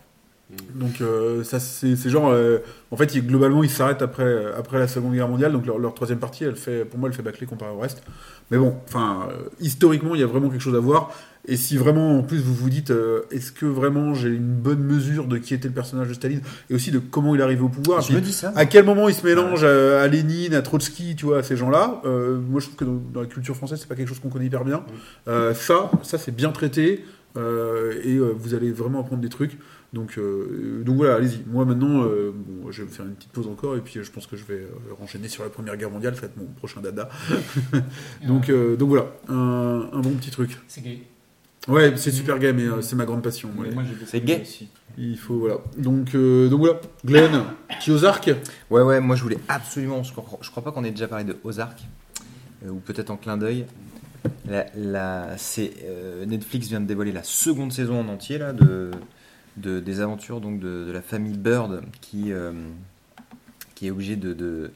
Donc 0.75 1.01
euh, 1.01 1.45
ça 1.45 1.59
c'est 1.61 1.97
genre, 2.11 2.29
euh, 2.31 2.59
en 2.91 2.97
fait, 2.99 3.15
ils- 3.15 3.27
globalement, 3.27 3.63
ils 3.65 3.71
s'arrêtent 3.71 4.03
après 4.03 4.23
euh, 4.25 4.53
après 4.59 4.79
la 4.79 4.87
Seconde 4.87 5.15
Guerre 5.15 5.29
mondiale, 5.29 5.51
donc 5.53 5.65
leur, 5.65 5.79
leur 5.79 5.95
troisième 5.95 6.19
partie, 6.19 6.45
elle 6.45 6.57
fait, 6.57 6.85
pour 6.85 6.99
moi, 6.99 7.09
elle 7.09 7.15
fait 7.15 7.23
bâcler 7.23 7.47
comparé 7.47 7.71
au 7.73 7.79
reste. 7.79 8.03
Mais 8.51 8.59
bon, 8.59 8.75
enfin, 8.87 9.29
historiquement, 9.61 10.15
il 10.15 10.21
y 10.21 10.25
a 10.25 10.27
vraiment 10.27 10.51
quelque 10.51 10.61
chose 10.61 10.75
à 10.75 10.79
voir. 10.81 11.11
Et 11.49 11.57
si 11.57 11.77
vraiment, 11.79 12.19
en 12.19 12.23
plus, 12.23 12.39
vous 12.39 12.55
vous 12.55 12.69
dites, 12.69 12.93
est-ce 13.31 13.51
que 13.51 13.65
vraiment 13.65 14.13
j'ai 14.15 14.29
une 14.29 14.53
bonne 14.55 14.81
mesure 14.81 15.25
de 15.27 15.39
qui 15.39 15.55
était 15.55 15.69
le 15.69 15.75
personnage 15.75 16.09
de 16.09 16.15
Staline 16.15 16.43
et 16.71 16.75
aussi 16.75 16.91
de 16.91 16.99
comment 16.99 17.35
il 17.35 17.41
est 17.41 17.45
arrivé 17.45 17.63
au 17.63 17.69
pouvoir 17.71 18.01
Je 18.03 18.09
puis 18.09 18.17
me 18.17 18.21
dis 18.21 18.33
ça. 18.35 18.53
à 18.55 18.67
quel 18.67 18.85
moment 18.85 19.09
il 19.09 19.15
se 19.15 19.25
mélange 19.27 19.65
à, 19.65 20.03
à 20.03 20.07
Lénine, 20.07 20.53
à 20.55 20.61
Trotsky, 20.61 21.17
tu 21.17 21.25
vois, 21.25 21.39
à 21.39 21.43
ces 21.43 21.57
gens-là 21.57 22.03
Euh, 22.05 22.39
Moi, 22.39 22.61
je 22.61 22.67
trouve 22.67 22.77
que 22.77 22.85
dans, 22.85 23.01
dans 23.15 23.21
la 23.23 23.27
culture 23.27 23.57
française, 23.57 23.79
c'est 23.81 23.89
pas 23.89 23.95
quelque 23.97 24.09
chose 24.09 24.21
qu'on 24.21 24.29
connaît 24.29 24.47
hyper 24.47 24.65
bien. 24.65 24.85
Euh, 25.29 25.55
ça, 25.55 25.91
ça 26.03 26.19
c'est 26.19 26.35
bien 26.35 26.51
traité. 26.53 27.05
Euh, 27.37 28.01
et 28.05 28.17
euh, 28.17 28.33
vous 28.37 28.55
allez 28.55 28.73
vraiment 28.73 29.01
apprendre 29.01 29.23
des 29.23 29.29
trucs. 29.29 29.59
Donc, 29.93 30.17
euh, 30.17 30.83
donc 30.85 30.97
voilà, 30.97 31.17
allez-y. 31.17 31.43
Moi 31.47 31.65
maintenant, 31.67 32.03
euh, 32.05 32.33
bon, 32.35 32.71
je 32.71 32.83
vais 32.83 32.89
me 32.89 32.93
faire 32.93 33.05
une 33.05 33.13
petite 33.15 33.31
pause 33.33 33.47
encore 33.47 33.77
et 33.77 33.81
puis 33.81 33.99
euh, 33.99 34.03
je 34.03 34.11
pense 34.11 34.27
que 34.27 34.37
je 34.37 34.45
vais 34.45 34.61
euh, 34.61 34.95
renchaîner 34.99 35.29
sur 35.29 35.43
la 35.45 35.51
Première 35.51 35.77
Guerre 35.77 35.91
mondiale, 35.91 36.15
ça 36.15 36.23
va 36.23 36.27
être 36.29 36.37
mon 36.39 36.47
prochain 36.47 36.81
dada. 36.81 37.09
donc, 38.27 38.49
euh, 38.49 38.77
donc 38.77 38.89
voilà, 38.89 39.07
un, 39.29 39.89
un 39.93 40.01
bon 40.01 40.11
petit 40.13 40.31
truc. 40.31 40.59
C'est 40.69 40.83
gay. 40.83 41.03
Ouais, 41.69 41.93
c'est 41.97 42.11
super 42.11 42.39
gay, 42.39 42.53
mais 42.53 42.65
euh, 42.65 42.81
c'est 42.83 42.97
ma 42.97 43.05
grande 43.05 43.23
passion. 43.23 43.51
ouais. 43.59 43.71
Moi, 43.71 43.85
C'est 44.07 44.21
gay. 44.21 44.41
aussi. 44.43 44.69
Il 44.99 45.17
faut, 45.17 45.39
voilà. 45.39 45.59
Donc, 45.79 46.15
euh, 46.15 46.49
donc 46.49 46.61
voilà, 46.61 46.81
Glenn, 47.05 47.45
petit 47.79 47.91
Ozark? 47.93 48.31
Ouais, 48.71 48.83
ouais, 48.83 49.01
moi 49.01 49.15
je 49.17 49.23
voulais 49.23 49.39
absolument. 49.49 50.03
Je 50.03 50.13
crois, 50.13 50.39
je 50.43 50.51
crois 50.51 50.63
pas 50.65 50.73
qu'on 50.73 50.85
ait 50.85 50.91
déjà 50.91 51.07
parlé 51.07 51.25
de 51.25 51.37
Ozark, 51.45 51.79
euh, 52.67 52.71
ou 52.71 52.77
peut-être 52.77 53.11
en 53.11 53.17
clin 53.17 53.37
d'œil. 53.37 53.67
Euh, 54.49 56.27
Netflix 56.27 56.69
vient 56.69 56.81
de 56.81 56.87
dévoiler 56.87 57.13
la 57.13 57.23
seconde 57.23 57.73
saison 57.73 58.01
en 58.01 58.09
entier 58.09 58.39
de, 58.39 58.91
de- 59.57 59.81
des 59.81 60.01
aventures 60.01 60.41
donc, 60.41 60.61
de, 60.61 60.85
de 60.87 60.93
la 60.93 61.03
famille 61.03 61.37
Bird 61.37 61.83
qui, 62.01 62.33
euh, 62.33 62.53
est 63.83 63.91
obligée 63.91 64.15
de, 64.15 64.33
de, 64.33 64.71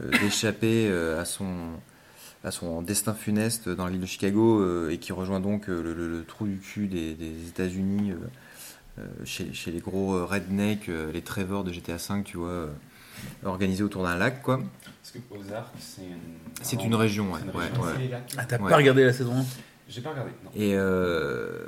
euh, 0.00 0.10
d'échapper 0.20 0.88
euh, 0.90 1.20
à, 1.20 1.24
son, 1.24 2.82
destin 2.82 3.14
funeste 3.14 3.68
dans 3.68 3.84
la 3.84 3.92
ville 3.92 4.00
de 4.00 4.06
Chicago 4.06 4.88
et 4.88 4.98
qui 4.98 5.12
rejoint 5.12 5.38
donc 5.38 5.68
le, 5.68 6.24
trou 6.26 6.46
du 6.46 6.58
cul 6.58 6.88
des, 6.88 7.12
États-Unis. 7.48 8.12
chez, 9.24 9.52
les 9.70 9.78
gros 9.78 10.26
rednecks, 10.26 10.90
les 11.12 11.22
Trevor 11.22 11.62
de 11.62 11.72
GTA 11.72 11.96
V, 11.96 12.22
tu 12.24 12.38
vois, 12.38 12.70
organisés 13.44 13.82
autour 13.82 14.02
d'un 14.04 14.16
lac, 14.16 14.42
quoi. 14.42 14.58
Parce 15.02 15.12
que 15.12 15.18
Ozark, 15.34 15.68
c'est 15.78 16.02
une. 16.02 16.18
C'est 16.62 16.84
une 16.84 16.94
région, 16.94 17.32
ouais. 17.32 17.40
Une 17.42 17.58
ouais. 17.58 18.10
Ah, 18.36 18.44
t'as 18.44 18.58
Ouais. 18.60 18.70
pas 18.70 18.76
regardé 18.76 19.04
la 19.04 19.12
saison 19.12 19.34
1 19.38 19.44
J'ai 19.88 20.00
pas 20.02 20.10
regardé. 20.10 20.30
Non. 20.44 20.50
Et 20.54 20.74
euh, 20.76 21.66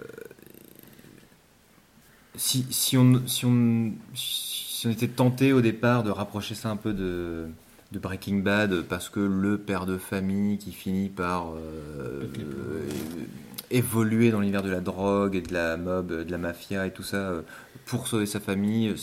si, 2.36 2.66
si, 2.70 2.96
on, 2.96 3.22
si, 3.26 3.44
on, 3.46 3.92
si 4.14 4.86
on 4.86 4.90
était 4.90 5.08
tenté 5.08 5.52
au 5.52 5.60
départ 5.60 6.02
de 6.02 6.10
rapprocher 6.10 6.54
ça 6.54 6.70
un 6.70 6.76
peu 6.76 6.92
de, 6.92 7.46
de 7.92 7.98
Breaking 7.98 8.38
Bad, 8.38 8.82
parce 8.82 9.08
que 9.08 9.20
le 9.20 9.58
père 9.58 9.86
de 9.86 9.98
famille 9.98 10.58
qui 10.58 10.72
finit 10.72 11.08
par 11.08 11.52
euh, 11.52 12.22
euh, 12.38 12.88
évoluer 13.70 14.30
dans 14.30 14.40
l'univers 14.40 14.62
de 14.62 14.70
la 14.70 14.80
drogue 14.80 15.34
et 15.36 15.40
de 15.42 15.52
la 15.52 15.76
mob, 15.76 16.08
de 16.08 16.30
la 16.30 16.38
mafia 16.38 16.86
et 16.86 16.90
tout 16.92 17.02
ça, 17.02 17.16
euh, 17.16 17.42
pour 17.86 18.06
sauver 18.08 18.26
sa 18.26 18.40
famille, 18.40 18.94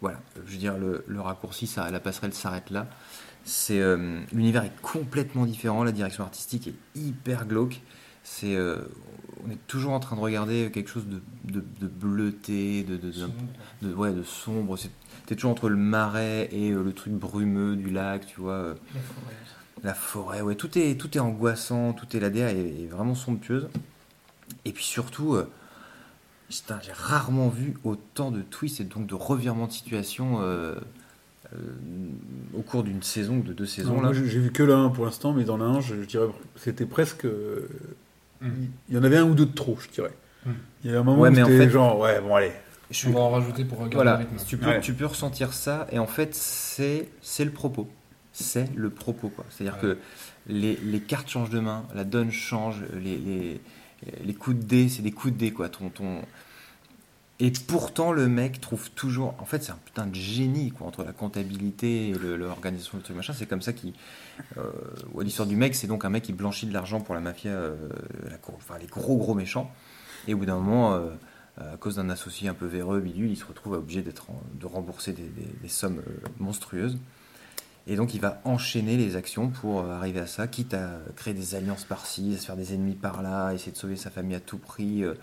voilà, 0.00 0.18
je 0.46 0.52
veux 0.52 0.58
dire, 0.58 0.78
le, 0.78 1.04
le 1.06 1.20
raccourci, 1.20 1.66
ça, 1.66 1.90
la 1.90 2.00
passerelle 2.00 2.32
s'arrête 2.32 2.70
là. 2.70 2.86
C'est 3.44 3.80
euh, 3.80 4.20
l'univers 4.32 4.64
est 4.64 4.80
complètement 4.82 5.46
différent, 5.46 5.82
la 5.84 5.92
direction 5.92 6.24
artistique 6.24 6.68
est 6.68 6.98
hyper 6.98 7.46
glauque. 7.46 7.80
C'est 8.22 8.54
euh, 8.54 8.76
on 9.46 9.50
est 9.50 9.58
toujours 9.66 9.92
en 9.92 10.00
train 10.00 10.16
de 10.16 10.20
regarder 10.20 10.70
quelque 10.72 10.90
chose 10.90 11.06
de, 11.06 11.22
de, 11.44 11.64
de 11.80 11.86
bleuté, 11.86 12.82
de, 12.82 12.98
de, 13.82 13.94
ouais, 13.94 14.12
de 14.12 14.22
sombre. 14.22 14.76
C'est- 14.76 14.90
T'es 15.26 15.36
toujours 15.36 15.52
entre 15.52 15.68
le 15.68 15.76
marais 15.76 16.48
et 16.52 16.70
euh, 16.72 16.82
le 16.82 16.92
truc 16.92 17.12
brumeux 17.14 17.76
du 17.76 17.90
lac, 17.90 18.26
tu 18.26 18.40
vois. 18.40 18.52
euh, 18.54 18.74
La 18.94 19.00
forêt. 19.00 19.34
la 19.84 19.94
forêt, 19.94 20.40
ouais, 20.42 20.54
tout 20.56 20.76
est, 20.78 20.98
tout 21.00 21.16
est 21.16 21.20
angoissant, 21.20 21.92
tout 21.94 22.14
est 22.16 22.20
la 22.20 22.30
DA 22.30 22.52
est, 22.52 22.58
est 22.82 22.86
vraiment 22.90 23.14
somptueuse. 23.14 23.68
Et 24.64 24.72
puis 24.72 24.84
surtout, 24.84 25.34
euh, 25.34 25.48
j'ai 26.50 26.92
rarement 26.92 27.48
vu 27.48 27.74
autant 27.84 28.30
de 28.30 28.42
twists 28.42 28.80
et 28.80 28.84
donc 28.84 29.06
de 29.06 29.14
revirements 29.14 29.66
de 29.66 29.72
situation 29.72 30.40
euh, 30.42 30.74
euh, 31.54 31.56
au 32.56 32.62
cours 32.62 32.82
d'une 32.82 33.02
saison 33.02 33.36
ou 33.38 33.42
de 33.42 33.52
deux 33.52 33.66
saisons. 33.66 33.94
Non, 33.94 34.00
là. 34.02 34.08
moi, 34.08 34.12
j'ai 34.12 34.38
vu 34.40 34.50
que 34.52 34.62
la 34.62 34.76
1 34.76 34.90
pour 34.90 35.04
l'instant, 35.04 35.32
mais 35.32 35.44
dans 35.44 35.56
la 35.56 35.66
1, 35.66 35.80
je, 35.80 35.96
je 36.02 36.06
dirais 36.06 36.26
c'était 36.56 36.86
presque. 36.86 37.24
euh, 37.24 37.68
Il 38.42 38.94
y 38.94 38.98
en 38.98 39.02
avait 39.04 39.18
un 39.18 39.24
ou 39.24 39.34
deux 39.34 39.46
de 39.46 39.54
trop, 39.54 39.78
je 39.80 39.88
dirais. 39.90 40.12
Mm. 40.46 40.50
Il 40.84 40.90
y 40.90 40.94
a 40.94 40.98
un 41.00 41.02
moment 41.02 41.20
Ouais, 41.22 41.28
où 41.28 41.32
mais 41.32 41.42
en 41.42 41.46
c'était 41.46 41.58
fait- 41.66 41.70
genre, 41.70 41.98
ouais, 41.98 42.20
bon, 42.20 42.34
allez. 42.34 42.52
Je 42.90 42.96
suis- 42.96 43.08
On 43.08 43.12
va 43.12 43.20
en 43.20 43.30
rajouter 43.30 43.64
pour 43.64 43.78
regarder 43.78 43.94
Voilà, 43.94 44.12
le 44.14 44.18
rythme. 44.18 44.36
tu 44.46 44.56
peux, 44.56 44.66
Ouais. 44.66 44.80
tu 44.80 44.94
peux 44.94 45.06
ressentir 45.06 45.52
ça, 45.52 45.86
et 45.92 45.98
en 46.00 46.06
fait, 46.08 46.34
c'est 46.34 47.08
c'est 47.22 47.44
le 47.44 47.52
propos. 47.52 47.88
C'est 48.32 48.68
le 48.76 48.90
propos, 48.90 49.28
quoi. 49.28 49.44
C'est-à-dire 49.50 49.74
Ouais. 49.76 49.80
que 49.94 49.98
les, 50.48 50.76
les 50.76 51.00
cartes 51.00 51.28
changent 51.28 51.50
de 51.50 51.60
main, 51.60 51.84
la 51.94 52.04
donne 52.04 52.30
change, 52.32 52.76
les, 52.94 53.16
les, 53.18 53.60
les 54.22 54.34
coups 54.34 54.56
de 54.56 54.62
dés, 54.62 54.88
c'est 54.88 55.02
des 55.02 55.12
coups 55.12 55.34
de 55.34 55.38
dés, 55.38 55.52
quoi. 55.52 55.68
Ton, 55.68 55.90
ton... 55.90 56.22
Et 57.38 57.50
pourtant, 57.66 58.12
le 58.12 58.28
mec 58.28 58.60
trouve 58.60 58.90
toujours. 58.90 59.34
En 59.38 59.44
fait, 59.44 59.62
c'est 59.62 59.72
un 59.72 59.78
putain 59.84 60.06
de 60.06 60.14
génie, 60.14 60.72
quoi, 60.72 60.86
entre 60.86 61.04
la 61.04 61.12
comptabilité 61.12 62.10
et 62.10 62.14
l'organisation 62.14 62.98
du 62.98 63.04
truc, 63.04 63.16
machin. 63.16 63.32
C'est 63.32 63.46
comme 63.46 63.62
ça 63.62 63.72
qu'il. 63.72 63.94
Euh, 64.58 64.62
ouais, 65.12 65.24
L'histoire 65.24 65.48
du 65.48 65.56
mec, 65.56 65.74
c'est 65.74 65.86
donc 65.86 66.04
un 66.04 66.10
mec 66.10 66.24
qui 66.24 66.32
blanchit 66.32 66.66
de 66.66 66.72
l'argent 66.72 67.00
pour 67.00 67.14
la 67.14 67.20
mafia, 67.20 67.50
euh, 67.50 67.76
la 68.28 68.36
enfin, 68.54 68.78
les 68.78 68.86
gros, 68.86 69.16
gros 69.16 69.34
méchants. 69.34 69.70
Et 70.28 70.34
au 70.34 70.38
bout 70.38 70.46
d'un 70.46 70.56
moment. 70.56 70.94
euh, 71.60 71.74
à 71.74 71.76
cause 71.76 71.96
d'un 71.96 72.08
associé 72.08 72.48
un 72.48 72.54
peu 72.54 72.66
véreux, 72.66 73.00
bidule, 73.00 73.30
il 73.30 73.36
se 73.36 73.44
retrouve 73.44 73.74
obligé 73.74 74.02
de 74.02 74.66
rembourser 74.66 75.12
des 75.12 75.68
sommes 75.68 75.98
euh, 75.98 76.28
monstrueuses. 76.38 76.98
Et 77.86 77.96
donc 77.96 78.14
il 78.14 78.20
va 78.20 78.40
enchaîner 78.44 78.96
les 78.96 79.16
actions 79.16 79.48
pour 79.48 79.80
euh, 79.80 79.96
arriver 79.96 80.20
à 80.20 80.26
ça, 80.26 80.46
quitte 80.46 80.74
à 80.74 81.00
créer 81.16 81.34
des 81.34 81.54
alliances 81.54 81.84
par-ci, 81.84 82.34
à 82.36 82.38
se 82.38 82.46
faire 82.46 82.56
des 82.56 82.74
ennemis 82.74 82.94
par-là, 82.94 83.52
essayer 83.52 83.72
de 83.72 83.76
sauver 83.76 83.96
sa 83.96 84.10
famille 84.10 84.36
à 84.36 84.40
tout 84.40 84.58
prix. 84.58 85.02
euh, 85.02 85.14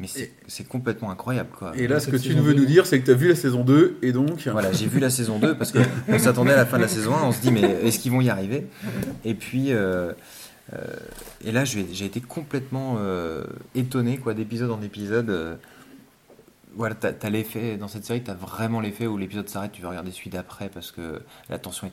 mais 0.00 0.08
c'est 0.46 0.66
complètement 0.66 1.10
incroyable, 1.10 1.50
quoi. 1.56 1.72
Et 1.76 1.86
là, 1.86 2.00
ce 2.00 2.08
que 2.08 2.16
tu 2.16 2.32
veux 2.32 2.54
nous 2.54 2.64
dire, 2.64 2.86
c'est 2.86 2.98
que 2.98 3.04
tu 3.04 3.10
as 3.10 3.14
vu 3.14 3.28
la 3.28 3.34
saison 3.34 3.64
2, 3.64 3.98
et 4.00 4.12
donc. 4.12 4.48
Voilà, 4.50 4.72
j'ai 4.72 4.86
vu 4.86 4.98
la 4.98 5.10
saison 5.10 5.38
2 5.38 5.54
parce 5.56 5.72
qu'on 5.72 6.18
s'attendait 6.18 6.54
à 6.54 6.56
la 6.56 6.66
fin 6.66 6.78
de 6.78 6.82
la 6.82 6.88
saison 6.88 7.14
1, 7.14 7.24
on 7.24 7.32
se 7.32 7.40
dit 7.40 7.52
mais 7.52 7.60
est-ce 7.60 7.98
qu'ils 7.98 8.10
vont 8.10 8.22
y 8.22 8.30
arriver? 8.30 8.66
Et 9.26 9.34
puis, 9.34 9.72
euh, 9.72 10.12
euh, 10.72 10.78
et 11.44 11.52
là 11.52 11.64
j'ai 11.64 11.86
j'ai 11.92 12.04
été 12.06 12.20
complètement 12.20 12.96
euh, 12.98 13.44
étonné 13.74 14.16
quoi, 14.16 14.32
d'épisode 14.32 14.70
en 14.70 14.80
épisode. 14.80 15.58
Voilà, 16.74 16.94
t'as 16.94 17.12
as, 17.20 17.30
l'effet, 17.30 17.76
dans 17.76 17.88
cette 17.88 18.04
série, 18.04 18.22
t'as 18.22 18.34
vraiment 18.34 18.80
l'effet 18.80 19.06
où 19.06 19.16
l'épisode 19.16 19.48
s'arrête, 19.48 19.72
tu 19.72 19.82
veux 19.82 19.88
regarder 19.88 20.12
celui 20.12 20.30
d'après 20.30 20.68
parce 20.68 20.90
que 20.90 21.22
la 21.48 21.58
tension 21.58 21.86
est 21.86 21.92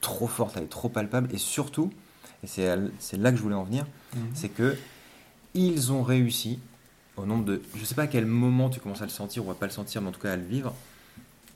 trop 0.00 0.26
forte, 0.26 0.56
elle 0.56 0.64
est 0.64 0.66
trop 0.66 0.88
palpable 0.88 1.28
et 1.32 1.38
surtout, 1.38 1.90
et 2.44 2.46
c'est 2.46 3.16
là 3.16 3.30
que 3.30 3.36
je 3.36 3.42
voulais 3.42 3.54
en 3.54 3.64
venir, 3.64 3.86
c'est 4.34 4.48
que 4.48 4.76
ils 5.54 5.92
ont 5.92 6.02
réussi 6.02 6.60
au 7.16 7.26
nombre 7.26 7.44
de. 7.44 7.62
Je 7.74 7.84
sais 7.84 7.94
pas 7.94 8.02
à 8.02 8.06
quel 8.06 8.26
moment 8.26 8.70
tu 8.70 8.80
commences 8.80 9.02
à 9.02 9.06
le 9.06 9.10
sentir 9.10 9.46
ou 9.46 9.50
à 9.50 9.58
pas 9.58 9.66
le 9.66 9.72
sentir, 9.72 10.00
mais 10.02 10.08
en 10.08 10.12
tout 10.12 10.20
cas 10.20 10.32
à 10.32 10.36
le 10.36 10.44
vivre. 10.44 10.74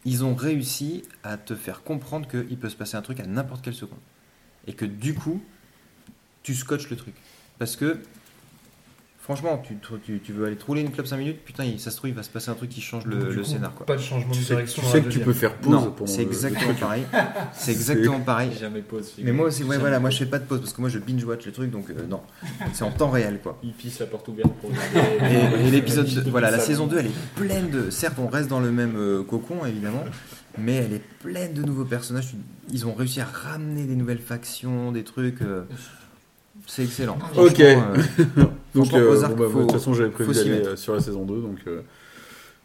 Ils 0.05 0.25
ont 0.25 0.35
réussi 0.35 1.05
à 1.23 1.37
te 1.37 1.55
faire 1.55 1.85
comprendre 1.85 2.27
qu'il 2.27 2.59
peut 2.59 2.69
se 2.69 2.75
passer 2.75 2.97
un 2.97 3.03
truc 3.03 3.21
à 3.21 3.27
n'importe 3.27 3.63
quelle 3.63 3.75
seconde. 3.75 4.01
Et 4.67 4.73
que 4.73 4.85
du 4.85 5.15
coup, 5.15 5.41
tu 6.43 6.57
scotches 6.57 6.91
le 6.91 6.97
truc. 6.97 7.15
Parce 7.61 7.77
que, 7.77 8.01
franchement, 9.23 9.63
tu, 9.65 9.77
tu, 10.05 10.19
tu 10.21 10.33
veux 10.33 10.47
aller 10.47 10.57
te 10.57 10.65
rouler 10.65 10.81
une 10.83 10.91
clope 10.91 11.07
5 11.07 11.17
minutes, 11.17 11.39
putain, 11.45 11.65
ça 11.79 11.91
se 11.91 11.97
trouve, 11.97 12.11
il 12.11 12.17
va 12.17 12.23
se 12.25 12.29
passer 12.29 12.51
un 12.51 12.55
truc 12.55 12.69
qui 12.71 12.81
change 12.81 13.07
le, 13.07 13.31
le 13.31 13.35
coup, 13.37 13.45
scénar. 13.45 13.73
Quoi. 13.73 13.87
Pas 13.87 13.95
de 13.97 14.01
changement 14.03 14.33
Tu 14.33 14.41
de 14.41 14.45
sais, 14.45 14.55
direction. 14.55 14.83
tu 14.83 14.89
sais 14.89 15.01
que 15.03 15.09
tu 15.09 15.21
peux 15.21 15.33
faire 15.33 15.55
pause 15.55 15.73
Non, 15.73 15.91
pendant 15.93 16.11
c'est 16.11 16.23
exactement 16.23 16.75
pareil. 16.75 17.05
C'est 17.55 17.71
exactement 17.73 18.21
pareil. 18.21 18.51
Jamais 18.59 18.83
pause. 18.83 19.13
Mais 19.23 19.33
moi 19.33 19.47
aussi, 19.47 19.63
ouais, 19.65 19.79
voilà, 19.79 20.01
moi 20.01 20.11
je 20.11 20.19
fais 20.19 20.27
pas 20.27 20.39
de 20.41 20.45
pause 20.45 20.61
parce 20.61 20.73
que 20.73 20.81
moi 20.81 20.91
je 20.91 20.99
binge-watch 20.99 21.47
le 21.47 21.53
truc, 21.53 21.71
donc 21.71 21.89
euh, 21.91 22.07
non. 22.09 22.21
C'est 22.73 22.85
en 22.85 22.91
temps 22.91 23.11
réel, 23.11 23.39
quoi. 23.43 23.59
Il 23.63 23.73
pisse 23.73 24.01
la 24.01 24.07
porte 24.07 24.27
ouverte 24.29 24.53
pour. 24.61 24.71
Et, 24.71 25.67
et 25.67 25.71
l'épisode, 25.71 26.07
voilà, 26.29 26.51
la 26.51 26.59
saison 26.59 26.87
2, 26.87 26.99
elle 26.99 27.07
est 27.07 27.11
pleine 27.37 27.71
de. 27.71 27.91
Certes, 27.91 28.19
on 28.19 28.29
reste 28.29 28.49
dans 28.49 28.61
le 28.61 28.73
même 28.73 28.97
euh, 28.97 29.23
cocon, 29.23 29.65
évidemment, 29.65 30.05
mais 30.59 30.75
elle 30.75 30.93
est 30.95 31.03
pleine 31.21 31.53
de 31.55 31.63
nouveaux 31.63 31.85
personnages. 31.85 32.35
Ils 32.73 32.87
ont 32.87 32.95
réussi 32.95 33.21
à 33.21 33.25
ramener 33.27 33.85
des 33.85 33.95
nouvelles 33.97 34.19
factions, 34.19 34.91
des 34.93 35.05
trucs. 35.05 35.43
euh, 35.43 35.63
c'est 36.67 36.85
excellent. 36.85 37.19
Ok. 37.37 37.63
Donc, 38.75 38.93
euh, 38.95 39.11
Ozark, 39.13 39.35
bon, 39.35 39.45
bah, 39.45 39.51
faut- 39.53 39.59
de 39.59 39.63
toute 39.65 39.73
façon, 39.73 39.95
j'avais 39.95 40.11
prévu 40.11 40.33
d'aller 40.35 40.51
euh, 40.67 40.77
sur 40.77 40.95
la 40.95 41.01
saison 41.01 41.25
2. 41.25 41.41
Donc, 41.43 41.59
euh, 41.67 41.83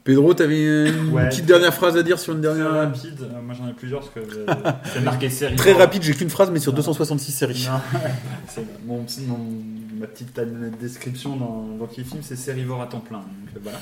Pedro, 0.03 0.33
t'avais 0.33 0.87
une 0.89 1.09
Ouais. 1.11 1.27
petite 1.27 1.45
dernière 1.45 1.73
phrase 1.73 1.97
à 1.97 2.03
dire 2.03 2.17
sur 2.17 2.33
une 2.33 2.41
Très 2.41 2.53
dernière. 2.55 2.71
rapide. 2.71 3.17
Euh, 3.23 3.41
Moi 3.41 3.53
j'en 3.53 3.67
ai 3.67 3.73
plusieurs 3.73 3.99
parce 3.99 4.13
que 4.13 4.45
c'est 4.93 5.01
marqué 5.01 5.29
série. 5.29 5.57
Très 5.57 5.73
rapide, 5.73 6.01
j'ai 6.03 6.13
qu'une 6.13 6.29
phrase, 6.29 6.49
mais 6.49 6.59
sur 6.59 6.71
266 6.71 7.33
séries. 7.33 7.67
C'est 8.47 8.63
mon, 8.85 9.03
petit- 9.03 9.23
mon- 9.27 9.99
ma 9.99 10.07
petite 10.07 10.39
description 10.79 11.35
dans, 11.35 11.67
dans 11.77 11.87
qui 11.87 12.05
film, 12.05 12.21
c'est 12.21 12.37
Sérivore 12.37 12.81
à 12.81 12.87
temps 12.87 13.01
plein. 13.01 13.17
Donc 13.17 13.61
voilà. 13.63 13.79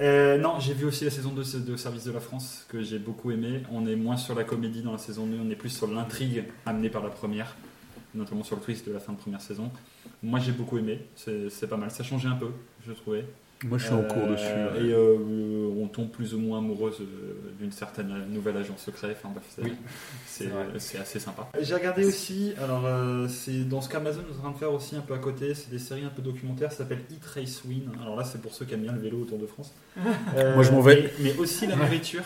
Euh, 0.00 0.36
non, 0.36 0.60
j'ai 0.60 0.74
vu 0.74 0.84
aussi 0.84 1.04
la 1.06 1.10
saison 1.10 1.30
2 1.30 1.42
de 1.60 1.76
Service 1.76 2.04
de 2.04 2.12
la 2.12 2.20
France 2.20 2.66
que 2.68 2.82
j'ai 2.82 2.98
beaucoup 2.98 3.30
aimé. 3.30 3.62
On 3.72 3.86
est 3.86 3.96
moins 3.96 4.18
sur 4.18 4.34
la 4.34 4.44
comédie 4.44 4.82
dans 4.82 4.92
la 4.92 4.98
saison 4.98 5.24
2, 5.26 5.38
on 5.42 5.50
est 5.50 5.54
plus 5.56 5.70
sur 5.70 5.86
l'intrigue 5.90 6.44
amenée 6.66 6.90
par 6.90 7.02
la 7.02 7.08
première, 7.08 7.56
notamment 8.14 8.44
sur 8.44 8.56
le 8.56 8.62
twist 8.62 8.86
de 8.86 8.92
la 8.92 9.00
fin 9.00 9.12
de 9.14 9.18
première 9.18 9.40
saison. 9.40 9.70
Moi 10.26 10.40
j'ai 10.40 10.52
beaucoup 10.52 10.76
aimé, 10.78 11.00
c'est 11.14 11.68
pas 11.68 11.76
mal, 11.76 11.90
ça 11.90 12.02
changeait 12.02 12.28
un 12.28 12.36
peu, 12.36 12.48
je 12.86 12.92
trouvais. 12.92 13.24
Moi, 13.64 13.78
je 13.78 13.84
suis 13.84 13.94
en 13.94 14.00
Euh, 14.00 14.08
cours 14.08 14.26
dessus. 14.28 14.44
ouais. 14.44 14.84
Et 14.86 14.92
euh, 14.92 15.16
on 15.82 15.86
tombe 15.88 16.10
plus 16.10 16.34
ou 16.34 16.38
moins 16.38 16.58
amoureuse 16.58 16.98
euh, 17.00 17.54
d'une 17.58 17.72
certaine 17.72 18.12
nouvelle 18.30 18.54
agent 18.58 18.76
secret. 18.76 19.16
Enfin 19.18 19.30
bref, 19.32 19.70
c'est 20.76 20.98
assez 20.98 21.18
sympa. 21.18 21.48
J'ai 21.62 21.74
regardé 21.74 22.04
aussi, 22.04 22.52
alors 22.62 22.84
euh, 22.84 23.28
c'est 23.28 23.66
dans 23.66 23.80
ce 23.80 23.88
qu'Amazon 23.88 24.20
est 24.30 24.36
en 24.38 24.42
train 24.42 24.50
de 24.50 24.56
faire 24.58 24.72
aussi 24.72 24.94
un 24.96 25.00
peu 25.00 25.14
à 25.14 25.18
côté, 25.18 25.54
c'est 25.54 25.70
des 25.70 25.78
séries 25.78 26.04
un 26.04 26.10
peu 26.10 26.20
documentaires, 26.20 26.70
ça 26.70 26.78
s'appelle 26.78 27.00
Eat 27.10 27.24
Race 27.24 27.62
Win. 27.64 27.90
Alors 28.02 28.16
là, 28.16 28.24
c'est 28.24 28.42
pour 28.42 28.52
ceux 28.54 28.66
qui 28.66 28.74
aiment 28.74 28.82
bien 28.82 28.92
le 28.92 29.00
vélo 29.00 29.20
autour 29.22 29.38
de 29.38 29.46
France. 29.46 29.72
Euh, 30.36 30.54
Moi, 30.54 30.62
je 30.62 30.70
m'en 30.72 30.82
vais. 30.82 31.10
Mais, 31.20 31.30
mais 31.32 31.38
aussi 31.38 31.66
la 31.66 31.76
nourriture. 31.76 32.24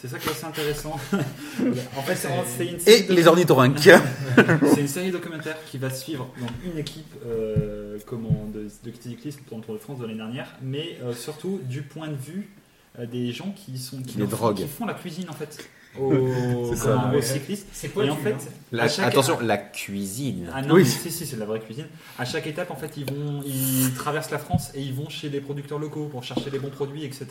C'est 0.00 0.08
ça 0.08 0.18
qui 0.18 0.28
est 0.28 0.32
assez 0.32 0.44
intéressant. 0.44 0.96
en 1.96 2.02
fait, 2.02 2.14
c'est 2.16 2.66
une 2.66 2.78
série 2.78 2.98
Et 3.04 3.08
de- 3.08 3.14
les 3.14 3.26
ornithorynques. 3.26 3.78
C'est 4.74 4.80
une 4.80 4.88
série 4.88 5.10
documentaire 5.10 5.56
qui 5.70 5.78
va 5.78 5.88
suivre 5.88 6.28
donc, 6.40 6.50
une 6.64 6.76
équipe 6.78 7.14
euh, 7.26 7.98
comment, 8.06 8.46
de, 8.52 8.64
de 8.64 8.92
cyclisme 9.00 9.40
pour 9.46 9.56
le 9.58 9.64
Tour 9.64 9.74
de 9.74 9.80
France 9.80 9.98
de 10.00 10.04
l'année 10.04 10.16
dernière, 10.18 10.48
mais 10.62 10.98
euh, 11.02 11.14
surtout 11.14 11.60
du 11.64 11.82
point 11.82 12.08
de 12.08 12.16
vue 12.16 12.50
euh, 12.98 13.06
des 13.06 13.32
gens 13.32 13.54
qui, 13.56 13.78
sont, 13.78 14.02
qui, 14.02 14.18
Les 14.18 14.26
font- 14.26 14.52
qui 14.52 14.66
font 14.66 14.84
la 14.84 14.94
cuisine 14.94 15.30
en 15.30 15.32
fait 15.32 15.66
aux, 16.00 16.70
C'est 16.70 16.76
ça, 16.76 17.12
aux 17.16 17.20
cyclistes. 17.22 17.66
C'est 17.72 17.86
Et 17.86 17.90
pointu, 17.90 18.10
en 18.10 18.16
fait. 18.16 18.36
La- 18.72 18.88
chaque- 18.88 19.06
attention, 19.06 19.38
la 19.40 19.56
cuisine. 19.56 20.46
Ah 20.52 20.62
non, 20.62 20.74
Oui. 20.74 20.84
si, 20.86 21.10
si, 21.10 21.26
c'est 21.26 21.36
de 21.36 21.40
la 21.40 21.46
vraie 21.46 21.60
cuisine. 21.60 21.84
À 22.18 22.24
chaque 22.24 22.46
étape, 22.46 22.70
en 22.70 22.76
fait, 22.76 22.90
ils 22.96 23.04
vont, 23.04 23.40
ils 23.46 23.92
traversent 23.94 24.30
la 24.32 24.38
France 24.38 24.70
et 24.74 24.80
ils 24.80 24.92
vont 24.92 25.08
chez 25.08 25.28
les 25.28 25.40
producteurs 25.40 25.78
locaux 25.78 26.08
pour 26.10 26.24
chercher 26.24 26.50
les 26.50 26.58
bons 26.58 26.70
produits, 26.70 27.04
etc. 27.04 27.26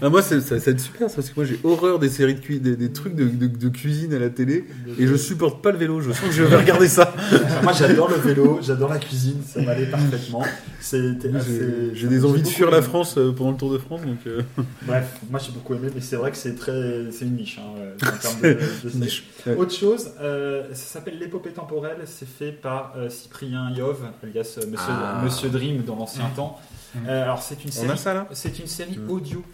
Ah, 0.00 0.08
moi, 0.10 0.22
c'est- 0.22 0.40
ça, 0.40 0.58
ça 0.58 0.66
va 0.66 0.72
être 0.72 0.80
super, 0.80 1.08
ça, 1.08 1.16
parce 1.16 1.30
que 1.30 1.34
moi 1.36 1.44
j'ai 1.44 1.60
horreur 1.62 1.98
des 1.98 2.08
séries 2.08 2.34
de 2.34 2.40
cui- 2.40 2.58
des, 2.60 2.74
des 2.76 2.90
trucs 2.92 3.14
de, 3.14 3.24
de- 3.28 3.46
de 3.46 3.68
cuisine 3.68 4.12
à 4.14 4.18
la 4.18 4.30
télé, 4.30 4.64
et 4.98 5.06
je 5.06 5.14
supporte 5.14 5.62
pas 5.62 5.70
le 5.70 5.78
vélo. 5.78 6.00
Je 6.00 6.10
sens 6.12 6.20
que 6.22 6.32
je 6.32 6.42
vais 6.42 6.56
regarder 6.56 6.88
ça. 6.88 7.14
Moi, 7.62 7.72
j'adore 7.72 8.08
le 8.10 8.16
vélo, 8.16 8.58
j'adore 8.62 8.88
la 8.90 8.98
cuisine, 8.98 9.40
ça 9.46 9.60
m'allait 9.62 9.86
parfaitement. 9.86 10.42
C'était 10.82 11.30
J'ai 11.30 11.36
assez- 11.38 11.94
j'ai 11.94 12.08
des 12.08 12.24
envies 12.24 12.42
de 12.42 12.48
fuir 12.48 12.70
la. 12.70 12.82
France 12.82 13.16
euh, 13.16 13.32
pendant 13.32 13.52
le 13.52 13.56
Tour 13.56 13.72
de 13.72 13.78
France, 13.78 14.02
donc. 14.02 14.18
euh, 14.26 14.42
Bref, 14.82 15.20
moi 15.30 15.38
j'ai 15.38 15.52
beaucoup 15.52 15.74
aimé, 15.74 15.88
mais 15.94 16.00
c'est 16.00 16.16
vrai 16.16 16.30
que 16.32 16.36
c'est 16.36 16.56
très, 16.56 17.10
c'est 17.12 17.24
une 17.24 17.36
niche 17.36 17.58
hein, 17.60 17.82
en 18.02 18.18
termes 18.20 18.40
de, 18.42 18.54
de 18.54 18.88
série. 18.88 18.96
niche. 18.98 19.24
Ouais. 19.46 19.54
Autre 19.54 19.72
chose, 19.74 20.10
euh, 20.20 20.66
ça 20.70 20.98
s'appelle 20.98 21.18
l'épopée 21.20 21.50
temporelle. 21.52 21.98
C'est 22.06 22.28
fait 22.28 22.50
par 22.52 22.94
euh, 22.96 23.08
Cyprien 23.08 23.70
Yov, 23.76 24.04
alias 24.24 24.58
Monsieur, 24.68 24.76
Ah. 24.88 25.20
Monsieur 25.24 25.48
Dream 25.50 25.82
dans 25.82 25.94
l'ancien 25.96 26.28
temps. 26.34 26.60
Euh, 27.06 27.22
alors 27.22 27.42
c'est 27.42 27.62
une 27.64 27.70
On 27.70 27.72
série. 27.72 27.90
a 27.92 27.96
ça 27.96 28.12
là 28.14 28.26
C'est 28.32 28.58
une 28.58 28.66
série 28.66 28.98
Mm. 28.98 29.10
audio. 29.10 29.44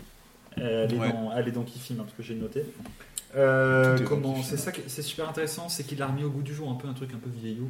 Elle, 0.56 0.92
est 0.92 0.98
Ouais. 0.98 1.12
dans, 1.12 1.30
elle 1.36 1.46
est 1.46 1.52
dans 1.52 1.62
Kifim, 1.62 1.94
hein, 2.00 2.04
parce 2.04 2.14
que 2.16 2.22
j'ai 2.22 2.34
noté. 2.34 2.64
Euh, 3.36 3.98
comment. 4.08 4.42
C'est 4.42 4.56
ça, 4.56 4.72
qui- 4.72 4.80
c'est 4.86 5.02
super 5.02 5.28
intéressant, 5.28 5.68
c'est 5.68 5.84
qu'il 5.84 6.00
a 6.02 6.06
remis 6.06 6.24
au 6.24 6.30
goût 6.30 6.42
du 6.42 6.54
jour 6.54 6.70
un 6.70 6.74
peu 6.74 6.88
un 6.88 6.94
truc 6.94 7.10
un 7.14 7.18
peu 7.18 7.30
vieillot, 7.30 7.68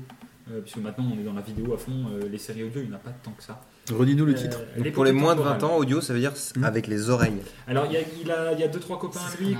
puisque 0.62 0.78
maintenant 0.78 1.05
on 1.14 1.18
est 1.18 1.22
dans 1.24 1.32
la 1.32 1.42
vidéo 1.42 1.74
à 1.74 1.78
fond. 1.78 2.07
euh, 2.12 2.28
les 2.28 2.38
séries 2.38 2.64
audio, 2.64 2.80
il 2.82 2.88
n'y 2.88 2.92
en 2.92 2.96
a 2.96 3.01
pas 3.01 3.11
tant 3.22 3.32
que 3.32 3.42
ça. 3.42 3.61
Redis-nous 3.90 4.26
le 4.26 4.32
Euh, 4.32 4.36
titre. 4.36 4.61
Pour 4.92 5.05
les 5.05 5.12
moins 5.12 5.34
de 5.34 5.40
20 5.40 5.53
temporelle. 5.55 5.76
ans, 5.76 5.78
audio, 5.80 6.01
ça 6.01 6.12
veut 6.12 6.20
dire 6.20 6.32
Hmm. 6.57 6.64
avec 6.64 6.86
les 6.86 7.09
oreilles. 7.11 7.32
Alors 7.66 7.86
il 7.86 7.92
y 7.92 7.96
a, 7.96 8.01
il 8.22 8.30
a, 8.30 8.53
il 8.53 8.61
y 8.61 8.62
a 8.64 8.68
deux 8.68 8.80
trois 8.80 8.99
copains 8.99 9.20
C'est 9.30 9.40
lui 9.40 9.57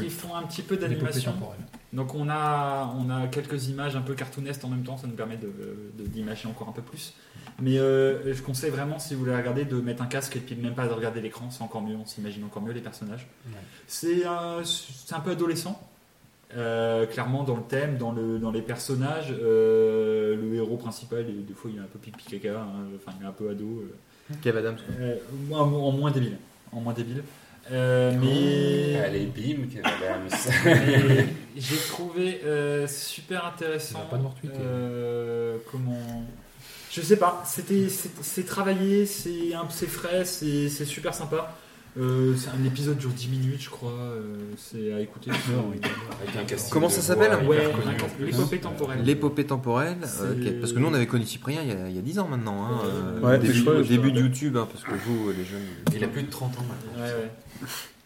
qui, 0.00 0.10
font 0.10 0.34
un 0.34 0.42
petit 0.44 0.62
peu 0.62 0.76
d'animation. 0.76 1.32
Donc 1.92 2.14
on 2.14 2.28
a, 2.28 2.92
on 2.98 3.08
a 3.10 3.26
quelques 3.28 3.68
images 3.68 3.94
un 3.96 4.02
peu 4.02 4.14
cartoonesques 4.14 4.64
en 4.64 4.68
même 4.68 4.82
temps, 4.82 4.96
ça 4.98 5.06
nous 5.06 5.14
permet 5.14 5.36
de, 5.36 5.50
de- 5.96 6.06
d'imager 6.08 6.48
encore 6.48 6.68
un 6.68 6.72
peu 6.72 6.82
plus. 6.82 7.14
Mais 7.62 7.78
euh, 7.78 8.34
je 8.34 8.42
conseille 8.42 8.70
vraiment, 8.70 8.98
si 8.98 9.14
vous 9.14 9.20
voulez 9.20 9.34
regarder, 9.34 9.64
de 9.64 9.80
mettre 9.80 10.02
un 10.02 10.06
casque 10.06 10.36
et 10.36 10.40
puis 10.40 10.56
même 10.56 10.74
pas 10.74 10.86
de 10.88 10.92
regarder 10.92 11.20
l'écran, 11.22 11.48
c'est 11.50 11.62
encore 11.62 11.80
mieux, 11.82 11.96
on 11.96 12.04
s'imagine 12.04 12.44
encore 12.44 12.60
mieux 12.62 12.72
les 12.72 12.82
personnages. 12.82 13.26
Ouais. 13.46 13.52
C'est, 13.86 14.26
euh, 14.26 14.62
c'est 14.64 15.14
un 15.14 15.20
peu 15.20 15.30
adolescent, 15.30 15.80
euh, 16.56 17.06
clairement 17.06 17.42
dans 17.42 17.56
le 17.56 17.62
thème, 17.62 17.96
dans, 17.98 18.12
le, 18.12 18.38
dans 18.38 18.50
les 18.52 18.62
personnages. 18.62 19.32
euh, 19.42 20.36
le 20.36 20.54
héros 20.54 20.76
principal, 20.76 21.20
et 21.28 21.32
des 21.32 21.54
fois 21.54 21.70
il 21.72 21.78
est 21.78 21.80
un 21.80 21.88
peu 21.92 21.98
pipi 21.98 22.24
caca, 22.24 22.60
hein, 22.60 22.86
enfin 22.96 23.16
il 23.20 23.24
est 23.24 23.28
un 23.28 23.32
peu 23.32 23.48
ado. 23.50 23.64
euh, 23.82 24.34
Kev 24.42 24.58
Adams. 24.58 24.76
euh, 25.00 25.16
en, 25.52 25.56
en 25.60 25.92
moins 25.92 26.10
débile. 26.10 26.36
En 26.72 26.80
moins 26.80 26.92
débile. 26.92 27.22
Euh, 27.72 28.12
mais... 28.20 28.96
Allez, 29.00 29.26
bim, 29.26 29.66
Kev 29.68 29.82
Adams. 29.84 31.26
J'ai 31.56 31.76
trouvé 31.88 32.40
euh, 32.44 32.86
super 32.86 33.44
intéressant. 33.46 34.00
Pas 34.10 34.16
retweeter. 34.18 34.56
euh, 34.60 35.56
comment 35.72 36.24
Je 36.92 37.00
sais 37.00 37.16
pas. 37.16 37.42
C'était 37.44 37.88
c'est 37.88 38.10
c'est 38.22 38.44
travaillé, 38.44 39.04
c'est 39.06 39.52
un- 39.54 39.66
c'est 39.70 39.86
frais, 39.88 40.24
c'est 40.24 40.68
c'est 40.68 40.84
super 40.84 41.12
sympa. 41.14 41.56
Euh, 41.98 42.34
c'est 42.36 42.50
un 42.50 42.62
épisode 42.66 42.98
dure 42.98 43.08
10 43.10 43.28
minutes, 43.28 43.62
je 43.62 43.70
crois. 43.70 43.90
euh, 43.90 44.20
c'est 44.58 44.92
à 44.92 45.00
écouter. 45.00 45.30
Avec 45.30 46.36
un 46.36 46.44
casting 46.44 46.70
Comment 46.70 46.88
de 46.88 46.92
ça 46.92 47.14
voix 47.14 47.24
s'appelle 47.26 47.42
hyper 47.42 47.72
connu, 47.72 48.26
l'épopée 48.26 48.58
temporelle. 48.58 49.02
L'épopée 49.02 49.44
temporelle, 49.46 49.96
C'est- 50.04 50.22
ok. 50.48 50.60
parce 50.60 50.72
que 50.74 50.78
nous 50.78 50.88
on 50.88 50.92
avait 50.94 51.06
connu 51.06 51.24
Cyprien 51.24 51.62
il 51.62 51.68
y 51.68 51.72
a, 51.72 51.88
il 51.88 51.96
y 51.96 51.98
a 51.98 52.02
10 52.02 52.18
ans 52.18 52.28
maintenant, 52.28 52.64
hein, 52.66 52.80
euh, 52.84 53.20
Ouais, 53.20 53.36
au 53.36 53.38
début, 53.38 53.68
au 53.68 53.82
début 53.82 54.12
de 54.12 54.20
YouTube, 54.20 54.58
hein, 54.58 54.68
parce 54.70 54.84
que 54.84 54.90
vous 55.06 55.30
les 55.30 55.44
jeunes. 55.44 55.62
Il 55.94 56.04
a 56.04 56.08
plus 56.08 56.22
de 56.24 56.30
30 56.30 56.58
ans 56.58 56.64
maintenant. 56.68 57.02
Ouais, 57.02 57.10
ouais. 57.12 57.30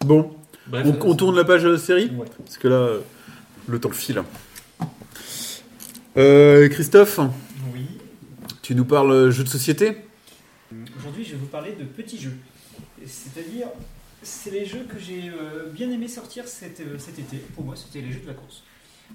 Bon, 0.07 0.37
Bref, 0.69 0.87
on, 1.03 1.11
on 1.11 1.17
tourne 1.17 1.35
la 1.37 1.45
page 1.45 1.65
euh, 1.67 1.77
série 1.77 2.13
Ouais. 2.15 2.27
Parce 2.45 2.59
que 2.59 2.69
là, 2.69 2.77
euh, 2.77 3.01
le 3.67 3.81
temps 3.81 3.91
file. 3.91 4.23
Euh, 6.17 6.69
Christophe, 6.69 7.19
Oui. 7.75 7.87
tu 8.63 8.77
nous 8.77 8.85
parles 8.85 9.11
euh, 9.11 9.31
jeux 9.33 9.43
de 9.45 9.49
société? 9.49 9.97
Aujourd'hui, 10.99 11.25
je 11.25 11.33
vais 11.33 11.39
vous 11.39 11.47
parler 11.47 11.73
de 11.79 11.85
petits 11.85 12.21
jeux. 12.21 12.37
C'est-à-dire, 13.07 13.69
c'est 14.23 14.51
les 14.51 14.65
jeux 14.67 14.85
que 14.85 14.99
j'ai 14.99 15.29
euh, 15.31 15.69
bien 15.71 15.91
aimé 15.91 16.09
sortir 16.09 16.47
cet, 16.49 16.81
euh, 16.81 16.99
cet 16.99 17.19
été. 17.19 17.39
Pour 17.55 17.65
moi, 17.65 17.75
c'était 17.77 18.01
les 18.01 18.13
jeux 18.13 18.21
de 18.21 18.27
vacances. 18.27 18.63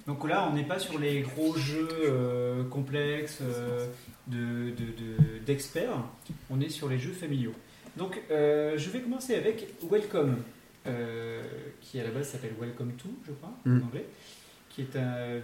Donc 0.06 0.28
là, 0.28 0.46
on 0.50 0.54
n'est 0.54 0.64
pas 0.66 0.78
sur 0.78 0.98
les 0.98 1.20
gros 1.22 1.56
jeux 1.56 1.88
euh, 1.92 2.64
complexes 2.64 3.38
euh, 3.42 3.86
de- 4.26 4.70
de- 4.70 4.92
de- 4.92 5.38
d'experts. 5.46 6.02
on 6.50 6.60
est 6.60 6.68
sur 6.68 6.88
les 6.88 6.98
jeux 6.98 7.12
familiaux. 7.12 7.54
Donc, 7.96 8.20
euh, 8.30 8.76
je 8.76 8.90
vais 8.90 9.00
commencer 9.00 9.34
avec 9.36 9.68
Welcome, 9.90 10.36
qui 11.80 11.98
à 12.00 12.04
la 12.04 12.10
base 12.10 12.28
s'appelle 12.28 12.52
Welcome 12.60 12.92
to, 12.92 13.08
je 13.26 13.32
crois, 13.32 13.52
Mm. 13.64 13.80
en 13.82 13.86
anglais, 13.86 14.06
qui 14.68 14.82
est 14.82 14.96
un, 14.96 15.40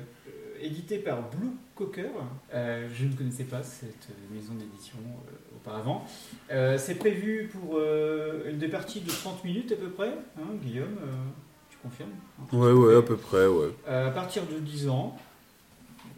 édité 0.61 0.99
par 0.99 1.29
Blue 1.31 1.51
Cocker. 1.75 2.11
Je 2.53 3.05
ne 3.07 3.13
connaissais 3.17 3.45
pas 3.45 3.63
cette 3.63 4.09
maison 4.33 4.53
d'édition 4.55 4.99
auparavant. 5.67 6.05
Euh, 6.51 6.77
c'est 6.79 6.97
prévu 6.97 7.51
pour 7.53 7.77
euh, 7.79 8.51
une 8.51 8.59
des 8.59 8.69
parties 8.69 9.01
de 9.01 9.11
30 9.11 9.45
minutes 9.45 9.73
à 9.73 9.77
peu 9.77 9.89
près, 9.91 10.09
hein, 10.39 10.43
Guillaume, 10.63 10.97
euh, 11.03 11.07
tu 11.71 11.79
confirmes 11.83 12.11
hein 12.41 12.57
Ouais, 12.57 12.73
ouais, 12.73 12.97
à 12.97 13.03
peu 13.03 13.17
près, 13.17 13.47
ouais. 13.47 13.69
Euh, 13.89 14.09
À 14.09 14.11
partir 14.11 14.43
de 14.47 14.59
10 14.59 14.89
ans, 14.89 15.17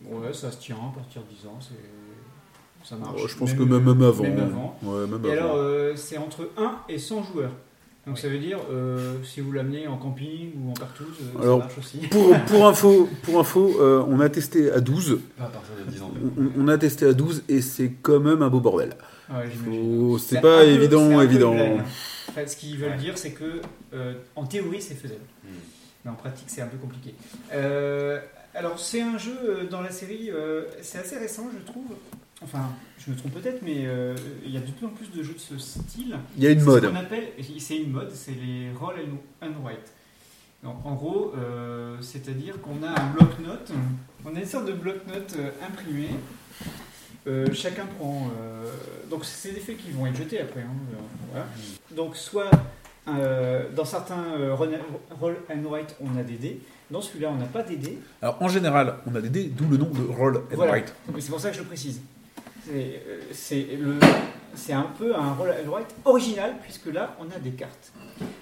ouais, 0.06 0.32
ça 0.32 0.50
se 0.50 0.58
tient, 0.60 0.76
à 0.76 0.94
partir 0.94 1.22
de 1.22 1.28
10 1.28 1.46
ans, 1.46 1.58
c'est... 1.60 2.88
ça 2.88 2.96
marche. 2.96 3.20
Oh, 3.22 3.28
je 3.28 3.36
pense 3.36 3.52
que 3.52 3.62
même, 3.62 3.84
même 3.84 4.02
avant. 4.02 4.22
Même 4.22 4.40
avant. 4.40 4.78
Ouais, 4.82 5.06
même 5.06 5.24
Et 5.26 5.32
avant. 5.32 5.42
alors, 5.44 5.56
euh, 5.56 5.94
c'est 5.96 6.18
entre 6.18 6.50
1 6.56 6.78
et 6.88 6.98
100 6.98 7.22
joueurs. 7.24 7.52
Donc 8.06 8.16
Oui. 8.16 8.20
ça 8.20 8.28
veut 8.28 8.38
dire, 8.38 8.58
euh, 8.70 9.14
si 9.24 9.40
vous 9.40 9.50
l'amenez 9.52 9.86
en 9.88 9.96
camping 9.96 10.52
ou 10.62 10.70
en 10.70 10.74
partouze, 10.74 11.06
euh, 11.36 11.42
Alors, 11.42 11.58
ça 11.60 11.64
marche 11.66 11.78
aussi. 11.78 11.98
Pour, 12.08 12.38
pour 12.46 12.66
info, 12.68 13.08
pour 13.22 13.40
info 13.40 13.76
euh, 13.80 14.04
on 14.08 14.20
a 14.20 14.28
testé 14.28 14.70
à 14.70 14.80
12. 14.80 15.20
Pas 15.38 15.44
à 15.44 15.46
partir 15.48 15.70
de 15.86 15.90
10 15.90 16.02
ans. 16.02 16.10
On, 16.38 16.64
on 16.64 16.68
a 16.68 16.76
testé 16.76 17.06
à 17.06 17.12
12 17.14 17.44
et 17.48 17.62
c'est 17.62 17.92
quand 18.02 18.20
même 18.20 18.42
un 18.42 18.48
beau 18.50 18.60
bordel. 18.60 18.90
Ouais. 19.30 19.48
Faut- 19.48 20.18
C'est 20.18 20.40
pas 20.42 20.60
peu- 20.60 20.68
évident, 20.68 21.20
évident. 21.22 21.54
Enfin, 22.28 22.46
ce 22.46 22.56
qu'ils 22.56 22.76
veulent 22.76 22.90
Ouais. 22.90 22.96
dire, 22.98 23.16
c'est 23.16 23.30
que 23.32 23.60
euh, 23.94 24.12
en 24.36 24.44
théorie, 24.44 24.82
c'est 24.82 24.94
faisable. 24.94 25.20
Hmm. 25.44 25.48
Mais 26.04 26.10
en 26.10 26.14
pratique, 26.14 26.48
c'est 26.48 26.60
un 26.60 26.66
peu 26.66 26.76
compliqué. 26.76 27.14
Euh, 27.54 28.18
alors, 28.54 28.78
c'est 28.78 29.00
un 29.00 29.16
jeu 29.16 29.66
dans 29.70 29.80
la 29.80 29.90
série, 29.90 30.30
euh, 30.30 30.64
c'est 30.82 30.98
assez 30.98 31.16
récent, 31.16 31.48
je 31.58 31.64
trouve. 31.64 31.86
Enfin, 32.42 32.70
je 32.98 33.10
me 33.10 33.16
trompe 33.16 33.32
peut-être, 33.34 33.62
mais 33.62 33.86
euh, 33.86 34.14
il 34.44 34.50
y 34.50 34.56
a 34.56 34.60
de 34.60 34.70
plus 34.70 34.86
en 34.86 34.90
plus 34.90 35.10
de 35.10 35.22
jeux 35.22 35.34
de 35.34 35.38
ce 35.38 35.56
style. 35.58 36.16
Il 36.36 36.42
y 36.42 36.46
a 36.46 36.50
une 36.50 36.62
mode. 36.62 36.82
Ce 36.84 36.96
appelle, 36.96 37.28
c'est 37.58 37.76
une 37.76 37.92
mode, 37.92 38.10
c'est 38.12 38.32
les 38.32 38.70
roll 38.78 38.94
and, 39.42 39.46
write. 39.62 39.92
Donc, 40.62 40.76
en 40.84 40.94
gros, 40.94 41.32
euh, 41.36 41.96
c'est-à-dire 42.00 42.60
qu'on 42.60 42.82
a 42.82 42.88
un 43.00 43.10
bloc-notes, 43.12 43.70
on 44.24 44.34
a 44.34 44.40
une 44.40 44.46
sorte 44.46 44.66
de 44.66 44.72
bloc-notes 44.72 45.34
euh, 45.38 45.50
imprimé. 45.66 46.08
Euh, 47.26 47.46
chacun 47.54 47.86
prend. 47.98 48.30
donc, 49.10 49.24
c'est 49.24 49.52
des 49.52 49.60
faits 49.60 49.78
qui 49.78 49.90
vont 49.92 50.06
être 50.06 50.16
jetés 50.16 50.40
après. 50.40 50.60
hein, 50.60 50.74
voilà. 51.30 51.46
Donc, 51.92 52.16
soit 52.16 52.50
dans 53.06 53.84
certains 53.84 54.24
roll 54.54 55.36
and 55.50 55.68
write, 55.68 55.96
on 56.00 56.18
a 56.18 56.22
des 56.22 56.36
dés. 56.36 56.60
Dans 56.90 57.00
celui-là, 57.00 57.30
on 57.32 57.36
n'a 57.36 57.46
pas 57.46 57.62
des 57.62 57.76
dés. 57.76 57.98
Alors 58.20 58.40
en 58.42 58.48
général, 58.48 58.96
on 59.06 59.14
a 59.14 59.20
des 59.20 59.30
dés, 59.30 59.44
d'où 59.46 59.66
le 59.68 59.78
nom 59.78 59.88
de 59.90 60.02
roll 60.02 60.36
and 60.36 60.42
Voilà. 60.52 60.72
write. 60.72 60.94
C'est 61.18 61.30
pour 61.30 61.40
ça 61.40 61.48
que 61.48 61.56
je 61.56 61.60
le 61.62 61.66
précise. 61.66 62.00
C'est 62.64 63.68
euh, 63.72 64.00
c'est 64.56 64.72
un 64.72 64.86
peu 64.96 65.14
un 65.14 65.34
roll 65.34 65.52
original, 66.04 66.54
puisque 66.62 66.86
là, 66.86 67.16
on 67.20 67.24
a 67.34 67.38
des 67.38 67.50
cartes. 67.50 67.92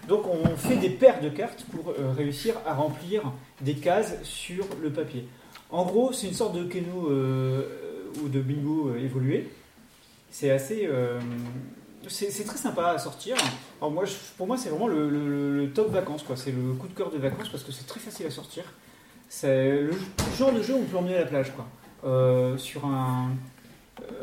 Donc, 0.06 0.26
on 0.26 0.56
fait 0.56 0.76
des 0.76 0.90
paires 0.90 1.20
de 1.20 1.30
cartes 1.30 1.64
pour 1.70 1.90
euh, 1.90 2.12
réussir 2.14 2.54
à 2.66 2.74
remplir 2.74 3.32
des 3.62 3.74
cases 3.74 4.22
sur 4.22 4.66
le 4.82 4.90
papier. 4.90 5.26
En 5.70 5.84
gros, 5.84 6.12
c'est 6.12 6.26
une 6.26 6.34
sorte 6.34 6.54
de 6.54 6.64
keno 6.64 7.08
euh, 7.08 8.10
ou 8.22 8.28
de 8.28 8.40
bingo 8.40 8.94
évolué. 8.94 9.48
C'est 10.30 10.50
assez. 10.50 10.88
c'est 12.08 12.44
très 12.44 12.58
sympa 12.58 12.88
à 12.88 12.98
sortir. 12.98 13.36
Alors 13.80 13.90
moi, 13.90 14.04
pour 14.36 14.46
moi, 14.46 14.56
c'est 14.56 14.68
vraiment 14.68 14.88
le, 14.88 15.70
top 15.74 15.90
vacances. 15.90 16.24
C'est 16.36 16.52
le 16.52 16.74
coup 16.74 16.88
de 16.88 16.94
cœur 16.94 17.10
de 17.10 17.18
vacances 17.18 17.48
parce 17.48 17.64
que 17.64 17.72
c'est 17.72 17.86
très 17.86 18.00
facile 18.00 18.26
à 18.26 18.30
sortir. 18.30 18.64
C'est 19.28 19.82
le 19.82 19.92
genre 20.38 20.52
de 20.52 20.62
jeu 20.62 20.74
où 20.74 20.78
on 20.78 20.84
peut 20.84 20.94
l'emmener 20.94 21.16
à 21.16 21.20
la 21.20 21.26
plage. 21.26 21.52
Sur 22.58 22.86
un, 22.86 23.30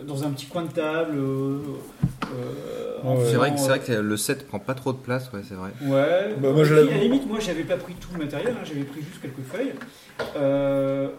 dans 0.06 0.24
un 0.24 0.32
petit 0.32 0.46
coin 0.48 0.64
de 0.64 0.72
table. 0.72 1.18
euh, 1.18 1.60
euh, 2.34 2.98
en 3.04 3.18
C'est 3.26 3.36
vrai, 3.36 3.54
que, 3.54 3.60
c'est 3.60 3.68
vrai 3.68 3.80
que 3.80 3.92
le 3.94 4.18
set 4.18 4.48
prend 4.48 4.60
pas 4.60 4.74
trop 4.76 4.92
de 4.94 4.98
place, 4.98 5.32
ouais, 5.34 5.42
c'est 5.48 5.56
vrai. 5.56 5.72
Ouais. 5.82 6.36
Bah, 6.40 6.52
moi, 6.52 6.64
je 6.64 6.76
à 6.76 6.84
la 6.84 6.98
limite, 6.98 7.28
moi, 7.28 7.40
j'avais 7.40 7.64
pas 7.64 7.78
pris 7.78 7.94
tout 7.96 8.10
le 8.14 8.20
matériel, 8.26 8.54
hein, 8.60 8.64
j'avais 8.66 8.84
pris 8.84 9.02
juste 9.02 9.22
quelques 9.22 9.42
feuilles. 9.52 9.74
Euh, 10.36 11.10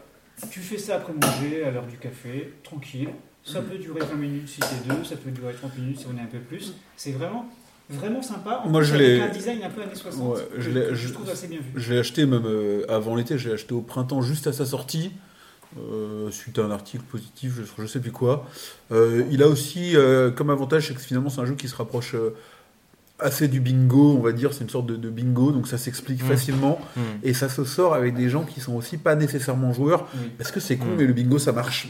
tu 0.51 0.61
fais 0.61 0.79
ça 0.79 0.97
après 0.97 1.13
manger, 1.13 1.65
à 1.65 1.71
l'heure 1.71 1.87
du 1.87 1.97
café, 1.99 2.55
tranquille. 2.63 3.09
Ça 3.43 3.61
peut 3.63 3.79
durer 3.79 4.01
20 4.01 4.17
minutes 4.17 4.49
si 4.49 4.61
c'est 4.63 4.87
deux, 4.87 5.03
ça 5.05 5.17
peut 5.17 5.31
durer 5.31 5.55
30 5.55 5.77
minutes 5.79 6.01
si 6.01 6.07
on 6.13 6.17
est 6.19 6.23
un 6.23 6.27
peu 6.27 6.39
plus. 6.39 6.75
C'est 6.97 7.13
vraiment 7.13 7.47
Vraiment 7.93 8.23
sympa. 8.23 8.63
En 8.65 8.69
Moi, 8.69 8.83
plus, 8.83 8.91
je 8.91 8.95
l'ai- 8.95 9.21
un 9.21 9.27
design 9.31 9.65
un 9.65 9.69
peu 9.71 9.83
années 9.83 9.97
60. 9.97 10.37
Ouais, 10.37 10.43
je 10.59 10.71
que- 10.71 10.95
je- 10.95 11.09
je 11.09 11.13
trouve 11.13 11.29
assez 11.29 11.49
bien 11.49 11.59
vu. 11.59 11.73
Je 11.75 11.93
l'ai 11.93 11.99
acheté 11.99 12.25
même 12.25 12.45
euh, 12.47 12.85
avant 12.89 13.17
l'été, 13.17 13.37
je 13.37 13.49
l'ai 13.49 13.55
acheté 13.55 13.75
au 13.75 13.81
printemps 13.81 14.23
juste 14.23 14.47
à 14.47 14.53
sa 14.53 14.65
sortie, 14.65 15.11
euh, 15.79 16.31
suite 16.31 16.59
à 16.59 16.65
un 16.65 16.71
article 16.71 17.05
positif, 17.05 17.53
je, 17.57 17.83
je 17.83 17.87
sais 17.87 18.01
plus 18.01 18.13
quoi. 18.13 18.47
Euh, 18.93 19.25
il 19.31 19.43
a 19.43 19.49
aussi 19.49 19.95
euh, 19.97 20.31
comme 20.31 20.51
avantage, 20.51 20.89
c'est 20.89 20.95
que 20.95 21.01
finalement 21.01 21.31
c'est 21.31 21.41
un 21.41 21.47
jeu 21.47 21.55
qui 21.55 21.69
se 21.69 21.77
rapproche 21.77 22.15
assez 23.19 23.49
du 23.49 23.61
bingo, 23.61 24.17
on 24.17 24.21
va 24.23 24.33
dire, 24.33 24.53
c'est 24.55 24.65
une 24.65 24.71
sorte 24.71 24.87
de, 24.87 24.97
de 24.97 25.11
bingo, 25.11 25.53
donc 25.53 25.69
ça 25.69 25.77
s'explique 25.77 26.23
Mm. 26.23 26.27
facilement, 26.27 26.81
Hmm. 26.97 27.01
et 27.23 27.35
ça 27.35 27.49
se 27.51 27.65
sort 27.65 27.93
avec 27.95 28.15
des 28.15 28.31
gens 28.31 28.45
qui 28.45 28.61
sont 28.61 28.73
aussi 28.75 28.97
pas 28.97 29.15
nécessairement 29.15 29.73
joueurs, 29.75 30.09
Oui. 30.15 30.31
parce 30.39 30.51
que 30.51 30.59
c'est 30.59 30.77
con, 30.79 30.87
mais 30.97 31.05
le 31.05 31.13
bingo 31.13 31.39
ça 31.39 31.53
marche. 31.53 31.89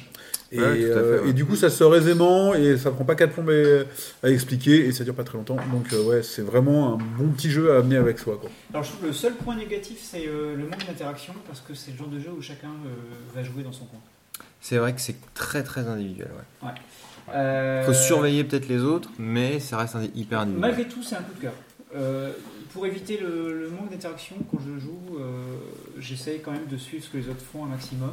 Et, 0.52 0.58
Ouais, 0.58 0.74
fait, 0.74 0.84
euh, 0.84 1.22
ouais. 1.22 1.30
et 1.30 1.32
du 1.32 1.44
coup, 1.44 1.54
ça 1.54 1.70
sort 1.70 1.94
aisément 1.94 2.54
et 2.54 2.76
ça 2.76 2.90
prend 2.90 3.04
pas 3.04 3.14
quatre 3.14 3.32
plombes 3.34 3.50
à, 3.50 4.26
à 4.26 4.30
expliquer 4.30 4.86
et 4.86 4.90
ça 4.92 5.04
dure 5.04 5.14
pas 5.14 5.22
très 5.22 5.38
longtemps. 5.38 5.56
Donc, 5.72 5.92
euh, 5.92 6.02
ouais, 6.04 6.22
c'est 6.24 6.42
vraiment 6.42 6.94
un 6.94 6.96
bon 6.96 7.28
petit 7.28 7.50
jeu 7.50 7.72
à 7.72 7.78
amener 7.78 7.96
avec 7.96 8.18
soi. 8.18 8.36
Quoi. 8.40 8.50
Alors 8.72 8.82
je 8.82 8.90
trouve 8.90 9.06
le 9.06 9.12
seul 9.12 9.34
point 9.34 9.54
négatif, 9.54 9.98
c'est 10.02 10.26
euh, 10.26 10.56
le 10.56 10.64
manque 10.66 10.84
d'interaction, 10.86 11.34
parce 11.46 11.60
que 11.60 11.74
c'est 11.74 11.92
le 11.92 11.96
genre 11.98 12.08
de 12.08 12.18
jeu 12.18 12.30
où 12.36 12.42
chacun 12.42 12.66
euh, 12.68 12.90
va 13.34 13.44
jouer 13.44 13.62
dans 13.62 13.72
son 13.72 13.84
coin. 13.84 14.00
C'est 14.60 14.76
vrai 14.78 14.92
que 14.92 15.00
c'est 15.00 15.16
très 15.34 15.62
très 15.62 15.86
individuel. 15.86 16.30
Ouais. 16.62 16.68
Euh, 17.32 17.84
Faut 17.86 17.94
surveiller 17.94 18.42
peut-être 18.42 18.68
les 18.68 18.80
autres, 18.82 19.08
mais 19.20 19.60
ça 19.60 19.76
reste 19.78 19.94
indi- 19.94 20.10
hyper 20.16 20.40
individuel. 20.40 20.68
Malgré 20.72 20.88
tout, 20.92 21.02
c'est 21.02 21.14
un 21.14 21.22
coup 21.22 21.34
de 21.36 21.40
cœur. 21.42 21.52
Euh, 21.94 22.32
pour 22.72 22.86
éviter 22.86 23.18
le, 23.18 23.56
le 23.62 23.68
manque 23.70 23.90
d'interaction, 23.90 24.36
quand 24.50 24.58
je 24.58 24.80
joue, 24.80 25.18
euh, 25.20 25.22
j'essaye 26.00 26.40
quand 26.40 26.50
même 26.52 26.66
de 26.68 26.76
suivre 26.76 27.04
ce 27.04 27.10
que 27.10 27.18
les 27.18 27.28
autres 27.28 27.40
font 27.52 27.64
un 27.64 27.68
maximum. 27.68 28.10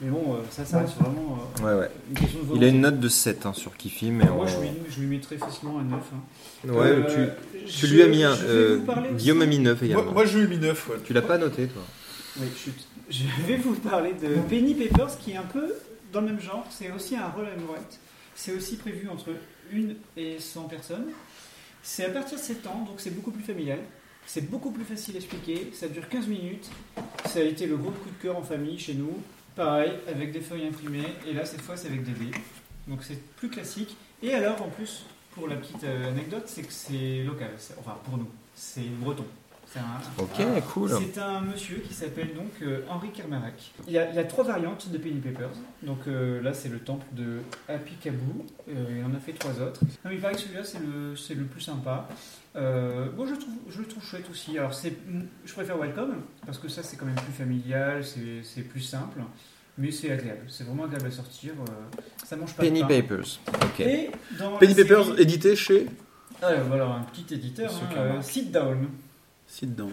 Mais 0.00 0.10
bon, 0.10 0.34
euh, 0.34 0.38
ça, 0.50 0.64
ça 0.66 0.80
reste 0.80 0.96
vraiment 0.98 1.38
euh, 1.58 1.62
Ouais, 1.74 1.80
ouais. 1.80 1.90
une 2.10 2.14
question 2.18 2.38
de 2.40 2.44
Il 2.44 2.46
a 2.46 2.48
volonté. 2.48 2.68
une 2.68 2.80
note 2.82 3.00
de 3.00 3.08
7 3.08 3.46
hein, 3.46 3.54
sur 3.54 3.74
Kifi, 3.78 4.10
mais 4.10 4.24
Moi, 4.26 4.44
on- 4.44 4.46
je 4.46 4.60
lui, 4.60 4.68
je 4.90 5.00
lui 5.00 5.06
mettrais 5.06 5.38
facilement 5.38 5.78
un 5.78 5.84
9. 5.84 6.00
hein. 6.14 6.68
Ouais, 6.70 6.74
Euh, 6.88 7.32
tu, 7.54 7.66
tu 7.66 7.86
je- 7.86 7.94
lui 7.94 8.02
as 8.02 8.06
mis 8.08 8.22
un. 8.22 8.34
euh, 8.34 8.80
Guillaume 9.16 9.40
a 9.42 9.46
mis 9.46 9.58
9 9.58 9.82
également. 9.82 10.24
je 10.26 10.38
lui 10.38 10.44
ai 10.44 10.48
mis 10.48 10.58
9. 10.58 10.90
Tu 11.04 11.12
l'as 11.14 11.22
pas 11.22 11.38
noté, 11.38 11.66
toi 11.68 11.82
Oui, 12.38 12.46
chut. 12.56 12.74
Je 13.08 13.22
vais 13.46 13.56
vous 13.56 13.74
parler 13.76 14.12
de 14.12 14.34
Penny 14.50 14.74
Papers, 14.74 15.16
qui 15.18 15.30
est 15.32 15.36
un 15.36 15.42
peu 15.44 15.72
dans 16.12 16.20
le 16.20 16.26
même 16.26 16.40
genre. 16.40 16.66
C'est 16.70 16.90
aussi 16.92 17.16
un 17.16 17.28
rôle 17.28 17.46
à 17.46 17.72
write. 17.72 17.98
C'est 18.34 18.52
aussi 18.52 18.76
prévu 18.76 19.08
entre 19.08 19.30
1 19.72 19.94
et 20.18 20.36
100 20.38 20.64
personnes. 20.64 21.06
C'est 21.82 22.04
à 22.04 22.10
partir 22.10 22.36
de 22.36 22.42
7 22.42 22.66
ans, 22.66 22.84
donc 22.86 22.96
c'est 22.98 23.14
beaucoup 23.14 23.30
plus 23.30 23.44
familial. 23.44 23.78
C'est 24.26 24.50
beaucoup 24.50 24.72
plus 24.72 24.84
facile 24.84 25.14
à 25.14 25.18
expliquer. 25.20 25.70
Ça 25.72 25.86
dure 25.88 26.06
15 26.08 26.26
minutes. 26.26 26.68
Ça 27.26 27.38
a 27.38 27.42
été 27.44 27.64
le 27.66 27.76
gros 27.76 27.92
coup 27.92 28.10
de 28.10 28.22
cœur 28.22 28.36
en 28.36 28.42
famille 28.42 28.78
chez 28.78 28.94
nous. 28.94 29.16
Pareil, 29.56 29.92
avec 30.06 30.32
des 30.32 30.40
feuilles 30.40 30.66
imprimées. 30.66 31.14
Et 31.26 31.32
là, 31.32 31.46
cette 31.46 31.62
fois, 31.62 31.76
c'est 31.78 31.88
avec 31.88 32.04
des 32.04 32.12
dés. 32.12 32.30
Donc 32.86 33.02
c'est 33.02 33.20
plus 33.36 33.48
classique. 33.48 33.96
Et 34.22 34.34
alors, 34.34 34.60
en 34.62 34.68
plus, 34.68 35.06
pour 35.32 35.48
la 35.48 35.56
petite 35.56 35.82
euh, 35.84 36.10
anecdote, 36.10 36.44
c'est 36.46 36.62
que 36.62 36.72
c'est 36.72 37.22
local. 37.24 37.50
Enfin, 37.80 37.96
pour 38.04 38.18
nous, 38.18 38.28
c'est 38.54 38.88
breton. 39.00 39.24
C'est 39.68 39.80
un- 39.80 40.22
Ok, 40.22 40.40
un- 40.40 40.60
cool. 40.60 40.90
c'est 40.90 41.18
un 41.20 41.40
monsieur 41.40 41.78
qui 41.78 41.92
s'appelle 41.92 42.34
donc 42.34 42.50
euh, 42.62 42.82
Henri 42.88 43.10
Kermarac. 43.10 43.72
Il 43.86 43.92
y, 43.92 43.98
a, 43.98 44.08
il 44.08 44.14
y 44.14 44.18
a 44.18 44.24
trois 44.24 44.44
variantes 44.44 44.88
de 44.90 44.96
Penny 44.96 45.20
Papers. 45.20 45.50
Donc 45.82 46.06
euh, 46.06 46.40
là, 46.40 46.54
c'est 46.54 46.68
le 46.68 46.78
temple 46.78 47.04
de 47.12 47.40
Happy 47.68 47.94
Kabou. 47.96 48.46
Euh, 48.68 48.72
il 48.98 49.04
en 49.04 49.14
a 49.14 49.18
fait 49.20 49.32
trois 49.32 49.60
autres. 49.60 49.80
Non, 49.84 49.88
mais 50.10 50.14
il 50.14 50.20
paraît 50.20 50.34
que 50.34 50.40
celui-là, 50.40 50.62
c'est 50.64 51.34
le, 51.34 51.44
plus 51.44 51.60
sympa. 51.60 52.08
Euh, 52.54 53.10
bon, 53.10 53.26
je, 53.26 53.32
le 53.32 53.38
trouve, 53.38 53.54
je 53.68 53.78
le 53.80 53.86
trouve 53.86 54.04
chouette 54.04 54.26
aussi. 54.30 54.56
Alors, 54.56 54.72
je 54.72 55.52
préfère 55.52 55.76
Welcome, 55.76 56.22
parce 56.46 56.58
que 56.58 56.68
ça, 56.68 56.82
c'est 56.82 56.96
quand 56.96 57.04
même 57.06 57.14
plus 57.16 57.32
familial, 57.32 58.02
c'est, 58.04 58.62
plus 58.62 58.80
simple. 58.80 59.20
Mais 59.78 59.90
c'est 59.90 60.10
agréable. 60.10 60.46
C'est 60.48 60.64
vraiment 60.64 60.84
agréable 60.84 61.08
à 61.08 61.10
sortir. 61.10 61.52
euh, 61.60 62.00
ça 62.24 62.36
mange 62.36 62.54
pas 62.54 62.62
Penny 62.62 62.80
de 62.82 62.86
pain. 62.86 63.00
Papers. 63.02 63.40
Ok. 63.62 63.80
Et 63.80 64.10
dans 64.38 64.56
Penny 64.56 64.74
Papers, 64.74 65.04
série- 65.04 65.20
édité 65.22 65.54
chez 65.56 65.86
Ah, 66.40 66.54
voilà, 66.66 66.86
un 66.86 67.02
petit 67.02 67.34
éditeur. 67.34 67.70
Hein, 67.70 67.94
euh. 67.96 68.22
Sit 68.22 68.50
Down. 68.50 68.88
Sit 69.46 69.74
Down. 69.74 69.92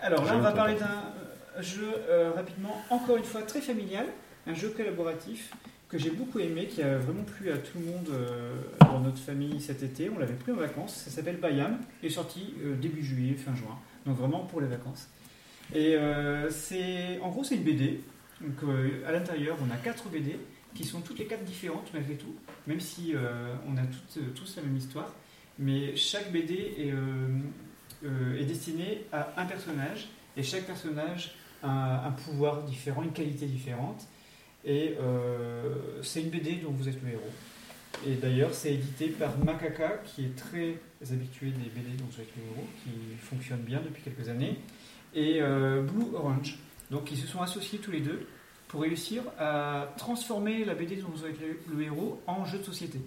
Alors 0.00 0.24
là, 0.24 0.36
on 0.36 0.40
va 0.40 0.52
parler 0.52 0.74
d'un 0.74 0.86
euh, 0.86 1.62
jeu 1.62 1.92
euh, 2.08 2.30
rapidement, 2.34 2.82
encore 2.90 3.16
une 3.16 3.24
fois 3.24 3.42
très 3.42 3.60
familial, 3.60 4.06
un 4.46 4.54
jeu 4.54 4.68
collaboratif 4.68 5.52
que 5.88 5.98
j'ai 5.98 6.10
beaucoup 6.10 6.40
aimé, 6.40 6.66
qui 6.66 6.82
a 6.82 6.98
vraiment 6.98 7.22
plu 7.22 7.50
à 7.50 7.58
tout 7.58 7.78
le 7.78 7.86
monde 7.86 8.08
euh, 8.10 8.56
dans 8.80 9.00
notre 9.00 9.18
famille 9.18 9.60
cet 9.60 9.82
été. 9.82 10.10
On 10.10 10.18
l'avait 10.18 10.34
pris 10.34 10.52
en 10.52 10.56
vacances. 10.56 10.94
Ça 10.94 11.10
s'appelle 11.10 11.36
Bayam. 11.36 11.78
Il 12.02 12.06
est 12.06 12.12
sorti 12.12 12.54
euh, 12.64 12.74
début 12.74 13.04
juillet, 13.04 13.34
fin 13.34 13.54
juin. 13.54 13.78
Donc 14.04 14.16
vraiment 14.16 14.40
pour 14.40 14.60
les 14.60 14.66
vacances. 14.66 15.08
Et 15.74 15.96
c'est, 16.50 17.18
en 17.20 17.30
gros, 17.30 17.42
c'est 17.42 17.56
une 17.56 17.64
BD. 17.64 18.00
Donc 18.40 18.70
à 19.04 19.10
l'intérieur, 19.10 19.56
on 19.60 19.74
a 19.74 19.76
quatre 19.76 20.08
BD 20.08 20.38
qui 20.74 20.84
sont 20.84 21.00
toutes 21.00 21.18
les 21.18 21.24
quatre 21.24 21.42
différentes 21.42 21.90
malgré 21.92 22.14
tout, 22.14 22.36
même 22.68 22.78
si 22.78 23.14
on 23.66 23.76
a 23.76 23.80
toutes, 23.80 24.32
tous 24.36 24.54
la 24.54 24.62
même 24.62 24.76
histoire. 24.76 25.12
Mais 25.58 25.96
chaque 25.96 26.30
BD 26.30 26.54
est, 26.78 26.92
euh, 28.04 28.38
est 28.38 28.44
destiné 28.44 29.04
à 29.12 29.32
un 29.36 29.46
personnage 29.46 30.08
et 30.36 30.42
chaque 30.42 30.64
personnage 30.64 31.34
a 31.62 32.06
un, 32.06 32.12
pouvoir 32.12 32.62
différent, 32.62 33.02
une 33.02 33.12
qualité 33.12 33.46
différente. 33.46 34.06
Et 34.64 34.96
euh, 35.00 36.02
c'est 36.02 36.22
une 36.22 36.30
BD 36.30 36.56
dont 36.56 36.72
vous 36.72 36.88
êtes 36.88 37.02
le 37.02 37.10
héros. 37.10 37.30
Et 38.06 38.14
d'ailleurs, 38.14 38.52
c'est 38.52 38.74
édité 38.74 39.08
par 39.08 39.38
Makaka, 39.38 40.02
qui 40.04 40.26
est 40.26 40.36
très 40.36 40.78
habitué 41.10 41.46
des 41.46 41.70
BD 41.70 41.96
dont 41.96 42.04
vous 42.10 42.20
êtes 42.20 42.28
le 42.36 42.42
héros, 42.42 42.66
qui 42.82 43.16
fonctionne 43.18 43.60
bien 43.60 43.80
depuis 43.80 44.02
quelques 44.02 44.28
années, 44.28 44.58
et 45.14 45.40
euh, 45.40 45.82
Blue 45.82 46.14
Orange. 46.14 46.58
Donc, 46.90 47.10
ils 47.10 47.16
se 47.16 47.26
sont 47.26 47.40
associés 47.40 47.78
tous 47.78 47.92
les 47.92 48.00
deux 48.00 48.26
pour 48.68 48.82
réussir 48.82 49.22
à 49.38 49.88
transformer 49.96 50.64
la 50.64 50.74
BD 50.74 50.96
dont 50.96 51.08
vous 51.08 51.24
êtes 51.24 51.38
le 51.72 51.82
héros 51.82 52.20
en 52.26 52.44
jeu 52.44 52.58
de 52.58 52.64
société. 52.64 52.98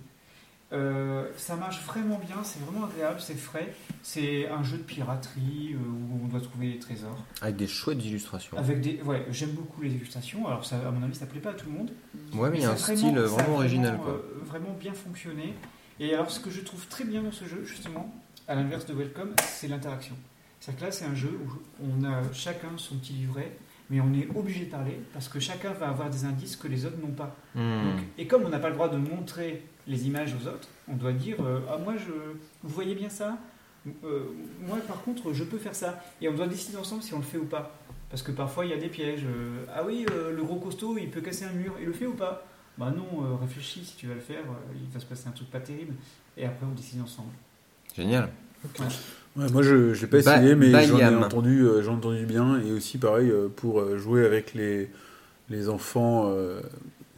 Euh, 0.71 1.27
ça 1.35 1.55
marche 1.55 1.83
vraiment 1.85 2.19
bien, 2.19 2.43
c'est 2.43 2.59
vraiment 2.59 2.85
agréable, 2.85 3.19
c'est 3.19 3.35
frais. 3.35 3.73
C'est 4.03 4.47
un 4.47 4.61
jeu 4.63 4.77
de 4.77 4.83
piraterie 4.83 5.73
euh, 5.73 5.77
où 5.77 6.25
on 6.25 6.27
doit 6.27 6.41
trouver 6.41 6.73
des 6.73 6.79
trésors. 6.79 7.17
Avec 7.41 7.55
des 7.55 7.67
chouettes 7.67 8.03
illustrations. 8.05 8.55
Avec 8.57 8.81
des, 8.81 9.01
ouais, 9.01 9.25
j'aime 9.31 9.51
beaucoup 9.51 9.81
les 9.81 9.89
illustrations. 9.89 10.47
Alors 10.47 10.65
ça, 10.65 10.75
à 10.87 10.91
mon 10.91 11.01
avis, 11.03 11.15
ça 11.15 11.25
plaît 11.25 11.39
pas 11.39 11.51
à 11.51 11.53
tout 11.53 11.65
le 11.65 11.71
monde. 11.71 11.91
Ouais, 12.33 12.49
mais 12.51 12.57
il 12.59 12.63
y 12.63 12.65
a 12.65 12.71
un 12.71 12.75
style 12.77 13.17
vraiment 13.17 13.55
original, 13.55 13.97
quoi. 13.97 14.11
euh, 14.11 14.21
vraiment 14.45 14.75
bien 14.79 14.93
fonctionné. 14.93 15.55
Et 15.99 16.13
alors, 16.13 16.29
ce 16.29 16.39
que 16.39 16.51
je 16.51 16.61
trouve 16.61 16.85
très 16.87 17.03
bien 17.03 17.23
dans 17.23 17.31
ce 17.31 17.45
jeu, 17.45 17.63
justement, 17.65 18.13
à 18.47 18.55
l'inverse 18.55 18.85
de 18.85 18.93
Welcome, 18.93 19.31
c'est 19.47 19.67
l'interaction. 19.67 20.15
C'est-à-dire 20.59 20.79
que 20.81 20.85
là, 20.85 20.91
c'est 20.91 21.05
un 21.05 21.15
jeu 21.15 21.39
où 21.43 21.83
on 21.83 22.03
a 22.03 22.21
chacun 22.31 22.69
son 22.77 22.95
petit 22.97 23.13
livret, 23.13 23.57
mais 23.89 23.99
on 24.01 24.13
est 24.13 24.27
obligé 24.35 24.65
de 24.65 24.71
parler 24.71 24.99
parce 25.13 25.27
que 25.27 25.39
chacun 25.39 25.73
va 25.73 25.89
avoir 25.89 26.09
des 26.09 26.25
indices 26.25 26.55
que 26.55 26.67
les 26.67 26.85
autres 26.85 26.97
n'ont 26.97 27.13
pas. 27.13 27.35
Hmm. 27.55 27.83
Donc, 27.83 28.01
et 28.17 28.27
comme 28.27 28.43
on 28.45 28.49
n'a 28.49 28.59
pas 28.59 28.69
le 28.69 28.75
droit 28.75 28.89
de 28.89 28.97
montrer 28.97 29.63
les 29.87 30.07
images 30.07 30.33
aux 30.35 30.47
autres, 30.47 30.67
on 30.87 30.95
doit 30.95 31.11
dire 31.13 31.37
euh, 31.41 31.59
Ah, 31.69 31.77
moi, 31.77 31.95
je, 31.97 32.11
vous 32.63 32.69
voyez 32.69 32.93
bien 32.95 33.09
ça? 33.09 33.37
Euh, 34.03 34.25
Moi, 34.67 34.77
par 34.87 35.01
contre, 35.01 35.33
je 35.33 35.43
peux 35.43 35.57
faire 35.57 35.73
ça. 35.73 36.03
Et 36.21 36.29
on 36.29 36.33
doit 36.33 36.47
décider 36.47 36.77
ensemble 36.77 37.01
si 37.01 37.13
on 37.13 37.17
le 37.17 37.23
fait 37.23 37.37
ou 37.37 37.45
pas. 37.45 37.75
Parce 38.09 38.21
que 38.21 38.31
parfois, 38.31 38.65
il 38.65 38.71
y 38.71 38.73
a 38.73 38.77
des 38.77 38.89
pièges. 38.89 39.25
Euh, 39.25 39.65
ah 39.73 39.83
oui, 39.85 40.05
le 40.07 40.43
gros 40.43 40.57
costaud, 40.57 40.97
il 40.97 41.09
peut 41.09 41.21
casser 41.21 41.45
un 41.45 41.53
mur. 41.53 41.73
Il 41.79 41.87
le 41.87 41.93
fait 41.93 42.07
ou 42.07 42.13
pas? 42.13 42.45
Bah 42.77 42.93
non, 42.95 43.37
réfléchis 43.41 43.83
si 43.83 43.95
tu 43.97 44.07
vas 44.07 44.13
le 44.13 44.21
faire. 44.21 44.43
il 44.73 44.89
va 44.89 44.99
se 44.99 45.05
passer 45.05 45.27
un 45.27 45.31
truc 45.31 45.49
pas 45.49 45.59
terrible. 45.59 45.95
Et 46.37 46.45
après, 46.45 46.65
on 46.65 46.73
décide 46.73 47.01
ensemble. 47.01 47.31
Génial. 47.95 48.29
Ouais, 48.79 48.85
moi, 49.47 49.61
je 49.63 49.75
ne 49.75 49.93
l'ai 49.93 50.07
pas 50.07 50.21
Ba- 50.21 50.37
essayé, 50.37 50.55
mais 50.55 50.71
j'en 50.85 50.97
ai, 50.99 51.15
entendu, 51.15 51.61
euh, 51.61 51.81
j'en 51.81 51.93
ai 51.93 51.95
entendu 51.97 52.25
bien. 52.25 52.59
Et 52.61 52.71
aussi, 52.71 52.97
pareil, 52.97 53.29
euh, 53.31 53.47
pour 53.47 53.79
euh, 53.79 53.97
jouer 53.97 54.25
avec 54.25 54.53
les, 54.53 54.89
les 55.49 55.69
enfants, 55.69 56.25
euh, 56.29 56.61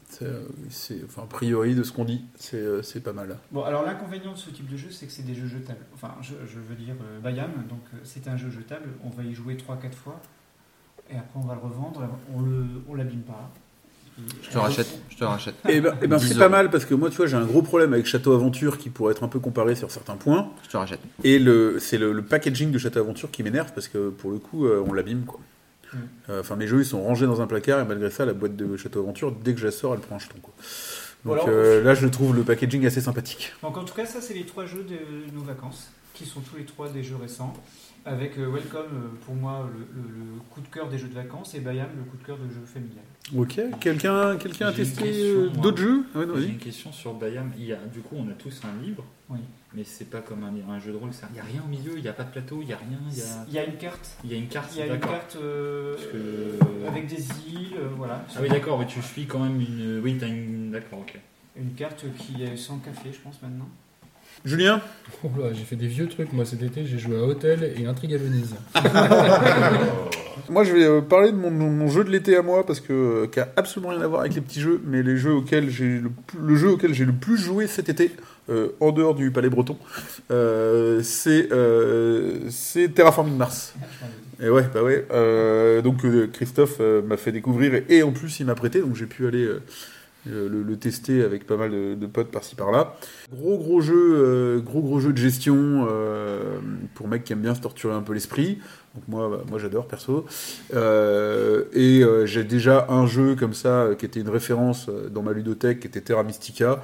c'est, 0.09 0.27
c'est- 0.69 1.01
enfin, 1.05 1.23
a 1.23 1.25
priori, 1.25 1.73
de 1.75 1.83
ce 1.83 1.91
qu'on 1.91 2.05
dit, 2.05 2.23
c'est 2.37 2.57
euh, 2.57 2.81
c'est 2.81 2.99
pas 3.01 3.13
mal. 3.13 3.37
Bon, 3.51 3.63
alors 3.63 3.83
l'inconvénient 3.85 4.33
de 4.33 4.37
ce 4.37 4.49
type 4.49 4.69
de 4.69 4.77
jeu, 4.77 4.89
c'est 4.91 5.05
que 5.07 5.11
c'est 5.11 5.25
des 5.25 5.35
jeux 5.35 5.47
jetables. 5.47 5.85
Enfin, 5.93 6.15
je, 6.21 6.33
je 6.47 6.59
veux 6.59 6.75
dire 6.75 6.95
euh, 7.01 7.19
Bayam, 7.19 7.51
donc 7.69 7.81
c'est 8.03 8.27
un 8.27 8.37
jeu 8.37 8.49
jetable. 8.49 8.89
On 9.03 9.09
va 9.09 9.23
y 9.23 9.33
jouer 9.33 9.55
3-4 9.55 9.93
fois. 9.93 10.19
Et 11.09 11.15
après, 11.17 11.39
on 11.39 11.47
va 11.47 11.55
le 11.55 11.61
revendre. 11.61 12.07
On 12.33 12.41
le, 12.41 12.65
on 12.87 12.95
l'abîme 12.95 13.21
pas. 13.23 13.51
Je 14.43 14.49
te 14.49 14.57
rachète. 14.57 14.87
Je 15.09 15.17
te 15.17 15.23
rachète. 15.23 15.55
Et 15.69 15.81
ben, 15.81 15.95
eh 16.01 16.07
ben, 16.07 16.17
10 16.17 16.27
c'est 16.27 16.37
pas 16.37 16.49
mal 16.49 16.69
parce 16.69 16.85
que 16.85 16.93
moi, 16.93 17.09
tu 17.09 17.17
vois, 17.17 17.27
j'ai 17.27 17.37
un 17.37 17.45
gros 17.45 17.61
problème 17.61 17.93
avec 17.93 18.05
Château 18.05 18.33
Aventure 18.33 18.77
qui 18.77 18.89
pourrait 18.89 19.11
être 19.13 19.23
un 19.23 19.27
peu 19.27 19.39
comparé 19.39 19.75
sur 19.75 19.89
certains 19.91 20.15
points. 20.15 20.49
Je 20.63 20.69
te 20.69 20.77
rachète. 20.77 20.99
Et 21.23 21.39
le, 21.39 21.77
c'est 21.79 21.97
le, 21.97 22.11
le 22.11 22.21
packaging 22.21 22.71
de 22.71 22.77
Château 22.77 22.99
Aventure 22.99 23.31
qui 23.31 23.41
m'énerve 23.43 23.71
parce 23.73 23.87
que 23.87 24.09
pour 24.09 24.31
le 24.31 24.37
coup, 24.37 24.65
euh, 24.65 24.83
on 24.87 24.93
l'abîme 24.93 25.23
quoi. 25.25 25.39
Mm. 25.93 25.97
Euh, 26.29 26.39
Enfin, 26.41 26.55
mes 26.55 26.67
jeux 26.67 26.79
ils 26.81 26.85
sont 26.85 27.01
rangés 27.01 27.25
dans 27.25 27.41
un 27.41 27.47
placard 27.47 27.79
et 27.79 27.85
malgré 27.85 28.09
ça, 28.11 28.25
la 28.25 28.33
boîte 28.33 28.55
de 28.55 28.77
Château 28.77 28.99
Aventure, 29.01 29.31
dès 29.31 29.53
que 29.53 29.59
je 29.59 29.65
la 29.65 29.71
sors, 29.71 29.93
elle 29.93 29.99
prend 30.01 30.15
un 30.17 30.19
jeton 30.19 30.37
quoi. 30.41 30.53
Donc 31.25 31.35
Voilà. 31.37 31.43
euh, 31.49 31.83
là, 31.83 31.93
je 31.93 32.07
trouve 32.07 32.35
le 32.35 32.43
packaging 32.43 32.85
assez 32.85 33.01
sympathique. 33.01 33.53
Donc 33.61 33.77
en 33.77 33.83
tout 33.83 33.93
cas, 33.93 34.05
ça 34.05 34.21
c'est 34.21 34.33
les 34.33 34.45
trois 34.45 34.65
jeux 34.65 34.83
de 34.83 35.33
nos 35.35 35.43
vacances, 35.43 35.89
qui 36.13 36.25
sont 36.25 36.39
tous 36.41 36.57
les 36.57 36.65
trois 36.65 36.89
des 36.89 37.03
jeux 37.03 37.17
récents, 37.21 37.53
avec 38.05 38.37
euh, 38.37 38.47
Welcome 38.49 38.85
euh, 38.93 39.07
pour 39.25 39.35
moi 39.35 39.69
le, 39.71 39.79
le- 40.01 40.07
le 40.09 40.39
coup 40.49 40.61
de 40.61 40.67
cœur 40.67 40.89
des 40.89 40.97
jeux 40.97 41.07
de 41.07 41.13
vacances 41.13 41.53
et 41.55 41.59
Bayam 41.59 41.87
le 41.97 42.03
coup 42.03 42.17
de 42.17 42.23
cœur 42.23 42.37
de 42.37 42.43
jeux 42.49 42.65
familial. 42.65 43.03
Ok. 43.35 43.59
Quelqu'un, 43.79 44.37
quelqu'un 44.37 44.67
a 44.67 44.73
testé 44.73 45.03
euh, 45.05 45.49
d'autres 45.49 45.77
jeux? 45.77 46.05
Ah 46.15 46.19
ouais, 46.19 46.25
J'ai 46.41 46.47
une 46.47 46.57
question 46.57 46.91
sur 46.91 47.13
Bayam. 47.13 47.51
Il 47.57 47.65
y 47.65 47.73
a, 47.73 47.77
du 47.77 47.99
coup, 47.99 48.15
on 48.17 48.27
a 48.29 48.33
tous 48.33 48.61
un 48.65 48.81
livre, 48.83 49.03
Oui. 49.29 49.39
mais 49.75 49.83
c'est 49.83 50.09
pas 50.09 50.21
comme 50.21 50.43
un, 50.43 50.53
un 50.73 50.79
jeu 50.79 50.91
de 50.91 50.97
rôle. 50.97 51.13
ça- 51.13 51.27
Il 51.29 51.33
n'y 51.35 51.39
a 51.39 51.43
rien 51.43 51.61
au 51.63 51.69
milieu, 51.69 51.93
il 51.95 52.01
n'y 52.01 52.07
a 52.09 52.13
pas 52.13 52.23
de 52.23 52.31
plateau, 52.31 52.57
il 52.61 52.67
n'y 52.67 52.73
a 52.73 52.77
rien. 52.77 52.97
Il 53.11 53.17
y 53.17 53.21
a, 53.21 53.25
Il 53.47 53.53
y 53.53 53.59
a 53.59 53.65
une 53.65 53.77
carte, 53.77 54.17
il 54.23 54.31
y 54.31 54.33
a 54.33 54.37
une 54.37 54.47
carte, 54.47 54.71
il 54.73 54.79
y 54.79 54.81
a 54.81 54.87
une 54.95 54.99
carte 54.99 55.37
euh, 55.39 55.95
que- 56.11 56.87
avec 56.87 57.07
des 57.07 57.21
îles, 57.47 57.75
euh, 57.77 57.87
voilà. 57.95 58.25
Ah 58.35 58.39
oui, 58.41 58.49
d'accord, 58.49 58.79
mais 58.79 58.87
tu 58.87 59.01
suis 59.01 59.25
quand 59.27 59.39
même 59.39 59.61
une. 59.61 60.01
Oui, 60.03 60.17
t'as 60.19 60.27
une. 60.27 60.71
D'accord, 60.71 60.99
ok. 60.99 61.19
Une 61.55 61.73
carte 61.73 62.05
qui 62.17 62.41
est 62.43 62.55
sans 62.57 62.79
café, 62.79 63.11
je 63.13 63.19
pense 63.19 63.41
maintenant. 63.41 63.69
Julien 64.45 64.81
Oh 65.23 65.29
j'ai 65.53 65.63
fait 65.63 65.75
des 65.75 65.87
vieux 65.87 66.07
trucs, 66.07 66.33
moi 66.33 66.45
cet 66.45 66.63
été, 66.63 66.85
j'ai 66.85 66.97
joué 66.97 67.17
à 67.17 67.23
Hôtel 67.23 67.73
et 67.77 67.85
Intrigue 67.85 68.13
à 68.13 68.17
Venise. 68.17 68.55
Moi, 70.49 70.63
je 70.65 70.73
vais 70.73 70.83
euh, 70.83 71.01
parler 71.01 71.31
de 71.31 71.37
mon, 71.37 71.49
mon 71.51 71.87
jeu 71.87 72.03
de 72.03 72.09
l'été 72.09 72.35
à 72.35 72.41
moi 72.41 72.65
parce 72.65 72.79
que 72.81 72.91
euh, 72.91 73.27
qui 73.27 73.39
a 73.39 73.49
absolument 73.55 73.91
rien 73.91 74.01
à 74.01 74.07
voir 74.07 74.21
avec 74.21 74.33
les 74.35 74.41
petits 74.41 74.59
jeux, 74.59 74.81
mais 74.85 75.01
les 75.01 75.15
jeux 75.15 75.33
auxquels 75.33 75.69
j'ai 75.69 76.01
le, 76.37 76.55
jeu 76.55 76.69
auquel 76.71 76.93
j'ai 76.93 77.05
le 77.05 77.13
plus 77.13 77.37
joué 77.37 77.67
cet 77.67 77.87
été, 77.87 78.11
euh, 78.49 78.69
en 78.79 78.91
dehors 78.91 79.15
du 79.15 79.31
Palais 79.31 79.49
Breton, 79.49 79.77
euh, 80.29 81.01
c'est 81.03 81.49
euh, 81.51 82.49
Terraforming 82.93 83.37
Mars. 83.37 83.73
Et 84.41 84.49
ouais, 84.49 84.65
bah 84.73 84.83
ouais. 84.83 85.05
euh, 85.11 85.81
donc 85.81 86.03
euh, 86.03 86.27
Christophe 86.27 86.77
euh, 86.79 87.01
m'a 87.01 87.15
fait 87.17 87.31
découvrir 87.31 87.75
et, 87.75 87.85
et 87.89 88.03
en 88.03 88.11
plus 88.11 88.39
il 88.39 88.45
m'a 88.45 88.55
prêté, 88.55 88.81
donc 88.81 88.95
j'ai 88.95 89.05
pu 89.05 89.27
aller 89.27 89.47
le, 90.25 90.75
tester 90.77 91.23
avec 91.23 91.45
pas 91.45 91.57
mal 91.57 91.71
de, 91.71 92.05
potes 92.05 92.31
par-ci 92.31 92.55
par-là. 92.55 92.95
Gros 93.31 93.57
gros 93.57 93.81
jeu, 93.81 93.95
euh, 93.95 94.59
gros 94.59 94.81
gros 94.81 94.99
jeu 94.99 95.13
de 95.13 95.17
gestion 95.17 95.87
euh, 95.89 96.59
pour 96.95 97.07
mecs 97.07 97.23
qui 97.23 97.33
aiment 97.33 97.41
bien 97.41 97.55
se 97.55 97.61
torturer 97.61 97.93
un 97.93 98.01
peu 98.01 98.13
l'esprit. 98.13 98.59
Donc 98.95 99.03
moi, 99.07 99.29
bah, 99.29 99.43
moi 99.49 99.59
j'adore 99.59 99.87
perso. 99.87 100.25
Euh, 100.73 101.65
et 101.73 102.03
j'ai 102.25 102.43
déjà 102.43 102.87
un 102.89 103.05
jeu 103.05 103.35
comme 103.35 103.53
ça 103.53 103.89
qui 103.97 104.05
était 104.05 104.19
une 104.19 104.29
référence 104.29 104.89
dans 105.09 105.21
ma 105.21 105.33
ludothèque, 105.33 105.81
qui 105.81 105.87
était 105.87 106.01
Terra 106.01 106.23
Mystica. 106.23 106.81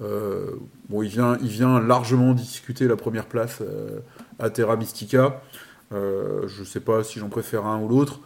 Bon, 0.00 1.02
il 1.02 1.08
vient, 1.08 1.36
il 1.42 1.48
vient 1.48 1.80
largement 1.80 2.32
discuter 2.32 2.86
la 2.86 2.96
première 2.96 3.26
place 3.26 3.62
à 4.38 4.50
Terra 4.50 4.76
Mystica. 4.76 5.42
Je 5.90 6.64
sais 6.64 6.80
pas 6.80 7.02
si 7.02 7.18
j'en 7.18 7.28
préfère 7.28 7.66
un 7.66 7.80
ou 7.80 7.88
l'autre. 7.88 8.20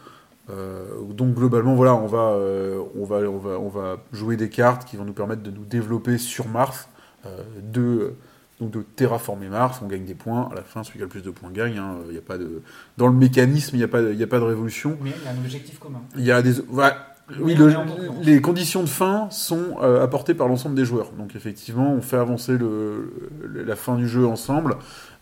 Euh, 0.49 0.85
donc 1.11 1.35
globalement, 1.35 1.73
voilà, 1.75 1.95
on 1.95 2.05
va, 2.07 2.31
euh, 2.31 2.81
on 2.99 3.05
va, 3.05 3.17
on 3.29 3.37
va, 3.37 3.59
on 3.59 3.69
va 3.69 3.97
jouer 4.11 4.35
des 4.35 4.49
cartes 4.49 4.85
qui 4.85 4.97
vont 4.97 5.05
nous 5.05 5.13
permettre 5.13 5.41
de 5.41 5.51
nous 5.51 5.63
développer 5.65 6.17
sur 6.17 6.47
Mars, 6.47 6.89
euh, 7.25 7.29
de, 7.61 8.13
donc 8.59 8.71
de 8.71 8.81
terraformer 8.81 9.47
Mars. 9.47 9.79
On 9.81 9.87
gagne 9.87 10.03
des 10.03 10.15
points. 10.15 10.49
À 10.51 10.55
la 10.55 10.61
fin, 10.63 10.83
celui 10.83 10.97
qui 10.99 11.03
a 11.03 11.05
le 11.05 11.09
plus 11.09 11.21
de 11.23 11.31
points 11.31 11.49
gagne. 11.51 11.77
hein. 11.77 11.95
Y 12.11 12.17
a 12.17 12.21
pas 12.21 12.37
de, 12.37 12.61
dans 12.97 13.07
le 13.07 13.13
mécanisme, 13.13 13.75
il 13.75 13.79
n'y 13.79 13.85
a 13.85 13.87
pas, 13.87 14.01
de- 14.01 14.13
y 14.13 14.23
a 14.23 14.27
pas 14.27 14.39
de 14.39 14.43
révolution. 14.43 14.97
Mais 15.01 15.11
il 15.17 15.23
y 15.23 15.27
a 15.27 15.31
un 15.31 15.37
objectif 15.37 15.79
commun. 15.79 16.01
Il 16.17 16.25
y 16.25 16.31
a 16.31 16.41
des, 16.41 16.51
voilà, 16.67 16.97
oui, 17.39 17.55
le- 17.55 17.73
les 18.21 18.41
conditions 18.41 18.81
de 18.83 18.89
fin 18.89 19.29
sont 19.31 19.77
euh, 19.81 20.03
apportées 20.03 20.33
par 20.33 20.49
l'ensemble 20.49 20.75
des 20.75 20.83
joueurs. 20.83 21.11
Donc 21.17 21.37
effectivement, 21.37 21.93
on 21.93 22.01
fait 22.01 22.17
avancer 22.17 22.57
le, 22.57 23.13
le- 23.47 23.63
la 23.63 23.75
fin 23.77 23.95
du 23.95 24.09
jeu 24.09 24.27
ensemble. 24.27 24.75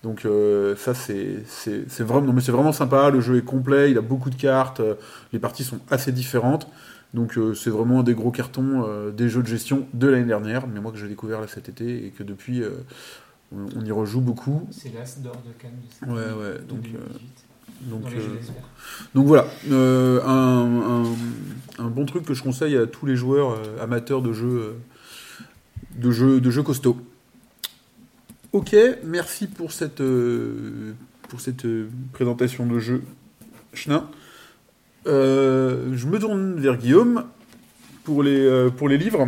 Donc 0.03 0.25
euh, 0.25 0.75
ça, 0.77 0.93
c'est 0.95 1.43
vraiment, 1.99 2.21
non, 2.27 2.33
mais 2.33 2.41
c'est 2.41 2.51
vraiment 2.51 2.71
sympa. 2.71 3.09
Le 3.11 3.21
jeu 3.21 3.37
est 3.37 3.43
complet, 3.45 3.91
il 3.91 3.97
a 3.97 4.01
beaucoup 4.01 4.29
de 4.31 4.35
cartes. 4.35 4.79
euh, 4.79 4.95
les 5.31 5.39
parties 5.39 5.63
sont 5.63 5.79
assez 5.91 6.11
différentes. 6.11 6.67
Donc 7.13 7.37
euh, 7.37 7.53
c'est 7.53 7.69
vraiment 7.69 7.99
un 7.99 8.03
des 8.03 8.13
gros 8.15 8.31
cartons 8.31 8.85
des 9.11 9.27
jeux 9.29 9.41
de 9.43 9.47
gestion 9.47 9.85
de 9.93 10.07
l'année 10.07 10.25
dernière, 10.25 10.65
mais 10.67 10.79
moi 10.79 10.91
que 10.91 10.97
j'ai 10.97 11.07
découvert 11.09 11.41
là 11.41 11.47
cet 11.47 11.67
été 11.69 12.05
et 12.05 12.09
que 12.09 12.23
depuis 12.23 12.63
on, 13.53 13.65
on 13.75 13.85
y 13.85 13.91
rejoue 13.91 14.21
beaucoup. 14.21 14.65
C'est 14.71 14.93
l'As 14.93 15.19
d'or 15.19 15.35
de 15.45 15.51
Cannes 15.61 15.71
de 15.85 15.93
cette 15.93 16.07
Ouais, 16.07 16.15
ouais, 16.15 16.57
donc, 16.67 16.83
2018, 16.83 17.45
Donc, 17.81 18.03
donc 19.13 19.27
voilà, 19.27 19.45
un, 19.69 21.03
un- 21.03 21.83
un 21.83 21.87
bon 21.89 22.05
truc 22.05 22.23
que 22.25 22.33
je 22.33 22.41
conseille 22.43 22.77
à 22.77 22.87
tous 22.87 23.05
les 23.05 23.15
joueurs 23.17 23.57
amateurs 23.81 24.21
de 24.21 24.31
jeux, 24.33 24.75
de 25.97 26.11
jeux, 26.11 26.39
de 26.39 26.49
jeux 26.49 26.63
costauds. 26.63 26.97
Ok, 28.53 28.75
merci 29.03 29.47
pour 29.47 29.71
cette, 29.71 30.01
euh, 30.01 30.93
pour 31.29 31.39
cette 31.39 31.65
euh, 31.65 31.89
présentation 32.11 32.65
de 32.65 32.79
jeu. 32.79 33.01
Chenin. 33.73 34.09
Euh, 35.07 35.91
je 35.95 36.05
me 36.07 36.19
tourne 36.19 36.59
vers 36.59 36.77
Guillaume 36.77 37.25
pour 38.03 38.23
les, 38.23 38.67
pour 38.77 38.89
les 38.89 38.97
livres. 38.97 39.25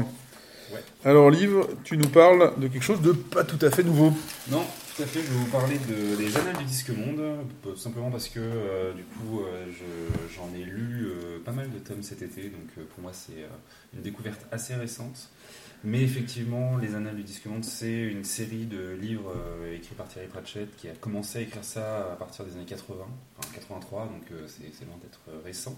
Ouais. 0.73 0.83
Alors, 1.05 1.31
livre, 1.31 1.69
tu 1.85 1.97
nous 1.97 2.09
parles 2.09 2.53
de 2.59 2.67
quelque 2.67 2.83
chose 2.83 3.01
de 3.01 3.13
pas 3.13 3.43
tout 3.45 3.63
à 3.65 3.71
fait 3.71 3.83
nouveau. 3.83 4.13
Non, 4.51 4.63
tout 4.95 5.03
à 5.03 5.05
fait, 5.05 5.21
je 5.21 5.27
vais 5.31 5.37
vous 5.39 5.45
parler 5.51 5.79
de, 5.89 6.17
des 6.17 6.35
Annales 6.35 6.57
du 6.57 6.65
Disque 6.65 6.89
Monde, 6.89 7.21
simplement 7.77 8.11
parce 8.11 8.27
que 8.27 8.39
du 8.95 9.03
coup 9.03 9.41
je- 9.71 10.35
j'en 10.35 10.49
ai 10.55 10.63
lu 10.65 11.07
pas 11.45 11.51
mal 11.51 11.71
de 11.71 11.79
tomes 11.79 12.03
cet 12.03 12.21
été, 12.21 12.43
donc 12.43 12.85
pour 12.93 13.01
moi 13.01 13.11
c'est 13.13 13.47
une 13.95 14.01
découverte 14.03 14.41
assez 14.51 14.75
récente. 14.75 15.29
Mais 15.83 16.01
effectivement, 16.01 16.77
les 16.77 16.95
Annales 16.95 17.17
du 17.17 17.23
Disque 17.23 17.45
Monde, 17.45 17.65
c'est 17.65 17.91
une 17.91 18.23
série 18.23 18.65
de 18.65 18.91
livres 18.93 19.33
euh, 19.35 19.75
écrits 19.75 19.95
par 19.95 20.07
Thierry 20.07 20.27
Pratchett 20.27 20.73
qui 20.77 20.87
a 20.87 20.93
commencé 20.93 21.39
à 21.39 21.41
écrire 21.41 21.63
ça 21.63 22.13
à 22.13 22.15
partir 22.15 22.45
des 22.45 22.53
années 22.53 22.65
80, 22.65 23.05
enfin 23.37 23.49
83, 23.53 24.05
donc 24.05 24.31
euh, 24.31 24.47
c'est 24.47 24.85
loin 24.85 24.95
d'être 25.01 25.19
euh, 25.27 25.41
récent. 25.43 25.77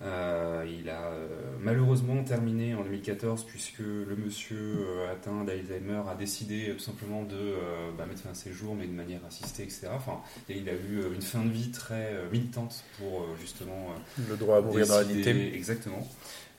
Il 0.00 0.90
a 0.90 1.12
malheureusement 1.60 2.22
terminé 2.22 2.74
en 2.74 2.82
2014 2.82 3.44
puisque 3.44 3.78
le 3.78 4.14
monsieur 4.16 4.84
atteint 5.10 5.44
d'Alzheimer 5.44 6.02
a 6.10 6.14
décidé 6.14 6.74
tout 6.76 6.82
simplement 6.82 7.22
de 7.22 7.54
bah, 7.96 8.04
mettre 8.04 8.20
fin 8.22 8.30
à 8.30 8.34
ses 8.34 8.52
jours 8.52 8.74
mais 8.74 8.86
de 8.86 8.92
manière 8.92 9.20
assistée, 9.26 9.62
etc. 9.62 9.88
Enfin, 9.94 10.20
et 10.50 10.58
il 10.58 10.68
a 10.68 10.72
eu 10.72 11.14
une 11.14 11.22
fin 11.22 11.42
de 11.44 11.50
vie 11.50 11.70
très 11.70 12.12
militante 12.30 12.84
pour 12.98 13.24
justement 13.40 13.94
Le 14.28 14.36
droit 14.36 14.58
à 14.58 14.60
mourir 14.60 14.86
dans 14.86 14.98
la 14.98 15.04
dignité. 15.04 15.54
Exactement. 15.54 16.06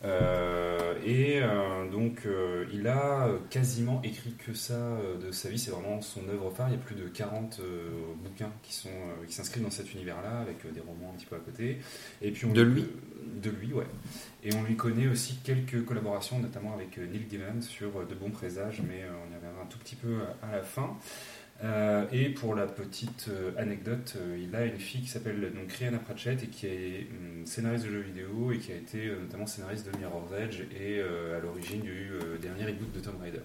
Euh, 0.06 0.94
et 1.06 1.42
euh, 1.42 1.90
donc, 1.90 2.26
euh, 2.26 2.66
il 2.72 2.88
a 2.88 3.30
quasiment 3.50 4.02
écrit 4.04 4.34
que 4.34 4.54
ça 4.54 4.74
euh, 4.74 5.18
de 5.18 5.32
sa 5.32 5.50
vie. 5.50 5.58
C'est 5.58 5.72
vraiment 5.72 6.02
son 6.02 6.28
œuvre 6.30 6.52
phare. 6.52 6.70
Il 6.70 6.74
y 6.74 6.76
a 6.76 6.80
plus 6.80 6.96
de 6.96 7.08
40 7.08 7.60
euh, 7.60 7.90
bouquins 8.24 8.52
qui 8.62 8.74
sont 8.74 8.90
euh, 8.90 9.26
qui 9.26 9.34
s'inscrivent 9.34 9.64
dans 9.64 9.72
cet 9.72 9.94
univers-là, 9.94 10.40
avec 10.40 10.72
des 10.72 10.82
romans 10.82 11.12
un 11.14 11.18
petit 11.18 11.26
peu 11.26 11.36
à 11.36 11.40
côté. 11.40 11.80
Et 12.22 12.32
puis 12.32 12.46
on 12.46 12.54
De 12.54 12.62
lui 12.62 12.86
De 13.42 13.50
lui, 13.50 13.74
ouais. 13.74 13.88
Et 14.44 14.54
on 14.56 14.64
lui 14.64 14.76
connaît 14.76 15.08
aussi 15.08 15.38
quelques 15.44 15.84
collaborations, 15.86 16.40
notamment 16.40 16.74
avec 16.74 16.98
Neil 16.98 17.26
Gaiman 17.30 17.62
sur 17.62 18.06
De 18.06 18.16
bons 18.16 18.32
présages, 18.32 18.82
mais 18.88 19.04
on 19.06 19.32
y 19.32 19.36
reviendra 19.36 19.64
un 19.64 19.68
tout 19.68 19.80
petit 19.80 19.96
peu 19.96 20.18
à, 20.44 20.48
à 20.48 20.52
la 20.58 20.64
fin. 20.64 20.98
Euh, 21.64 22.06
et 22.12 22.30
pour 22.30 22.54
la 22.54 22.68
petite 22.68 23.30
euh, 23.30 23.52
anecdote, 23.58 24.14
euh, 24.18 24.38
il 24.40 24.56
a 24.56 24.66
une 24.66 24.78
fille 24.78 25.02
qui 25.02 25.08
s'appelle 25.08 25.52
donc 25.54 25.72
Rihanna 25.72 25.98
Pratchett 25.98 26.44
et 26.44 26.48
qui 26.48 26.68
est 26.68 27.08
scénariste 27.46 27.86
de 27.86 27.92
jeux 27.92 28.02
vidéo 28.02 28.52
et 28.52 28.60
qui 28.60 28.72
a 28.72 28.76
été 28.76 29.10
notamment 29.20 29.48
scénariste 29.48 29.92
de 29.92 29.98
Mirror's 29.98 30.32
Edge 30.34 30.62
et 30.80 31.02
à 31.02 31.40
l'origine 31.40 31.82
du 31.82 32.12
dernier 32.42 32.66
reboot 32.66 32.92
de 32.92 33.00
Tomb 33.00 33.20
Raider. 33.22 33.42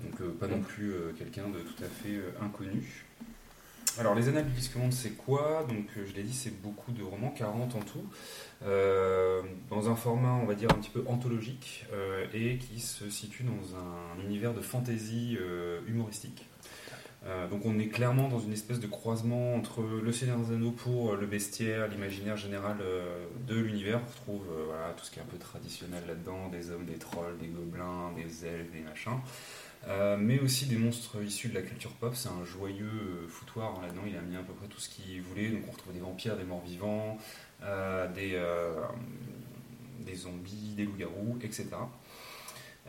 Donc 0.00 0.30
pas 0.38 0.46
non 0.46 0.60
plus 0.60 0.92
quelqu'un 1.18 1.48
de 1.48 1.60
tout 1.60 1.82
à 1.82 1.88
fait 1.88 2.20
inconnu. 2.40 3.04
Alors 3.98 4.14
les 4.14 4.28
annales 4.28 4.44
du 4.44 4.52
disque 4.52 4.76
monde 4.76 4.92
c'est 4.92 5.16
quoi? 5.16 5.66
Donc 5.68 5.86
je 5.96 6.14
l'ai 6.14 6.22
dit 6.22 6.34
c'est 6.34 6.60
beaucoup 6.60 6.92
de 6.92 7.02
romans, 7.02 7.30
40 7.30 7.76
en 7.76 7.80
tout, 7.80 8.04
dans 9.70 9.90
un 9.90 9.96
format 9.96 10.34
on 10.34 10.44
va 10.44 10.54
dire 10.54 10.68
un 10.70 10.78
petit 10.78 10.90
peu 10.90 11.02
anthologique 11.06 11.86
et 12.34 12.58
qui 12.58 12.78
se 12.78 13.08
situe 13.08 13.44
dans 13.44 13.76
un 13.76 14.22
univers 14.22 14.52
de 14.52 14.60
fantasy 14.60 15.38
humoristique. 15.88 16.46
Euh, 17.26 17.48
donc 17.48 17.62
on 17.64 17.78
est 17.78 17.88
clairement 17.88 18.28
dans 18.28 18.38
une 18.38 18.52
espèce 18.52 18.78
de 18.78 18.86
croisement 18.86 19.54
entre 19.54 19.82
le 19.82 20.12
Seigneur 20.12 20.38
des 20.38 20.54
Anneaux 20.54 20.70
pour 20.70 21.12
euh, 21.12 21.16
le 21.16 21.26
bestiaire, 21.26 21.88
l'imaginaire 21.88 22.36
général 22.36 22.76
euh, 22.80 23.26
de 23.48 23.56
l'univers. 23.56 24.00
On 24.00 24.06
retrouve 24.06 24.46
tout 24.96 25.04
ce 25.04 25.10
qui 25.10 25.18
est 25.18 25.22
un 25.22 25.26
peu 25.26 25.38
traditionnel 25.38 26.04
là-dedans, 26.06 26.48
des 26.48 26.70
hommes, 26.70 26.84
des 26.84 26.98
trolls, 26.98 27.36
des 27.38 27.48
gobelins, 27.48 28.12
des 28.16 28.46
elfes, 28.46 28.70
des 28.72 28.80
machins. 28.80 29.18
Mais 30.18 30.40
aussi 30.40 30.66
des 30.66 30.76
monstres 30.76 31.22
issus 31.22 31.48
de 31.48 31.54
la 31.54 31.62
culture 31.62 31.92
pop. 31.92 32.14
C'est 32.14 32.28
un 32.28 32.44
joyeux 32.44 33.26
foutoir 33.28 33.74
hein, 33.76 33.82
là-dedans. 33.86 34.02
Il 34.06 34.16
a 34.16 34.20
mis 34.20 34.36
à 34.36 34.42
peu 34.42 34.52
près 34.52 34.66
tout 34.66 34.80
ce 34.80 34.88
qu'il 34.88 35.22
voulait. 35.22 35.48
Donc 35.50 35.62
on 35.68 35.70
retrouve 35.70 35.92
des 35.92 36.00
vampires, 36.00 36.36
des 36.36 36.44
morts-vivants, 36.44 37.18
des, 38.14 38.40
des 40.00 40.14
zombies, 40.14 40.74
des 40.76 40.84
loups-garous, 40.84 41.38
etc. 41.42 41.66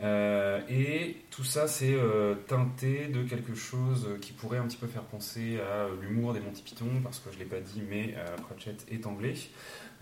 Euh, 0.04 0.62
et 0.70 1.18
tout 1.32 1.44
ça, 1.44 1.68
c'est 1.68 1.94
euh, 1.94 2.36
teinté 2.48 3.08
de 3.08 3.24
quelque 3.24 3.56
chose 3.56 4.08
qui 4.22 4.32
pourrait 4.32 4.60
un 4.60 4.68
petit 4.68 4.78
peu 4.78 4.88
faire 4.88 5.04
penser 5.04 5.60
à 5.60 5.88
l'humour 6.02 6.34
des 6.34 6.40
Monty 6.40 6.62
Python, 6.62 7.02
parce 7.04 7.20
que 7.20 7.32
je 7.32 7.36
ne 7.36 7.44
l'ai 7.44 7.50
pas 7.50 7.60
dit, 7.60 7.82
mais 7.90 8.14
euh, 8.18 8.36
Pratchett 8.38 8.86
est 8.92 9.06
anglais. 9.08 9.36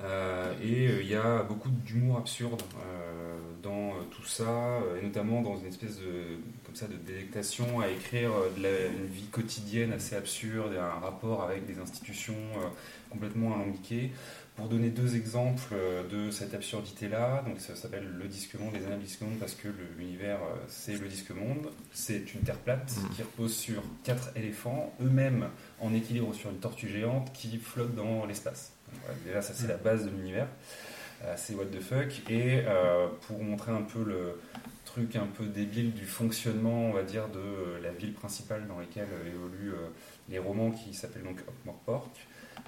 Euh, 0.01 0.53
et 0.61 0.87
euh, 0.87 1.01
il 1.01 1.07
y 1.07 1.15
a 1.15 1.43
beaucoup 1.43 1.69
d'humour 1.69 2.17
absurde 2.17 2.61
euh, 2.85 3.37
dans 3.63 3.91
euh, 3.91 4.03
tout 4.11 4.25
ça, 4.25 4.43
euh, 4.43 4.99
et 4.99 5.05
notamment 5.05 5.41
dans 5.41 5.55
une 5.55 5.67
espèce 5.67 5.97
de, 5.99 6.37
comme 6.65 6.75
ça, 6.75 6.87
de 6.87 6.97
délectation 6.97 7.79
à 7.79 7.87
écrire 7.87 8.31
euh, 8.31 8.89
une 8.91 9.05
vie 9.05 9.27
quotidienne 9.31 9.93
assez 9.93 10.17
absurde, 10.17 10.73
un 10.77 10.99
rapport 10.99 11.43
avec 11.43 11.65
des 11.65 11.79
institutions 11.79 12.35
euh, 12.57 12.67
complètement 13.09 13.55
alambiquées. 13.55 14.11
Pour 14.55 14.69
donner 14.69 14.89
deux 14.89 15.17
exemples 15.17 15.73
euh, 15.73 16.07
de 16.07 16.31
cette 16.31 16.53
absurdité-là, 16.53 17.43
donc 17.45 17.59
ça 17.59 17.75
s'appelle 17.75 18.07
le 18.17 18.25
disque 18.29 18.55
monde, 18.55 18.73
les 18.73 18.85
annales 18.85 18.99
du 18.99 19.05
disque 19.05 19.21
monde, 19.21 19.37
parce 19.37 19.53
que 19.53 19.67
l'univers 19.97 20.37
euh, 20.37 20.55
c'est 20.69 20.93
le 20.97 21.09
disque 21.09 21.31
monde, 21.31 21.69
c'est 21.91 22.33
une 22.33 22.39
terre 22.41 22.59
plate 22.59 22.93
Mhm. 22.97 23.09
qui 23.09 23.21
repose 23.23 23.53
sur 23.53 23.83
quatre 24.05 24.29
éléphants, 24.37 24.93
eux-mêmes 25.01 25.49
en 25.81 25.93
équilibre 25.93 26.33
sur 26.33 26.51
une 26.51 26.59
tortue 26.59 26.87
géante 26.87 27.33
qui 27.33 27.57
flotte 27.57 27.95
dans 27.95 28.25
l'espace. 28.25 28.71
Voilà, 29.01 29.15
déjà 29.25 29.41
ça 29.41 29.53
c'est 29.53 29.67
la 29.67 29.77
base 29.77 30.05
de 30.05 30.09
l'univers, 30.11 30.47
Euh, 31.23 31.33
c'est 31.37 31.53
what 31.55 31.65
the 31.65 31.81
fuck, 31.81 32.29
et 32.29 32.61
euh, 32.65 33.07
pour 33.27 33.41
montrer 33.41 33.71
un 33.71 33.81
peu 33.81 34.03
le 34.03 34.39
truc 34.83 35.15
un 35.15 35.27
peu 35.27 35.45
débile 35.45 35.93
du 35.93 36.05
fonctionnement, 36.05 36.89
on 36.89 36.93
va 36.93 37.03
dire, 37.03 37.27
de 37.29 37.81
la 37.81 37.91
ville 37.91 38.13
principale 38.13 38.67
dans 38.67 38.79
laquelle 38.79 39.07
évoluent 39.25 39.73
les 40.29 40.39
romans 40.39 40.71
qui 40.71 40.93
s'appellent 40.93 41.23
donc 41.23 41.39
Morpork, 41.65 42.11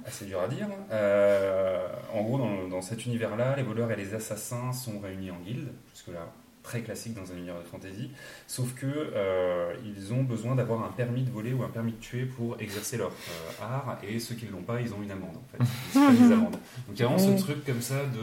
assez 0.05 0.25
dur 0.25 0.39
à 0.41 0.47
dire. 0.47 0.67
Euh, 0.91 1.87
en 2.13 2.21
gros, 2.23 2.37
dans, 2.37 2.67
dans 2.67 2.81
cet 2.81 3.05
univers-là, 3.05 3.55
les 3.55 3.63
voleurs 3.63 3.91
et 3.91 3.95
les 3.95 4.13
assassins 4.13 4.71
sont 4.73 4.99
réunis 4.99 5.31
en 5.31 5.39
guilde. 5.39 5.69
Jusque-là, 5.93 6.31
très 6.63 6.81
classique 6.81 7.13
dans 7.13 7.31
un 7.31 7.37
univers 7.37 7.55
de 7.59 7.63
fantasy, 7.63 8.11
sauf 8.45 8.73
que 8.75 8.85
euh, 8.85 9.73
ils 9.85 10.13
ont 10.13 10.23
besoin 10.23 10.53
d'avoir 10.53 10.83
un 10.83 10.89
permis 10.91 11.23
de 11.23 11.31
voler 11.31 11.53
ou 11.53 11.63
un 11.63 11.69
permis 11.69 11.93
de 11.93 11.97
tuer 11.99 12.25
pour 12.25 12.59
exercer 12.59 12.97
leur 12.97 13.07
euh, 13.09 13.63
art, 13.63 13.97
et 14.05 14.19
ceux 14.19 14.35
qui 14.35 14.45
ne 14.47 14.51
l'ont 14.51 14.63
pas, 14.63 14.81
ils 14.81 14.93
ont 14.93 15.01
une 15.01 15.11
amende 15.11 15.37
en 15.37 15.57
fait. 15.57 15.63
Ils 15.95 16.27
des 16.27 16.33
amendes. 16.33 16.51
Donc 16.51 16.59
il 16.95 16.99
y 16.99 17.03
a 17.03 17.07
vraiment 17.07 17.37
ce 17.37 17.41
truc 17.41 17.63
comme 17.65 17.81
ça 17.81 18.03
de 18.07 18.19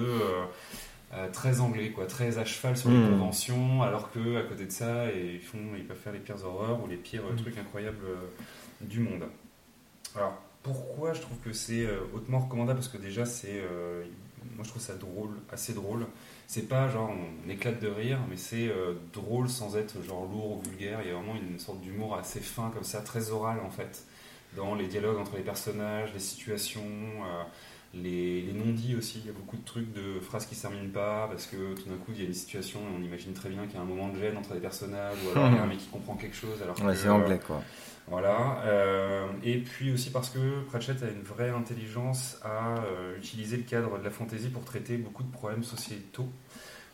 euh, 1.15 1.29
très 1.33 1.61
anglais, 1.61 1.89
quoi, 1.91 2.05
très 2.07 2.37
à 2.37 2.45
cheval 2.45 2.77
sur 2.77 2.91
les 2.91 2.99
Mm. 2.99 3.11
conventions, 3.13 3.83
alors 3.83 4.11
que 4.13 4.37
à 4.39 4.43
côté 4.43 4.67
de 4.67 4.73
ça, 4.73 5.11
ils 5.11 5.41
font, 5.41 5.59
ils 5.79 5.87
peuvent 5.87 5.97
faire 5.97 6.13
les 6.13 6.19
pires 6.19 6.45
horreurs 6.45 6.85
ou 6.85 6.87
les 6.87 6.97
pires 6.97 7.23
euh, 7.25 7.35
trucs 7.37 7.57
incroyables 7.57 8.05
du 8.83 9.01
monde. 9.01 9.25
Alors 10.15 10.37
pourquoi 10.65 11.13
je 11.13 11.21
trouve 11.21 11.39
que 11.39 11.53
c'est 11.53 11.87
euh, 11.87 12.01
hautement 12.15 12.41
recommandable? 12.41 12.81
Parce 12.81 12.89
que 12.91 12.99
déjà, 12.99 13.27
c'est, 13.27 13.61
euh, 13.71 14.03
moi 14.57 14.65
je 14.65 14.71
trouve 14.71 14.83
ça 14.83 14.95
drôle, 14.95 15.31
assez 15.53 15.75
drôle. 15.75 16.07
C'est 16.49 16.69
pas 16.69 16.89
genre 16.89 17.11
on 17.11 17.49
éclate 17.51 17.81
de 17.81 17.89
rire, 17.89 18.19
mais 18.29 18.37
c'est 18.37 18.69
euh, 18.69 18.95
drôle 19.13 19.49
sans 19.49 19.77
être 19.77 20.03
genre 20.03 20.25
lourd 20.27 20.59
ou 20.59 20.63
vulgaire. 20.69 21.01
Il 21.03 21.09
y 21.09 21.13
a 21.13 21.15
vraiment 21.15 21.37
une 21.37 21.59
sorte 21.61 21.81
d'humour 21.83 22.17
assez 22.17 22.41
fin 22.41 22.71
comme 22.75 22.85
ça, 22.85 23.01
très 23.03 23.31
oral 23.31 23.61
en 23.65 23.71
fait, 23.71 24.05
dans 24.57 24.75
les 24.75 24.89
dialogues 24.89 25.19
entre 25.19 25.37
les 25.37 25.43
personnages, 25.45 26.13
les 26.15 26.21
situations. 26.21 26.83
euh, 26.83 27.45
les, 27.97 28.43
les 28.43 28.53
non-dits 28.53 28.97
aussi, 28.97 29.21
il 29.21 29.27
y 29.27 29.31
a 29.31 29.33
beaucoup 29.33 29.57
de 29.57 29.65
trucs, 29.65 29.93
de 29.93 30.19
phrases 30.21 30.47
qui 30.47 30.55
ne 30.55 30.57
se 30.57 30.63
terminent 30.63 30.93
pas, 30.93 31.29
parce 31.31 31.47
que 31.47 31.75
tout 31.75 31.89
d'un 31.89 31.97
coup 31.97 32.11
il 32.13 32.19
y 32.21 32.25
a 32.25 32.27
une 32.27 32.35
situation 32.35 32.81
et 32.81 32.93
on 33.01 33.05
imagine 33.05 33.33
très 33.35 33.49
bien 33.51 33.67
qu'il 33.67 33.77
y 33.77 33.79
a 33.79 33.83
un 33.83 33.85
moment 33.85 34.09
de 34.09 34.19
gêne 34.19 34.37
entre 34.37 34.53
les 34.55 34.61
personnages, 34.61 35.17
ou 35.25 35.31
alors 35.31 35.49
il 35.51 35.55
y 35.55 35.59
a 35.59 35.63
un 35.63 35.67
mec 35.67 35.79
qui 35.79 35.87
comprend 35.87 36.17
quelque 36.17 36.35
chose 36.35 36.61
alors 36.61 36.75
Ouais, 36.83 36.97
c'est 36.97 37.09
anglais 37.09 37.39
quoi. 37.47 37.63
Voilà. 38.09 38.63
euh, 38.67 39.27
et 39.43 39.59
puis 39.59 39.93
aussi 39.93 40.11
parce 40.11 40.29
que 40.31 40.63
Pratchett 40.65 41.03
a 41.03 41.09
une 41.09 41.23
vraie 41.23 41.51
intelligence 41.51 42.39
à 42.43 42.79
euh, 42.79 43.17
utiliser 43.17 43.57
le 43.57 43.63
cadre 43.63 43.99
de 43.99 44.05
la 44.05 44.11
fantaisie 44.11 44.49
pour 44.49 44.65
traiter 44.65 44.97
beaucoup 44.97 45.23
de 45.23 45.33
problèmes 45.33 45.65
sociétaux, 45.65 46.29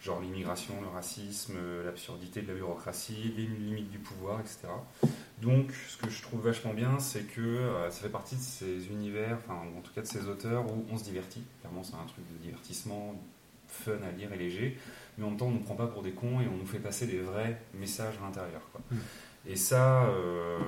genre 0.03 0.21
l'immigration, 0.21 0.75
le 0.81 0.89
racisme, 0.89 1.55
euh, 1.57 1.85
l'absurdité 1.85 2.43
de 2.43 2.49
la 2.49 2.55
bureaucratie, 2.55 3.35
les 3.37 3.47
limites 3.47 3.91
du 3.91 3.99
pouvoir, 3.99 4.41
etc. 4.41 4.69
Donc, 5.43 5.73
ce 5.89 5.97
que 5.97 6.11
je 6.11 6.23
trouve 6.23 6.43
vachement 6.45 6.75
bien, 6.75 6.99
c'est 6.99 7.23
que 7.23 7.59
ça 7.89 8.03
fait 8.03 8.09
partie 8.11 8.37
de 8.37 8.43
ces 8.43 8.89
univers, 8.89 9.39
enfin, 9.45 9.59
en 9.77 9.81
tout 9.81 9.93
cas 9.95 10.03
de 10.03 10.07
ces 10.07 10.27
auteurs 10.27 10.71
où 10.71 10.85
on 10.93 10.99
se 10.99 11.05
divertit. 11.05 11.43
Clairement, 11.61 11.83
c'est 11.83 11.95
un 11.95 12.07
truc 12.07 12.25
de 12.31 12.43
divertissement 12.43 13.15
fun 13.69 13.93
à 14.07 14.11
lire 14.13 14.33
et 14.33 14.37
léger, 14.37 14.77
mais 15.17 15.25
en 15.25 15.29
même 15.31 15.39
temps, 15.39 15.47
on 15.47 15.51
ne 15.51 15.55
nous 15.55 15.65
prend 15.65 15.77
pas 15.77 15.87
pour 15.87 16.03
des 16.03 16.11
cons 16.11 16.41
et 16.41 16.47
on 16.53 16.57
nous 16.57 16.67
fait 16.67 16.79
passer 16.79 17.07
des 17.07 17.21
vrais 17.21 17.59
messages 17.73 18.15
à 18.21 18.27
l'intérieur. 18.27 18.61
quoi. 18.73 18.83
Et 19.47 19.57
ça, 19.57 20.05
euh, 20.05 20.59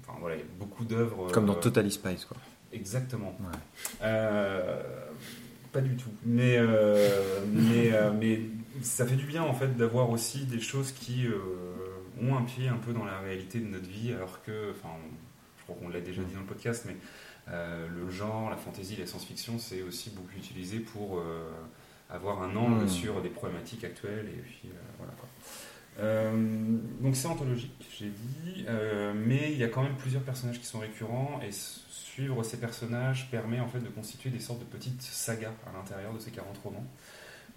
enfin 0.00 0.18
voilà, 0.20 0.36
il 0.36 0.40
y 0.40 0.42
a 0.42 0.46
beaucoup 0.58 0.84
d'œuvres. 0.84 1.30
Comme 1.32 1.46
dans 1.46 1.56
euh, 1.56 1.60
Totally 1.60 1.90
Spice 1.90 2.24
quoi. 2.24 2.36
Exactement. 2.72 3.36
Ouais. 3.40 3.56
Euh, 4.02 4.82
pas 5.72 5.80
du 5.80 5.96
tout. 5.96 6.10
Mais, 6.24 6.58
mais, 7.52 7.90
mais 8.20 8.40
ça 8.82 9.06
fait 9.06 9.16
du 9.16 9.24
bien 9.26 9.42
en 9.42 9.54
fait 9.54 9.76
d'avoir 9.76 10.10
aussi 10.10 10.44
des 10.44 10.60
choses 10.60 10.92
qui 10.92 11.26
euh, 11.26 11.38
ont 12.22 12.36
un 12.36 12.42
pied 12.42 12.68
un 12.68 12.76
peu 12.76 12.92
dans 12.92 13.04
la 13.04 13.18
réalité 13.20 13.58
de 13.58 13.66
notre 13.66 13.88
vie, 13.88 14.12
alors 14.12 14.42
que, 14.42 14.70
enfin, 14.70 14.90
je 15.58 15.62
crois 15.64 15.76
qu'on 15.76 15.88
l'a 15.88 16.00
déjà 16.00 16.22
dit 16.22 16.34
dans 16.34 16.40
le 16.40 16.46
podcast, 16.46 16.84
mais 16.86 16.96
euh, 17.48 17.88
le 17.88 18.10
genre, 18.10 18.50
la 18.50 18.56
fantasy, 18.56 18.96
la 18.96 19.06
science-fiction, 19.06 19.58
c'est 19.58 19.82
aussi 19.82 20.10
beaucoup 20.10 20.36
utilisé 20.36 20.78
pour 20.78 21.18
euh, 21.18 21.50
avoir 22.10 22.42
un 22.42 22.54
angle 22.54 22.84
Mm. 22.84 22.88
sur 22.88 23.22
des 23.22 23.30
problématiques 23.30 23.84
actuelles 23.84 24.28
et 24.28 24.40
puis 24.42 24.60
euh, 24.66 24.76
voilà 24.98 25.12
quoi. 25.18 25.28
Euh, 25.28 25.72
donc 25.98 27.16
c'est 27.16 27.26
anthologique, 27.28 27.72
j'ai 27.98 28.08
dit, 28.10 28.64
euh, 28.68 29.12
mais 29.14 29.52
il 29.52 29.58
y 29.58 29.64
a 29.64 29.68
quand 29.68 29.82
même 29.82 29.96
plusieurs 29.96 30.22
personnages 30.22 30.58
qui 30.60 30.66
sont 30.66 30.78
récurrents 30.78 31.40
et 31.46 31.50
suivre 31.52 32.42
ces 32.42 32.58
personnages 32.58 33.30
permet 33.30 33.60
en 33.60 33.68
fait 33.68 33.80
de 33.80 33.88
constituer 33.88 34.30
des 34.30 34.40
sortes 34.40 34.60
de 34.60 34.64
petites 34.64 35.02
sagas 35.02 35.52
à 35.66 35.76
l'intérieur 35.76 36.12
de 36.14 36.18
ces 36.18 36.30
40 36.30 36.56
romans. 36.58 36.86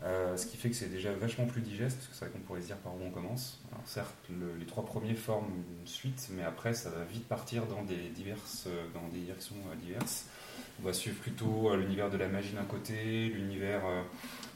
Euh, 0.03 0.36
ce 0.36 0.45
qui 0.45 0.57
fait 0.57 0.70
que 0.70 0.76
c'est 0.76 0.90
déjà 0.91 1.14
vachement 1.14 1.45
plus 1.45 1.62
digeste, 1.62 1.95
parce 1.95 2.07
que 2.10 2.14
c'est 2.16 2.26
vrai 2.26 2.34
qu'on 2.34 2.40
pourrait 2.45 2.62
se 2.62 2.68
dire 2.68 2.78
par 2.78 2.94
où 2.95 2.99
on 3.06 3.12
commence. 3.12 3.62
Alors 3.72 3.88
certes, 3.88 4.14
le- 4.30 4.56
les 4.60 4.66
trois 4.66 4.86
premiers 4.86 5.14
forment 5.16 5.48
une 5.82 5.88
suite, 5.88 6.28
mais 6.32 6.44
après 6.44 6.74
ça 6.74 6.90
va 6.90 7.06
vite 7.06 7.26
partir 7.30 7.66
dans 7.66 7.84
des, 7.84 8.10
diverses, 8.10 8.66
euh, 8.68 8.86
dans 8.94 9.07
des 9.07 9.20
directions 9.22 9.56
euh, 9.72 9.76
diverses. 9.76 10.26
On 10.82 10.86
va 10.86 10.94
suivre 10.94 11.18
plutôt 11.18 11.72
euh, 11.72 11.78
l'univers 11.78 12.10
de 12.10 12.18
la 12.18 12.28
magie 12.28 12.54
d'un 12.54 12.66
côté, 12.66 13.28
l'univers 13.28 13.82
euh, 13.86 14.02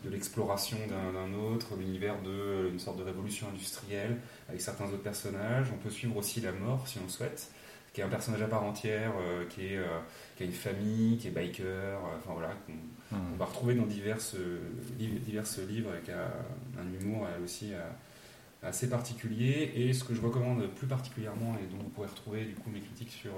de 0.04 0.10
l'exploration 0.10 0.78
d'un 0.88 1.34
autre, 1.34 1.76
l'univers 1.78 2.22
de 2.22 2.30
euh, 2.30 2.72
une 2.72 2.80
sorte 2.80 2.98
de 2.98 3.04
révolution 3.04 3.48
industrielle 3.50 4.18
avec 4.48 4.62
certains 4.62 4.86
autres 4.86 5.04
personnages. 5.04 5.68
On 5.74 5.78
peut 5.78 5.90
suivre 5.90 6.18
aussi 6.18 6.42
la 6.42 6.52
mort 6.52 6.88
si 6.88 7.00
on 7.00 7.04
le 7.04 7.10
souhaite, 7.10 7.52
qui 7.94 8.02
est 8.02 8.04
un 8.04 8.10
personnage 8.10 8.42
à 8.42 8.48
part 8.48 8.64
entière, 8.64 9.14
euh, 9.20 9.46
qui, 9.50 9.68
est, 9.68 9.78
euh, 9.78 10.00
qui 10.36 10.44
a 10.44 10.46
une 10.46 10.52
famille, 10.52 11.18
qui 11.18 11.28
est 11.28 11.32
biker, 11.32 11.66
euh, 11.66 11.96
enfin 12.18 12.34
voilà, 12.34 12.54
qu'on 12.66 12.74
on 13.12 13.38
va 13.38 13.46
retrouver 13.46 13.74
dans 13.74 13.88
diverses 13.88 14.36
livres 14.98 15.90
avec 15.90 16.10
euh, 16.10 16.28
un 16.80 17.02
humour 17.02 17.26
aussi 17.44 17.72
assez 18.62 18.88
particulier. 18.88 19.72
Et 19.76 19.94
ce 19.94 20.04
que 20.04 20.14
je 20.14 20.22
recommande 20.22 20.68
plus 20.76 20.86
particulièrement 20.86 21.56
et 21.56 21.66
dont 21.72 21.82
vous 21.82 21.90
pourrez 21.90 22.08
retrouver 22.08 22.46
du 22.46 22.54
coup 22.54 22.70
mes 22.70 22.82
critiques 22.82 23.12
sur 23.12 23.32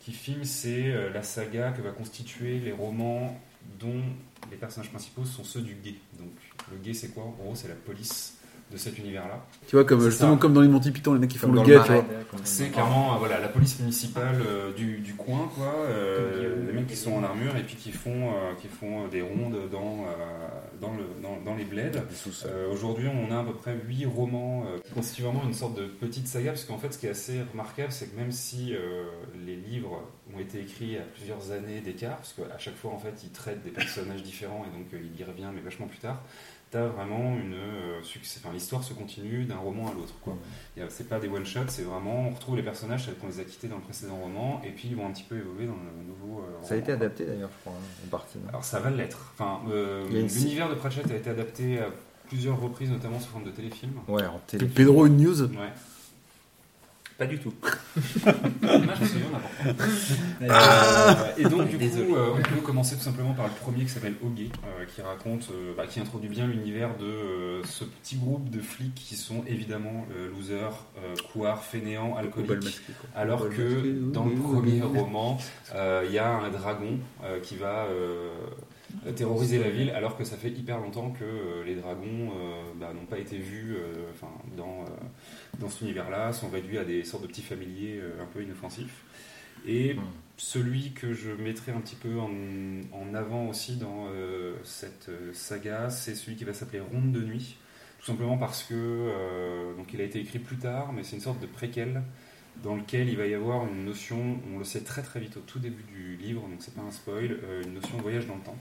qui 0.00 0.12
film, 0.12 0.44
c'est 0.44 0.92
euh, 0.92 1.10
la 1.10 1.22
saga 1.22 1.72
que 1.72 1.82
va 1.82 1.90
constituer 1.90 2.60
les 2.60 2.72
romans 2.72 3.38
dont 3.78 4.02
les 4.50 4.56
personnages 4.56 4.90
principaux 4.90 5.24
sont 5.24 5.44
ceux 5.44 5.60
du 5.60 5.74
guet. 5.74 5.96
Donc 6.18 6.32
le 6.70 6.78
guet 6.78 6.94
c'est 6.94 7.08
quoi? 7.08 7.24
En 7.24 7.30
gros 7.30 7.54
c'est 7.54 7.68
la 7.68 7.74
police 7.74 8.37
de 8.70 8.76
cet 8.76 8.98
univers-là. 8.98 9.44
Tu 9.66 9.76
vois, 9.76 9.84
comme, 9.84 10.00
justement 10.00 10.34
ça. 10.34 10.38
comme 10.40 10.52
dans 10.52 10.60
les 10.60 10.68
Monty 10.68 10.90
Python, 10.90 11.14
les 11.14 11.20
mecs 11.20 11.30
qui 11.30 11.38
font 11.38 11.52
le. 11.52 11.62
Marais. 11.62 12.04
C'est 12.44 12.68
clairement 12.68 13.14
euh, 13.14 13.18
voilà, 13.18 13.40
la 13.40 13.48
police 13.48 13.80
municipale 13.80 14.42
euh, 14.46 14.72
du, 14.74 14.98
du 14.98 15.14
coin, 15.14 15.50
quoi. 15.54 15.72
euh, 15.88 16.66
les 16.66 16.72
mecs 16.72 16.86
qui 16.86 16.96
sont 16.96 17.12
en 17.14 17.24
armure 17.24 17.56
et 17.56 17.62
puis 17.62 17.76
qui 17.76 17.90
font, 17.92 18.30
euh, 18.30 18.54
qui 18.60 18.68
font 18.68 19.08
des 19.08 19.22
rondes 19.22 19.56
dans, 19.72 20.04
euh, 20.04 20.48
dans, 20.80 20.92
le, 20.92 21.04
dans, 21.22 21.40
dans 21.44 21.56
les 21.56 21.64
bleds. 21.64 21.92
Euh, 22.46 22.70
Aujourd'hui, 22.72 23.08
on 23.08 23.34
a 23.34 23.40
à 23.40 23.44
peu 23.44 23.54
près 23.54 23.74
8 23.86 24.06
romans 24.06 24.64
euh, 24.66 24.78
qui 24.84 24.92
constituent 24.92 25.22
vraiment 25.22 25.44
une 25.44 25.54
sorte 25.54 25.76
de 25.78 25.84
petite 25.86 26.26
saga, 26.28 26.50
parce 26.50 26.64
qu'en 26.64 26.78
fait, 26.78 26.92
ce 26.92 26.98
qui 26.98 27.06
est 27.06 27.10
assez 27.10 27.40
remarquable, 27.52 27.90
c'est 27.92 28.08
que 28.12 28.16
même 28.20 28.32
si 28.32 28.74
euh, 28.74 29.04
les 29.46 29.56
livres 29.56 30.02
ont 30.34 30.38
été 30.40 30.60
écrits 30.60 30.98
à 30.98 31.02
plusieurs 31.16 31.50
années 31.52 31.80
d'écart, 31.80 32.16
parce 32.16 32.34
qu'à 32.34 32.58
chaque 32.58 32.76
fois, 32.76 32.90
en 32.92 32.98
fait, 32.98 33.14
ils 33.24 33.30
traitent 33.30 33.62
des 33.64 33.70
personnages 33.70 34.22
différents 34.22 34.64
et 34.70 34.76
donc 34.78 34.92
euh, 34.92 34.98
il 35.02 35.18
y 35.18 35.24
revient, 35.24 35.48
mais 35.54 35.62
vachement 35.62 35.86
plus 35.86 35.98
tard. 35.98 36.22
T'as 36.70 36.86
vraiment 36.86 37.34
une 37.38 37.54
euh, 37.54 38.02
succès. 38.02 38.40
Enfin, 38.44 38.52
l'histoire 38.52 38.82
se 38.84 38.92
continue 38.92 39.44
d'un 39.44 39.56
roman 39.56 39.88
à 39.90 39.94
l'autre. 39.94 40.12
quoi. 40.22 40.36
A- 40.78 40.82
C'est 40.90 41.08
pas 41.08 41.18
des 41.18 41.26
one 41.28 41.46
shots, 41.46 41.60
c'est 41.68 41.82
vraiment 41.82 42.28
on 42.28 42.30
retrouve 42.34 42.56
les 42.56 42.62
personnages 42.62 43.06
tels 43.06 43.14
qu'on 43.16 43.28
les 43.28 43.40
a 43.40 43.44
quittés 43.44 43.68
dans 43.68 43.76
le 43.76 43.82
précédent 43.82 44.16
roman 44.16 44.60
et 44.62 44.70
puis 44.70 44.88
ils 44.88 44.96
vont 44.96 45.06
un 45.06 45.12
petit 45.12 45.22
peu 45.22 45.36
évoluer 45.38 45.66
dans 45.66 45.72
le 45.72 46.04
nouveau. 46.06 46.40
euh, 46.40 46.62
Ça 46.62 46.74
a 46.74 46.76
été 46.76 46.92
adapté 46.92 47.24
d'ailleurs, 47.24 47.48
je 47.56 47.60
crois, 47.62 47.72
hein, 47.78 48.04
en 48.06 48.08
partie. 48.10 48.36
non? 48.38 48.48
Alors 48.50 48.64
ça 48.64 48.80
va 48.80 48.90
l'être. 48.90 49.32
Enfin, 49.34 49.60
euh, 49.70 50.06
l'univers 50.10 50.68
de 50.68 50.74
Pratchett 50.74 51.10
a 51.10 51.14
été 51.16 51.30
adapté 51.30 51.78
à 51.78 51.86
plusieurs 52.28 52.60
reprises, 52.60 52.90
notamment 52.90 53.18
sous 53.18 53.30
forme 53.30 53.44
de 53.44 53.50
téléfilm. 53.50 53.92
Ouais, 54.06 54.26
en 54.26 54.38
télé. 54.46 54.66
Pedro, 54.66 55.06
une 55.06 55.16
news 55.16 55.40
Ouais. 55.44 55.72
Pas 57.18 57.26
du 57.26 57.36
tout. 57.36 57.52
Dommage, 58.62 58.98
parce 58.98 59.10
qu'il 59.10 59.20
y 59.20 59.24
en 59.24 59.34
a 59.34 59.38
important. 59.38 59.84
Ah. 60.48 61.16
Euh, 61.20 61.32
et 61.36 61.42
donc, 61.48 61.68
du 61.68 61.76
Désolé. 61.76 62.06
coup, 62.06 62.14
euh, 62.14 62.30
on 62.38 62.42
peut 62.54 62.60
commencer 62.60 62.94
tout 62.94 63.02
simplement 63.02 63.34
par 63.34 63.46
le 63.46 63.52
premier 63.54 63.82
qui 63.82 63.88
s'appelle 63.90 64.14
Hoguet, 64.24 64.50
euh, 64.64 64.84
qui 64.84 65.02
raconte, 65.02 65.48
euh, 65.50 65.74
bah, 65.76 65.88
qui 65.88 65.98
introduit 65.98 66.28
bien 66.28 66.46
l'univers 66.46 66.96
de 66.96 67.06
euh, 67.06 67.64
ce 67.64 67.82
petit 67.82 68.14
groupe 68.16 68.48
de 68.50 68.60
flics 68.60 68.94
qui 68.94 69.16
sont 69.16 69.42
évidemment 69.48 70.06
euh, 70.16 70.30
losers, 70.30 70.84
euh, 70.98 71.14
couards, 71.32 71.64
fainéants, 71.64 72.16
alcooliques. 72.16 72.80
Alors 73.16 73.48
que 73.48 73.62
masqué, 73.62 73.92
dans 74.12 74.24
le 74.24 74.36
premier 74.36 74.80
oui. 74.82 75.00
roman, 75.00 75.38
euh, 75.74 76.04
il 76.06 76.12
y 76.12 76.18
a 76.18 76.28
un 76.30 76.50
dragon 76.50 77.00
euh, 77.24 77.40
qui 77.40 77.56
va 77.56 77.86
euh, 77.86 78.30
terroriser 79.16 79.58
la 79.58 79.70
ville, 79.70 79.90
alors 79.90 80.16
que 80.16 80.22
ça 80.24 80.36
fait 80.36 80.50
hyper 80.50 80.78
longtemps 80.78 81.10
que 81.10 81.24
euh, 81.24 81.64
les 81.64 81.74
dragons 81.74 82.30
euh, 82.30 82.62
bah, 82.76 82.92
n'ont 82.94 83.06
pas 83.06 83.18
été 83.18 83.36
vus 83.38 83.74
euh, 83.76 84.04
enfin, 84.14 84.32
dans, 84.56 84.82
euh, 84.82 85.47
dans 85.58 85.68
cet 85.68 85.82
univers-là, 85.82 86.32
sont 86.32 86.48
réduits 86.50 86.78
à 86.78 86.84
des 86.84 87.04
sortes 87.04 87.22
de 87.22 87.28
petits 87.28 87.42
familiers 87.42 87.98
euh, 88.00 88.22
un 88.22 88.26
peu 88.26 88.42
inoffensifs. 88.42 89.04
Et 89.66 89.94
Hmm. 89.94 90.02
celui 90.36 90.92
que 90.92 91.12
je 91.14 91.30
mettrai 91.32 91.72
un 91.72 91.80
petit 91.80 91.96
peu 91.96 92.18
en, 92.20 92.30
en 92.92 93.14
avant 93.14 93.48
aussi 93.48 93.76
dans 93.76 94.06
euh, 94.08 94.54
cette 94.64 95.08
euh, 95.08 95.32
saga, 95.34 95.90
c'est 95.90 96.14
celui 96.14 96.36
qui 96.36 96.44
va 96.44 96.54
s'appeler 96.54 96.80
Ronde 96.80 97.12
de 97.12 97.20
nuit. 97.20 97.56
Tout 97.98 98.06
simplement 98.06 98.38
parce 98.38 98.62
que 98.62 98.74
euh, 98.74 99.74
donc 99.76 99.92
il 99.92 100.00
a 100.00 100.04
été 100.04 100.20
écrit 100.20 100.38
plus 100.38 100.56
tard, 100.58 100.92
mais 100.92 101.02
c'est 101.02 101.16
une 101.16 101.22
sorte 101.22 101.40
de 101.40 101.46
préquel 101.46 102.02
dans 102.62 102.76
lequel 102.76 103.08
il 103.08 103.16
va 103.16 103.26
y 103.26 103.34
avoir 103.34 103.66
une 103.66 103.84
notion, 103.84 104.40
on 104.52 104.58
le 104.58 104.64
sait 104.64 104.82
très 104.82 105.02
très 105.02 105.20
vite 105.20 105.36
au 105.36 105.40
tout 105.40 105.58
début 105.58 105.82
du 105.84 106.16
livre, 106.16 106.42
donc 106.42 106.58
c'est 106.60 106.74
pas 106.74 106.82
un 106.82 106.90
spoil, 106.90 107.38
euh, 107.44 107.62
une 107.64 107.74
notion 107.74 107.96
de 107.96 108.02
voyage 108.02 108.26
dans 108.26 108.36
le 108.36 108.42
temps. 108.42 108.56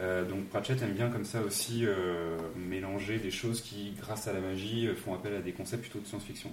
Euh, 0.00 0.24
donc 0.24 0.44
Pratchett 0.48 0.80
aime 0.82 0.92
bien 0.92 1.08
comme 1.08 1.24
ça 1.24 1.40
aussi 1.40 1.84
euh, 1.84 2.36
mélanger 2.56 3.18
des 3.18 3.30
choses 3.32 3.60
qui, 3.60 3.94
grâce 4.00 4.28
à 4.28 4.32
la 4.32 4.40
magie, 4.40 4.86
euh, 4.86 4.94
font 4.94 5.12
appel 5.14 5.34
à 5.34 5.40
des 5.40 5.52
concepts 5.52 5.82
plutôt 5.82 5.98
de 5.98 6.06
science-fiction. 6.06 6.50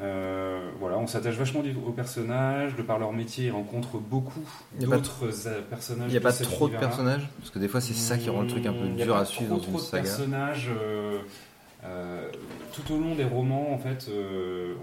Euh, 0.00 0.70
voilà, 0.78 0.98
on 0.98 1.06
s'attache 1.06 1.34
vachement 1.36 1.62
aux 1.86 1.92
personnages, 1.92 2.76
de 2.76 2.82
par 2.82 2.98
leur 2.98 3.12
métier, 3.12 3.46
ils 3.46 3.50
rencontrent 3.50 3.98
beaucoup 3.98 4.44
d'autres 4.78 5.26
personnages. 5.70 6.08
Il 6.08 6.12
n'y 6.12 6.16
a 6.16 6.20
pas 6.20 6.32
trop 6.32 6.68
de 6.68 6.76
personnages? 6.76 7.28
Parce 7.38 7.50
que 7.50 7.58
des 7.58 7.68
fois, 7.68 7.80
c'est 7.80 7.94
ça 7.94 8.18
qui 8.18 8.28
rend 8.28 8.42
le 8.42 8.48
truc 8.48 8.66
un 8.66 8.72
peu 8.72 8.86
y 8.86 9.02
a 9.02 9.04
dur 9.04 9.16
à 9.16 9.24
suivre 9.24 9.56
dans 9.56 9.62
une 9.62 9.68
trop 9.70 9.78
de 9.78 9.82
saga. 9.82 10.02
personnages. 10.02 10.70
tout 12.72 12.92
au 12.94 12.98
long 12.98 13.14
des 13.14 13.24
romans, 13.24 13.72
en 13.72 13.78
fait, 13.78 14.10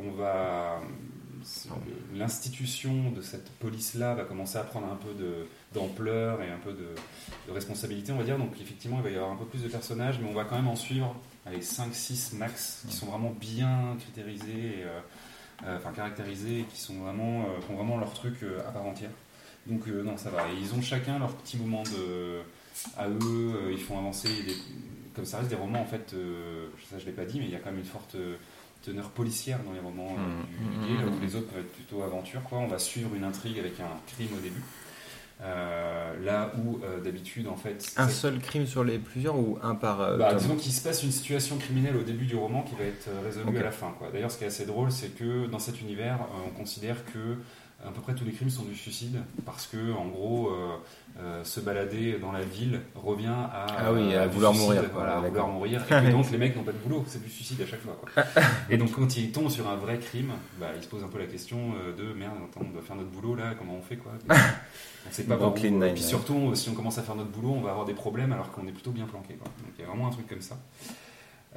on 0.08 0.12
va. 0.12 0.82
L'institution 2.16 3.12
de 3.16 3.22
cette 3.22 3.50
police-là 3.60 4.14
va 4.14 4.24
commencer 4.24 4.58
à 4.58 4.64
prendre 4.64 4.88
un 4.92 4.96
peu 4.98 5.14
de- 5.14 5.46
d'ampleur 5.74 6.42
et 6.42 6.50
un 6.50 6.58
peu 6.58 6.72
de, 6.72 6.88
de 7.48 7.52
responsabilité, 7.52 8.12
on 8.12 8.18
va 8.18 8.24
dire. 8.24 8.38
Donc, 8.38 8.54
effectivement, 8.62 8.98
il 8.98 9.04
va 9.04 9.10
y 9.10 9.16
avoir 9.16 9.32
un 9.32 9.36
peu 9.36 9.46
plus 9.46 9.62
de 9.64 9.68
personnages, 9.68 10.20
mais 10.22 10.28
on 10.30 10.34
va 10.34 10.44
quand 10.46 10.56
même 10.56 10.68
en 10.68 10.76
suivre 10.76 11.16
allez, 11.46 11.60
5-6 11.62 12.36
max, 12.38 12.84
qui 12.88 12.96
sont 12.96 13.06
vraiment 13.08 13.32
bien 13.40 13.96
critérisés, 14.00 14.80
et, 14.80 14.84
euh, 14.84 15.00
euh, 15.66 15.78
enfin 15.78 15.92
caractérisés, 15.92 16.60
et 16.62 16.64
qui, 16.64 16.80
sont 16.80 16.96
vraiment, 16.96 17.42
euh, 17.44 17.60
qui 17.66 17.72
ont 17.72 17.76
vraiment 17.76 17.98
leur 17.98 18.14
truc 18.14 18.36
euh, 18.44 18.60
à 18.68 18.72
part 18.72 18.86
entière. 18.86 19.12
Donc 19.68 19.86
non, 19.88 20.18
ça 20.18 20.30
va. 20.32 20.48
Et 20.50 20.56
ils 20.60 20.74
ont 20.74 20.82
chacun 20.82 21.20
leur 21.20 21.34
petit 21.36 21.58
moment 21.58 21.84
de, 21.84 22.40
à 22.98 23.08
eux, 23.10 23.70
ils 23.72 23.80
font 23.80 23.98
avancer. 24.00 24.30
des- 24.44 24.56
comme 25.16 25.26
ça 25.26 25.40
reste 25.40 25.50
des 25.50 25.56
romans, 25.56 25.82
en 25.82 25.86
fait, 25.86 26.16
ça 26.90 26.98
je 26.98 27.06
l'ai 27.06 27.12
pas 27.12 27.26
dit, 27.26 27.40
mais 27.40 27.46
il 27.46 27.52
y 27.52 27.56
a 27.56 27.60
quand 27.60 27.70
même 27.72 27.80
une 27.80 27.86
forte 27.86 28.16
teneur 28.84 29.10
policière 29.10 29.60
dans 29.64 29.74
les 29.74 29.80
romans 29.82 30.16
euh, 30.18 30.42
Mmh. 30.42 30.80
du, 30.80 30.88
du 30.88 30.94
Gay, 30.98 31.04
là 31.04 31.12
où 31.12 31.20
les 31.20 31.36
autres 31.36 31.48
peuvent 31.48 31.60
être 31.60 31.74
plutôt 31.74 32.02
aventure. 32.02 32.42
Quoi. 32.44 32.60
On 32.60 32.68
va 32.68 32.80
suivre 32.80 33.14
une 33.14 33.26
intrigue 33.26 33.60
avec 33.60 33.80
un 33.82 33.90
crime 34.08 34.30
au 34.38 34.40
début. 34.40 34.64
Euh, 35.42 36.26
là 36.26 36.52
où 36.58 36.80
euh, 36.84 37.00
d'habitude, 37.00 37.48
en 37.48 37.56
fait, 37.56 37.94
Un 37.96 38.10
seul 38.10 38.40
crime 38.40 38.66
sur 38.66 38.84
les 38.84 39.00
plusieurs 39.00 39.38
ou 39.38 39.58
un 39.64 39.74
par 39.74 40.02
euh, 40.02 40.18
bah, 40.18 40.34
disons 40.34 40.58
qu'il 40.58 40.74
se 40.74 40.82
passe 40.82 41.02
une 41.02 41.14
situation 41.14 41.58
criminelle 41.58 41.96
au 41.96 42.04
début 42.04 42.26
du 42.26 42.36
roman 42.36 42.62
qui 42.64 42.76
va 42.76 42.84
être 42.84 43.08
euh, 43.08 43.22
résolue 43.24 43.58
à 43.58 43.64
la 43.64 43.72
fin. 43.72 43.96
D'ailleurs, 44.12 44.32
ce 44.32 44.38
qui 44.38 44.44
est 44.44 44.48
assez 44.48 44.66
drôle, 44.66 44.92
c'est 44.92 45.16
que 45.18 45.48
dans 45.48 45.60
cet 45.60 45.80
univers, 45.80 46.20
on 46.46 46.50
considère 46.50 47.06
que 47.06 47.38
à 47.86 47.92
peu 47.92 48.02
près 48.02 48.14
tous 48.14 48.26
les 48.26 48.32
crimes 48.32 48.50
sont 48.50 48.64
du 48.64 48.76
suicide 48.76 49.22
parce 49.46 49.68
que, 49.68 49.94
en 49.94 50.08
gros, 50.08 50.50
euh, 50.50 50.76
euh, 51.22 51.44
se 51.44 51.60
balader 51.60 52.18
dans 52.20 52.32
la 52.32 52.44
ville 52.44 52.80
revient 52.96 53.28
à, 53.28 53.66
Ah 53.78 53.94
oui, 53.94 54.14
à 54.14 54.28
du 54.28 54.36
vouloir 54.36 54.54
suicide, 54.54 54.76
mourir. 54.76 54.90
Voilà, 54.94 55.18
à 55.18 55.22
vouloir 55.22 55.48
mourir. 55.48 55.82
Et 55.92 56.08
que 56.08 56.12
donc 56.12 56.32
les 56.32 56.38
mecs 56.38 56.56
n'ont 56.56 56.64
pas 56.64 56.72
de 56.72 56.78
boulot, 56.78 57.04
c'est 57.08 57.22
du 57.22 57.30
suicide 57.30 57.62
à 57.62 57.66
chaque 57.66 57.82
fois. 57.82 58.00
Quoi. 58.00 58.24
Et 58.70 58.78
donc 58.78 58.92
quand 58.92 59.18
ils 59.18 59.32
tombent 59.32 59.50
sur 59.50 59.68
un 59.70 59.76
vrai 59.76 59.98
crime, 59.98 60.32
bah, 60.60 60.68
ils 60.78 60.84
se 60.84 60.88
posent 60.88 61.04
un 61.04 61.08
peu 61.08 61.20
la 61.20 61.26
question 61.26 61.74
euh, 61.76 61.96
de 61.96 62.14
merde, 62.14 62.36
attends, 62.50 62.66
on 62.66 62.72
doit 62.72 62.82
faire 62.82 62.96
notre 62.96 63.10
boulot 63.10 63.36
là, 63.36 63.54
comment 63.58 63.76
on 63.76 63.82
fait 63.82 63.98
quoi 63.98 64.14
On 65.08 65.12
sait 65.12 65.24
pas 65.24 65.38
où. 65.38 65.44
Euh, 65.44 65.60
Nine-Nine. 65.60 65.94
Puis 65.94 66.04
surtout, 66.04 66.54
si 66.56 66.70
on 66.70 66.74
commence 66.74 66.98
à 66.98 67.02
faire 67.02 67.16
notre 67.16 67.32
boulot, 67.32 67.52
on 67.52 67.62
va 67.62 67.72
avoir 67.72 67.86
des 67.86 67.94
problèmes 67.94 68.32
alors 68.32 68.52
qu'on 68.52 68.68
est 68.68 68.72
plutôt 68.72 68.92
bien 68.92 69.06
planqué. 69.06 69.36
Quoi. 69.36 69.48
Donc 69.64 69.74
il 69.78 69.82
y 69.82 69.86
a 69.86 69.88
vraiment 69.88 70.08
un 70.08 70.12
truc 70.12 70.28
comme 70.28 70.42
ça. 70.42 70.58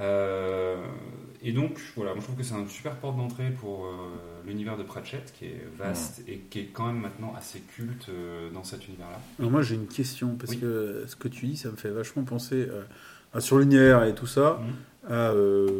Euh, 0.01 0.77
et 1.43 1.52
donc, 1.52 1.78
voilà, 1.97 2.12
moi 2.12 2.20
je 2.20 2.24
trouve 2.24 2.36
que 2.36 2.43
c'est 2.43 2.55
une 2.55 2.69
super 2.69 2.97
porte 2.97 3.16
d'entrée 3.16 3.51
pour 3.51 3.85
euh, 3.86 3.90
l'univers 4.47 4.77
de 4.78 4.82
Pratchett, 4.82 5.32
qui 5.39 5.47
est 5.47 5.66
vaste 5.77 6.23
et 6.28 6.39
qui 6.51 6.60
est 6.60 6.66
quand 6.73 6.86
même 6.86 7.01
maintenant 7.01 7.35
assez 7.36 7.60
culte 7.60 8.06
euh, 8.09 8.48
dans 8.51 8.64
cet 8.64 8.86
univers-là. 8.89 9.20
Alors 9.39 9.51
moi 9.51 9.62
j'ai 9.62 9.74
une 9.74 9.86
question 9.89 10.36
parce 10.36 10.52
Oui. 10.52 10.60
que 10.60 11.05
ce 11.06 11.16
que 11.16 11.28
tu 11.28 11.47
dis 11.47 11.56
ça 11.56 11.70
me 11.70 11.77
fait 11.77 11.90
vachement 11.90 12.23
penser 12.24 12.69
à 13.35 13.40
sur 13.40 13.59
l'univers 13.59 14.05
et 14.05 14.14
tout 14.14 14.27
ça 14.27 14.60
Mhm. 15.05 15.12
à 15.12 15.31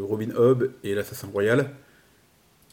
Robin 0.03 0.31
Hood 0.37 0.73
et 0.85 0.95
l'assassin 0.95 1.29
royal. 1.29 1.71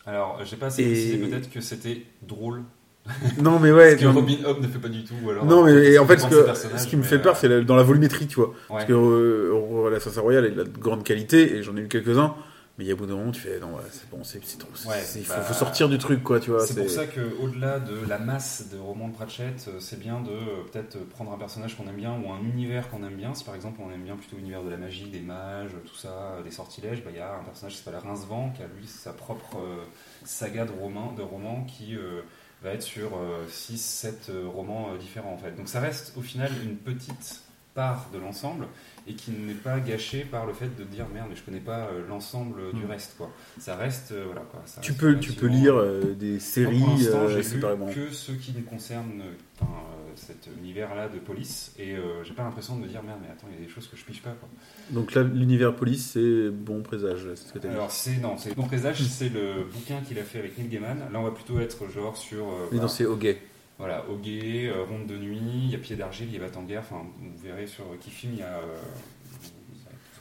Alors, 0.06 0.44
j'ai 0.44 0.56
pas 0.56 0.68
assez 0.68 0.82
Et- 0.82 0.86
précisé 0.88 1.18
peut-être 1.20 1.52
que 1.52 1.61
c'était 1.61 2.03
drôle. 2.24 2.64
Non 3.41 3.59
mais 3.59 3.71
ouais. 3.71 3.91
Ce 3.91 4.01
que 4.01 4.05
non, 4.05 4.13
Robin 4.13 4.35
Hood 4.45 4.61
ne 4.61 4.67
fait 4.67 4.80
pas 4.80 4.88
du 4.88 5.03
tout. 5.03 5.13
Ou 5.23 5.30
alors, 5.31 5.45
non 5.45 5.63
mais 5.63 5.73
peut-être 5.73 6.01
en 6.03 6.05
fait 6.05 6.19
ce, 6.19 6.27
que, 6.27 6.89
qui 6.89 6.97
me 6.97 7.03
fait 7.03 7.19
peur 7.19 7.34
euh, 7.34 7.38
c'est 7.39 7.47
la- 7.47 7.61
dans 7.61 7.76
la 7.76 7.84
volumétrie 7.84 8.27
tu 8.27 8.35
vois. 8.35 8.49
ouais. 8.49 8.53
Parce 8.69 8.85
que 8.85 8.93
euh, 8.93 9.89
l'assassin 9.89 10.21
royal 10.21 10.49
il 10.51 10.59
a 10.59 10.63
de 10.63 10.77
grande 10.77 11.03
qualité 11.03 11.55
et 11.55 11.63
j'en 11.63 11.76
ai 11.77 11.81
eu 11.81 11.88
quelques-uns. 11.88 12.35
Mais 12.77 12.85
il 12.85 12.88
y 12.88 12.91
a 12.91 12.93
un 12.93 12.97
bout 12.97 13.07
d'un 13.07 13.15
moment 13.15 13.31
tu 13.31 13.41
fais 13.41 13.59
non 13.59 13.73
ouais, 13.76 13.81
c'est 13.91 14.09
bon 14.09 14.23
c'est 14.23 14.39
trop. 14.57 14.69
Il 14.73 15.26
faut, 15.26 15.34
bah, 15.34 15.41
faut 15.41 15.53
sortir 15.53 15.89
du 15.89 15.97
truc 15.97 16.23
quoi 16.23 16.39
tu 16.39 16.49
vois. 16.51 16.65
C'est 16.65 16.80
pour 16.80 16.89
ça 16.89 17.07
qu'au-delà 17.07 17.80
de 17.80 18.07
la 18.07 18.19
masse 18.19 18.67
de 18.71 18.77
romans 18.80 19.09
de 19.09 19.13
Pratchett, 19.13 19.65
euh, 19.67 19.80
c'est 19.81 19.99
bien 19.99 20.21
de 20.21 20.30
euh, 20.30 20.63
peut-être 20.71 20.97
prendre 21.09 21.34
un 21.34 21.38
personnage 21.38 21.76
qu'on 21.76 21.89
aime 21.89 21.97
bien 21.97 22.13
ou 22.23 22.31
un 22.31 22.39
univers 22.39 22.89
qu'on 22.89 23.03
aime 23.05 23.15
bien. 23.17 23.34
Si 23.34 23.43
par 23.43 23.55
exemple 23.55 23.81
on 23.85 23.91
aime 23.91 24.03
bien 24.03 24.15
plutôt 24.15 24.38
l'univers 24.38 24.63
de 24.63 24.69
la 24.69 24.77
magie, 24.77 25.09
des 25.09 25.19
mages, 25.19 25.71
tout 25.85 25.97
ça, 25.97 26.35
euh, 26.38 26.43
des 26.43 26.51
sortilèges, 26.51 27.03
bah, 27.03 27.09
il 27.13 27.17
y 27.17 27.21
a 27.21 27.34
un 27.35 27.43
personnage 27.43 27.73
qui 27.76 27.81
s'appelle 27.84 27.99
Rincevent 28.01 28.53
qui 28.55 28.61
a 28.63 28.67
lui 28.80 28.88
sa 28.88 29.11
propre 29.11 29.57
euh, 29.57 29.84
saga 30.23 30.63
de 30.63 30.71
romans, 30.71 31.11
de 31.17 31.21
romans 31.21 31.65
qui 31.67 31.97
euh, 31.97 32.21
va 32.61 32.72
être 32.72 32.84
sur 32.84 33.11
6-7 33.49 34.45
romans 34.45 34.90
euh, 34.91 34.98
différents 34.98 35.34
en 35.34 35.38
fait. 35.38 35.52
Donc 35.52 35.69
ça 35.69 35.80
reste 35.80 36.14
au 36.18 36.22
final 36.22 36.52
une 36.64 36.76
petite 36.76 37.41
part 37.73 38.10
de 38.14 38.19
l'ensemble 38.19 38.68
et 39.07 39.13
qui 39.13 39.31
n'est 39.31 39.53
pas 39.53 39.80
gâché 39.80 40.21
par 40.26 40.45
le 40.45 40.53
fait 40.53 40.76
de 40.77 40.84
dire 40.84 41.05
merde 41.13 41.27
mais 41.30 41.35
je 41.35 41.43
connais 41.43 41.59
pas 41.59 41.88
euh, 41.88 42.07
l'ensemble 42.07 42.73
du 42.73 42.85
Mm. 42.85 42.89
reste 42.91 43.15
quoi. 43.17 43.31
Ça 43.59 43.76
reste 43.76 44.11
euh, 44.11 44.23
voilà 44.26 44.41
quoi. 44.41 44.61
ça 44.65 44.81
Tu 44.81 44.91
reste 44.91 45.01
peux 45.01 45.19
tu 45.19 45.34
peux 45.34 45.47
lire 45.47 45.76
euh, 45.76 46.13
des 46.17 46.39
séries 46.39 46.80
pour 46.80 46.89
l'instant, 46.89 47.17
euh, 47.23 47.41
j'ai 47.41 47.55
lu 47.57 47.61
que 47.93 48.11
ceux 48.13 48.34
qui 48.34 48.53
me 48.53 48.61
concernent, 48.61 49.21
euh, 49.21 49.31
enfin, 49.59 49.71
euh, 49.71 50.11
cet 50.15 50.49
univers-là 50.61 51.07
de 51.09 51.19
police, 51.19 51.73
et 51.80 51.95
euh, 51.95 52.23
j'ai 52.23 52.34
pas 52.34 52.43
l'impression 52.43 52.76
de 52.76 52.81
me 52.81 52.88
dire 52.88 53.01
merde, 53.03 53.19
mais 53.21 53.30
attends, 53.30 53.47
il 53.51 53.59
y 53.59 53.63
a 53.63 53.65
des 53.67 53.71
choses 53.73 53.88
que 53.88 53.95
je 53.97 54.03
pige 54.03 54.21
pas. 54.21 54.31
Quoi. 54.31 54.49
Donc 54.91 55.13
là 55.13 55.23
l'univers 55.23 55.76
police 55.76 56.11
c'est 56.13 56.49
bon 56.49 56.81
présage 56.81 57.27
c'est 57.35 57.47
ce 57.47 57.53
que 57.53 57.59
dit. 57.59 57.67
Alors 57.67 57.91
c'est 57.91 58.17
non, 58.17 58.38
c'est 58.38 58.55
mon 58.57 58.67
présage, 58.67 59.01
c'est 59.03 59.30
le 59.30 59.63
bouquin 59.73 60.01
qu'il 60.01 60.19
a 60.19 60.23
fait 60.23 60.39
avec 60.39 60.57
Neil 60.57 60.67
Gaiman. 60.67 60.99
Là, 61.11 61.19
on 61.19 61.23
va 61.23 61.31
plutôt 61.31 61.59
être 61.59 61.89
genre 61.89 62.15
sur 62.17 62.45
euh, 62.47 62.67
Mais 62.71 62.77
bah, 62.77 62.84
non 62.84 62.89
c'est 62.89 63.05
Hoguet. 63.05 63.39
Voilà, 63.80 64.03
Hoguet, 64.10 64.68
euh, 64.68 64.84
Ronde 64.84 65.07
de 65.07 65.18
nuit, 65.18 65.39
il 65.39 65.72
y 65.72 65.76
a 65.76 65.77
Pied 65.77 65.95
d'argile, 65.95 66.27
il 66.27 66.34
y 66.34 66.38
a 66.38 66.41
Batanguère. 66.41 66.81
Enfin, 66.81 67.07
vous 67.18 67.38
verrez 67.41 67.65
sur 67.65 67.85
qui 68.01 68.11
film, 68.11 68.34
il 68.34 68.39
y 68.39 68.43
a 68.43 68.57
euh, 68.57 68.77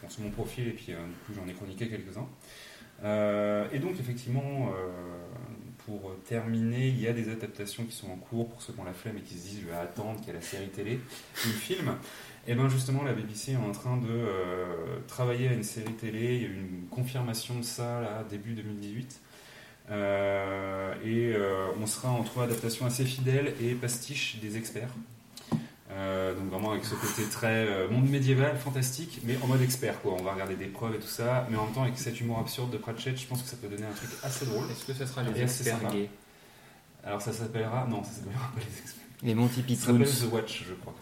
sur 0.08 0.22
mon 0.22 0.30
profil 0.30 0.68
et 0.68 0.70
puis 0.70 0.92
euh, 0.92 0.96
du 1.04 1.12
coup 1.26 1.32
j'en 1.34 1.46
ai 1.50 1.52
chroniqué 1.52 1.88
quelques-uns. 1.88 2.28
Et 3.72 3.78
donc 3.80 3.98
effectivement, 4.00 4.72
pour 5.84 6.16
terminer, 6.24 6.88
il 6.88 7.00
y 7.00 7.06
a 7.06 7.12
des 7.12 7.30
adaptations 7.30 7.84
qui 7.84 7.94
sont 7.94 8.10
en 8.10 8.16
cours 8.16 8.48
pour 8.48 8.62
ceux 8.62 8.72
qui 8.72 8.80
ont 8.80 8.84
la 8.84 8.92
flemme 8.92 9.18
et 9.18 9.20
qui 9.20 9.34
se 9.34 9.48
disent 9.48 9.60
je 9.62 9.66
vais 9.66 9.76
attendre 9.76 10.18
qu'il 10.18 10.28
y 10.28 10.30
ait 10.30 10.34
la 10.34 10.40
série 10.40 10.68
télé 10.68 10.94
ou 10.94 11.48
le 11.48 11.52
film. 11.52 11.94
Et 12.48 12.54
bien 12.54 12.68
justement, 12.68 13.04
la 13.04 13.12
BBC 13.12 13.52
est 13.52 13.56
en 13.56 13.70
train 13.70 13.98
de 13.98 14.26
travailler 15.06 15.48
à 15.48 15.52
une 15.52 15.62
série 15.62 15.92
télé. 15.92 16.36
Il 16.36 16.42
y 16.42 16.46
a 16.46 16.48
eu 16.48 16.58
une 16.58 16.88
confirmation 16.90 17.56
de 17.56 17.64
ça 17.64 18.00
là 18.00 18.24
début 18.28 18.54
2018. 18.54 19.20
Euh, 19.90 20.94
et 21.02 21.32
euh, 21.34 21.66
on 21.80 21.86
sera 21.86 22.10
entre 22.10 22.42
adaptation 22.42 22.84
assez 22.84 23.04
fidèle 23.04 23.54
et 23.60 23.74
pastiche 23.74 24.38
des 24.40 24.56
experts. 24.56 24.90
Euh, 25.90 26.34
donc 26.34 26.50
vraiment 26.50 26.72
avec 26.72 26.84
ce 26.84 26.94
côté 26.94 27.22
très 27.30 27.88
monde 27.88 28.08
médiéval, 28.08 28.56
fantastique, 28.58 29.20
mais 29.24 29.36
en 29.42 29.46
mode 29.46 29.62
expert 29.62 30.00
quoi. 30.02 30.12
On 30.18 30.22
va 30.22 30.32
regarder 30.32 30.56
des 30.56 30.66
preuves 30.66 30.94
et 30.94 30.98
tout 30.98 31.06
ça, 31.06 31.46
mais 31.50 31.56
en 31.56 31.64
même 31.64 31.74
temps 31.74 31.84
avec 31.84 31.98
cet 31.98 32.20
humour 32.20 32.38
absurde 32.38 32.70
de 32.70 32.76
Pratchett, 32.76 33.18
je 33.18 33.26
pense 33.26 33.42
que 33.42 33.48
ça 33.48 33.56
peut 33.56 33.68
donner 33.68 33.86
un 33.86 33.94
truc 33.94 34.10
assez 34.22 34.44
drôle. 34.44 34.70
Est-ce 34.70 34.84
que 34.84 34.92
ça 34.92 35.06
sera 35.06 35.22
les 35.22 35.40
experts 35.40 35.90
gays? 35.90 36.10
Alors 37.02 37.22
ça 37.22 37.32
s'appellera, 37.32 37.86
non, 37.88 38.04
ça 38.04 38.10
s'appellera 38.10 38.48
pas 38.54 38.60
les 38.60 38.78
experts. 38.78 39.07
Les 39.22 39.34
Monty 39.34 39.62
Ça 39.76 39.86
s'appelle 39.86 40.02
Pythons. 40.04 40.26
The 40.28 40.32
Watch, 40.32 40.64
je 40.68 40.74
crois. 40.74 40.94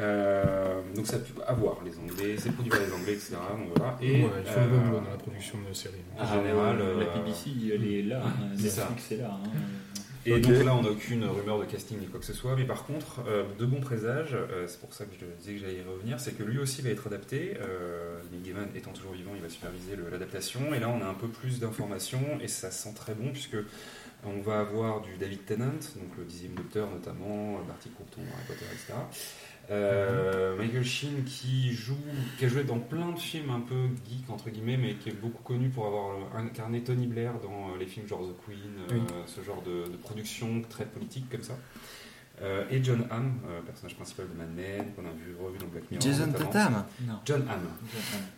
Euh, 0.00 0.80
donc 0.94 1.06
ça 1.06 1.18
peut 1.18 1.42
avoir 1.46 1.78
les 1.84 1.92
Anglais, 1.98 2.36
c'est 2.38 2.52
produit 2.52 2.70
par 2.70 2.80
les 2.80 2.92
Anglais, 2.92 3.12
etc. 3.14 3.34
Donc 3.58 3.76
voilà. 3.76 3.96
Et 4.00 4.22
Ouais, 4.22 4.30
ils 4.44 4.48
euh, 4.58 4.90
dans 4.92 5.10
la 5.10 5.16
production 5.16 5.58
de 5.68 5.72
séries. 5.74 5.94
en 6.18 6.26
général, 6.26 6.80
euh, 6.80 7.00
la 7.00 7.06
euh, 7.06 7.18
BBC, 7.24 7.50
elle 7.74 7.86
est 7.92 8.02
là. 8.02 8.22
hein, 8.24 8.46
c'est 8.56 8.68
ça. 8.68 8.82
Netflix 8.82 9.12
est 9.12 9.16
là. 9.22 9.30
hein. 9.44 9.48
Et 10.26 10.40
donc 10.40 10.64
là, 10.64 10.74
on 10.74 10.80
n'a 10.82 10.88
aucune 10.90 11.22
rumeur 11.26 11.58
de 11.58 11.66
casting 11.66 11.98
ni 12.00 12.06
quoi 12.06 12.18
que 12.18 12.24
ce 12.24 12.32
soit, 12.32 12.56
mais 12.56 12.64
par 12.64 12.84
contre, 12.86 13.20
euh, 13.28 13.44
de 13.58 13.66
bons 13.66 13.80
présages, 13.82 14.32
euh, 14.34 14.64
c'est 14.66 14.80
pour 14.80 14.94
ça 14.94 15.04
que 15.04 15.10
je 15.20 15.26
disais 15.38 15.52
que 15.52 15.60
j'allais 15.60 15.80
y 15.80 15.82
revenir, 15.82 16.18
c'est 16.18 16.32
que 16.32 16.42
lui 16.42 16.58
aussi 16.58 16.80
va 16.80 16.88
être 16.88 17.08
adapté. 17.08 17.58
Euh, 17.60 18.20
Neil 18.32 18.40
Gaiman 18.42 18.68
étant 18.74 18.92
toujours 18.92 19.12
vivant, 19.12 19.32
il 19.36 19.42
va 19.42 19.50
superviser 19.50 19.96
l'adaptation, 20.10 20.72
et 20.72 20.80
là, 20.80 20.88
on 20.88 21.02
a 21.04 21.06
un 21.06 21.12
peu 21.14 21.28
plus 21.28 21.60
d'informations, 21.60 22.24
et 22.40 22.48
ça 22.48 22.70
sent 22.70 22.94
très 22.96 23.12
bon, 23.14 23.32
puisque 23.32 23.58
on 24.26 24.40
va 24.40 24.60
avoir 24.60 25.00
du 25.00 25.16
David 25.16 25.44
Tennant, 25.44 25.72
donc 25.96 26.16
le 26.18 26.24
dixième 26.24 26.54
docteur 26.54 26.90
notamment, 26.90 27.60
Barty 27.66 27.90
Croupton, 27.90 28.22
Harry 28.32 28.46
Potter, 28.46 28.64
etc. 28.72 28.94
Euh, 29.70 30.56
Michael 30.58 30.84
Sheen 30.84 31.24
qui 31.24 31.72
joue, 31.72 31.96
qui 32.38 32.44
a 32.44 32.48
joué 32.48 32.64
dans 32.64 32.78
plein 32.78 33.12
de 33.12 33.18
films 33.18 33.50
un 33.50 33.60
peu 33.60 33.88
geek 34.06 34.28
entre 34.28 34.50
guillemets, 34.50 34.76
mais 34.76 34.94
qui 34.94 35.08
est 35.08 35.18
beaucoup 35.18 35.42
connu 35.42 35.70
pour 35.70 35.86
avoir 35.86 36.10
euh, 36.10 36.38
incarné 36.38 36.82
Tony 36.82 37.06
Blair 37.06 37.32
dans 37.40 37.70
euh, 37.70 37.78
les 37.78 37.86
films 37.86 38.06
genre 38.06 38.20
The 38.20 38.44
Queen, 38.44 38.58
euh, 38.92 39.22
ce 39.26 39.40
genre 39.42 39.62
de, 39.62 39.90
de 39.90 39.96
production 39.96 40.62
très 40.68 40.84
politique 40.84 41.30
comme 41.30 41.42
ça. 41.42 41.56
Euh, 42.42 42.64
et 42.68 42.82
John 42.82 43.06
Hamm, 43.12 43.34
euh, 43.48 43.60
personnage 43.62 43.94
principal 43.94 44.26
de 44.28 44.36
Mad 44.36 44.48
Men, 44.56 44.92
qu'on 44.96 45.02
a 45.06 45.12
vu 45.12 45.36
revu 45.40 45.56
dans 45.58 45.66
Black 45.68 45.84
Mirror. 45.88 46.02
Jason. 46.04 46.32
Tatam. 46.32 46.84
Non. 47.06 47.14
John 47.24 47.42
Hamm, 47.48 47.60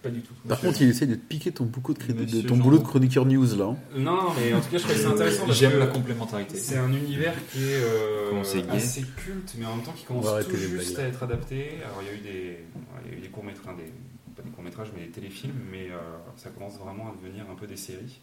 pas 0.02 0.10
du 0.10 0.20
tout. 0.20 0.34
Par 0.46 0.60
contre 0.60 0.82
il 0.82 0.90
essaie 0.90 1.06
de 1.06 1.14
te 1.14 1.20
piquer 1.26 1.50
ton, 1.50 1.64
boulot 1.64 1.94
de, 1.94 1.98
cré- 1.98 2.12
de 2.12 2.20
Monsieur 2.22 2.42
ton 2.42 2.56
Jean- 2.56 2.62
boulot 2.62 2.78
de 2.78 2.84
chroniqueur 2.84 3.24
news 3.24 3.56
là. 3.56 3.64
hein. 3.64 3.76
Non, 3.96 4.16
non, 4.24 4.28
mais 4.38 4.52
en 4.52 4.60
tout 4.60 4.68
cas, 4.68 4.76
je 4.76 4.82
trouvais 4.82 4.98
ça 4.98 5.08
intéressant 5.08 5.46
parce 5.46 5.58
J'aime 5.58 5.78
la 5.78 5.86
complémentarité. 5.86 6.58
C'est 6.58 6.76
un 6.76 6.92
univers 6.92 7.34
qui 7.50 7.64
est 7.64 7.82
euh, 7.82 8.42
assez 8.70 9.02
culte, 9.02 9.54
mais 9.58 9.64
en 9.64 9.76
même 9.76 9.84
temps 9.84 9.92
qui 9.92 10.04
commence 10.04 10.26
tout 10.46 10.56
juste 10.56 10.94
blagues, 10.94 11.06
à 11.06 11.08
être 11.08 11.22
adapté. 11.22 11.78
Alors 11.86 12.02
il 12.02 12.06
y 12.08 12.10
a 12.10 12.14
eu 12.14 12.20
des, 12.20 12.58
il 13.06 13.12
y 13.12 13.14
a 13.14 13.18
eu 13.18 13.20
des 13.22 13.28
courts 13.28 13.44
métrages, 13.44 13.76
des, 13.76 13.92
pas 14.36 14.42
des 14.42 14.50
courts 14.50 14.62
métrages, 14.64 14.88
mais 14.94 15.06
des 15.06 15.10
téléfilms, 15.10 15.54
mais 15.72 15.88
euh, 15.90 15.96
ça 16.36 16.50
commence 16.50 16.78
vraiment 16.78 17.08
à 17.08 17.14
devenir 17.22 17.44
un 17.50 17.54
peu 17.54 17.66
des 17.66 17.76
séries. 17.78 18.20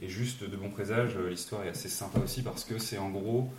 Et 0.00 0.08
juste 0.08 0.48
de 0.48 0.56
bon 0.56 0.70
présage, 0.70 1.16
euh, 1.16 1.30
l'histoire 1.30 1.64
est 1.64 1.70
assez 1.70 1.88
sympa 1.88 2.20
aussi 2.24 2.42
parce 2.42 2.62
que 2.62 2.78
c'est 2.78 2.98
en 2.98 3.10
gros 3.10 3.50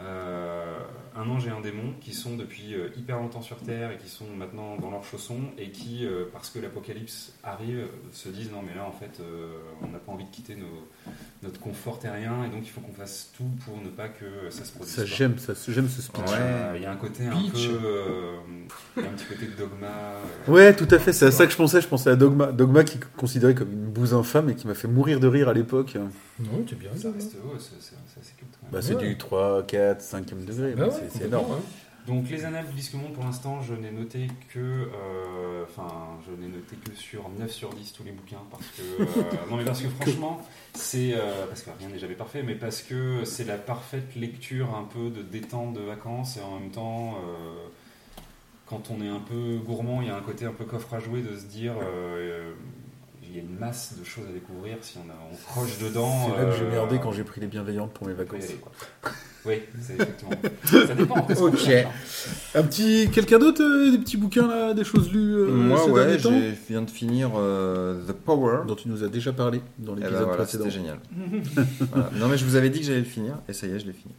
euh, 0.00 0.78
un 1.16 1.28
ange 1.28 1.46
et 1.46 1.50
un 1.50 1.60
démon 1.60 1.92
qui 2.00 2.14
sont 2.14 2.36
depuis 2.36 2.74
euh, 2.74 2.88
hyper 2.96 3.16
longtemps 3.18 3.42
sur 3.42 3.56
Terre 3.56 3.90
et 3.90 3.96
qui 3.96 4.08
sont 4.08 4.26
maintenant 4.36 4.76
dans 4.76 4.90
leurs 4.90 5.02
chaussons 5.04 5.40
et 5.58 5.70
qui, 5.70 6.06
euh, 6.06 6.24
parce 6.32 6.50
que 6.50 6.60
l'apocalypse 6.60 7.32
arrive, 7.42 7.86
se 8.12 8.28
disent 8.28 8.52
non 8.52 8.62
mais 8.64 8.74
là 8.76 8.84
en 8.84 8.92
fait 8.92 9.18
euh, 9.20 9.56
on 9.82 9.88
n'a 9.88 9.98
pas 9.98 10.12
envie 10.12 10.24
de 10.24 10.30
quitter 10.30 10.54
nos- 10.54 10.86
notre 11.42 11.58
confort 11.58 11.98
terrien 11.98 12.44
et 12.44 12.48
donc 12.48 12.60
il 12.62 12.68
faut 12.70 12.80
qu'on 12.80 12.92
fasse 12.92 13.32
tout 13.36 13.50
pour 13.64 13.76
ne 13.82 13.88
pas 13.88 14.08
que 14.08 14.24
ça 14.50 14.64
se 14.64 14.72
produise. 14.72 14.94
Ça 14.94 15.04
j'aime 15.04 15.36
ça 15.38 15.54
j'aime 15.68 15.88
ce 15.88 16.02
speech. 16.02 16.20
Ouais. 16.30 16.76
Il 16.76 16.82
y 16.82 16.86
a 16.86 16.92
un 16.92 16.96
côté 16.96 17.26
un 17.26 17.30
peu, 17.30 17.58
euh, 17.84 18.36
petit 18.94 19.24
côté 19.24 19.46
de 19.46 19.52
dogma. 19.56 19.86
euh, 19.86 20.52
Ouais, 20.52 20.76
tout 20.76 20.88
à 20.92 20.98
fait, 21.00 21.12
c'est 21.12 21.26
à 21.26 21.30
ça 21.32 21.44
que 21.46 21.52
je 21.52 21.56
pensais. 21.56 21.80
Je 21.80 21.88
pensais 21.88 22.10
à 22.10 22.16
Dogma. 22.16 22.52
Dogma 22.52 22.84
qui 22.84 22.98
est 22.98 23.00
considéré 23.16 23.54
comme 23.54 23.72
une 23.72 23.86
bouse 23.90 24.14
infâme 24.14 24.50
et 24.50 24.54
qui 24.54 24.66
m'a 24.68 24.74
fait 24.74 24.88
mourir 24.88 25.18
de 25.20 25.26
rire 25.26 25.48
à 25.48 25.52
l'époque. 25.54 25.96
Non, 26.40 26.64
bien. 26.76 26.90
Ça 26.96 27.10
reste, 27.12 27.32
c'est 27.32 27.38
même. 27.38 28.70
Bah, 28.72 28.80
c'est 28.82 28.96
du 28.96 29.16
3, 29.18 29.62
4, 29.66 30.00
5e 30.02 30.44
degré. 30.44 30.74
Bah 30.74 30.88
c'est- 30.90 31.24
énorme. 31.26 31.52
hein. 31.52 31.62
Donc 32.06 32.30
les 32.30 32.42
annales 32.46 32.66
du 32.68 32.72
disque 32.72 32.94
monde 32.94 33.12
pour 33.12 33.22
l'instant 33.24 33.60
je 33.60 33.74
n'ai 33.74 33.90
noté 33.90 34.28
que 34.54 34.58
euh, 34.60 35.64
enfin 35.68 36.18
je 36.26 36.32
n'ai 36.40 36.48
noté 36.48 36.74
que 36.76 36.94
sur 36.96 37.28
9 37.38 37.50
sur 37.52 37.68
10 37.74 37.92
tous 37.92 38.02
les 38.02 38.12
bouquins 38.12 38.40
parce 38.50 38.64
que 38.68 39.02
euh, 39.02 39.06
non 39.50 39.58
mais 39.58 39.64
parce 39.66 39.82
que 39.82 39.88
franchement 39.90 40.40
c'est 40.72 41.12
euh, 41.12 41.44
parce 41.48 41.60
que 41.60 41.68
rien 41.78 41.90
n'est 41.90 41.98
jamais 41.98 42.14
parfait 42.14 42.42
mais 42.42 42.54
parce 42.54 42.80
que 42.80 43.24
c'est 43.26 43.44
la 43.44 43.58
parfaite 43.58 44.16
lecture 44.16 44.74
un 44.74 44.84
peu 44.84 45.10
de 45.10 45.20
détente 45.20 45.74
de 45.74 45.80
vacances 45.80 46.38
et 46.38 46.40
en 46.40 46.58
même 46.58 46.70
temps 46.70 47.16
euh, 47.16 47.66
quand 48.64 48.90
on 48.90 49.02
est 49.04 49.08
un 49.08 49.20
peu 49.20 49.58
gourmand 49.58 50.00
il 50.00 50.08
y 50.08 50.10
a 50.10 50.16
un 50.16 50.22
côté 50.22 50.46
un 50.46 50.52
peu 50.52 50.64
coffre 50.64 50.94
à 50.94 51.00
jouer 51.00 51.20
de 51.20 51.36
se 51.36 51.44
dire 51.44 51.74
euh, 51.82 52.54
il 53.28 53.36
y 53.36 53.40
a 53.40 53.42
une 53.42 53.58
masse 53.58 53.94
de 53.98 54.04
choses 54.04 54.24
à 54.28 54.32
découvrir 54.32 54.76
si 54.80 54.98
on, 54.98 55.10
a, 55.10 55.14
on 55.30 55.36
croche 55.52 55.78
dedans. 55.78 56.28
C'est 56.28 56.42
là 56.42 56.50
que 56.50 56.56
j'ai 56.56 56.64
euh, 56.64 56.70
merdé 56.70 56.98
quand 57.02 57.12
j'ai 57.12 57.24
pris 57.24 57.40
les 57.40 57.46
bienveillantes 57.46 57.92
pour 57.92 58.06
mes 58.06 58.14
vacances. 58.14 58.44
Oui, 59.46 59.62
c'est 59.80 59.94
effectivement. 59.94 60.32
Ça 60.64 60.94
dépend. 60.94 61.26
Ok. 61.40 61.56
cherche, 61.58 61.86
hein. 61.86 62.58
Un 62.58 62.62
petit, 62.64 63.08
quelqu'un 63.12 63.38
d'autre, 63.38 63.62
euh, 63.62 63.92
des 63.92 63.98
petits 63.98 64.16
bouquins 64.16 64.48
là, 64.48 64.74
des 64.74 64.84
choses 64.84 65.12
lues 65.12 65.36
euh, 65.36 65.46
Moi, 65.48 65.78
ces 65.84 65.90
ouais, 65.90 66.18
je 66.18 66.54
viens 66.68 66.82
de 66.82 66.90
finir 66.90 67.30
euh, 67.36 68.04
The 68.06 68.12
Power. 68.12 68.66
dont 68.66 68.74
tu 68.74 68.88
nous 68.88 69.04
as 69.04 69.08
déjà 69.08 69.32
parlé 69.32 69.60
dans 69.78 69.92
Eh 69.92 70.00
ben 70.00 70.06
l'épisode 70.06 70.24
voilà, 70.26 70.42
précédent. 70.42 70.64
c'était 70.64 70.76
génial. 70.76 70.98
Voilà. 71.92 72.10
Non, 72.14 72.28
mais 72.28 72.36
je 72.36 72.44
vous 72.44 72.56
avais 72.56 72.70
dit 72.70 72.80
que 72.80 72.86
j'allais 72.86 72.98
le 72.98 73.04
finir, 73.04 73.36
et 73.48 73.52
ça 73.52 73.66
y 73.66 73.70
est, 73.70 73.78
je 73.78 73.86
l'ai 73.86 73.92
fini. 73.92 74.14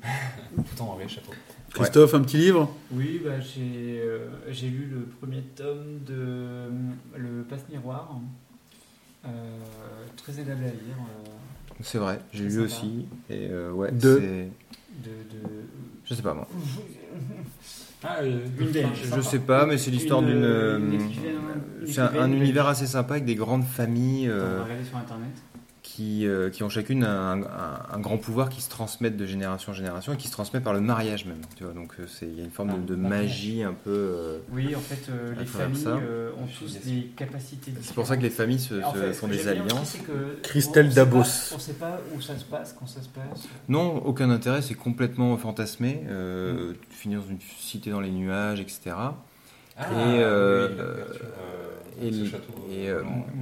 Tout 0.55 0.81
en 0.83 0.97
chapeau. 1.07 1.33
Christophe, 1.73 2.13
un 2.13 2.21
petit 2.21 2.37
livre? 2.37 2.73
Oui, 2.91 3.21
bah, 3.23 3.39
j'ai 3.39 4.01
euh, 4.03 4.27
j'ai 4.49 4.67
lu 4.67 4.89
le 4.91 5.01
premier 5.19 5.41
tome 5.55 5.99
de 6.05 6.15
euh, 6.15 6.69
Le 7.15 7.43
Passe-Miroir. 7.43 8.11
Euh, 8.13 8.48
très 10.15 10.39
agréable 10.39 10.63
à 10.63 10.67
lire. 10.67 10.95
euh, 10.99 11.29
C'est 11.81 11.97
vrai, 11.97 12.19
j'ai 12.33 12.43
lu 12.43 12.51
sympa. 12.51 12.63
aussi. 12.65 13.05
Et 13.29 13.47
euh, 13.49 13.71
ouais, 13.71 13.91
De- 13.91 13.99
c'est. 14.19 14.51
de, 15.03 15.09
de... 15.31 15.43
Je 16.05 16.13
sais 16.13 16.21
pas 16.21 16.33
moi. 16.33 16.47
Ah, 18.01 18.19
euh, 18.21 18.45
Une 18.57 18.71
des- 18.71 18.85
Je, 18.93 19.19
sais 19.19 19.39
pas, 19.39 19.65
mais 19.65 19.77
c'est 19.77 19.91
l'histoire 19.91 20.21
Une, 20.21 20.27
d'une. 20.27 20.43
euh, 20.45 20.79
euh, 20.79 21.85
C'est 21.85 21.99
un, 21.99 22.31
univers 22.31 22.65
assez 22.67 22.87
sympa 22.87 23.15
avec 23.15 23.25
des 23.25 23.35
grandes 23.35 23.65
familles 23.65 24.29
On 24.29 24.31
euh, 24.31 24.57
va 24.59 24.63
regarder 24.63 24.85
sur 24.85 24.95
internet. 24.97 25.27
Qui, 25.99 26.25
euh, 26.25 26.49
qui 26.49 26.63
ont 26.63 26.69
chacune 26.69 27.03
un, 27.03 27.41
un- 27.43 27.81
un 27.91 27.99
grand 27.99 28.17
pouvoir 28.17 28.47
qui 28.47 28.61
se 28.61 28.69
transmettent 28.69 29.17
de 29.17 29.25
génération 29.25 29.73
en 29.73 29.75
génération 29.75 30.13
et 30.13 30.15
qui 30.17 30.27
se 30.27 30.31
transmet 30.31 30.61
par 30.61 30.71
le 30.71 30.79
mariage 30.79 31.25
même. 31.25 31.41
Tu 31.57 31.65
vois, 31.65 31.73
donc 31.73 31.91
euh, 31.99 32.07
c'est- 32.07 32.25
il 32.25 32.37
y 32.37 32.41
a 32.41 32.45
une 32.45 32.51
forme 32.51 32.85
de, 32.85 32.87
de 32.87 32.95
magie 32.95 33.63
un 33.63 33.73
peu. 33.73 33.89
euh, 33.89 34.37
Oui, 34.53 34.73
en 34.77 34.79
fait, 34.79 35.09
euh, 35.11 35.33
les 35.37 35.45
familles 35.45 35.83
euh, 35.87 36.31
ont 36.41 36.47
tous 36.57 36.77
des 36.85 37.11
capacités 37.17 37.73
C'est 37.81 37.93
pour 37.93 38.07
ça 38.07 38.15
que 38.15 38.21
les 38.21 38.29
familles 38.29 38.59
se, 38.59 38.75
En 38.81 38.93
se 38.93 38.97
fait, 38.97 39.13
font 39.13 39.27
des 39.27 39.45
alliances. 39.49 39.97
que 40.07 40.39
Christelle 40.41 40.87
on 40.91 40.95
Dabos. 40.95 41.19
pas- 41.23 41.49
On 41.51 41.55
ne 41.55 41.59
sait 41.61 41.73
pas 41.73 41.99
où 42.15 42.21
ça 42.21 42.37
se 42.37 42.45
passe, 42.45 42.73
quand 42.79 42.87
ça 42.87 43.01
se 43.01 43.09
passe. 43.09 43.43
Non, 43.67 43.97
aucun 44.05 44.29
intérêt, 44.29 44.61
c'est 44.61 44.75
complètement 44.75 45.35
fantasmé. 45.35 46.03
Euh, 46.07 46.73
Tu 46.91 46.95
finis 46.95 47.15
dans 47.15 47.27
une 47.29 47.39
cité 47.59 47.91
dans 47.91 47.99
les 47.99 48.11
nuages, 48.11 48.61
etc. 48.61 48.95
Ah, 49.79 49.85
Et, 52.01 52.87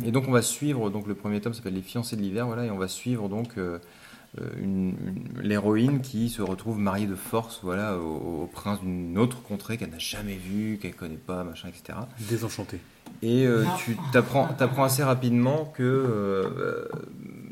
Et, 0.07 0.11
donc 0.11 0.25
on 0.27 0.31
va 0.31 0.41
suivre, 0.41 0.89
donc 0.89 1.07
le 1.07 1.13
premier 1.15 1.39
tome 1.41 1.53
s'appelle 1.53 1.73
Les 1.75 1.81
fiancés 1.81 2.15
de 2.15 2.21
l'hiver, 2.21 2.47
voilà, 2.47 2.65
et 2.65 2.71
on 2.71 2.77
va 2.77 2.87
suivre 2.87 3.29
donc 3.29 3.49
euh, 3.57 3.77
euh, 4.41 4.47
une- 4.59 4.95
une- 5.05 5.41
l'héroïne 5.41 6.01
qui 6.01 6.29
se 6.29 6.41
retrouve 6.41 6.79
mariée 6.79 7.05
de 7.07 7.15
force, 7.15 7.59
voilà, 7.63 7.97
au, 7.97 8.43
au 8.43 8.49
prince 8.51 8.79
d'une 8.81 9.17
autre 9.17 9.41
contrée 9.43 9.77
qu'elle 9.77 9.89
n'a 9.91 9.99
jamais 9.99 10.35
vue, 10.35 10.79
qu'elle 10.81 10.95
connaît 10.95 11.15
pas, 11.17 11.43
machin, 11.43 11.69
etc. 11.69 11.99
Désenchanté. 12.29 12.79
Et 13.21 13.45
euh, 13.45 13.63
tu 13.77 13.95
t'apprends, 14.11 14.47
t'apprends 14.47 14.83
assez 14.83 15.03
rapidement 15.03 15.65
que 15.75 15.83
euh, 15.83 16.87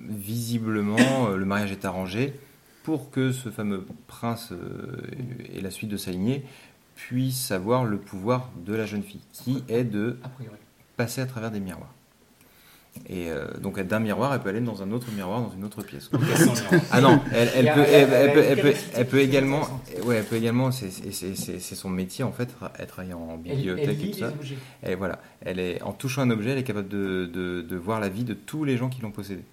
visiblement 0.10 1.30
le 1.36 1.46
mariage 1.46 1.72
est 1.72 1.86
arrangé 1.86 2.34
pour 2.84 3.10
que 3.10 3.32
ce 3.32 3.50
fameux 3.50 3.84
prince 4.08 4.52
euh, 4.52 4.98
et 5.54 5.62
la 5.62 5.72
suite 5.72 5.90
de 5.90 5.98
sa 5.98 6.12
lignée 6.12 6.44
puisse 6.96 7.52
avoir 7.52 7.86
le 7.86 7.98
pouvoir 7.98 8.50
de 8.66 8.74
la 8.74 8.86
jeune 8.86 9.04
fille, 9.04 9.22
qui 9.34 9.64
est 9.70 9.84
de 9.84 10.18
passer 10.98 11.22
à 11.22 11.26
travers 11.26 11.52
des 11.52 11.60
miroirs. 11.60 11.94
Et 13.10 13.30
euh, 13.30 13.48
donc 13.62 13.78
d'un 13.82 14.00
miroir, 14.00 14.34
elle 14.34 14.40
peut 14.40 14.48
aller 14.48 14.62
dans 14.62 14.82
un 14.82 14.90
autre 14.92 15.08
miroir, 15.12 15.42
dans 15.42 15.52
une 15.52 15.66
autre 15.66 15.84
pièce. 15.84 16.10
Ah 16.92 17.02
non, 17.02 17.20
elle, 17.34 17.50
peut, 17.74 17.82
elle, 17.86 18.34
peut, 18.34 18.72
peut, 18.96 19.06
peut 19.06 19.20
également, 19.20 19.68
ouais, 20.06 20.16
elle 20.16 20.24
peut 20.24 20.38
également, 20.38 20.72
c'est- 20.72 20.90
son 21.76 21.90
métier 21.90 22.24
en 22.24 22.32
fait, 22.32 22.48
elle 22.80 22.88
travaille 22.88 23.14
en 23.14 23.36
bibliothèque 23.36 23.90
elle 23.90 24.08
et 24.08 24.12
tout 24.12 24.20
ça. 24.20 24.32
voilà, 24.96 25.20
elle 25.42 25.60
est 25.60 25.82
en 25.82 25.92
touchant 25.92 26.22
un 26.22 26.30
objet, 26.30 26.52
elle 26.52 26.58
est 26.60 26.64
capable 26.64 26.88
de, 26.88 27.30
de, 27.32 27.62
de 27.68 27.76
voir 27.76 28.00
la 28.00 28.08
vie 28.08 28.24
de 28.24 28.34
tous 28.34 28.64
les 28.64 28.78
gens 28.78 28.88
qui 28.88 29.02
l'ont 29.02 29.12
possédé. 29.12 29.44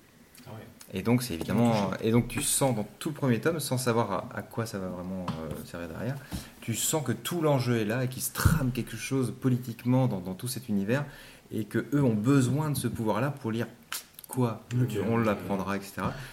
Et 0.94 1.02
donc 1.02 1.23
c'est 1.23 1.32
évidemment, 1.35 1.90
et 2.02 2.10
donc 2.10 2.28
tu 2.28 2.43
sens 2.43 2.77
dans 2.77 2.86
tout 2.98 3.09
le 3.09 3.14
premier 3.14 3.40
tome, 3.40 3.60
sans 3.60 3.78
savoir 3.78 4.12
à, 4.12 4.28
à 4.35 4.43
quoi 4.43 4.66
ça 4.66 4.78
va 4.78 4.89
vraiment 4.89 5.24
euh, 5.40 5.55
servir 5.64 5.89
derrière, 5.89 6.16
tu 6.60 6.74
sens 6.74 7.02
que 7.02 7.12
tout 7.12 7.40
l'enjeu 7.40 7.78
est 7.78 7.86
là 7.86 8.05
et 8.05 8.09
qu'il 8.09 8.23
se 8.23 8.32
trame 8.32 8.73
quelque 8.73 8.97
chose 8.98 9.32
politiquement 9.40 10.06
dans, 10.06 10.20
dans 10.20 10.35
tout 10.35 10.48
cet 10.48 10.69
univers 10.69 11.05
et 11.51 11.64
que 11.64 11.86
eux 11.94 12.02
ont 12.05 12.12
besoin 12.14 12.69
de 12.70 12.77
ce 12.77 12.89
pouvoir-là 12.89 13.31
pour 13.31 13.51
lire 13.52 13.66
quoi, 14.28 14.62
Ok. 14.81 14.97
on 15.10 15.16
l'apprendra, 15.19 15.77
etc. 15.77 15.93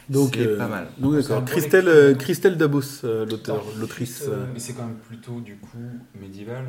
Donc, 0.09 0.31
c'est 0.35 0.45
euh, 0.47 0.57
pas 0.57 0.67
mal. 0.67 0.87
Donc 0.99 1.15
d'accord. 1.15 1.43
Christelle, 1.45 1.87
euh, 1.89 2.15
Christelle 2.15 2.55
Dabos, 2.57 3.03
euh, 3.05 3.25
l'auteur, 3.25 3.63
l'autrice. 3.77 4.23
euh, 4.27 4.31
euh, 4.33 4.45
Mais 4.53 4.59
c'est 4.59 4.73
quand 4.73 4.85
même 4.85 4.95
plutôt 4.95 5.39
du 5.41 5.55
coup 5.57 5.77
médiéval. 6.19 6.65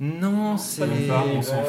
Non, 0.00 0.56
c'est 0.56 0.86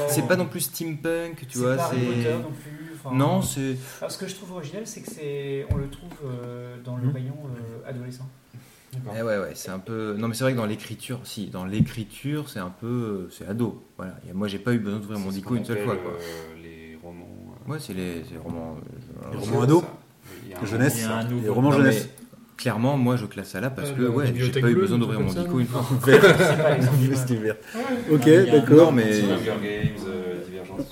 c'est 0.10 0.28
pas 0.28 0.36
non 0.36 0.46
plus 0.46 0.60
steampunk, 0.62 1.48
tu 1.48 1.58
C'est 1.58 1.60
vois. 1.60 1.76
pas 1.78 1.86
Harry 1.86 2.00
Potter 2.06 2.22
C'est 2.24 2.34
non 2.34 2.52
plus. 2.52 2.79
Enfin, 3.06 3.16
non, 3.16 3.42
c'est 3.42 3.78
alors, 4.00 4.12
ce 4.12 4.18
que 4.18 4.28
je 4.28 4.36
trouve 4.36 4.52
original, 4.54 4.84
c'est 4.86 5.02
que 5.02 5.12
c'est, 5.12 5.66
on 5.72 5.78
le 5.78 5.90
trouve 5.90 6.10
euh, 6.26 6.76
dans 6.84 6.98
le 6.98 7.10
rayon 7.10 7.36
euh, 7.46 7.90
adolescent. 7.90 8.28
Eh 9.16 9.22
ouais, 9.22 9.38
ouais, 9.38 9.52
c'est 9.54 9.70
un 9.70 9.78
peu. 9.80 10.16
Non, 10.18 10.28
mais 10.28 10.34
c'est 10.34 10.44
vrai 10.44 10.54
que 10.54 10.58
dans 10.58 10.66
l'écriture, 10.66 11.20
si, 11.24 11.48
dans 11.48 11.64
l'écriture, 11.66 12.50
c'est 12.50 12.60
un 12.60 12.72
peu. 12.72 13.30
C'est 13.32 13.48
ado. 13.48 13.84
Voilà. 13.98 14.16
Et 14.28 14.34
moi, 14.34 14.48
j'ai 14.48 14.58
pas 14.58 14.74
eu 14.74 14.80
besoin 14.80 15.00
d'ouvrir 15.00 15.20
mon 15.20 15.30
dico 15.30 15.56
une 15.56 15.64
seule 15.66 15.84
fois, 15.84 15.96
quoi. 15.96 16.14
euh, 16.14 16.64
les 16.64 16.98
romans. 17.04 17.28
euh, 17.68 17.72
Ouais, 17.72 17.78
c'est 17.80 17.94
les, 17.94 18.24
c'est 18.28 18.34
les 18.34 18.40
romans. 18.40 18.78
euh, 19.24 19.28
Les 19.32 19.38
romans 19.38 19.62
ados 19.62 19.84
Jeunesse. 20.64 21.08
Les 21.44 21.50
romans 21.50 21.72
jeunesse. 21.72 22.10
mais 22.10 22.26
clairement, 22.58 22.98
moi, 22.98 23.16
je 23.16 23.28
classe 23.28 23.50
ça 23.50 23.62
là 23.62 23.70
parce 23.70 23.92
que, 23.92 24.02
ouais, 24.02 24.34
j'ai 24.36 24.60
pas 24.60 24.72
eu 24.72 24.76
besoin 24.76 24.98
d'ouvrir 24.98 25.20
mon 25.22 25.32
dico 25.32 25.60
une 25.60 25.68
fois. 25.68 25.86
Ok, 28.12 28.28
d'accord. 28.52 28.92
Mais 28.92 29.22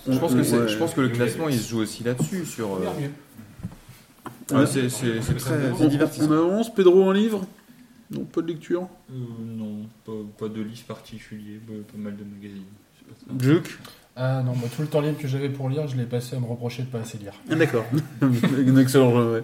je 0.09 0.17
pense 0.19 0.33
que, 0.33 0.43
c'est- 0.43 0.57
Ouais. 0.59 0.67
je 0.67 0.77
pense 0.77 0.93
que 0.93 1.01
le 1.01 1.09
classement, 1.09 1.49
il 1.49 1.57
se 1.59 1.69
joue 1.69 1.79
aussi 1.79 2.03
là-dessus. 2.03 2.45
Sur, 2.45 2.75
euh, 2.75 2.79
ouais, 4.59 4.65
c'est 4.65 4.87
très 5.37 5.87
divertissant. 5.89 6.27
on 6.29 6.31
avance. 6.33 6.73
Pedro, 6.73 7.09
un 7.09 7.13
livre? 7.13 7.45
Non, 8.11 8.23
pas 8.23 8.41
de 8.41 8.47
lecture. 8.47 8.87
Euh, 9.11 9.15
non, 9.45 9.85
pas, 10.05 10.45
pas 10.45 10.47
de 10.47 10.61
livre 10.61 10.83
particulier, 10.87 11.59
pas 11.67 11.97
mal 11.97 12.15
de 12.15 12.23
magazines. 12.23 12.63
Juke 13.39 13.77
Ah 14.15 14.41
non, 14.45 14.53
tout 14.53 14.81
le 14.81 14.87
temps 14.87 15.01
libre 15.01 15.17
que 15.17 15.27
j'avais 15.27 15.49
pour 15.49 15.69
lire, 15.69 15.87
je 15.87 15.95
l'ai 15.97 16.05
passé 16.05 16.35
à 16.35 16.39
me 16.39 16.45
reprocher 16.45 16.83
de 16.83 16.87
pas 16.87 16.99
assez 16.99 17.17
lire. 17.17 17.33
Ah, 17.49 17.55
D'accord. 17.55 17.85
Un 18.21 18.77
excellent 18.77 19.11
jeu, 19.11 19.31
ouais. 19.33 19.43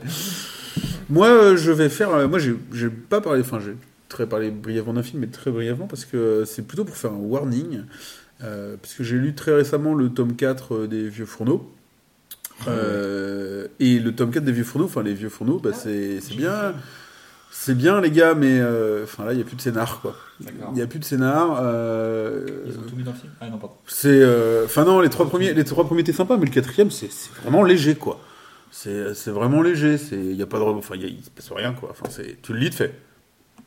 Moi, 1.09 1.27
euh, 1.27 1.57
je 1.57 1.71
vais 1.71 1.89
faire. 1.89 2.09
euh, 2.11 2.27
moi, 2.27 2.39
j'ai 2.39 2.55
j'ai 2.73 2.89
pas 2.89 3.19
parlé. 3.21 3.41
Enfin, 3.41 3.59
j'ai 3.59 3.75
très 4.09 4.25
parlé 4.27 4.49
brièvement 4.49 4.93
d'un 4.93 5.03
film, 5.03 5.21
mais 5.21 5.27
très 5.27 5.51
brièvement, 5.51 5.85
parce 5.87 6.05
que 6.05 6.17
euh, 6.17 6.45
c'est 6.45 6.61
plutôt 6.65 6.85
pour 6.85 6.95
faire 6.95 7.11
un 7.11 7.17
warning. 7.17 7.81
Euh, 8.43 8.75
parce 8.81 8.93
que 8.93 9.03
j'ai 9.03 9.17
lu 9.17 9.33
très 9.33 9.53
récemment 9.53 9.93
le 9.93 10.09
tome 10.09 10.35
4 10.35 10.75
euh, 10.75 10.87
des 10.87 11.07
Vieux 11.07 11.25
Fourneaux. 11.25 11.71
Euh, 12.67 13.67
et 13.79 13.99
le 13.99 14.13
tome 14.13 14.31
4 14.31 14.43
des 14.43 14.51
Vieux 14.51 14.63
Fourneaux, 14.63 14.85
enfin, 14.85 15.03
les 15.03 15.13
Vieux 15.13 15.29
Fourneaux, 15.29 15.59
bah, 15.59 15.71
c'est 15.73 16.19
c'est 16.21 16.35
bien. 16.35 16.73
C'est 17.55 17.75
bien, 17.75 18.01
les 18.01 18.09
gars, 18.09 18.33
mais 18.33 18.59
euh, 18.59 19.05
là, 19.19 19.31
il 19.31 19.35
n'y 19.35 19.41
a 19.41 19.45
plus 19.45 19.55
de 19.55 19.61
scénar, 19.61 20.01
quoi. 20.01 20.15
Il 20.41 20.73
n'y 20.73 20.81
a 20.81 20.87
plus 20.87 20.99
de 20.99 21.05
scénar. 21.05 21.61
Ils 22.65 22.77
ont 22.77 22.81
tout 22.81 22.95
mis 22.95 23.03
dans 23.03 23.11
le 23.11 23.17
film? 23.17 23.31
Ah 23.39 23.47
non, 23.47 23.57
pardon. 23.57 23.75
c'est, 23.85 24.25
enfin 24.65 24.83
non, 24.83 24.99
les 24.99 25.09
trois 25.09 25.27
premiers, 25.27 25.53
les 25.53 25.63
trois 25.63 25.85
premiers 25.85 26.01
étaient 26.01 26.13
sympas, 26.13 26.37
mais 26.37 26.45
le 26.45 26.51
quatrième, 26.51 26.89
c'est 26.89 27.09
vraiment 27.43 27.63
léger, 27.63 27.95
quoi. 27.95 28.19
C'est 28.73 29.29
vraiment 29.29 29.61
léger. 29.61 29.97
C'est, 29.97 30.17
il 30.17 30.35
y 30.35 30.41
a 30.41 30.47
pas 30.47 30.57
de, 30.57 30.63
enfin, 30.63 30.95
il 30.95 31.23
se 31.23 31.29
passe 31.29 31.51
rien, 31.51 31.73
quoi. 31.73 31.89
Enfin, 31.91 32.07
c'est, 32.09 32.41
tu 32.41 32.53
le 32.53 32.59
lis, 32.59 32.71
tu 32.71 32.77
fais. 32.77 32.93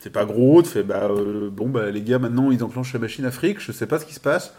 C'est 0.00 0.10
pas 0.10 0.24
gros, 0.24 0.62
tu 0.62 0.68
fais, 0.68 0.82
bah, 0.82 1.08
euh, 1.10 1.48
bon, 1.50 1.68
bah, 1.68 1.90
les 1.90 2.02
gars, 2.02 2.18
maintenant, 2.18 2.50
ils 2.50 2.62
enclenchent 2.62 2.92
la 2.92 2.98
machine 2.98 3.24
Afrique. 3.24 3.60
Je 3.60 3.72
sais 3.72 3.86
pas 3.86 3.98
ce 3.98 4.04
qui 4.04 4.14
se 4.14 4.20
passe. 4.20 4.52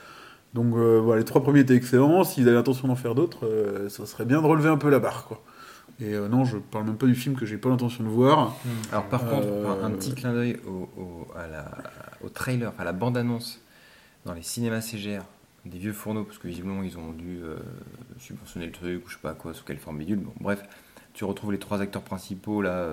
Donc, 0.54 0.76
euh, 0.76 1.00
voilà, 1.00 1.20
les 1.20 1.26
trois 1.26 1.42
premiers 1.44 1.60
étaient 1.62 1.76
excellents. 1.76 2.24
S'ils 2.24 2.48
avaient 2.48 2.58
l'intention 2.58 2.88
d'en 2.88 2.96
faire 2.96 3.16
d'autres, 3.16 3.46
euh, 3.46 3.90
ça 3.90 4.06
serait 4.06 4.26
bien 4.26 4.42
de 4.42 4.48
relever 4.48 4.70
un 4.70 4.78
peu 4.78 4.90
la 4.90 5.00
barre, 5.00 5.26
quoi. 5.26 5.42
Et 6.00 6.14
euh, 6.14 6.28
non, 6.28 6.46
je 6.46 6.58
parle 6.58 6.86
même 6.86 6.98
pas 6.98 7.08
du 7.08 7.16
film 7.16 7.36
que 7.36 7.46
j'ai 7.46 7.58
pas 7.58 7.70
l'intention 7.70 8.04
de 8.04 8.10
voir. 8.10 8.56
Alors 8.92 9.06
par 9.06 9.26
contre, 9.28 9.48
un, 9.48 9.86
un 9.86 9.92
petit 9.92 10.14
clin 10.14 10.32
d'œil 10.34 10.58
au, 10.68 10.90
au- 11.02 11.28
à 11.36 11.48
la- 11.48 11.72
au 12.24 12.30
trailer, 12.30 12.72
à 12.78 12.84
la 12.84 12.92
bande-annonce 12.94 13.60
dans 14.26 14.34
les 14.34 14.44
cinémas 14.44 14.82
CGR 14.82 15.22
des 15.66 15.80
vieux 15.80 15.94
fourneaux, 15.94 16.24
parce 16.24 16.38
que 16.38 16.48
visiblement 16.48 16.84
ils 16.84 16.98
ont 17.00 17.12
dû 17.14 17.40
subventionner 18.20 18.68
le 18.68 18.72
truc 18.72 19.06
ou 19.06 19.10
je 19.10 19.16
sais 19.16 19.20
pas 19.22 19.34
quoi, 19.34 19.54
sous 19.54 19.64
quelle 19.66 19.80
forme 19.80 19.98
bidule. 19.98 20.20
Bon, 20.20 20.32
bref, 20.40 20.64
tu 21.14 21.24
retrouves 21.26 21.52
les 21.52 21.58
trois 21.60 21.82
acteurs 21.82 22.04
principaux 22.04 22.62
là, 22.62 22.86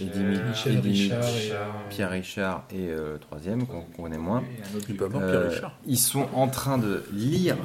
Eddie 0.00 0.40
Michel 0.48 0.76
Eddie 0.76 0.88
Mi- 0.88 1.02
Richard 1.12 1.24
et, 1.24 1.52
euh, 1.52 1.56
Pierre 1.90 2.10
Richard 2.10 2.64
et 2.70 2.88
euh, 2.90 3.12
le 3.14 3.18
troisième 3.18 3.66
qu'on 3.66 3.82
connaît 3.82 4.18
moins. 4.18 4.38
Un 4.38 4.78
Il 4.88 5.02
Euh, 5.02 5.08
Pierre 5.08 5.50
Richard. 5.50 5.72
ils 5.86 5.98
sont 5.98 6.26
en 6.34 6.48
train 6.48 6.78
de 6.78 7.02
lire. 7.12 7.56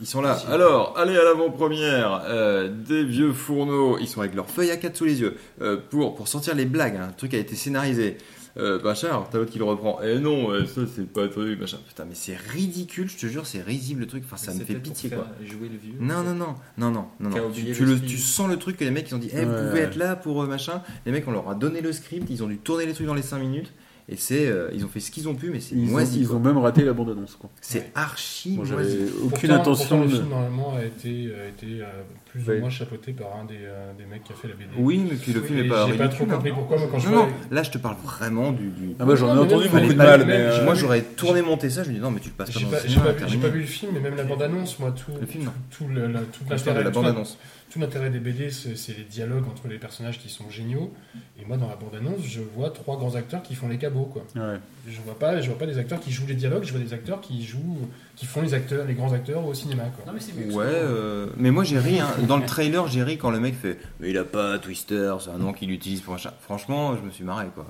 Ils 0.00 0.06
sont 0.06 0.20
là. 0.20 0.36
Alors, 0.50 0.94
allez 0.98 1.16
à 1.16 1.22
l'avant-première 1.22 2.22
euh, 2.26 2.68
des 2.68 3.04
vieux 3.04 3.32
fourneaux. 3.32 3.98
Ils 4.00 4.08
sont 4.08 4.20
avec 4.20 4.34
leur 4.34 4.48
feuille 4.50 4.70
à 4.70 4.76
4 4.76 4.96
sous 4.96 5.04
les 5.04 5.20
yeux 5.20 5.36
euh, 5.60 5.76
pour, 5.90 6.14
pour 6.16 6.26
sortir 6.28 6.54
les 6.54 6.64
blagues. 6.64 6.96
hein. 6.96 7.06
Le 7.08 7.14
truc 7.16 7.34
a 7.34 7.38
été 7.38 7.54
scénarisé. 7.54 8.18
Euh, 8.58 8.80
machin, 8.82 9.08
alors 9.08 9.28
t'as 9.30 9.38
l'autre 9.38 9.50
qui 9.50 9.58
le 9.58 9.64
reprend. 9.64 9.98
Eh 10.04 10.18
non, 10.18 10.50
euh, 10.50 10.66
ça 10.66 10.82
c'est 10.94 11.06
pas 11.10 11.26
truc, 11.28 11.58
machin. 11.60 11.78
Putain, 11.88 12.04
mais 12.04 12.14
c'est 12.14 12.36
ridicule, 12.36 13.08
je 13.08 13.16
te 13.16 13.26
jure, 13.26 13.46
c'est 13.46 13.62
risible 13.62 14.00
le 14.00 14.06
truc. 14.06 14.24
Enfin, 14.26 14.36
ça 14.36 14.52
me 14.54 14.60
fait 14.64 14.74
pitié 14.74 15.08
faire 15.10 15.18
quoi. 15.20 15.28
Jouer 15.44 15.68
le 15.70 15.78
vieux. 15.78 15.94
Non, 16.00 16.22
non, 16.22 16.34
non, 16.34 16.54
non, 16.78 16.90
non, 16.90 17.06
non, 17.20 17.50
Tu, 17.54 17.72
tu 17.72 17.84
le 17.84 17.92
le, 17.92 17.96
script. 17.96 18.10
tu 18.10 18.18
sens 18.18 18.48
le 18.48 18.56
truc 18.58 18.76
que 18.76 18.84
les 18.84 18.90
mecs 18.90 19.08
ils 19.10 19.14
ont 19.14 19.18
dit, 19.18 19.30
eh, 19.32 19.44
vous 19.44 19.52
pouvez 19.52 19.72
ouais. 19.72 19.80
être 19.80 19.96
là 19.96 20.16
pour 20.16 20.42
euh, 20.42 20.46
machin. 20.46 20.82
Les 21.06 21.12
mecs, 21.12 21.26
on 21.26 21.32
leur 21.32 21.48
a 21.48 21.54
donné 21.54 21.80
le 21.80 21.92
script, 21.92 22.26
ils 22.30 22.42
ont 22.44 22.48
dû 22.48 22.58
tourner 22.58 22.84
les 22.86 22.92
trucs 22.92 23.06
dans 23.06 23.14
les 23.14 23.22
5 23.22 23.38
minutes. 23.38 23.72
Et 24.08 24.16
c'est, 24.16 24.46
euh, 24.48 24.68
ils 24.74 24.84
ont 24.84 24.88
fait 24.88 24.98
ce 24.98 25.12
qu'ils 25.12 25.28
ont 25.28 25.34
pu, 25.36 25.50
mais 25.50 25.60
c'est 25.60 25.76
Ils, 25.76 25.86
ont, 25.88 25.92
moisi. 25.92 26.18
ils 26.20 26.32
ont 26.32 26.40
même 26.40 26.58
raté 26.58 26.84
la 26.84 26.92
bande-annonce. 26.92 27.36
quoi. 27.36 27.48
C'est 27.60 27.78
Ouais. 27.78 27.90
archi 27.94 28.58
j'avais 28.64 28.82
aucune 29.22 29.28
Pourtant- 29.30 29.54
intention 29.54 29.98
pourtant, 29.98 30.00
le 30.02 30.08
de. 30.10 30.14
film, 30.16 30.28
normalement, 30.28 30.74
a 30.76 30.84
été, 30.84 31.32
a 31.32 31.46
été 31.48 31.80
euh, 31.82 31.86
plus 32.32 32.42
Ouais. 32.48 32.56
ou 32.56 32.60
moins 32.60 32.70
chapeauté 32.70 33.12
par 33.12 33.36
un 33.36 33.44
des, 33.44 33.58
euh, 33.60 33.92
des 33.98 34.06
mecs 34.06 34.24
qui 34.24 34.32
a 34.32 34.34
fait 34.34 34.48
la 34.48 34.54
BD. 34.54 34.70
Oui, 34.78 35.04
mais 35.08 35.16
puis 35.16 35.32
le 35.34 35.42
film 35.42 35.58
Et 35.58 35.66
est 35.66 35.68
pas 35.68 35.86
J'ai 35.86 35.98
pas 35.98 36.08
trop 36.08 36.24
hein. 36.24 36.28
compris 36.34 36.50
pourquoi, 36.50 36.78
moi, 36.78 36.88
quand 36.90 36.98
je 36.98 37.08
Non, 37.08 37.16
voyais- 37.24 37.32
là 37.50 37.62
je 37.62 37.70
te 37.70 37.76
parle 37.78 37.96
vraiment 38.02 38.52
du. 38.52 38.68
du- 38.70 38.94
Ah, 38.98 39.04
moi, 39.04 39.14
j'en 39.16 39.36
ai 39.36 39.38
entendu 39.38 39.68
beaucoup 39.68 39.86
de 39.86 39.94
mal, 39.94 40.24
mais. 40.26 40.32
euh, 40.36 40.64
Moi 40.64 40.74
j'aurais 40.74 41.02
tourné 41.02 41.42
monté 41.42 41.68
ça, 41.68 41.84
je 41.84 41.90
me 41.90 41.94
dis 41.94 42.00
non, 42.00 42.10
mais 42.10 42.20
tu 42.20 42.30
le 42.30 42.34
passes 42.34 42.50
pas 42.50 42.60
pas, 42.60 42.82
le 42.82 42.88
j'ai 42.88 42.96
pas, 43.00 43.02
vu- 43.12 43.12
j'ai 43.12 43.18
terminé. 43.18 43.42
pas 43.42 43.48
vu 43.48 43.60
le 43.60 43.66
film, 43.66 43.92
mais 43.94 44.00
même 44.00 44.16
la 44.16 44.24
bande-annonce, 44.24 44.78
moi, 44.78 44.92
tout, 44.92 45.12
Le 45.20 45.26
film, 45.26 45.44
non. 45.44 45.52
tout, 45.70 45.86
la- 45.88 46.08
de 46.08 46.12
l'intérêt 46.50 46.82
la 46.84 46.90
tout 46.90 47.00
bande-annonce. 47.00 47.36
tout 47.70 47.78
l'intérêt 47.80 48.10
des 48.10 48.18
BD, 48.20 48.50
c'est 48.50 48.96
les 48.96 49.04
dialogues 49.04 49.44
entre 49.50 49.68
les 49.68 49.78
personnages 49.78 50.18
qui 50.18 50.28
sont 50.28 50.48
géniaux. 50.50 50.92
Et 51.40 51.44
moi, 51.44 51.56
dans 51.56 51.68
la 51.68 51.76
bande-annonce, 51.76 52.20
je 52.26 52.40
vois 52.54 52.70
trois 52.70 52.96
grands 52.96 53.14
acteurs 53.14 53.42
qui 53.42 53.54
font 53.54 53.68
les 53.68 53.78
cabots, 53.78 54.04
quoi. 54.12 54.22
Ouais. 54.36 54.58
Je 54.88 55.00
vois 55.00 55.18
pas, 55.18 55.40
je 55.40 55.48
vois 55.48 55.58
pas 55.58 55.66
des 55.66 55.78
acteurs 55.78 56.00
qui 56.00 56.12
jouent 56.12 56.26
les 56.26 56.34
dialogues, 56.34 56.64
je 56.64 56.72
vois 56.72 56.80
des 56.80 56.92
acteurs 56.92 57.20
qui 57.20 57.44
jouent, 57.44 57.88
qui 58.16 58.26
font 58.26 58.42
les 58.42 58.52
acteurs, 58.54 58.84
les 58.86 58.94
grands 58.94 59.12
acteurs 59.12 59.44
au 59.46 59.54
cinéma, 59.54 59.84
quoi. 59.96 60.12
Non, 60.12 60.18
mais. 60.18 60.52
Ouais, 60.54 60.64
euh, 60.66 61.26
mais 61.36 61.50
moi 61.50 61.64
j'ai 61.64 61.78
ri. 61.78 61.98
Hein. 62.00 62.08
Dans 62.26 62.36
le 62.36 62.46
trailer, 62.46 62.86
j'ai 62.88 63.02
ri 63.02 63.18
quand 63.18 63.30
le 63.30 63.40
mec 63.40 63.54
fait 63.54 63.78
Mais 64.00 64.10
il 64.10 64.18
a 64.18 64.24
pas 64.24 64.58
Twister, 64.58 65.14
c'est 65.20 65.30
un 65.30 65.38
nom 65.38 65.52
qu'il 65.52 65.70
utilise 65.70 66.00
pour 66.00 66.14
machin. 66.14 66.30
Franchement, 66.40 66.96
je 66.96 67.02
me 67.02 67.10
suis 67.10 67.24
marré 67.24 67.46
quoi. 67.54 67.66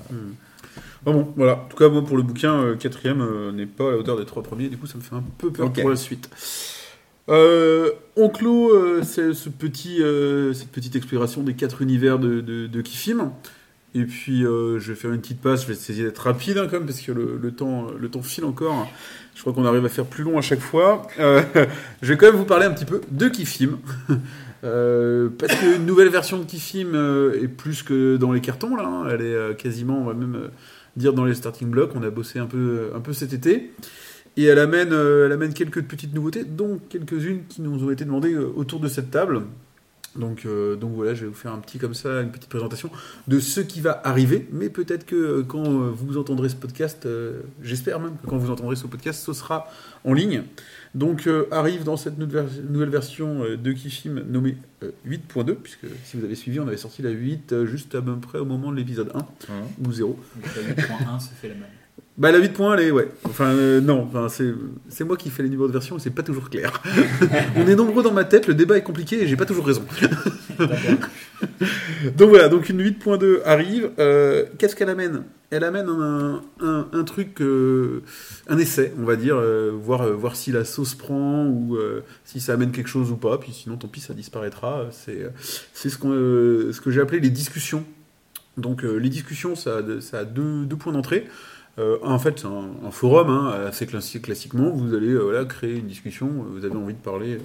Bon, 1.04 1.12
bon, 1.12 1.32
voilà. 1.36 1.54
En 1.54 1.68
tout 1.68 1.76
cas, 1.76 1.88
moi, 1.88 2.04
pour 2.04 2.16
le 2.16 2.22
bouquin, 2.22 2.54
euh, 2.54 2.76
quatrième 2.76 3.20
euh, 3.20 3.52
n'est 3.52 3.66
pas 3.66 3.88
à 3.88 3.90
la 3.90 3.96
hauteur 3.96 4.16
des 4.16 4.24
trois 4.24 4.42
premiers. 4.42 4.68
Du 4.68 4.78
coup, 4.78 4.86
ça 4.86 4.96
me 4.98 5.02
fait 5.02 5.14
un 5.14 5.24
peu 5.38 5.50
peur 5.50 5.72
pour 5.72 5.90
la 5.90 5.96
suite. 5.96 6.30
Euh, 7.28 7.90
on 8.16 8.28
clôt 8.28 8.70
euh, 8.70 9.02
ce, 9.02 9.48
petit, 9.48 10.00
cette 10.54 10.70
petite 10.70 10.96
exploration 10.96 11.42
des 11.42 11.54
quatre 11.54 11.82
univers 11.82 12.18
de, 12.18 12.40
de, 12.40 12.66
de 12.66 12.82
Kifim. 12.82 13.32
Et 13.94 14.04
puis, 14.04 14.44
euh, 14.44 14.78
je 14.78 14.92
vais 14.92 14.98
faire 14.98 15.12
une 15.12 15.20
petite 15.20 15.40
passe. 15.40 15.62
Je 15.62 15.66
vais 15.66 15.74
essayer 15.74 16.02
d'être 16.04 16.18
rapide 16.18 16.58
hein, 16.58 16.66
quand 16.70 16.78
même, 16.78 16.86
parce 16.86 17.00
que 17.00 17.12
le, 17.12 17.52
temps, 17.52 17.88
le 17.98 18.08
temps 18.08 18.22
file 18.22 18.44
encore. 18.44 18.88
Je 19.34 19.40
crois 19.40 19.52
qu'on 19.52 19.64
arrive 19.66 19.84
à 19.84 19.88
faire 19.88 20.06
plus 20.06 20.24
long 20.24 20.38
à 20.38 20.42
chaque 20.42 20.60
fois. 20.60 21.06
Euh, 21.18 21.42
je 22.02 22.08
vais 22.08 22.16
quand 22.16 22.26
même 22.26 22.36
vous 22.36 22.44
parler 22.46 22.64
un 22.66 22.70
petit 22.72 22.86
peu 22.86 23.00
de 23.10 23.28
Kifim. 23.28 23.78
Euh, 24.64 25.28
parce 25.38 25.56
qu'une 25.56 25.84
nouvelle 25.86 26.08
version 26.08 26.38
de 26.38 26.44
Kifim 26.44 26.94
euh, 26.94 27.32
est 27.42 27.48
plus 27.48 27.82
que 27.82 28.16
dans 28.16 28.30
les 28.30 28.40
cartons, 28.40 28.76
là. 28.76 28.84
hein. 28.86 29.08
Elle 29.10 29.22
est 29.22 29.34
euh, 29.34 29.54
quasiment, 29.54 29.98
on 30.00 30.04
va 30.04 30.14
même 30.14 30.36
euh, 30.36 30.48
dire, 30.94 31.14
dans 31.14 31.24
les 31.24 31.34
starting 31.34 31.68
blocks. 31.68 31.90
On 31.96 32.02
a 32.04 32.10
bossé 32.10 32.38
un 32.38 32.46
peu, 32.46 32.90
un 32.94 33.00
peu 33.00 33.12
cet 33.12 33.32
été. 33.32 33.72
Et 34.36 34.44
elle 34.44 34.60
amène, 34.60 34.92
euh, 34.92 35.26
elle 35.26 35.32
amène 35.32 35.52
quelques 35.52 35.82
petites 35.82 36.14
nouveautés, 36.14 36.44
dont 36.44 36.78
quelques-unes 36.90 37.40
qui 37.48 37.60
nous 37.60 37.82
ont 37.82 37.90
été 37.90 38.04
demandées 38.04 38.34
euh, 38.34 38.52
autour 38.54 38.78
de 38.78 38.86
cette 38.86 39.10
table. 39.10 39.42
Donc, 40.14 40.44
euh, 40.44 40.76
donc 40.76 40.92
voilà, 40.94 41.14
je 41.14 41.22
vais 41.22 41.28
vous 41.28 41.34
faire 41.34 41.52
un 41.52 41.58
petit 41.58 41.78
comme 41.78 41.94
ça, 41.94 42.20
une 42.20 42.30
petite 42.30 42.48
présentation 42.50 42.90
de 43.28 43.40
ce 43.40 43.60
qui 43.60 43.80
va 43.80 44.00
arriver. 44.04 44.46
Mais 44.52 44.68
peut-être 44.68 45.06
que 45.06 45.16
euh, 45.16 45.42
quand 45.42 45.64
euh, 45.64 45.90
vous 45.90 46.18
entendrez 46.18 46.48
ce 46.50 46.54
podcast, 46.56 47.06
euh, 47.06 47.40
j'espère 47.62 47.98
même 47.98 48.16
que 48.22 48.26
quand 48.26 48.36
vous 48.36 48.50
entendrez 48.50 48.76
ce 48.76 48.86
podcast, 48.86 49.24
ce 49.24 49.32
sera 49.32 49.68
en 50.04 50.12
ligne. 50.12 50.42
Donc 50.94 51.26
arrive 51.50 51.84
dans 51.84 51.96
cette 51.96 52.18
nouvelle, 52.18 52.44
vers- 52.44 52.64
nouvelle 52.70 52.90
version 52.90 53.40
de 53.56 53.72
Kifim 53.72 54.22
nommée 54.28 54.58
euh, 54.82 54.90
8.2, 55.08 55.54
puisque 55.54 55.86
si 56.04 56.18
vous 56.18 56.24
avez 56.24 56.34
suivi, 56.34 56.60
on 56.60 56.66
avait 56.68 56.76
sorti 56.76 57.00
la 57.00 57.08
8 57.10 57.52
euh, 57.52 57.66
juste 57.66 57.94
à 57.94 58.02
peu 58.02 58.14
près 58.16 58.38
au 58.38 58.44
moment 58.44 58.70
de 58.70 58.76
l'épisode 58.76 59.10
1 59.14 59.26
ou 59.86 59.92
0. 59.92 60.18
Le 60.36 60.74
8.1 60.74 61.20
se 61.20 61.28
fait 61.40 61.48
la 61.48 61.54
même. 61.54 61.64
Bah 62.18 62.30
la 62.30 62.40
8.1 62.40 62.74
elle 62.74 62.80
est 62.88 62.90
ouais. 62.90 63.08
Enfin 63.24 63.46
euh, 63.46 63.80
non, 63.80 64.06
enfin 64.06 64.28
c'est 64.28 65.04
moi 65.04 65.16
qui 65.16 65.30
fais 65.30 65.42
les 65.42 65.48
numéros 65.48 65.66
de 65.66 65.72
version 65.72 65.96
et 65.96 66.00
c'est 66.00 66.10
pas 66.10 66.22
toujours 66.22 66.50
clair. 66.50 66.82
On 67.56 67.66
est 67.66 67.74
nombreux 67.74 68.02
dans 68.02 68.12
ma 68.12 68.24
tête, 68.24 68.46
le 68.46 68.54
débat 68.54 68.76
est 68.76 68.82
compliqué 68.82 69.22
et 69.22 69.26
j'ai 69.26 69.36
pas 69.36 69.46
toujours 69.46 69.64
raison. 69.64 69.82
donc 72.16 72.28
voilà, 72.28 72.50
donc 72.50 72.68
une 72.68 72.82
8.2 72.82 73.40
arrive. 73.46 73.90
Euh, 73.98 74.44
Qu'est-ce 74.58 74.76
qu'elle 74.76 74.90
amène? 74.90 75.22
Elle 75.50 75.64
amène 75.64 75.88
un, 75.88 76.42
un, 76.60 76.88
un 76.92 77.04
truc, 77.04 77.40
euh, 77.40 78.02
un 78.46 78.58
essai, 78.58 78.92
on 78.98 79.04
va 79.04 79.16
dire, 79.16 79.42
voir, 79.72 80.06
voir 80.12 80.36
si 80.36 80.52
la 80.52 80.64
sauce 80.66 80.94
prend 80.94 81.46
ou 81.46 81.78
si 82.24 82.40
ça 82.40 82.52
amène 82.54 82.72
quelque 82.72 82.88
chose 82.88 83.10
ou 83.10 83.16
pas. 83.16 83.38
Puis 83.38 83.52
sinon, 83.52 83.76
tant 83.76 83.88
pis, 83.88 84.00
ça 84.00 84.12
disparaîtra. 84.14 84.88
C'est 84.92 85.30
ce, 85.74 85.88
euh, 86.06 86.72
ce 86.72 86.80
que 86.80 86.90
j'ai 86.90 87.00
appelé 87.00 87.20
les 87.20 87.30
discussions. 87.30 87.84
Donc 88.58 88.82
les 88.82 89.08
discussions, 89.08 89.56
ça 89.56 89.80
ça 90.00 90.18
a 90.20 90.24
deux, 90.24 90.66
deux 90.66 90.76
points 90.76 90.92
d'entrée. 90.92 91.26
Euh, 91.78 91.98
en 92.02 92.18
fait, 92.18 92.40
c'est 92.40 92.46
un, 92.46 92.90
forum, 92.90 93.30
hein, 93.30 93.66
assez 93.66 93.86
classi- 93.86 94.20
classiquement. 94.20 94.70
Vous 94.70 94.94
allez 94.94 95.12
euh, 95.12 95.44
créer 95.44 95.76
une 95.76 95.86
discussion, 95.86 96.26
euh, 96.26 96.58
vous 96.58 96.64
avez 96.64 96.76
envie 96.76 96.94
de 96.94 96.98
parler 96.98 97.38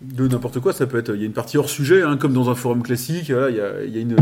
de 0.00 0.28
n'importe 0.28 0.60
quoi. 0.60 0.72
Ça 0.72 0.86
peut 0.86 0.98
être, 0.98 1.14
il 1.14 1.20
y 1.20 1.22
a 1.22 1.26
une 1.26 1.32
partie 1.32 1.56
hors 1.56 1.70
sujet, 1.70 2.02
hein, 2.02 2.16
comme 2.16 2.32
dans 2.32 2.50
un 2.50 2.54
forum 2.54 2.82
classique. 2.82 3.30
il 3.30 3.54
y 3.54 3.60
a, 3.60 4.16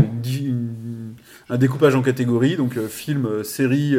un 1.49 1.57
découpage 1.57 1.95
en 1.95 2.01
catégories, 2.01 2.57
donc 2.57 2.79
film, 2.87 3.43
série, 3.43 3.95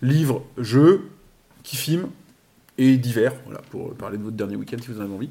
livre, 0.00 0.44
jeu, 0.58 1.02
qui 1.62 1.76
filme 1.76 2.08
et 2.78 2.96
divers. 2.96 3.34
Voilà, 3.44 3.60
pour 3.70 3.94
parler 3.94 4.18
de 4.18 4.22
votre 4.22 4.36
dernier 4.36 4.56
week-end 4.56 4.78
si 4.80 4.90
vous 4.90 5.00
en 5.00 5.04
avez 5.04 5.14
envie. 5.14 5.30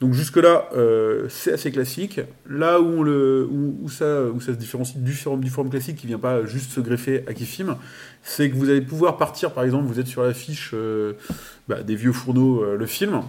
Donc 0.00 0.12
jusque-là, 0.12 0.68
euh, 0.74 1.26
c'est 1.30 1.52
assez 1.52 1.72
classique. 1.72 2.20
Là 2.48 2.80
où, 2.80 3.88
ça, 3.88 4.26
se 4.40 4.50
différencie 4.50 4.98
du 4.98 5.12
forum, 5.12 5.70
classique 5.70 5.96
qui 5.96 6.06
vient 6.06 6.18
pas 6.18 6.44
juste 6.44 6.70
se 6.72 6.80
greffer 6.80 7.24
à 7.26 7.32
Kifim, 7.32 7.76
c'est 8.22 8.50
que 8.50 8.56
vous 8.56 8.68
allez 8.68 8.82
pouvoir 8.82 9.16
partir, 9.16 9.52
par 9.52 9.64
exemple, 9.64 9.86
vous 9.86 9.98
êtes 9.98 10.06
sur 10.06 10.22
la 10.22 10.34
fiche 10.34 10.72
euh, 10.74 11.14
bah, 11.68 11.82
des 11.82 11.96
vieux 11.96 12.12
fourneaux, 12.12 12.62
euh, 12.62 12.76
le 12.76 12.86
film, 12.86 13.22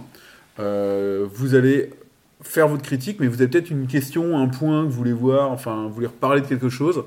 vous 0.58 1.54
allez 1.54 1.90
faire 2.42 2.66
votre 2.66 2.82
critique, 2.82 3.20
mais 3.20 3.28
vous 3.28 3.40
avez 3.40 3.48
peut-être 3.48 3.70
une 3.70 3.86
question, 3.86 4.36
un 4.38 4.48
point 4.48 4.82
que 4.82 4.88
vous 4.88 4.96
voulez 4.96 5.12
voir, 5.12 5.52
enfin, 5.52 5.84
vous 5.86 5.94
voulez 5.94 6.08
reparler 6.08 6.40
de 6.40 6.46
quelque 6.46 6.68
chose 6.68 7.04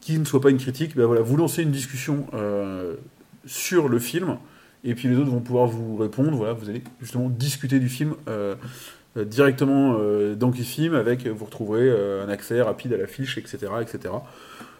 qui 0.00 0.18
ne 0.18 0.24
soit 0.24 0.40
pas 0.40 0.50
une 0.50 0.58
critique, 0.58 0.94
ben 0.94 1.04
voilà, 1.04 1.20
vous 1.20 1.36
lancez 1.36 1.64
une 1.64 1.72
discussion 1.72 2.26
sur 3.44 3.88
le 3.88 3.98
film, 3.98 4.36
et 4.84 4.94
puis 4.94 5.08
les 5.08 5.16
autres 5.16 5.30
vont 5.30 5.40
pouvoir 5.40 5.66
vous 5.66 5.96
répondre. 5.96 6.36
Voilà, 6.36 6.52
vous 6.52 6.68
allez 6.68 6.82
justement 7.00 7.28
discuter 7.28 7.78
du 7.78 7.88
film 7.88 8.14
euh, 8.28 8.54
euh, 9.16 9.24
directement 9.24 9.96
euh, 9.98 10.34
dans 10.34 10.50
Kifim, 10.50 10.94
avec 10.94 11.26
vous 11.26 11.44
retrouverez 11.44 11.90
un 11.90 12.28
accès 12.28 12.60
rapide 12.62 12.92
à 12.92 12.96
la 12.96 13.06
fiche, 13.06 13.38
etc., 13.38 13.58
etc. 13.80 14.14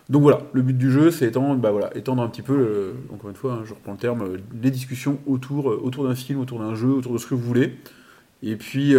Donc 0.09 0.23
voilà, 0.23 0.41
le 0.55 0.63
but 0.63 0.77
du 0.77 0.91
jeu, 0.91 1.11
c'est 1.11 1.27
étendre, 1.27 1.61
bah 1.61 1.71
voilà, 1.71 1.95
étendre 1.95 2.23
un 2.23 2.29
petit 2.29 2.41
peu, 2.41 2.95
encore 3.13 3.29
une 3.29 3.37
fois, 3.37 3.55
hein, 3.55 3.63
je 3.67 3.75
reprends 3.75 3.93
le 3.93 3.99
terme, 3.99 4.39
les 4.63 4.71
discussions 4.71 5.19
autour, 5.27 5.83
d'un 6.09 6.15
film, 6.15 6.41
autour 6.41 6.61
d'un 6.61 6.75
jeu, 6.75 6.89
autour 6.89 7.13
de 7.13 7.19
ce 7.19 7.27
que 7.27 7.35
vous 7.35 7.43
voulez. 7.43 7.77
Et 8.43 8.57
puis, 8.57 8.95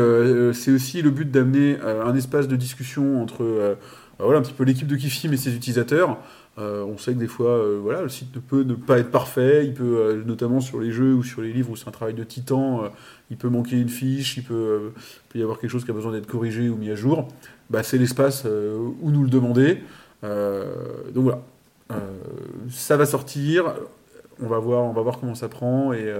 c'est 0.53 0.71
aussi 0.71 1.01
le 1.01 1.09
but 1.09 1.31
d'amener 1.31 1.77
un 1.81 2.13
espace 2.13 2.47
de 2.47 2.55
discussion 2.55 3.23
entre 3.23 3.77
bah 4.19 4.25
voilà, 4.25 4.39
un 4.39 4.41
petit 4.43 4.53
peu 4.53 4.65
l'équipe 4.65 4.85
de 4.87 4.97
Kifim 4.97 5.31
et 5.31 5.37
ses 5.37 5.55
utilisateurs. 5.55 6.19
Euh, 6.59 6.83
on 6.83 6.97
sait 6.97 7.13
que 7.13 7.19
des 7.19 7.27
fois, 7.27 7.51
euh, 7.51 7.79
voilà, 7.81 8.01
le 8.01 8.09
site 8.09 8.35
ne 8.35 8.41
peut 8.41 8.65
pas 8.75 8.99
être 8.99 9.11
parfait. 9.11 9.65
Il 9.65 9.73
peut, 9.73 9.97
euh, 9.97 10.23
notamment 10.25 10.59
sur 10.59 10.79
les 10.79 10.91
jeux 10.91 11.13
ou 11.13 11.23
sur 11.23 11.41
les 11.41 11.53
livres 11.53 11.71
où 11.71 11.75
c'est 11.75 11.87
un 11.87 11.91
travail 11.91 12.13
de 12.13 12.23
titan, 12.23 12.91
il 13.31 13.37
peut 13.37 13.49
manquer 13.49 13.79
une 13.79 13.89
fiche, 13.89 14.37
il 14.37 14.43
peut, 14.43 14.91
y 15.35 15.41
avoir 15.41 15.59
quelque 15.59 15.69
chose 15.69 15.85
qui 15.85 15.91
a 15.91 15.93
besoin 15.93 16.11
d'être 16.11 16.27
corrigé 16.27 16.69
ou 16.69 16.75
mis 16.75 16.89
à 16.89 16.95
jour. 16.95 17.27
Bah, 17.69 17.83
c'est 17.83 17.97
l'espace 17.97 18.45
où 18.45 19.11
nous 19.11 19.23
le 19.23 19.29
demander. 19.29 19.81
Donc 20.23 21.23
voilà, 21.23 21.41
ça 22.69 22.97
va 22.97 23.05
sortir. 23.05 23.73
On 24.41 24.47
va 24.47 24.59
voir, 24.59 24.83
on 24.83 24.93
va 24.93 25.01
voir 25.01 25.19
comment 25.19 25.35
ça 25.35 25.49
prend 25.49 25.93
et, 25.93 26.13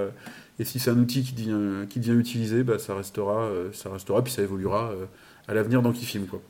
si 0.62 0.78
c'est 0.78 0.92
un 0.92 1.00
outil 1.00 1.24
qui 1.24 1.34
devient, 1.34 1.88
qui 1.90 2.00
utilisé, 2.12 2.64
bah, 2.64 2.80
ça 2.80 2.94
restera, 2.94 3.50
ça 3.74 3.90
restera 3.90 4.22
puis 4.24 4.32
ça 4.32 4.42
évoluera 4.42 4.92
à 5.48 5.54
l'avenir 5.54 5.82
dans 5.82 5.94
quoi. 6.30 6.42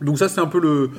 Donc 0.00 0.18
ça 0.18 0.28
c'est 0.28 0.40
un 0.40 0.46
peu 0.46 0.60
le, 0.60 0.90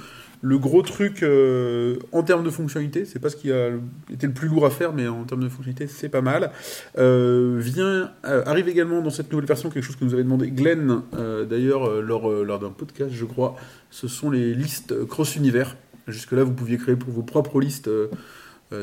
le 0.42 0.58
gros 0.60 0.82
truc 0.82 1.24
euh, 1.24 1.98
en 2.12 2.22
termes 2.24 2.44
de 2.44 2.50
fonctionnalité, 2.50 3.06
c'est 3.06 3.20
pas 3.20 3.30
ce 3.30 3.36
qui 3.36 3.52
a 3.52 3.70
été 4.12 4.28
le 4.28 4.34
plus 4.34 4.48
lourd 4.48 4.66
à 4.66 4.70
faire, 4.70 4.94
mais 4.94 5.08
en 5.08 5.24
termes 5.24 5.42
de 5.44 5.50
fonctionnalité, 5.50 5.88
c'est 5.88 6.10
pas 6.10 6.22
mal. 6.22 6.52
Euh, 6.98 7.62
euh, 7.78 8.44
arrive 8.46 8.70
également 8.70 9.02
dans 9.02 9.10
cette 9.10 9.32
nouvelle 9.32 9.48
version 9.48 9.70
quelque 9.70 9.84
chose 9.84 9.96
que 9.96 10.06
nous 10.06 10.14
avait 10.14 10.24
demandé 10.24 10.52
Glenn, 10.52 11.02
d'ailleurs, 11.50 12.02
lors, 12.02 12.30
lors 12.30 12.60
d'un 12.60 12.70
podcast, 12.70 13.12
je 13.14 13.26
crois. 13.26 13.56
Ce 13.90 14.08
sont 14.08 14.30
les 14.30 14.54
listes 14.54 15.06
cross-univers. 15.06 15.76
Jusque-là, 16.08 16.44
vous 16.44 16.54
pouviez 16.54 16.78
créer 16.78 16.96
pour 16.96 17.12
vos 17.12 17.24
propres 17.24 17.60
listes 17.60 17.90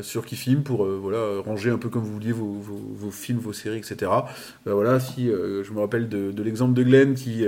sur 0.01 0.25
Kifim 0.25 0.61
pour 0.63 0.83
euh, 0.83 0.97
voilà, 0.99 1.41
ranger 1.45 1.69
un 1.69 1.77
peu 1.77 1.89
comme 1.89 2.01
vous 2.01 2.13
vouliez 2.13 2.31
vos, 2.31 2.53
vos- 2.53 3.11
films, 3.11 3.37
vos 3.37 3.53
séries, 3.53 3.77
etc. 3.77 4.11
Voilà, 4.65 4.99
si 4.99 5.27
je 5.27 5.71
me 5.71 5.79
rappelle 5.79 6.09
de, 6.09 6.31
de 6.31 6.43
l'exemple 6.43 6.73
de 6.73 6.83
Glenn 6.83 7.13
qui, 7.13 7.45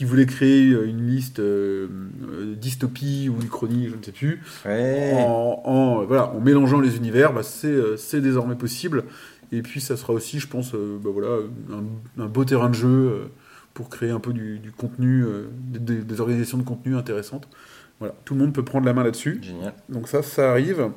qui 0.00 0.06
voulait 0.06 0.24
créer 0.24 0.70
euh, 0.70 0.86
une 0.86 1.06
liste 1.06 1.40
euh, 1.40 1.86
euh, 2.26 2.54
dystopie 2.54 3.28
ou 3.28 3.38
uchronie, 3.44 3.90
je 3.90 3.96
ne 3.96 4.02
sais 4.02 4.12
plus, 4.12 4.40
Ouais. 4.64 5.12
en, 5.14 5.60
en, 5.62 6.04
voilà, 6.06 6.30
en 6.30 6.40
mélangeant 6.40 6.80
les 6.80 6.96
univers, 6.96 7.34
bah, 7.34 7.42
c'est 7.42 7.98
c'est 7.98 8.22
désormais 8.22 8.54
possible. 8.54 9.04
Et 9.52 9.60
puis 9.60 9.78
ça 9.82 9.98
sera 9.98 10.14
aussi, 10.14 10.38
je 10.40 10.46
pense, 10.48 10.72
bah, 10.72 11.10
voilà, 11.12 11.28
un, 11.70 12.22
un 12.22 12.26
beau 12.28 12.46
terrain 12.46 12.70
de 12.70 12.74
jeu 12.74 13.24
pour 13.74 13.90
créer 13.90 14.08
un 14.08 14.20
peu 14.20 14.32
du, 14.32 14.58
du 14.58 14.72
contenu, 14.72 15.22
des, 15.70 15.96
des 15.96 16.20
organisations 16.22 16.56
de 16.56 16.62
contenu 16.62 16.96
intéressantes. 16.96 17.46
Voilà, 17.98 18.14
tout 18.24 18.32
le 18.32 18.40
monde 18.40 18.54
peut 18.54 18.64
prendre 18.64 18.86
la 18.86 18.94
main 18.94 19.04
là-dessus. 19.04 19.38
Génial. 19.42 19.74
Donc 19.90 20.08
ça, 20.08 20.22
ça 20.22 20.50
arrive. 20.50 20.88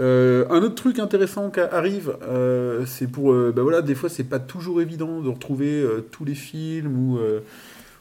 Euh, 0.00 0.46
un 0.48 0.62
autre 0.62 0.76
truc 0.76 1.00
intéressant 1.00 1.50
qui 1.50 1.58
arrive, 1.60 2.16
euh, 2.22 2.86
c'est 2.86 3.08
pour, 3.08 3.32
euh, 3.32 3.52
bah 3.54 3.62
voilà, 3.62 3.82
des 3.82 3.96
fois 3.96 4.08
c'est 4.08 4.22
pas 4.22 4.38
toujours 4.38 4.80
évident 4.80 5.20
de 5.20 5.28
retrouver 5.28 5.84
tous 6.12 6.24
les 6.24 6.36
films 6.36 6.96
ou, 6.96 7.18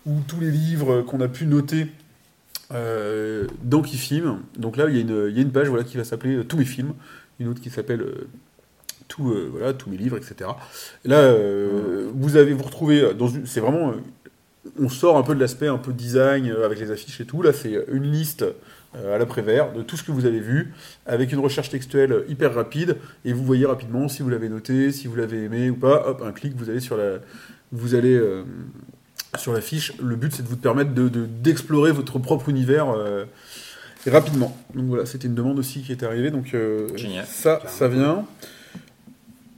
ou 0.08 0.22
tous 0.28 0.40
les 0.40 0.50
livres 0.52 1.02
qu'on 1.04 1.22
a 1.22 1.28
pu 1.28 1.46
noter 1.46 1.88
euh, 2.74 3.46
dans 3.64 3.82
Kifim. 3.82 4.40
Donc 4.58 4.78
là, 4.78 4.86
il 4.90 4.96
y, 4.96 4.98
a 4.98 5.02
une- 5.02 5.28
il 5.30 5.36
y 5.36 5.40
a 5.40 5.42
une 5.42 5.52
page 5.52 5.68
voilà, 5.68 5.84
qui 5.84 5.98
va 5.98 6.04
s'appeler 6.04 6.36
euh, 6.38 6.44
Tous 6.44 6.58
mes 6.58 6.66
films, 6.66 6.94
une 7.40 7.48
autre 7.50 7.62
qui 7.62 7.70
s'appelle 7.70 8.02
euh, 8.02 8.28
tout, 9.08 9.30
euh, 9.32 9.48
voilà, 9.52 9.74
Tous 9.74 9.90
mes 9.90 9.98
livres, 9.98 10.18
etc. 10.18 10.50
Et 11.06 11.10
là, 11.10 11.34
vous 12.14 12.36
avez 12.36 12.54
vous 12.54 12.64
retrouvez 12.64 13.14
dans 13.14 13.28
une, 13.28 13.46
c'est 13.46 13.60
vraiment, 13.60 13.94
on 14.80 14.90
sort 14.90 15.18
un 15.18 15.24
peu 15.24 15.34
de 15.36 15.40
l'aspect 15.40 15.68
un 15.68 15.78
peu 15.78 15.94
design 15.94 16.54
avec 16.64 16.80
les 16.80 16.92
affiches 16.92 17.22
et 17.22 17.26
tout. 17.26 17.42
Là, 17.42 17.54
c'est 17.54 17.86
une 17.92 18.12
liste 18.12 18.44
à 18.94 19.18
l'après-vert 19.18 19.74
de 19.74 19.82
tout 19.82 19.96
ce 19.96 20.04
que 20.04 20.12
vous 20.12 20.26
avez 20.26 20.40
vu 20.40 20.74
avec 21.06 21.32
une 21.32 21.40
recherche 21.40 21.70
textuelle 21.70 22.24
hyper 22.28 22.54
rapide 22.54 22.98
et 23.26 23.32
vous 23.34 23.44
voyez 23.44 23.66
rapidement 23.66 24.08
si 24.08 24.24
vous 24.24 24.30
l'avez 24.30 24.50
noté, 24.50 24.92
si 24.92 25.08
vous 25.08 25.16
l'avez 25.16 25.44
aimé 25.44 25.70
ou 25.70 25.76
pas. 25.76 26.06
Hop, 26.08 26.24
un 26.26 26.32
clic, 26.32 26.54
vous 26.58 26.70
allez 26.70 26.80
sur 26.80 26.98
la, 26.98 27.20
vous 27.72 27.96
allez 27.96 28.20
sur 29.38 29.54
la 29.54 29.62
fiche. 29.62 29.94
Le 30.02 30.16
but, 30.16 30.34
c'est 30.34 30.44
de 30.44 30.48
vous 30.48 30.58
permettre 30.58 30.94
de- 30.94 31.10
de- 31.10 31.26
d'explorer 31.26 31.92
votre 31.92 32.20
propre 32.20 32.50
univers 32.50 32.90
euh, 32.90 33.26
rapidement. 34.08 34.56
Donc 34.74 34.86
voilà, 34.86 35.06
c'était 35.06 35.28
une 35.28 35.36
demande 35.36 35.60
aussi 35.60 35.82
qui 35.82 35.92
était 35.92 36.06
arrivée. 36.06 36.32
Donc 36.32 36.54
euh, 36.54 36.88
Génial. 36.96 37.26
ça, 37.26 37.62
ça 37.68 37.88
vient. 37.88 38.26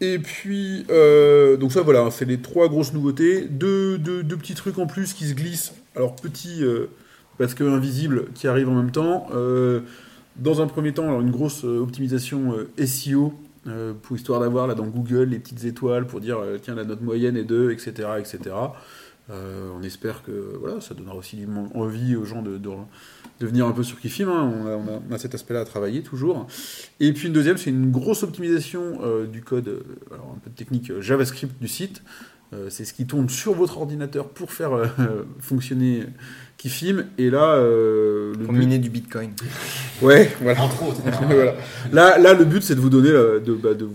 Et 0.02 0.18
puis, 0.18 0.86
euh, 0.90 1.58
donc 1.58 1.72
ça 1.74 1.82
voilà, 1.82 2.10
c'est 2.12 2.26
les 2.26 2.40
trois 2.40 2.70
grosses 2.70 2.94
nouveautés. 2.94 3.46
Deux, 3.50 3.98
deux- 3.98 4.24
deux 4.24 4.38
petits 4.38 4.56
trucs 4.56 4.78
en 4.80 4.88
plus 4.88 5.14
qui 5.14 5.28
se 5.28 5.34
glissent. 5.34 5.74
Alors 5.96 6.16
petit, 6.16 6.64
euh, 6.64 6.88
parce 7.38 7.54
que 7.54 7.64
invisible, 7.64 8.26
qui 8.34 8.48
arrive 8.48 8.70
en 8.70 8.76
même 8.76 8.92
temps. 8.92 9.28
Euh, 9.34 9.82
dans 10.38 10.62
un 10.62 10.68
premier 10.68 10.94
temps, 10.94 11.04
alors 11.04 11.20
une 11.20 11.32
grosse 11.32 11.66
optimisation 11.66 12.54
euh, 12.54 12.86
SEO, 12.86 13.34
euh, 13.68 13.92
pour 14.02 14.16
histoire 14.16 14.40
d'avoir 14.40 14.68
là 14.68 14.74
dans 14.74 14.86
Google 14.88 15.24
les 15.32 15.40
petites 15.40 15.66
étoiles 15.66 16.08
pour 16.08 16.22
dire 16.22 16.38
euh, 16.40 16.58
tiens 16.62 16.76
la 16.76 16.86
note 16.86 17.02
moyenne 17.02 17.36
est 17.36 17.44
2, 17.44 17.72
etc. 17.72 17.92
etc. 18.18 18.40
Euh, 19.30 19.70
on 19.80 19.84
espère 19.84 20.24
que 20.24 20.56
voilà, 20.60 20.82
ça 20.82 20.96
donnera 20.96 21.16
aussi 21.16 21.38
envie 21.76 22.16
aux 22.16 22.26
gens 22.26 22.42
de, 22.42 22.58
de, 22.58 22.70
de 23.40 23.46
venir 23.46 23.68
un 23.68 23.72
peu 23.72 23.84
sur 23.84 24.00
Kifim. 24.00 24.28
hein. 24.28 24.52
On, 24.56 24.66
a, 24.66 24.72
on, 24.72 24.88
a, 24.98 25.02
on 25.08 25.14
a 25.14 25.18
cet 25.20 25.36
aspect-là 25.36 25.60
à 25.62 25.66
travailler 25.66 26.02
toujours. 26.02 26.48
Et 27.00 27.14
puis 27.14 27.28
une 27.28 27.34
deuxième, 27.34 27.58
c'est 27.58 27.70
une 27.70 27.92
grosse 27.92 28.24
optimisation 28.24 29.00
euh, 29.04 29.28
du 29.28 29.42
code, 29.44 29.68
euh, 29.68 29.82
alors 30.12 30.34
un 30.36 30.40
peu 30.40 30.50
de 30.50 30.56
technique 30.56 30.90
euh, 30.90 31.02
JavaScript 31.02 31.62
du 31.62 31.68
site. 31.68 32.02
Euh, 32.52 32.66
c'est 32.72 32.84
ce 32.84 32.94
qui 32.96 33.06
tourne 33.06 33.30
sur 33.30 33.54
votre 33.54 33.78
ordinateur 33.78 34.28
pour 34.30 34.52
faire 34.52 34.74
euh, 34.74 34.88
fonctionner 35.40 36.06
Kifim. 36.58 37.06
Et 37.20 37.30
là, 37.30 37.54
euh, 37.54 38.34
le 38.36 38.46
Pour 38.46 38.54
but- 38.56 38.60
miner 38.62 38.80
du 38.80 38.90
bitcoin. 38.90 39.30
Ouais, 40.02 40.32
voilà. 40.42 40.60
Entre 40.64 40.82
autres. 40.82 41.02
Voilà. 41.28 41.54
Là, 41.94 42.18
là, 42.18 42.34
le 42.34 42.46
but, 42.46 42.64
c'est 42.64 42.74
de 42.74 42.80
vous 42.80 42.90
donner, 42.90 43.12
euh, 43.12 43.40
de, 43.40 43.54
bah, 43.54 43.76
de, 43.76 43.86
vous- 43.86 43.92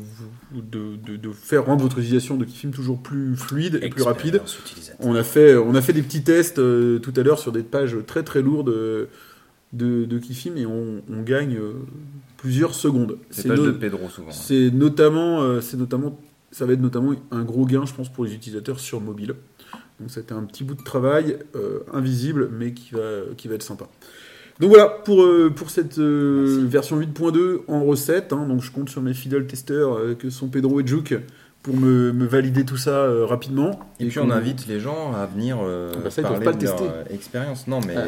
de, 0.62 0.96
de, 0.96 1.16
de 1.16 1.32
faire 1.32 1.64
rendre 1.66 1.82
votre 1.82 1.98
utilisation 1.98 2.36
de 2.36 2.44
Kifim 2.44 2.70
toujours 2.70 3.00
plus 3.00 3.36
fluide 3.36 3.78
et 3.82 3.88
plus 3.88 4.02
rapide. 4.02 4.42
On 5.00 5.14
a 5.14 5.22
fait, 5.22 5.56
on 5.56 5.74
a 5.74 5.82
fait 5.82 5.92
des 5.92 6.02
petits 6.02 6.22
tests 6.22 6.58
euh, 6.58 6.98
tout 6.98 7.12
à 7.16 7.22
l'heure 7.22 7.38
sur 7.38 7.52
des 7.52 7.62
pages 7.62 7.96
très 8.06 8.22
très 8.22 8.42
lourdes 8.42 8.68
euh, 8.68 9.06
de, 9.72 10.04
de 10.04 10.20
et 10.56 10.66
on, 10.66 11.02
on 11.10 11.22
gagne 11.22 11.56
euh, 11.56 11.72
plusieurs 12.36 12.74
secondes. 12.74 13.18
C'est 13.30 13.48
pas 13.48 13.56
no- 13.56 13.66
de 13.66 13.70
Pedro 13.72 14.08
souvent. 14.08 14.30
c'est 14.30 14.70
notamment, 14.70 15.42
euh, 15.42 15.60
c'est 15.60 15.76
notamment, 15.76 16.18
ça 16.50 16.66
va 16.66 16.72
être 16.72 16.80
notamment 16.80 17.14
un 17.30 17.44
gros 17.44 17.66
gain, 17.66 17.84
je 17.86 17.94
pense, 17.94 18.08
pour 18.12 18.24
les 18.24 18.34
utilisateurs 18.34 18.78
sur 18.80 19.00
mobile. 19.00 19.34
Donc 20.00 20.10
c'était 20.10 20.32
un 20.32 20.42
petit 20.44 20.64
bout 20.64 20.74
de 20.74 20.82
travail 20.82 21.38
invisible, 21.92 22.50
mais 22.52 22.72
qui 22.72 22.94
va, 22.94 23.20
qui 23.36 23.48
va 23.48 23.54
être 23.54 23.62
sympa. 23.62 23.88
Donc 24.60 24.70
voilà 24.70 24.88
pour, 24.88 25.22
euh, 25.22 25.50
pour 25.54 25.70
cette 25.70 25.98
euh, 25.98 26.64
version 26.68 26.98
8.2 27.00 27.60
en 27.68 27.84
recette. 27.84 28.32
hein. 28.32 28.46
donc 28.48 28.62
je 28.62 28.70
compte 28.70 28.88
sur 28.88 29.02
mes 29.02 29.14
fidèles 29.14 29.46
testeurs 29.46 29.96
euh, 29.98 30.14
que 30.14 30.30
sont 30.30 30.48
Pedro 30.48 30.80
et 30.80 30.86
Juke 30.86 31.14
pour 31.62 31.76
me, 31.76 32.12
me 32.12 32.26
valider 32.26 32.64
tout 32.64 32.76
ça 32.76 33.06
rapidement. 33.24 33.80
Et 33.98 34.06
puis 34.06 34.18
on 34.20 34.30
invite 34.30 34.66
les 34.68 34.80
gens 34.80 35.12
à 35.14 35.26
venir 35.26 35.58
euh, 35.62 35.92
Bah 36.04 36.10
ça, 36.10 36.22
parler 36.22 36.44
pas 36.44 36.52
de 36.52 36.64
leur 36.64 36.76
tester. 36.76 36.90
expérience. 37.14 37.66
Non, 37.66 37.80
mais 37.86 37.94
Ah. 37.96 38.04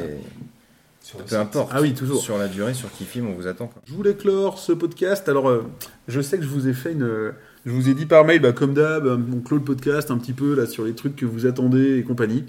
Sur 1.01 1.19
peu 1.21 1.37
importe. 1.37 1.71
Ah 1.73 1.81
oui, 1.81 1.95
toujours. 1.95 2.21
Sur 2.21 2.37
la 2.37 2.49
durée, 2.49 2.75
sur 2.75 2.91
qui 2.93 3.05
film, 3.05 3.29
on 3.29 3.35
vous 3.35 3.47
attend. 3.47 3.69
quoi. 3.69 3.81
Je 3.87 3.93
voulais 3.95 4.15
clore 4.15 4.59
ce 4.59 4.73
podcast. 4.73 5.29
Alors, 5.29 5.49
euh, 5.49 5.65
je 6.09 6.21
sais 6.21 6.37
que 6.37 6.43
je 6.43 6.49
vous 6.49 6.67
ai 6.67 6.73
fait 6.75 6.93
une. 6.93 7.33
Je 7.65 7.71
vous 7.71 7.89
ai 7.89 7.95
dit 7.95 8.07
par 8.07 8.25
mail, 8.25 8.41
bah, 8.41 8.53
comme 8.53 8.75
d'hab, 8.75 9.07
on 9.07 9.41
clôt 9.41 9.57
le 9.57 9.63
podcast 9.63 10.11
un 10.11 10.19
petit 10.19 10.33
peu 10.33 10.55
là 10.57 10.67
sur 10.67 10.85
les 10.85 10.95
trucs 10.95 11.15
que 11.17 11.25
vous 11.25 11.47
attendez 11.47 11.99
et 11.99 12.03
compagnie. 12.03 12.45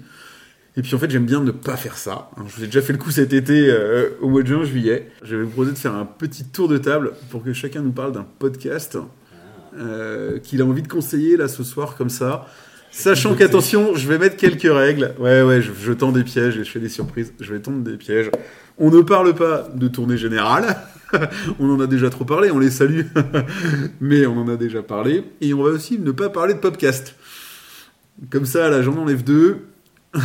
Et 0.78 0.82
puis 0.82 0.94
en 0.94 0.98
fait, 0.98 1.10
j'aime 1.10 1.26
bien 1.26 1.40
ne 1.40 1.50
pas 1.50 1.76
faire 1.76 1.98
ça. 1.98 2.30
Je 2.36 2.56
vous 2.56 2.62
ai 2.62 2.66
déjà 2.66 2.80
fait 2.80 2.92
le 2.92 3.00
coup 3.00 3.10
cet 3.10 3.32
été 3.32 3.68
euh, 3.68 4.10
au 4.20 4.28
mois 4.28 4.42
de 4.42 4.46
juin, 4.46 4.62
juillet. 4.62 5.10
Je 5.24 5.34
vais 5.34 5.42
vous 5.42 5.48
proposer 5.48 5.72
de 5.72 5.76
faire 5.76 5.92
un 5.92 6.04
petit 6.04 6.44
tour 6.44 6.68
de 6.68 6.78
table 6.78 7.14
pour 7.30 7.42
que 7.42 7.52
chacun 7.52 7.82
nous 7.82 7.90
parle 7.90 8.12
d'un 8.12 8.24
podcast 8.38 8.96
euh, 9.76 10.38
qu'il 10.38 10.62
a 10.62 10.64
envie 10.64 10.82
de 10.82 10.88
conseiller 10.88 11.36
là 11.36 11.48
ce 11.48 11.64
soir 11.64 11.96
comme 11.96 12.10
ça. 12.10 12.46
Sachant 12.92 13.34
qu'attention, 13.34 13.96
je 13.96 14.06
vais 14.06 14.18
mettre 14.18 14.36
quelques 14.36 14.72
règles. 14.72 15.16
Ouais, 15.18 15.42
ouais, 15.42 15.60
je, 15.60 15.72
je 15.72 15.92
tends 15.92 16.12
des 16.12 16.22
pièges 16.22 16.56
et 16.56 16.62
je 16.62 16.70
fais 16.70 16.78
des 16.78 16.88
surprises. 16.88 17.32
Je 17.40 17.52
vais 17.52 17.58
tendre 17.58 17.82
des 17.82 17.96
pièges. 17.96 18.30
On 18.78 18.92
ne 18.92 19.00
parle 19.00 19.34
pas 19.34 19.68
de 19.74 19.88
tournée 19.88 20.16
générale. 20.16 20.76
on 21.58 21.68
en 21.70 21.80
a 21.80 21.88
déjà 21.88 22.08
trop 22.08 22.24
parlé, 22.24 22.52
on 22.52 22.60
les 22.60 22.70
salue. 22.70 23.02
Mais 24.00 24.26
on 24.26 24.38
en 24.38 24.48
a 24.48 24.54
déjà 24.54 24.84
parlé. 24.84 25.24
Et 25.40 25.52
on 25.54 25.64
va 25.64 25.70
aussi 25.70 25.98
ne 25.98 26.12
pas 26.12 26.28
parler 26.28 26.54
de 26.54 26.60
podcast. 26.60 27.16
Comme 28.30 28.46
ça, 28.46 28.70
là, 28.70 28.80
j'en 28.82 28.96
enlève 28.96 29.24
deux. 29.24 29.64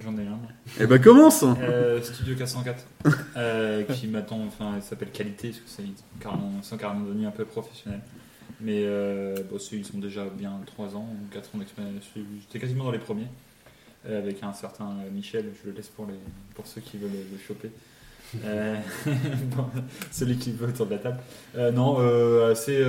J'en 0.00 0.16
ai 0.16 0.26
un. 0.26 0.38
Eh 0.80 0.86
ben, 0.86 0.98
commence 0.98 1.42
Euh, 1.42 2.00
Studio 2.00 2.34
404, 2.34 2.84
euh, 3.36 3.82
qui 3.84 4.06
m'attend, 4.06 4.40
enfin, 4.46 4.72
il 4.76 4.82
s'appelle 4.82 5.10
Qualité, 5.10 5.50
parce 5.50 5.60
que 5.60 5.68
c'est 5.68 5.84
carrément, 6.18 6.50
carrément 6.78 7.04
devenus 7.06 7.28
un 7.28 7.30
peu 7.30 7.44
professionnels. 7.44 8.00
Mais 8.60 8.84
euh, 8.84 9.36
bon, 9.50 9.58
ils 9.72 9.84
sont 9.84 9.98
déjà 9.98 10.24
bien 10.24 10.52
3 10.66 10.96
ans 10.96 11.06
ou 11.10 11.34
4 11.34 11.54
ans 11.54 11.58
d'expérience. 11.58 12.04
J'étais 12.14 12.58
quasiment 12.58 12.84
dans 12.84 12.90
les 12.90 12.98
premiers, 12.98 13.26
euh, 14.08 14.18
avec 14.18 14.42
un 14.42 14.52
certain 14.52 14.86
euh, 14.86 15.10
Michel, 15.12 15.46
je 15.62 15.70
le 15.70 15.76
laisse 15.76 15.88
pour, 15.88 16.06
les, 16.06 16.14
pour 16.54 16.66
ceux 16.66 16.80
qui 16.80 16.96
veulent 16.96 17.10
le, 17.10 17.38
choper. 17.38 17.70
Euh, 18.44 18.76
bon, 19.56 19.66
celui 20.10 20.38
qui 20.38 20.52
veut 20.52 20.68
autour 20.68 20.86
de 20.86 20.92
la 20.92 20.98
table. 20.98 21.18
Non, 21.74 21.98
c'est 22.54 22.82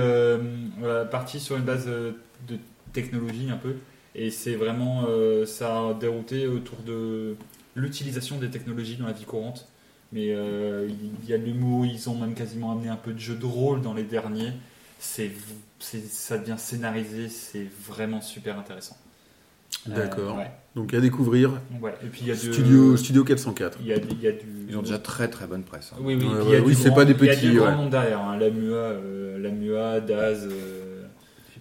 voilà, 0.78 1.04
parti 1.04 1.38
sur 1.38 1.56
une 1.56 1.64
base 1.64 1.86
de 1.86 2.58
technologie 2.92 3.50
un 3.50 3.56
peu. 3.56 3.74
Et 4.14 4.30
c'est 4.30 4.54
vraiment, 4.54 5.04
euh, 5.08 5.44
ça 5.46 5.88
a 5.88 5.94
dérouté 5.94 6.46
autour 6.46 6.78
de 6.86 7.34
l'utilisation 7.74 8.38
des 8.38 8.48
technologies 8.50 8.96
dans 8.96 9.06
la 9.06 9.12
vie 9.12 9.24
courante. 9.24 9.66
Mais 10.12 10.28
euh, 10.30 10.88
il 11.24 11.28
y 11.28 11.34
a 11.34 11.38
de 11.38 11.44
l'humour, 11.44 11.84
ils 11.86 12.08
ont 12.08 12.14
même 12.16 12.34
quasiment 12.34 12.70
amené 12.72 12.88
un 12.88 12.96
peu 12.96 13.12
de 13.12 13.18
jeu 13.18 13.34
de 13.34 13.44
rôle 13.46 13.80
dans 13.82 13.94
les 13.94 14.04
derniers. 14.04 14.52
C'est, 15.00 15.32
c'est- 15.80 16.06
ça 16.08 16.38
devient 16.38 16.54
scénarisé, 16.56 17.28
c'est 17.28 17.66
vraiment 17.88 18.20
super 18.20 18.56
intéressant. 18.58 18.96
D'accord. 19.86 20.36
Euh, 20.36 20.42
ouais. 20.42 20.50
Donc 20.76 20.94
à 20.94 21.00
découvrir. 21.00 21.60
Ouais. 21.80 21.94
Et 22.04 22.06
puis 22.06 22.20
il 22.22 22.28
y 22.28 22.30
a 22.30 22.36
Studio, 22.36 22.96
Studio 22.96 23.24
404. 23.24 23.78
il 23.80 23.86
y 23.88 23.92
a, 23.92 23.96
il 23.96 24.20
y 24.22 24.28
a 24.28 24.32
du, 24.32 24.46
Ils 24.68 24.76
ont 24.76 24.82
déjà 24.82 24.98
très 24.98 25.28
très 25.28 25.46
bonne 25.48 25.64
presse. 25.64 25.90
hein. 25.92 25.98
oui, 26.00 26.14
oui, 26.18 26.24
Ouais, 26.26 26.60
oui, 26.60 26.74
c'est 26.76 26.86
grand- 26.88 26.94
pas 26.96 27.04
des 27.04 27.14
Il 27.18 27.26
y 27.26 27.30
a 27.30 27.36
du 27.36 27.56
grand 27.58 27.72
monde 27.76 27.90
derrière. 27.90 28.20
Hein. 28.20 28.36
La 28.38 28.50
MUA, 28.50 28.74
euh, 28.76 29.38
la 29.38 29.50
MUA, 29.50 30.00
Daz, 30.00 30.46
euh, 30.50 30.83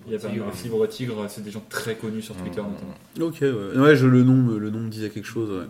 il 0.07 0.13
y 0.13 0.15
a 0.15 0.19
pas 0.19 0.29
Tigre. 0.29 0.51
Fibre 0.53 0.87
Tigre, 0.87 1.25
c'est 1.29 1.43
des 1.43 1.51
gens 1.51 1.63
très 1.69 1.95
connus 1.95 2.21
sur 2.21 2.35
Twitter 2.35 2.61
Mmh. 2.61 2.65
notamment. 3.19 3.29
Ok, 3.29 3.37
ouais, 3.41 3.79
Ouais, 3.79 3.95
je, 3.95 4.07
le, 4.07 4.23
nom, 4.23 4.35
me- 4.35 4.57
le 4.57 4.69
nom 4.69 4.79
me 4.79 4.89
disait 4.89 5.09
quelque 5.09 5.25
chose. 5.27 5.49
ouais. 5.49 5.65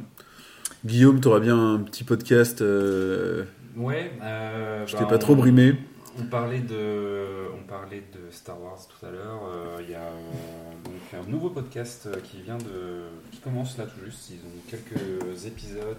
Guillaume, 0.85 1.19
t'auras 1.22 1.39
bien 1.39 1.57
un 1.57 1.80
petit 1.80 2.03
podcast. 2.03 2.61
euh, 2.61 3.45
Ouais. 3.77 4.11
euh, 4.22 4.85
je 4.85 4.93
bah, 4.93 4.99
t'ai 4.99 5.05
pas 5.07 5.15
on- 5.15 5.19
trop 5.19 5.35
brimé. 5.35 5.76
On 6.19 6.26
parlait 6.26 6.60
de, 6.60 7.26
on 7.60 7.65
parlait 7.68 8.03
de 8.14 8.31
Star 8.31 8.61
Wars 8.61 8.77
tout 8.88 9.03
à 9.05 9.10
l'heure. 9.10 9.41
Euh, 9.51 9.77
Il 9.81 9.89
y 9.89 9.95
a 9.95 10.01
euh, 10.01 10.73
donc 10.85 11.26
un 11.26 11.27
nouveau 11.31 11.49
podcast 11.49 12.07
qui 12.23 12.41
vient 12.41 12.57
de, 12.60 13.05
qui 13.31 13.39
commence 13.39 13.77
là 13.80 13.85
tout 13.85 14.05
juste. 14.05 14.30
Ils 14.30 14.35
ont 14.45 14.61
quelques 14.69 15.45
épisodes, 15.47 15.97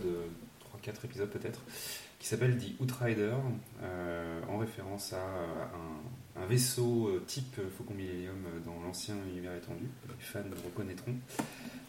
3-4 0.85 1.05
épisodes 1.05 1.31
peut-être, 1.31 1.61
qui 2.21 2.29
s'appelle 2.29 2.57
The 2.59 2.81
Outrider, 2.81 3.33
euh, 3.83 4.41
en 4.49 4.59
référence 4.59 5.13
à 5.15 5.17
un, 5.17 5.99
un 6.37 6.47
vaisseau 6.47 7.09
euh, 7.09 7.23
type 7.27 7.61
Faucon 7.77 7.95
Millennium 7.95 8.37
dans 8.65 8.81
l'ancien 8.85 9.15
univers 9.31 9.55
étendu. 9.57 9.87
Les 10.09 10.15
fans 10.19 10.41
le 10.49 10.57
reconnaîtront. 10.65 11.15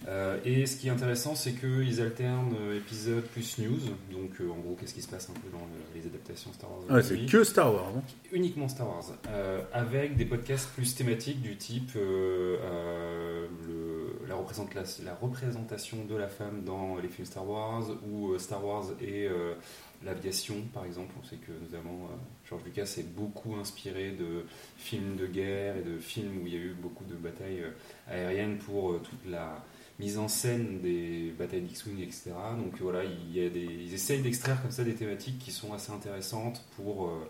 Euh, 0.07 0.37
et 0.45 0.67
ce 0.67 0.77
qui 0.77 0.87
est 0.87 0.91
intéressant, 0.91 1.33
c'est 1.33 1.53
qu'ils 1.53 1.99
alternent 1.99 2.55
euh, 2.59 2.77
épisode 2.77 3.23
plus 3.23 3.57
news. 3.57 3.79
Donc, 4.11 4.39
euh, 4.39 4.51
en 4.51 4.57
gros, 4.59 4.77
qu'est-ce 4.79 4.93
qui 4.93 5.01
se 5.01 5.07
passe 5.07 5.31
un 5.31 5.33
peu 5.33 5.49
dans 5.51 5.63
le- 5.65 5.99
les 5.99 6.05
adaptations 6.05 6.53
Star 6.53 6.69
Wars 6.69 6.81
Ouais, 6.91 7.01
c'est 7.01 7.25
que 7.25 7.43
Star 7.43 7.73
Wars. 7.73 7.91
hein. 7.97 8.03
uniquement 8.31 8.67
Star 8.67 8.87
Wars, 8.87 9.05
euh, 9.29 9.61
avec 9.73 10.15
des 10.15 10.25
podcasts 10.25 10.69
plus 10.75 10.93
thématiques 10.93 11.41
du 11.41 11.57
type 11.57 11.91
euh, 11.95 12.57
euh, 12.61 13.47
le- 13.67 14.27
la, 14.27 14.35
représente- 14.35 14.75
la- 14.75 14.83
la 15.03 15.15
représentation 15.15 16.05
de 16.05 16.15
la 16.15 16.27
femme 16.27 16.63
dans 16.63 16.97
les 16.97 17.07
films 17.07 17.25
Star 17.25 17.47
Wars 17.49 17.83
ou 18.07 18.33
euh, 18.33 18.37
Star 18.37 18.63
Wars 18.63 18.85
et 19.01 19.25
euh, 19.27 19.55
l'aviation, 20.03 20.55
par 20.71 20.85
exemple. 20.85 21.13
On 21.19 21.23
sait 21.23 21.37
que 21.37 21.51
notamment 21.51 22.09
euh, 22.11 22.15
George 22.47 22.63
Lucas 22.65 22.85
s'est 22.85 23.05
beaucoup 23.15 23.55
inspiré 23.55 24.11
de 24.11 24.45
films 24.77 25.15
de 25.15 25.25
guerre 25.25 25.77
et 25.77 25.81
de 25.81 25.97
films 25.97 26.43
où 26.43 26.47
il 26.47 26.53
y 26.53 26.57
a 26.57 26.59
eu 26.59 26.75
beaucoup 26.79 27.03
de 27.05 27.15
batailles 27.15 27.63
euh, 27.63 27.71
aériennes 28.11 28.57
pour 28.57 28.91
euh, 28.91 29.01
toute 29.03 29.29
la 29.29 29.63
mise 29.99 30.17
en 30.17 30.27
scène 30.27 30.81
des 30.81 31.33
batailles 31.37 31.61
d'X-Wing, 31.61 32.01
etc. 32.01 32.31
Donc 32.57 32.79
voilà, 32.81 33.03
il 33.03 33.35
y 33.35 33.45
a 33.45 33.49
des, 33.49 33.63
ils 33.63 33.93
essayent 33.93 34.21
d'extraire 34.21 34.61
comme 34.61 34.71
ça 34.71 34.83
des 34.83 34.93
thématiques 34.93 35.39
qui 35.39 35.51
sont 35.51 35.73
assez 35.73 35.91
intéressantes 35.91 36.63
pour 36.75 37.07
euh, 37.07 37.29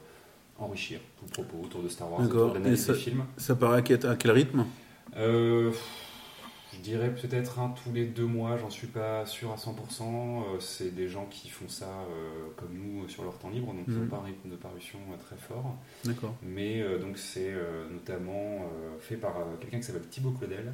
enrichir 0.58 1.00
tout 1.20 1.26
le 1.26 1.32
propos 1.32 1.66
autour 1.66 1.84
de 1.84 1.90
Star 1.90 2.12
Wars, 2.12 2.22
autour 2.22 2.50
de 2.50 2.54
l'analyse 2.56 2.88
des 2.88 2.94
films. 2.96 3.26
Ça 3.38 3.56
paraît 3.56 3.80
à 3.80 3.82
quel, 3.82 4.06
à 4.06 4.16
quel 4.16 4.32
rythme? 4.32 4.66
Euh, 5.16 5.72
dirais 6.86 7.10
peut-être 7.10 7.60
un 7.60 7.70
tous 7.84 7.92
les 7.94 8.06
deux 8.06 8.26
mois, 8.26 8.58
j'en 8.58 8.70
suis 8.70 8.88
pas 8.88 9.26
sûr 9.26 9.52
à 9.52 9.56
100%. 9.56 9.72
Euh, 10.04 10.60
c'est 10.60 10.94
des 10.96 11.08
gens 11.08 11.28
qui 11.30 11.50
font 11.50 11.68
ça 11.68 11.86
euh, 11.86 12.48
comme 12.58 12.70
nous 12.74 13.04
euh, 13.04 13.08
sur 13.08 13.24
leur 13.24 13.38
temps 13.38 13.50
libre, 13.50 13.68
donc 13.68 13.84
ils 13.88 13.94
Mhm. 13.94 14.02
n'ont 14.04 14.08
pas 14.08 14.18
un 14.24 14.26
rythme 14.26 14.50
de 14.50 14.56
parution 14.56 15.00
très 15.28 15.36
fort. 15.36 15.76
D'accord. 16.06 16.36
Mais 16.44 16.82
euh, 16.82 16.98
donc 17.00 17.18
c'est 17.18 17.52
euh, 17.52 17.86
notamment 17.92 18.70
fait 19.02 19.16
par 19.16 19.34
quelqu'un 19.60 19.78
qui 19.78 19.84
s'appelle 19.84 20.08
Thibaut 20.10 20.32
Claudel. 20.32 20.72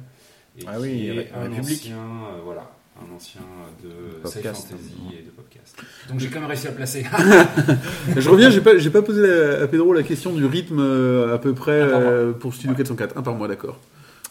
Et 0.58 0.62
Ah 0.66 0.76
qui 0.76 0.82
oui, 0.82 1.06
est 1.08 1.32
un 1.34 1.50
ancien, 1.58 1.96
voilà, 2.44 2.70
un 3.00 3.14
ancien 3.14 3.40
de 3.82 3.88
Sci 4.28 4.34
Podcast. 4.34 4.68
Fantasy 4.70 4.92
et 5.18 5.22
de 5.22 5.30
podcast. 5.30 5.76
Donc 6.10 6.20
j'ai 6.20 6.28
quand 6.28 6.40
même 6.40 6.48
réussi 6.48 6.66
à 6.66 6.70
le 6.70 6.76
placer. 6.76 7.04
Je 8.16 8.28
reviens, 8.28 8.50
j'ai 8.50 8.60
pas, 8.60 8.76
j'ai 8.76 8.90
pas 8.90 9.00
posé 9.02 9.22
à, 9.62 9.66
Pedro 9.66 9.92
la 9.94 10.02
question 10.02 10.32
du 10.34 10.44
rythme 10.44 10.80
à 11.32 11.38
peu 11.38 11.54
près 11.54 11.88
pour 12.38 12.52
Studio 12.54 12.74
404. 12.76 13.16
Un 13.16 13.22
par 13.22 13.34
mois, 13.34 13.48
d'accord. 13.48 13.78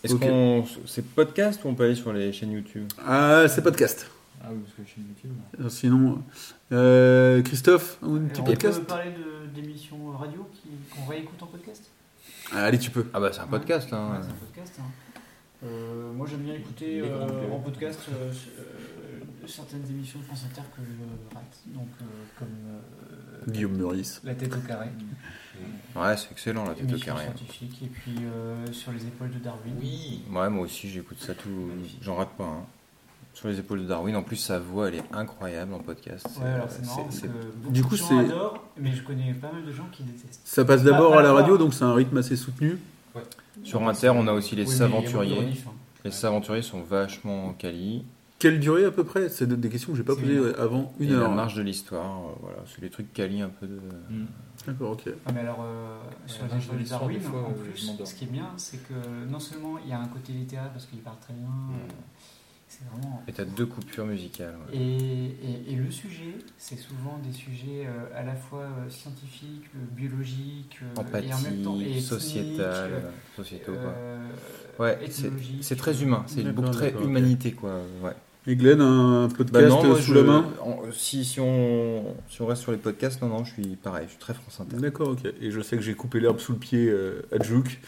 Est-ce 0.04 0.16
Ok. 0.16 0.22
qu'on. 0.22 0.66
C'est 0.86 1.06
podcast 1.06 1.64
ou 1.64 1.70
on 1.70 1.76
peut 1.76 1.84
aller 1.86 1.96
sur 1.96 2.12
les 2.14 2.32
chaînes 2.34 2.52
YouTube? 2.52 2.88
Ah, 3.06 3.46
c'est 3.48 3.62
podcast. 3.62 4.08
Ah 4.44 4.48
oui, 4.52 4.60
parce 4.64 4.74
que 4.76 4.82
suis 4.92 5.02
YouTube. 5.02 5.32
Euh, 5.60 5.70
Sinon, 5.70 6.24
euh, 6.72 7.42
Christophe, 7.44 7.98
un 8.02 8.18
petit 8.26 8.42
on 8.42 8.46
podcast? 8.46 8.80
peut 8.80 8.86
parler 8.86 9.12
de- 9.12 9.62
d'émissions 9.62 10.12
radio 10.18 10.48
qu'on 10.96 11.06
réécoute 11.06 11.42
en 11.44 11.46
podcast? 11.46 11.84
Ah, 12.52 12.64
Allez, 12.66 12.80
tu 12.80 12.90
peux. 12.90 13.06
Ah 13.14 13.20
bah 13.20 13.30
c'est 13.32 13.42
un 13.42 13.48
podcast 13.48 13.92
là. 13.92 13.98
Ouais, 14.08 14.18
c'est 14.22 14.30
un 14.30 14.34
podcast. 14.48 14.80
hein. 14.80 14.86
Euh, 15.64 16.12
moi 16.14 16.26
j'aime 16.28 16.40
bien 16.40 16.56
écouter 16.56 17.02
euh, 17.02 17.52
en 17.54 17.60
podcast 17.60 18.00
euh, 18.10 18.32
euh, 18.60 18.64
certaines 19.48 19.86
émissions 19.90 20.20
de 20.20 20.26
France 20.26 20.44
Inter 20.52 20.62
que 20.76 20.82
je 20.84 21.36
rate, 21.36 21.58
donc 21.68 21.88
euh, 22.02 22.06
comme 22.40 22.48
euh, 22.68 23.52
Guillaume 23.52 23.78
Meurice. 23.78 24.22
La 24.24 24.36
tête 24.36 24.54
au 24.56 24.60
carré, 24.68 24.88
Ouais, 25.96 26.16
c'est 26.18 26.32
excellent 26.32 26.66
la 26.66 26.74
tête 26.74 26.92
au 26.94 26.98
carré. 27.00 27.24
scientifique, 27.26 27.80
et 27.84 27.88
puis 27.88 28.16
euh, 28.24 28.72
sur 28.72 28.92
les 28.92 29.06
épaules 29.06 29.32
de 29.32 29.40
Darwin. 29.40 29.74
Oui. 29.82 30.22
Ouais, 30.32 30.50
moi 30.50 30.64
aussi 30.66 30.90
j'écoute 30.90 31.20
ça 31.20 31.34
tout. 31.34 31.70
J'en 32.02 32.16
rate 32.16 32.32
pas. 32.38 32.46
hein. 32.46 32.66
Sur 33.34 33.48
les 33.48 33.60
épaules 33.60 33.84
de 33.84 33.88
Darwin. 33.88 34.16
En 34.18 34.24
plus, 34.24 34.36
sa 34.36 34.60
voix 34.60 34.90
elle 34.90 34.96
est 34.96 35.04
incroyable 35.14 35.74
en 35.74 35.80
podcast. 35.80 36.28
Ouais, 36.42 36.50
alors 36.50 36.68
c'est 36.70 36.86
marrant 36.86 37.04
parce 37.04 37.16
c'est- 37.16 37.28
que 37.28 37.34
beaucoup 37.62 37.72
Du 37.74 37.82
coup, 37.84 37.92
de 37.92 37.96
gens 38.00 38.08
c'est- 38.10 38.20
adorent, 38.20 38.64
mais 38.78 38.92
je 38.94 39.04
connais 39.04 39.34
pas 39.34 39.52
mal 39.52 39.64
de 39.66 39.72
gens 39.72 39.88
qui 39.92 40.04
détestent. 40.04 40.42
Ça 40.44 40.66
passe 40.66 40.84
d'abord 40.84 41.14
Pas- 41.14 41.20
à 41.20 41.24
la 41.24 41.32
radio, 41.34 41.58
donc 41.58 41.74
c'est 41.74 41.84
un 41.86 41.94
rythme 41.94 42.18
assez 42.18 42.36
soutenu. 42.36 42.78
Sur 43.64 43.88
Inter, 43.88 44.10
on 44.10 44.28
a 44.28 44.34
aussi 44.34 44.56
les 44.56 44.66
Oui, 44.68 44.76
Saventuriers. 44.76 45.38
hein. 45.66 45.72
Les 46.04 46.12
Saventuriers 46.12 46.62
sont 46.64 46.82
vachement 46.82 47.54
quali. 47.54 48.04
Quelle 48.42 48.60
durée 48.60 48.86
à 48.86 48.92
peu 48.92 49.04
près? 49.04 49.30
C'est 49.30 49.48
des 49.48 49.70
questions 49.70 49.92
que 49.92 49.98
j'ai 50.00 50.04
pas 50.04 50.16
posées 50.16 50.36
une 50.38 50.56
avant 50.58 50.96
une 51.00 51.12
et 51.12 51.14
heure. 51.14 51.30
la 51.30 51.36
marche 51.36 51.54
de 51.54 51.62
l'histoire. 51.62 52.26
euh, 52.26 52.32
voilà, 52.42 52.58
c'est 52.66 52.82
les 52.82 52.90
trucs 52.90 53.14
quali 53.14 53.40
un 53.40 53.50
peu 53.50 53.68
de. 53.68 53.80
D'accord, 54.66 54.94
ok. 54.94 55.04
Ah, 55.28 55.32
mais 55.32 55.42
alors, 55.42 55.60
euh, 55.62 56.00
sur 56.26 56.48
les 56.76 56.86
Darwin, 56.86 57.20
des 57.20 57.24
fois, 57.24 57.44
en 57.44 57.52
euh, 57.52 57.54
plus, 57.54 57.92
ce 58.04 58.16
qui 58.16 58.24
est 58.24 58.28
bien, 58.28 58.50
c'est 58.58 58.80
que 58.80 58.96
non 59.30 59.40
seulement 59.40 59.78
il 59.78 59.92
y 59.92 59.94
a 59.94 60.00
un 60.00 60.08
côté 60.08 60.34
littéraire 60.34 60.72
parce 60.72 60.88
qu'il 60.88 61.02
parle 61.02 61.20
très 61.22 61.36
bien, 61.36 61.50
euh, 61.50 61.94
c'est 62.68 62.84
vraiment. 62.88 63.22
Et 63.28 63.32
t'as 63.32 63.46
deux 63.46 63.68
coupures 63.68 64.08
musicales. 64.08 64.56
ouais. 64.72 64.76
Et, 64.76 65.26
et- 65.70 65.74
et 65.74 65.76
le 65.76 65.92
sujet, 65.92 66.34
c'est 66.58 66.78
souvent 66.78 67.20
des 67.20 67.34
sujets 67.34 67.86
euh, 67.86 68.20
à 68.20 68.24
la 68.24 68.34
fois 68.36 68.62
euh, 68.64 68.90
scientifiques, 68.90 69.66
euh, 69.76 69.86
biologiques, 69.92 70.80
euh, 70.82 71.20
et 71.22 71.32
en 71.32 71.40
même 71.42 71.62
temps 71.62 71.80
et 71.80 72.00
Empathie, 72.00 72.40
euh, 72.60 73.02
sociétaux 73.36 73.78
quoi. 73.80 73.92
euh, 73.92 74.30
Ouais, 74.80 75.00
c'est 75.62 75.76
très 75.76 76.02
humain. 76.02 76.24
C'est 76.26 76.42
D'accord, 76.42 76.64
beaucoup 76.64 76.76
très 76.76 76.96
humanité 77.04 77.52
quoi. 77.52 77.76
Ouais. 78.04 78.16
Et 78.48 78.56
Glenn, 78.56 78.82
un 78.82 79.28
Bah 79.28 79.34
podcast 79.38 79.70
non, 79.70 79.84
moi, 79.86 79.96
sous 80.02 80.14
je- 80.14 80.16
la 80.16 80.24
main? 80.24 80.46
en- 80.64 80.80
si, 80.92 81.24
si, 81.24 81.40
on, 81.40 82.04
si 82.30 82.42
on 82.42 82.48
reste 82.48 82.64
sur 82.64 82.72
les 82.72 82.80
podcasts, 82.80 83.22
non, 83.22 83.28
non, 83.28 83.44
je 83.46 83.52
suis 83.54 83.76
pareil, 83.76 84.06
je 84.08 84.12
suis 84.12 84.20
très 84.20 84.34
France 84.34 84.60
Inter. 84.62 84.78
D'accord, 84.82 85.10
ok. 85.10 85.32
Et 85.42 85.52
je 85.52 85.62
sais 85.62 85.76
que 85.78 85.84
j'ai 85.84 85.94
coupé 85.94 86.20
l'herbe 86.20 86.40
sous 86.40 86.54
le 86.54 86.58
pied 86.58 86.90
euh, 86.90 87.22
à 87.38 87.44
Juke, 87.44 87.80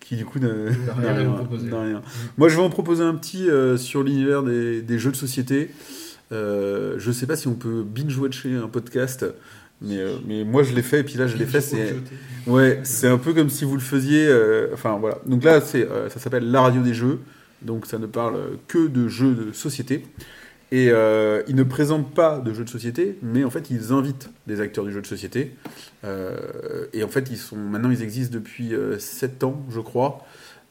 qui 0.00 0.16
du 0.16 0.26
coup 0.26 0.38
n'a 0.38 0.48
rien 0.98 1.30
proposer. 1.32 1.68
n'a 1.70 1.80
rien. 1.82 2.02
Moi, 2.36 2.50
je 2.50 2.56
vais 2.56 2.62
en 2.62 2.68
proposer 2.68 3.02
un 3.02 3.14
petit 3.14 3.48
euh, 3.48 3.78
sur 3.78 4.02
l'univers 4.02 4.42
des, 4.42 4.82
des 4.82 4.98
jeux 4.98 5.10
de 5.10 5.16
société. 5.16 5.70
Euh, 6.32 6.96
je 6.98 7.10
sais 7.10 7.26
pas 7.26 7.36
si 7.36 7.48
on 7.48 7.54
peut 7.54 7.82
binge-watcher 7.82 8.56
un 8.56 8.68
podcast, 8.68 9.24
mais, 9.80 9.98
euh, 9.98 10.16
mais 10.26 10.44
moi 10.44 10.62
je 10.62 10.74
l'ai 10.74 10.82
fait, 10.82 11.00
et 11.00 11.02
puis 11.04 11.14
là 11.16 11.26
je 11.26 11.36
l'ai 11.36 11.46
fait, 11.46 11.60
c'est... 11.60 11.94
Ouais, 12.46 12.80
c'est 12.82 13.08
un 13.08 13.18
peu 13.18 13.32
comme 13.32 13.48
si 13.50 13.64
vous 13.64 13.74
le 13.74 13.80
faisiez. 13.80 14.26
euh, 14.26 14.68
enfin 14.74 14.98
voilà. 15.00 15.18
Donc 15.26 15.44
là, 15.44 15.62
c'est, 15.62 15.88
euh, 15.88 16.10
ça 16.10 16.18
s'appelle 16.20 16.50
la 16.50 16.60
radio 16.60 16.82
des 16.82 16.92
jeux. 16.94 17.20
Donc 17.62 17.86
ça 17.86 17.98
ne 17.98 18.06
parle 18.06 18.58
que 18.68 18.86
de 18.86 19.08
jeux 19.08 19.34
de 19.34 19.52
société. 19.52 20.04
Et 20.72 20.88
euh, 20.90 21.42
ils 21.46 21.54
ne 21.54 21.62
présentent 21.62 22.12
pas 22.14 22.40
de 22.40 22.52
jeux 22.52 22.64
de 22.64 22.68
société, 22.70 23.16
mais 23.22 23.44
en 23.44 23.50
fait 23.50 23.70
ils 23.70 23.92
invitent 23.92 24.30
des 24.46 24.60
acteurs 24.60 24.84
du 24.84 24.92
jeu 24.92 25.00
de 25.00 25.06
société. 25.06 25.54
Euh, 26.04 26.86
et 26.92 27.04
en 27.04 27.08
fait 27.08 27.30
ils 27.30 27.36
sont 27.36 27.56
maintenant 27.56 27.90
ils 27.90 28.02
existent 28.02 28.34
depuis 28.34 28.72
7 28.98 29.44
ans, 29.44 29.64
je 29.70 29.80
crois. 29.80 30.24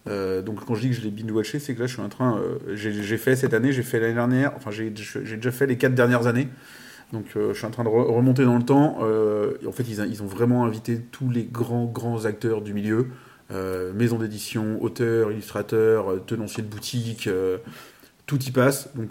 Euh, 0.09 0.41
donc 0.41 0.65
quand 0.65 0.75
je 0.75 0.81
dis 0.81 0.89
que 0.89 0.95
je 0.95 1.01
l'ai 1.01 1.11
binge-watché, 1.11 1.59
c'est 1.59 1.75
que 1.75 1.79
là 1.79 1.87
je 1.87 1.93
suis 1.93 2.01
en 2.01 2.09
train, 2.09 2.37
euh, 2.37 2.75
j'ai, 2.75 3.17
fait 3.17 3.35
cette 3.35 3.53
année, 3.53 3.71
j'ai 3.71 3.83
fait 3.83 3.99
l'année 3.99 4.13
dernière, 4.15 4.53
enfin 4.55 4.71
j'ai, 4.71 4.89
déjà 4.89 5.51
fait 5.51 5.65
les 5.67 5.77
4 5.77 5.95
dernières 5.95 6.27
années. 6.27 6.49
Donc 7.13 7.25
euh, 7.35 7.53
je 7.53 7.57
suis 7.59 7.67
en 7.67 7.71
train 7.71 7.83
de 7.83 7.89
re- 7.89 8.11
remonter 8.13 8.43
dans 8.43 8.57
le 8.57 8.63
temps. 8.63 8.97
euh, 9.03 9.53
en 9.67 9.71
fait, 9.71 9.83
ils, 9.87 10.05
ils 10.09 10.23
ont 10.23 10.27
vraiment 10.27 10.65
invité 10.65 10.99
tous 11.11 11.29
les 11.29 11.43
grands, 11.43 11.85
grands 11.85 12.25
acteurs 12.25 12.61
du 12.61 12.73
milieu. 12.73 13.07
Euh, 13.51 13.93
maison 13.93 14.17
d'édition, 14.17 14.81
auteurs, 14.81 15.31
illustrateurs, 15.31 16.11
euh, 16.11 16.19
tenanciers 16.25 16.63
de 16.63 16.67
boutique, 16.69 17.27
euh, 17.27 17.57
tout 18.25 18.41
y 18.43 18.51
passe. 18.51 18.89
Donc 18.95 19.09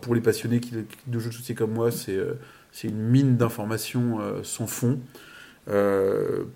pour 0.00 0.14
les 0.14 0.20
passionnés 0.20 0.60
qui, 0.60 0.72
de 1.06 1.18
jeux 1.18 1.30
de 1.30 1.34
société 1.34 1.54
comme 1.54 1.72
moi, 1.72 1.90
c'est 1.90 2.16
euh, 2.16 2.34
une 2.84 2.98
mine 2.98 3.36
d'informations 3.36 4.20
sans 4.44 4.66
fond. 4.66 5.00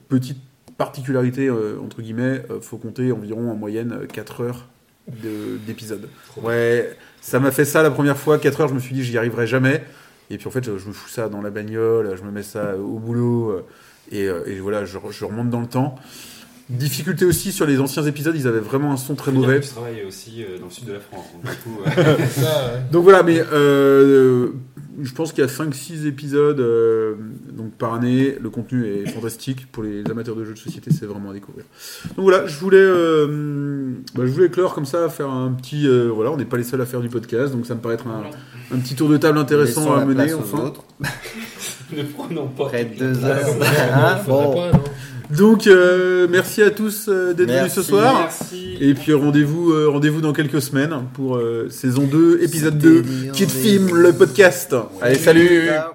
Petite 0.09 0.39
particularité, 0.79 1.51
entre 1.51 2.03
guillemets, 2.03 2.43
faut 2.61 2.77
compter 2.77 3.13
environ 3.13 3.51
en 3.51 3.57
moyenne 3.57 4.07
4 4.13 4.41
heures 4.43 4.67
de- 5.09 5.57
d'épisode. 5.67 6.09
Ouais, 6.43 6.97
ça 7.21 7.41
m'a 7.41 7.51
fait 7.51 7.65
ça 7.65 7.83
la 7.83 7.91
première 7.91 8.17
fois, 8.17 8.39
4 8.39 8.61
heures, 8.61 8.69
je 8.69 8.75
me 8.75 8.79
suis 8.81 8.95
dit 8.95 9.03
j'y 9.05 9.17
arriverai 9.19 9.47
jamais. 9.47 9.83
Et 10.31 10.39
puis 10.39 10.49
en 10.49 10.51
fait, 10.51 10.65
je, 10.65 10.77
je 10.79 10.89
me 10.89 10.93
fous 10.93 11.09
ça 11.09 11.29
dans 11.29 11.41
la 11.43 11.51
bagnole, 11.51 12.17
je 12.17 12.23
me 12.23 12.31
mets 12.31 12.43
ça 12.43 12.77
au 12.77 12.99
boulot, 12.99 13.61
et, 14.13 14.25
et 14.25 14.61
voilà, 14.61 14.85
je, 14.85 14.99
je 15.11 15.25
remonte 15.25 15.51
dans 15.51 15.61
le 15.61 15.69
temps. 15.69 15.97
Difficulté 16.69 17.25
aussi 17.25 17.53
sur 17.53 17.65
les 17.65 17.79
anciens 17.79 18.03
épisodes, 18.05 18.35
ils 18.37 18.49
avaient 18.49 18.59
vraiment 18.59 18.93
un 18.93 18.97
son 18.97 19.15
très 19.15 19.31
mauvais. 19.31 19.63
Je 19.63 19.69
travaille 19.69 20.03
aussi 20.05 20.43
euh, 20.43 20.59
dans 20.59 20.65
le 20.67 20.71
sud 20.73 20.85
de 20.87 20.95
la 20.95 20.99
France. 21.01 21.27
Donc, 21.33 21.43
du 21.53 21.59
coup, 21.59 21.79
euh, 21.87 22.17
Ça, 22.29 22.41
ouais. 22.43 22.81
Donc 22.91 23.05
voilà, 23.05 23.23
mais 23.23 23.41
euh, 23.53 24.49
je 25.01 25.13
pense 25.13 25.33
qu'il 25.33 25.45
y 25.45 25.47
a 25.47 25.51
5-6 25.51 26.07
épisodes 26.09 26.59
euh, 26.59 27.15
donc 27.53 27.71
par 27.75 27.95
année. 27.95 28.35
Le 28.41 28.51
contenu 28.51 28.85
est 28.85 29.07
fantastique. 29.09 29.71
Pour 29.71 29.85
les 29.85 30.03
amateurs 30.11 30.35
de 30.35 30.45
jeux 30.45 30.55
de 30.55 30.59
société, 30.59 30.91
c'est 30.93 31.07
vraiment 31.07 31.31
à 31.31 31.35
découvrir. 31.35 31.65
Donc 32.17 32.25
voilà, 32.25 32.47
je 32.49 32.59
voulais, 32.59 32.79
euh, 32.81 33.93
bah, 34.17 34.23
je 34.27 34.33
voulais 34.33 34.49
clore 34.49 34.75
comme 34.75 34.87
ça, 34.87 35.09
faire 35.09 35.31
un 35.31 35.53
petit. 35.53 35.87
euh, 35.87 36.09
voilà, 36.13 36.33
on 36.33 36.37
n'est 36.37 36.45
pas 36.47 36.57
les 36.57 36.65
seuls 36.65 36.81
à 36.81 36.87
faire 36.87 37.01
du 37.01 37.09
podcast, 37.09 37.53
donc 37.53 37.65
ça 37.67 37.77
me 37.77 37.81
paraît 37.81 37.95
être 37.95 38.09
un, 38.09 38.25
un 38.75 38.79
petit 38.81 38.97
tour 38.97 39.09
de 39.09 39.17
table 39.19 39.39
intéressant 39.39 39.95
à 39.95 40.05
mener. 40.05 40.33
Enfin. 40.35 40.65
autres. 40.65 40.83
ne 41.97 42.03
prenons 42.03 42.49
pas. 42.49 42.65
Près 42.67 42.87
de 42.87 42.99
deux 42.99 43.25
heures. 43.25 43.39
faudrait- 43.47 43.91
Hein, 43.95 44.19
bon. 44.27 44.55
pas, 44.55 44.73
non 44.73 44.85
Donc 45.31 45.67
euh, 45.67 46.27
merci 46.31 46.63
à 46.63 46.71
tous 46.71 47.07
euh, 47.09 47.33
d'être 47.33 47.51
venus 47.51 47.73
ce 47.73 47.83
soir. 47.83 48.15
Merci. 48.21 48.77
Et 48.81 48.95
puis 48.95 49.13
rendez-vous 49.13 49.73
euh, 49.73 49.89
rendez-vous 49.89 50.21
dans 50.21 50.33
quelques 50.33 50.63
semaines 50.63 50.95
pour 51.15 51.37
euh, 51.37 51.69
saison 51.71 52.05
2, 52.05 52.41
épisode 52.43 52.79
2, 52.79 53.03
C'était 53.05 53.31
Kid 53.33 53.51
Film, 53.51 53.95
le 53.95 54.13
podcast. 54.13 54.75
Allez, 55.01 55.17
salut 55.17 55.67
Ciao. 55.67 55.93